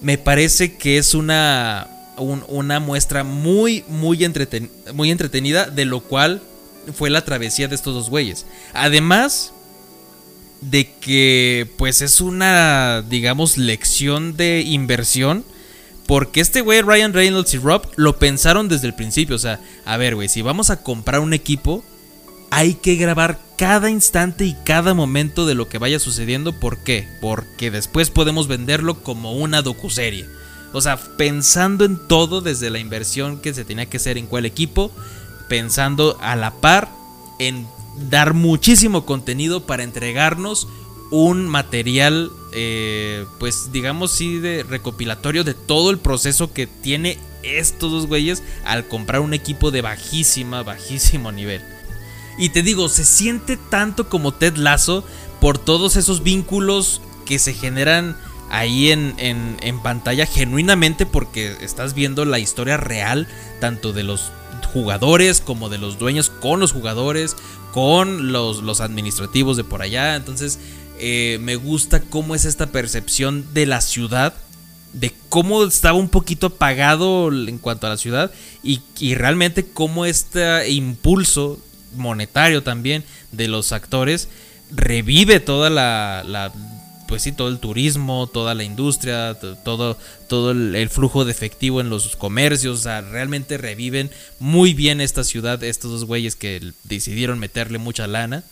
Me 0.00 0.18
parece 0.18 0.76
que 0.76 0.98
es 0.98 1.14
una, 1.14 1.88
un- 2.16 2.44
una 2.48 2.80
muestra 2.80 3.24
muy, 3.24 3.84
muy, 3.88 4.18
entreten- 4.18 4.70
muy 4.94 5.10
entretenida 5.10 5.66
de 5.66 5.84
lo 5.84 6.00
cual 6.00 6.40
fue 6.94 7.10
la 7.10 7.24
travesía 7.24 7.68
de 7.68 7.74
estos 7.74 7.94
dos 7.94 8.08
güeyes. 8.10 8.46
Además 8.74 9.52
de 10.60 10.90
que 11.00 11.68
pues 11.76 12.02
es 12.02 12.20
una, 12.20 13.02
digamos, 13.08 13.56
lección 13.58 14.36
de 14.36 14.62
inversión. 14.62 15.44
Porque 16.06 16.40
este 16.40 16.62
güey, 16.62 16.80
Ryan 16.80 17.12
Reynolds 17.12 17.52
y 17.52 17.58
Rob, 17.58 17.86
lo 17.96 18.18
pensaron 18.18 18.66
desde 18.68 18.86
el 18.86 18.94
principio. 18.94 19.36
O 19.36 19.38
sea, 19.38 19.60
a 19.84 19.96
ver, 19.98 20.14
güey, 20.14 20.30
si 20.30 20.40
vamos 20.40 20.70
a 20.70 20.82
comprar 20.82 21.20
un 21.20 21.34
equipo, 21.34 21.84
hay 22.50 22.74
que 22.74 22.96
grabar 22.96 23.38
cada 23.56 23.90
instante 23.90 24.44
y 24.44 24.56
cada 24.64 24.94
momento 24.94 25.46
de 25.46 25.54
lo 25.54 25.68
que 25.68 25.78
vaya 25.78 25.98
sucediendo. 25.98 26.52
¿Por 26.52 26.78
qué? 26.78 27.08
Porque 27.20 27.70
después 27.70 28.10
podemos 28.10 28.48
venderlo 28.48 29.02
como 29.02 29.32
una 29.34 29.62
docuserie. 29.62 30.26
O 30.72 30.80
sea, 30.80 30.98
pensando 31.16 31.84
en 31.84 31.98
todo 32.08 32.40
desde 32.40 32.70
la 32.70 32.78
inversión 32.78 33.40
que 33.40 33.54
se 33.54 33.64
tenía 33.64 33.86
que 33.86 33.96
hacer 33.96 34.18
en 34.18 34.26
cuál 34.26 34.44
equipo, 34.44 34.92
pensando 35.48 36.18
a 36.20 36.36
la 36.36 36.52
par 36.60 36.88
en 37.38 37.66
dar 38.10 38.34
muchísimo 38.34 39.06
contenido 39.06 39.66
para 39.66 39.82
entregarnos 39.82 40.68
un 41.10 41.48
material, 41.48 42.30
eh, 42.52 43.24
pues 43.38 43.72
digamos 43.72 44.12
sí, 44.12 44.38
de 44.38 44.62
recopilatorio 44.62 45.42
de 45.42 45.54
todo 45.54 45.90
el 45.90 45.98
proceso 45.98 46.52
que 46.52 46.66
tiene 46.66 47.18
estos 47.42 47.90
dos 47.90 48.06
güeyes 48.06 48.42
al 48.64 48.86
comprar 48.88 49.20
un 49.20 49.32
equipo 49.32 49.70
de 49.70 49.80
bajísima, 49.80 50.62
bajísimo 50.62 51.32
nivel. 51.32 51.62
Y 52.38 52.50
te 52.50 52.62
digo, 52.62 52.88
se 52.88 53.04
siente 53.04 53.56
tanto 53.56 54.08
como 54.08 54.32
Ted 54.32 54.56
Lasso 54.56 55.04
por 55.40 55.58
todos 55.58 55.96
esos 55.96 56.22
vínculos 56.22 57.00
que 57.26 57.38
se 57.38 57.52
generan 57.52 58.16
ahí 58.50 58.90
en, 58.90 59.14
en- 59.18 59.80
pantalla 59.82 60.24
genuinamente 60.26 61.04
porque 61.06 61.56
estás 61.60 61.94
viendo 61.94 62.24
la 62.24 62.38
historia 62.38 62.76
real 62.76 63.28
tanto 63.60 63.92
de 63.92 64.02
los 64.04 64.30
jugadores 64.72 65.40
como 65.40 65.68
de 65.68 65.78
los 65.78 65.98
dueños 65.98 66.30
con 66.30 66.60
los 66.60 66.72
jugadores, 66.72 67.36
con 67.72 68.32
los, 68.32 68.62
los 68.62 68.80
administrativos 68.80 69.56
de 69.56 69.64
por 69.64 69.82
allá. 69.82 70.16
Entonces 70.16 70.58
eh, 70.98 71.38
me 71.42 71.56
gusta 71.56 72.00
cómo 72.00 72.34
es 72.34 72.44
esta 72.44 72.66
percepción 72.66 73.46
de 73.52 73.66
la 73.66 73.80
ciudad 73.80 74.34
de 74.92 75.12
cómo 75.28 75.64
estaba 75.64 75.98
un 75.98 76.08
poquito 76.08 76.46
apagado 76.48 77.30
en 77.30 77.58
cuanto 77.58 77.86
a 77.86 77.90
la 77.90 77.96
ciudad 77.98 78.32
y, 78.62 78.80
y 78.98 79.14
realmente 79.14 79.66
cómo 79.66 80.06
este 80.06 80.70
impulso 80.70 81.58
monetario 81.94 82.62
también 82.62 83.04
de 83.32 83.48
los 83.48 83.72
actores 83.72 84.28
revive 84.70 85.40
toda 85.40 85.70
la, 85.70 86.52
pues 87.06 87.22
sí, 87.22 87.32
todo 87.32 87.48
el 87.48 87.58
turismo, 87.58 88.26
toda 88.26 88.54
la 88.54 88.64
industria, 88.64 89.34
to- 89.40 89.56
todo, 89.56 89.96
todo 90.28 90.50
el, 90.50 90.74
el 90.74 90.90
flujo 90.90 91.24
de 91.24 91.32
efectivo 91.32 91.80
en 91.80 91.88
los 91.88 92.16
comercios, 92.16 92.80
o 92.80 92.82
sea, 92.82 93.00
realmente 93.00 93.56
reviven 93.56 94.10
muy 94.38 94.74
bien 94.74 95.00
esta 95.00 95.24
ciudad, 95.24 95.62
estos 95.64 95.90
dos 95.90 96.04
güeyes 96.04 96.36
que 96.36 96.72
decidieron 96.84 97.38
meterle 97.38 97.78
mucha 97.78 98.06
lana. 98.06 98.44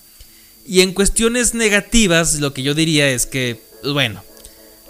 Y 0.66 0.80
en 0.80 0.94
cuestiones 0.94 1.54
negativas, 1.54 2.36
lo 2.40 2.54
que 2.54 2.62
yo 2.62 2.74
diría 2.74 3.08
es 3.10 3.26
que, 3.26 3.60
bueno, 3.84 4.22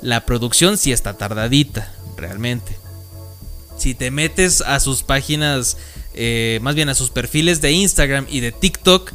la 0.01 0.25
producción 0.25 0.79
sí 0.79 0.93
está 0.93 1.19
tardadita, 1.19 1.93
realmente. 2.17 2.77
Si 3.77 3.95
te 3.95 4.11
metes 4.11 4.61
a 4.63 4.79
sus 4.81 5.03
páginas, 5.03 5.77
eh, 6.17 6.59
más 6.63 6.75
bien 6.75 6.89
a 6.89 6.95
sus 6.95 7.11
perfiles 7.11 7.61
de 7.61 7.73
Instagram 7.73 8.27
y 8.29 8.41
de 8.41 8.51
TikTok, 8.51 9.13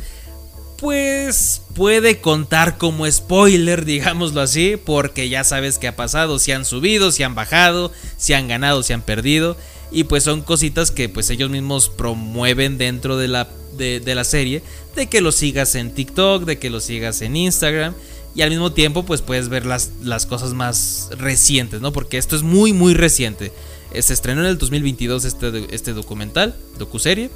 pues 0.78 1.62
puede 1.76 2.22
contar 2.22 2.78
como 2.78 3.10
spoiler, 3.10 3.86
digámoslo 3.86 4.42
así, 4.42 4.78
porque 4.84 5.30
ya 5.30 5.44
sabes 5.44 5.78
qué 5.78 5.88
ha 5.88 5.96
pasado, 5.96 6.40
si 6.40 6.52
han 6.52 6.66
subido, 6.66 7.12
si 7.12 7.24
han 7.24 7.36
bajado, 7.36 7.92
si 8.18 8.34
han 8.34 8.48
ganado, 8.48 8.82
si 8.82 8.94
han 8.94 9.04
perdido, 9.04 9.58
y 9.92 10.06
pues 10.06 10.24
son 10.24 10.42
cositas 10.42 10.90
que 10.90 11.08
pues 11.10 11.30
ellos 11.30 11.50
mismos 11.50 11.90
promueven 11.90 12.78
dentro 12.78 13.18
de 13.18 13.28
la, 13.28 13.48
de, 13.78 14.02
la 14.16 14.24
serie, 14.24 14.64
de 14.96 15.08
que 15.08 15.22
lo 15.22 15.32
sigas 15.32 15.76
en 15.76 15.94
TikTok, 15.94 16.46
de 16.46 16.58
que 16.58 16.70
lo 16.70 16.80
sigas 16.80 17.22
en 17.22 17.36
Instagram, 17.36 17.94
y 18.34 18.42
al 18.42 18.50
mismo 18.50 18.72
tiempo 18.72 19.04
pues 19.04 19.22
puedes 19.22 19.50
ver 19.50 19.66
las, 19.66 19.92
las 20.02 20.26
cosas 20.26 20.54
más 20.54 21.10
recientes, 21.18 21.82
¿no? 21.82 21.94
Porque 21.94 22.18
esto 22.18 22.36
es 22.36 22.44
muy 22.44 22.74
muy 22.74 22.94
reciente. 22.94 23.52
Eh, 23.92 24.02
Se 24.02 24.14
estrenó 24.14 24.42
en 24.42 24.48
el 24.48 24.58
2022 24.58 25.26
este, 25.26 25.74
este 25.76 25.94
documental, 25.94 26.56
docuserie, 26.78 27.30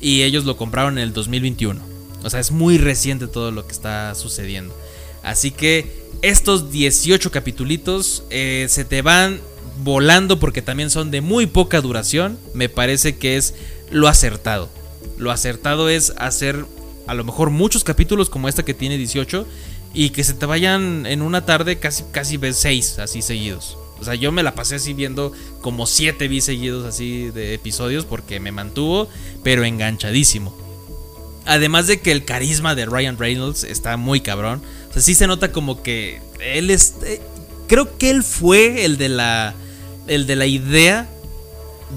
y 0.00 0.22
ellos 0.22 0.44
lo 0.44 0.56
compraron 0.56 0.98
en 0.98 1.04
el 1.04 1.12
2021. 1.12 1.80
O 2.22 2.30
sea, 2.30 2.40
es 2.40 2.50
muy 2.50 2.78
reciente 2.78 3.26
todo 3.26 3.50
lo 3.50 3.66
que 3.66 3.72
está 3.72 4.14
sucediendo. 4.14 4.76
Así 5.22 5.50
que 5.50 6.00
estos 6.22 6.70
18 6.70 7.30
capitulitos 7.30 8.24
eh, 8.30 8.66
se 8.68 8.84
te 8.84 9.02
van 9.02 9.40
volando 9.82 10.38
porque 10.38 10.62
también 10.62 10.90
son 10.90 11.10
de 11.10 11.20
muy 11.20 11.46
poca 11.46 11.80
duración. 11.80 12.38
Me 12.54 12.68
parece 12.68 13.16
que 13.16 13.36
es 13.36 13.54
lo 13.90 14.08
acertado. 14.08 14.68
Lo 15.18 15.30
acertado 15.30 15.88
es 15.88 16.12
hacer 16.16 16.64
a 17.06 17.14
lo 17.14 17.24
mejor 17.24 17.50
muchos 17.50 17.84
capítulos 17.84 18.30
como 18.30 18.48
este 18.48 18.64
que 18.64 18.74
tiene 18.74 18.96
18 18.96 19.46
y 19.92 20.10
que 20.10 20.24
se 20.24 20.34
te 20.34 20.46
vayan 20.46 21.06
en 21.06 21.22
una 21.22 21.44
tarde 21.44 21.78
casi 21.78 22.04
casi 22.12 22.36
ves 22.36 22.56
6 22.58 22.98
así 23.00 23.22
seguidos. 23.22 23.76
O 24.00 24.04
sea, 24.04 24.14
yo 24.14 24.32
me 24.32 24.42
la 24.42 24.54
pasé 24.54 24.76
así 24.76 24.94
viendo 24.94 25.32
como 25.60 25.86
7 25.86 26.26
vi 26.28 26.40
seguidos 26.40 26.86
así 26.86 27.30
de 27.30 27.54
episodios 27.54 28.04
porque 28.06 28.40
me 28.40 28.52
mantuvo 28.52 29.08
pero 29.42 29.64
enganchadísimo. 29.64 30.56
Además 31.46 31.86
de 31.86 32.00
que 32.00 32.12
el 32.12 32.24
carisma 32.24 32.74
de 32.74 32.86
Ryan 32.86 33.18
Reynolds 33.18 33.64
está 33.64 33.96
muy 33.96 34.20
cabrón. 34.20 34.62
O 34.90 34.92
sea, 34.92 35.02
sí 35.02 35.14
se 35.14 35.26
nota 35.26 35.52
como 35.52 35.82
que 35.82 36.20
él 36.40 36.70
es. 36.70 36.94
eh, 37.04 37.20
creo 37.66 37.96
que 37.98 38.10
él 38.10 38.22
fue 38.22 38.84
el 38.84 38.98
de 38.98 39.08
la. 39.08 39.54
El 40.06 40.26
de 40.26 40.36
la 40.36 40.46
idea 40.46 41.08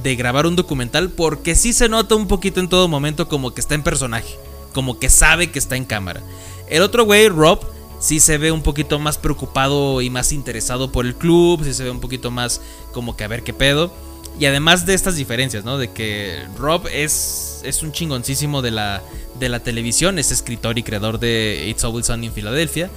de 0.02 0.16
grabar 0.16 0.46
un 0.46 0.56
documental. 0.56 1.10
Porque 1.10 1.56
sí 1.56 1.74
se 1.74 1.90
nota 1.90 2.16
un 2.16 2.28
poquito 2.28 2.60
en 2.60 2.70
todo 2.70 2.88
momento 2.88 3.28
como 3.28 3.54
que 3.54 3.62
está 3.62 3.76
en 3.76 3.84
personaje. 3.84 4.36
Como 4.74 4.98
que 4.98 5.10
sabe 5.10 5.52
que 5.52 5.60
está 5.60 5.76
en 5.76 5.86
cámara. 5.86 6.22
El 6.70 6.82
otro 6.82 7.06
güey, 7.06 7.28
Rob, 7.30 7.60
sí 8.04 8.20
se 8.20 8.38
ve 8.38 8.52
un 8.52 8.62
poquito 8.62 9.00
más 9.00 9.18
preocupado 9.18 10.02
y 10.02 10.10
más 10.10 10.34
interesado 10.34 10.92
por 10.92 11.06
el 11.06 11.16
club. 11.16 11.64
Sí 11.64 11.74
se 11.74 11.86
ve 11.86 11.90
un 11.90 12.02
poquito 12.02 12.32
más 12.32 12.60
como 12.92 13.16
que 13.16 13.24
a 13.24 13.30
ver 13.30 13.44
qué 13.44 13.54
pedo. 13.54 13.94
Y 14.38 14.46
además 14.46 14.86
de 14.86 14.94
estas 14.94 15.16
diferencias, 15.16 15.64
¿no? 15.64 15.78
De 15.78 15.92
que 15.92 16.44
Rob 16.58 16.88
es, 16.92 17.62
es 17.64 17.82
un 17.82 17.92
chingoncísimo 17.94 18.62
de 18.62 18.72
la, 18.72 19.02
de 19.40 19.48
la 19.48 19.62
televisión, 19.62 20.20
es 20.20 20.32
escritor 20.32 20.78
y 20.78 20.84
creador 20.84 21.20
de 21.20 21.66
It's 21.70 21.84
Always 21.86 22.08
Sunny 22.08 22.28
en 22.28 22.34
Filadelfia. 22.34 22.90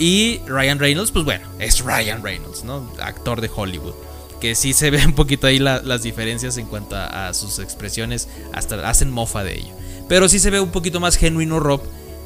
Y 0.00 0.38
Ryan 0.46 0.78
Reynolds, 0.78 1.12
pues 1.12 1.24
bueno, 1.24 1.46
es 1.58 1.80
Ryan 1.84 2.22
Reynolds, 2.22 2.64
¿no? 2.64 2.90
Actor 3.00 3.40
de 3.40 3.50
Hollywood. 3.54 3.94
Que 4.40 4.54
sí 4.54 4.72
se 4.72 4.90
ve 4.90 5.04
un 5.06 5.12
poquito 5.14 5.46
ahí 5.46 5.58
la- 5.58 5.82
las 5.82 6.02
diferencias 6.02 6.56
en 6.56 6.66
cuanto 6.66 6.96
a, 6.96 7.28
a 7.28 7.34
sus 7.34 7.58
expresiones, 7.60 8.28
hasta 8.52 8.76
hacen 8.88 9.10
mofa 9.10 9.44
de 9.44 9.58
ello. 9.58 9.74
Pero 10.08 10.28
sí 10.28 10.38
se 10.38 10.50
ve 10.50 10.58
un 10.58 10.70
poquito 10.70 11.00
más 11.00 11.16
genuino 11.16 11.60
Rob 11.60 11.82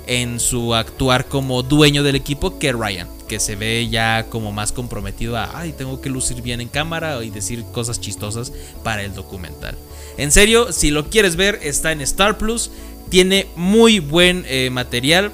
en 0.07 0.41
su 0.41 0.75
actuar 0.75 1.27
como 1.27 1.63
dueño 1.63 2.03
del 2.03 2.17
equipo 2.17 2.59
que 2.59 2.73
Ryan, 2.73 3.09
que 3.29 3.39
se 3.41 3.57
ve 3.57 3.89
ya 3.89 4.27
como 4.29 4.53
más 4.53 4.73
comprometido 4.73 5.37
a, 5.37 5.59
ay, 5.59 5.73
tengo 5.73 6.01
que 6.01 6.11
lucir 6.11 6.43
bien 6.43 6.61
en 6.61 6.69
cámara 6.69 7.23
y 7.25 7.31
decir 7.31 7.65
cosas 7.73 8.01
chistosas 8.01 8.53
para 8.83 9.03
el 9.03 9.15
documental. 9.15 9.77
En 10.19 10.31
serio, 10.31 10.73
si 10.73 10.91
lo 10.91 11.09
quieres 11.09 11.37
ver, 11.37 11.59
está 11.63 11.93
en 11.93 12.01
Star 12.01 12.37
Plus, 12.37 12.71
tiene 13.09 13.47
muy 13.57 14.01
buen 14.01 14.45
eh, 14.49 14.71
material, 14.71 15.33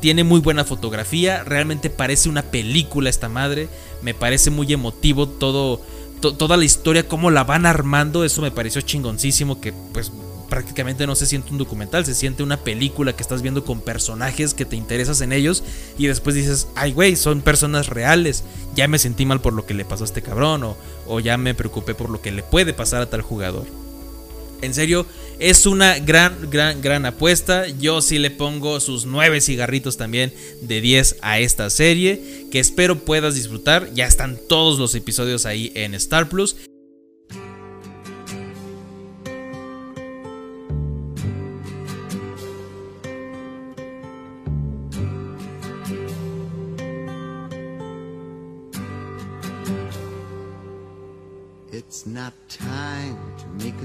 tiene 0.00 0.24
muy 0.24 0.40
buena 0.40 0.64
fotografía, 0.64 1.44
realmente 1.44 1.90
parece 1.90 2.28
una 2.28 2.42
película 2.42 3.10
esta 3.10 3.28
madre, 3.28 3.68
me 4.02 4.14
parece 4.14 4.50
muy 4.50 4.72
emotivo 4.72 5.28
todo, 5.28 5.80
to- 6.20 6.34
toda 6.34 6.56
la 6.56 6.64
historia, 6.64 7.06
cómo 7.08 7.30
la 7.30 7.44
van 7.44 7.66
armando, 7.66 8.24
eso 8.24 8.40
me 8.42 8.50
pareció 8.50 8.80
chingoncísimo, 8.80 9.60
que 9.60 9.72
pues 9.72 10.10
prácticamente 10.50 11.06
no 11.06 11.14
se 11.14 11.24
siente 11.24 11.50
un 11.52 11.56
documental, 11.56 12.04
se 12.04 12.14
siente 12.14 12.42
una 12.42 12.58
película 12.58 13.14
que 13.14 13.22
estás 13.22 13.40
viendo 13.40 13.64
con 13.64 13.80
personajes 13.80 14.52
que 14.52 14.66
te 14.66 14.76
interesas 14.76 15.22
en 15.22 15.32
ellos 15.32 15.64
y 15.96 16.06
después 16.06 16.36
dices, 16.36 16.68
ay 16.74 16.92
güey, 16.92 17.16
son 17.16 17.40
personas 17.40 17.86
reales, 17.86 18.44
ya 18.74 18.86
me 18.86 18.98
sentí 18.98 19.24
mal 19.24 19.40
por 19.40 19.54
lo 19.54 19.64
que 19.64 19.72
le 19.72 19.86
pasó 19.86 20.04
a 20.04 20.06
este 20.06 20.20
cabrón 20.20 20.64
o, 20.64 20.76
o 21.06 21.20
ya 21.20 21.38
me 21.38 21.54
preocupé 21.54 21.94
por 21.94 22.10
lo 22.10 22.20
que 22.20 22.32
le 22.32 22.42
puede 22.42 22.74
pasar 22.74 23.00
a 23.00 23.08
tal 23.08 23.22
jugador. 23.22 23.64
En 24.62 24.74
serio, 24.74 25.06
es 25.38 25.64
una 25.64 25.98
gran, 25.98 26.50
gran, 26.50 26.82
gran 26.82 27.06
apuesta. 27.06 27.66
Yo 27.66 28.02
sí 28.02 28.18
le 28.18 28.30
pongo 28.30 28.78
sus 28.80 29.06
9 29.06 29.40
cigarritos 29.40 29.96
también 29.96 30.34
de 30.60 30.82
10 30.82 31.16
a 31.22 31.38
esta 31.38 31.70
serie. 31.70 32.46
Que 32.50 32.60
espero 32.60 32.98
puedas 32.98 33.34
disfrutar. 33.34 33.90
Ya 33.94 34.06
están 34.06 34.38
todos 34.48 34.78
los 34.78 34.94
episodios 34.94 35.46
ahí 35.46 35.72
en 35.74 35.94
Star 35.94 36.28
Plus. 36.28 36.56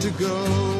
to 0.00 0.10
go. 0.12 0.79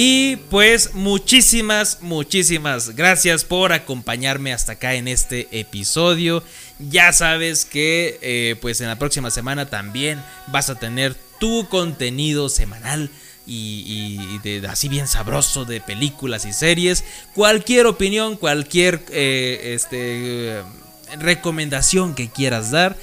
Y 0.00 0.36
pues 0.48 0.94
muchísimas, 0.94 1.98
muchísimas 2.02 2.94
gracias 2.94 3.42
por 3.42 3.72
acompañarme 3.72 4.52
hasta 4.52 4.74
acá 4.74 4.94
en 4.94 5.08
este 5.08 5.48
episodio. 5.50 6.44
Ya 6.78 7.12
sabes 7.12 7.64
que 7.64 8.16
eh, 8.22 8.54
pues 8.60 8.80
en 8.80 8.86
la 8.86 8.96
próxima 8.96 9.32
semana 9.32 9.68
también 9.70 10.22
vas 10.52 10.70
a 10.70 10.76
tener 10.76 11.16
tu 11.40 11.68
contenido 11.68 12.48
semanal. 12.48 13.10
Y, 13.44 14.38
de, 14.44 14.64
así 14.68 14.88
bien 14.88 15.08
sabroso 15.08 15.64
de 15.64 15.80
películas 15.80 16.44
y 16.44 16.52
series. 16.52 17.02
Cualquier 17.34 17.86
opinión, 17.86 18.36
cualquier 18.36 19.04
eh, 19.10 19.72
este, 19.74 20.62
recomendación 21.18 22.14
que 22.14 22.28
quieras 22.28 22.70
dar, 22.70 22.96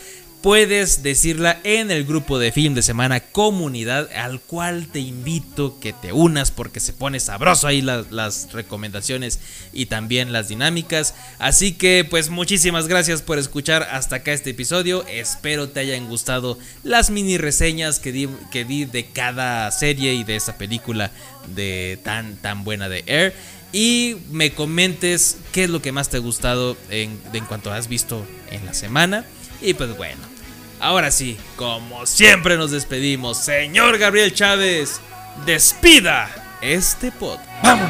puedes 0.46 1.02
decirla 1.02 1.60
en 1.64 1.90
el 1.90 2.06
grupo 2.06 2.38
de 2.38 2.52
film 2.52 2.76
de 2.76 2.84
semana 2.84 3.20
comunidad 3.20 4.12
al 4.16 4.40
cual 4.40 4.86
te 4.86 5.00
invito 5.00 5.80
que 5.80 5.92
te 5.92 6.14
unas 6.14 6.52
porque 6.52 6.80
se 6.80 6.94
pone 6.94 7.20
sabroso 7.20 7.66
ahí 7.66 7.82
las, 7.82 8.12
las, 8.12 8.54
recomendaciones 8.54 9.40
y 9.74 9.88
también 9.88 10.32
las 10.32 10.48
dinámicas. 10.48 11.16
Así 11.40 11.72
que 11.72 12.06
pues 12.08 12.30
muchísimas 12.30 12.88
gracias 12.88 13.24
por 13.24 13.40
escuchar 13.40 13.88
hasta 13.92 14.18
acá 14.18 14.34
este 14.34 14.52
episodio. 14.52 15.04
Espero 15.08 15.70
te 15.70 15.80
hayan 15.80 16.08
gustado 16.08 16.60
las 16.84 17.10
mini 17.10 17.40
reseñas 17.40 17.98
que 17.98 18.12
di, 18.12 18.30
que 18.52 18.66
di 18.66 18.86
de 18.86 19.08
cada 19.08 19.72
serie 19.72 20.14
y 20.14 20.24
de 20.24 20.36
esa 20.36 20.60
película 20.60 21.10
de 21.56 21.98
tan 22.04 22.36
tan 22.36 22.64
buena 22.64 22.88
de 22.88 23.04
Air. 23.08 23.34
Y 23.74 24.18
me 24.30 24.52
comentes 24.52 25.38
qué 25.52 25.64
es 25.64 25.72
lo 25.72 25.82
que 25.82 25.92
más 25.92 26.10
te 26.10 26.18
ha 26.18 26.20
gustado 26.20 26.78
en, 26.92 27.20
en 27.34 27.46
cuanto 27.46 27.74
has 27.74 27.88
visto 27.88 28.24
en 28.52 28.64
la 28.64 28.76
semana. 28.76 29.26
Y 29.60 29.74
pues 29.74 29.98
bueno 29.98 30.35
Ahora 30.80 31.12
sí, 31.12 31.38
como 31.56 32.06
siempre 32.06 32.58
nos 32.58 32.72
despedimos, 32.72 33.38
señor 33.38 33.98
Gabriel 33.98 34.34
Chávez, 34.34 35.00
despida 35.46 36.30
este 36.62 37.12
pod. 37.12 37.40
¡Vamos! 37.64 37.90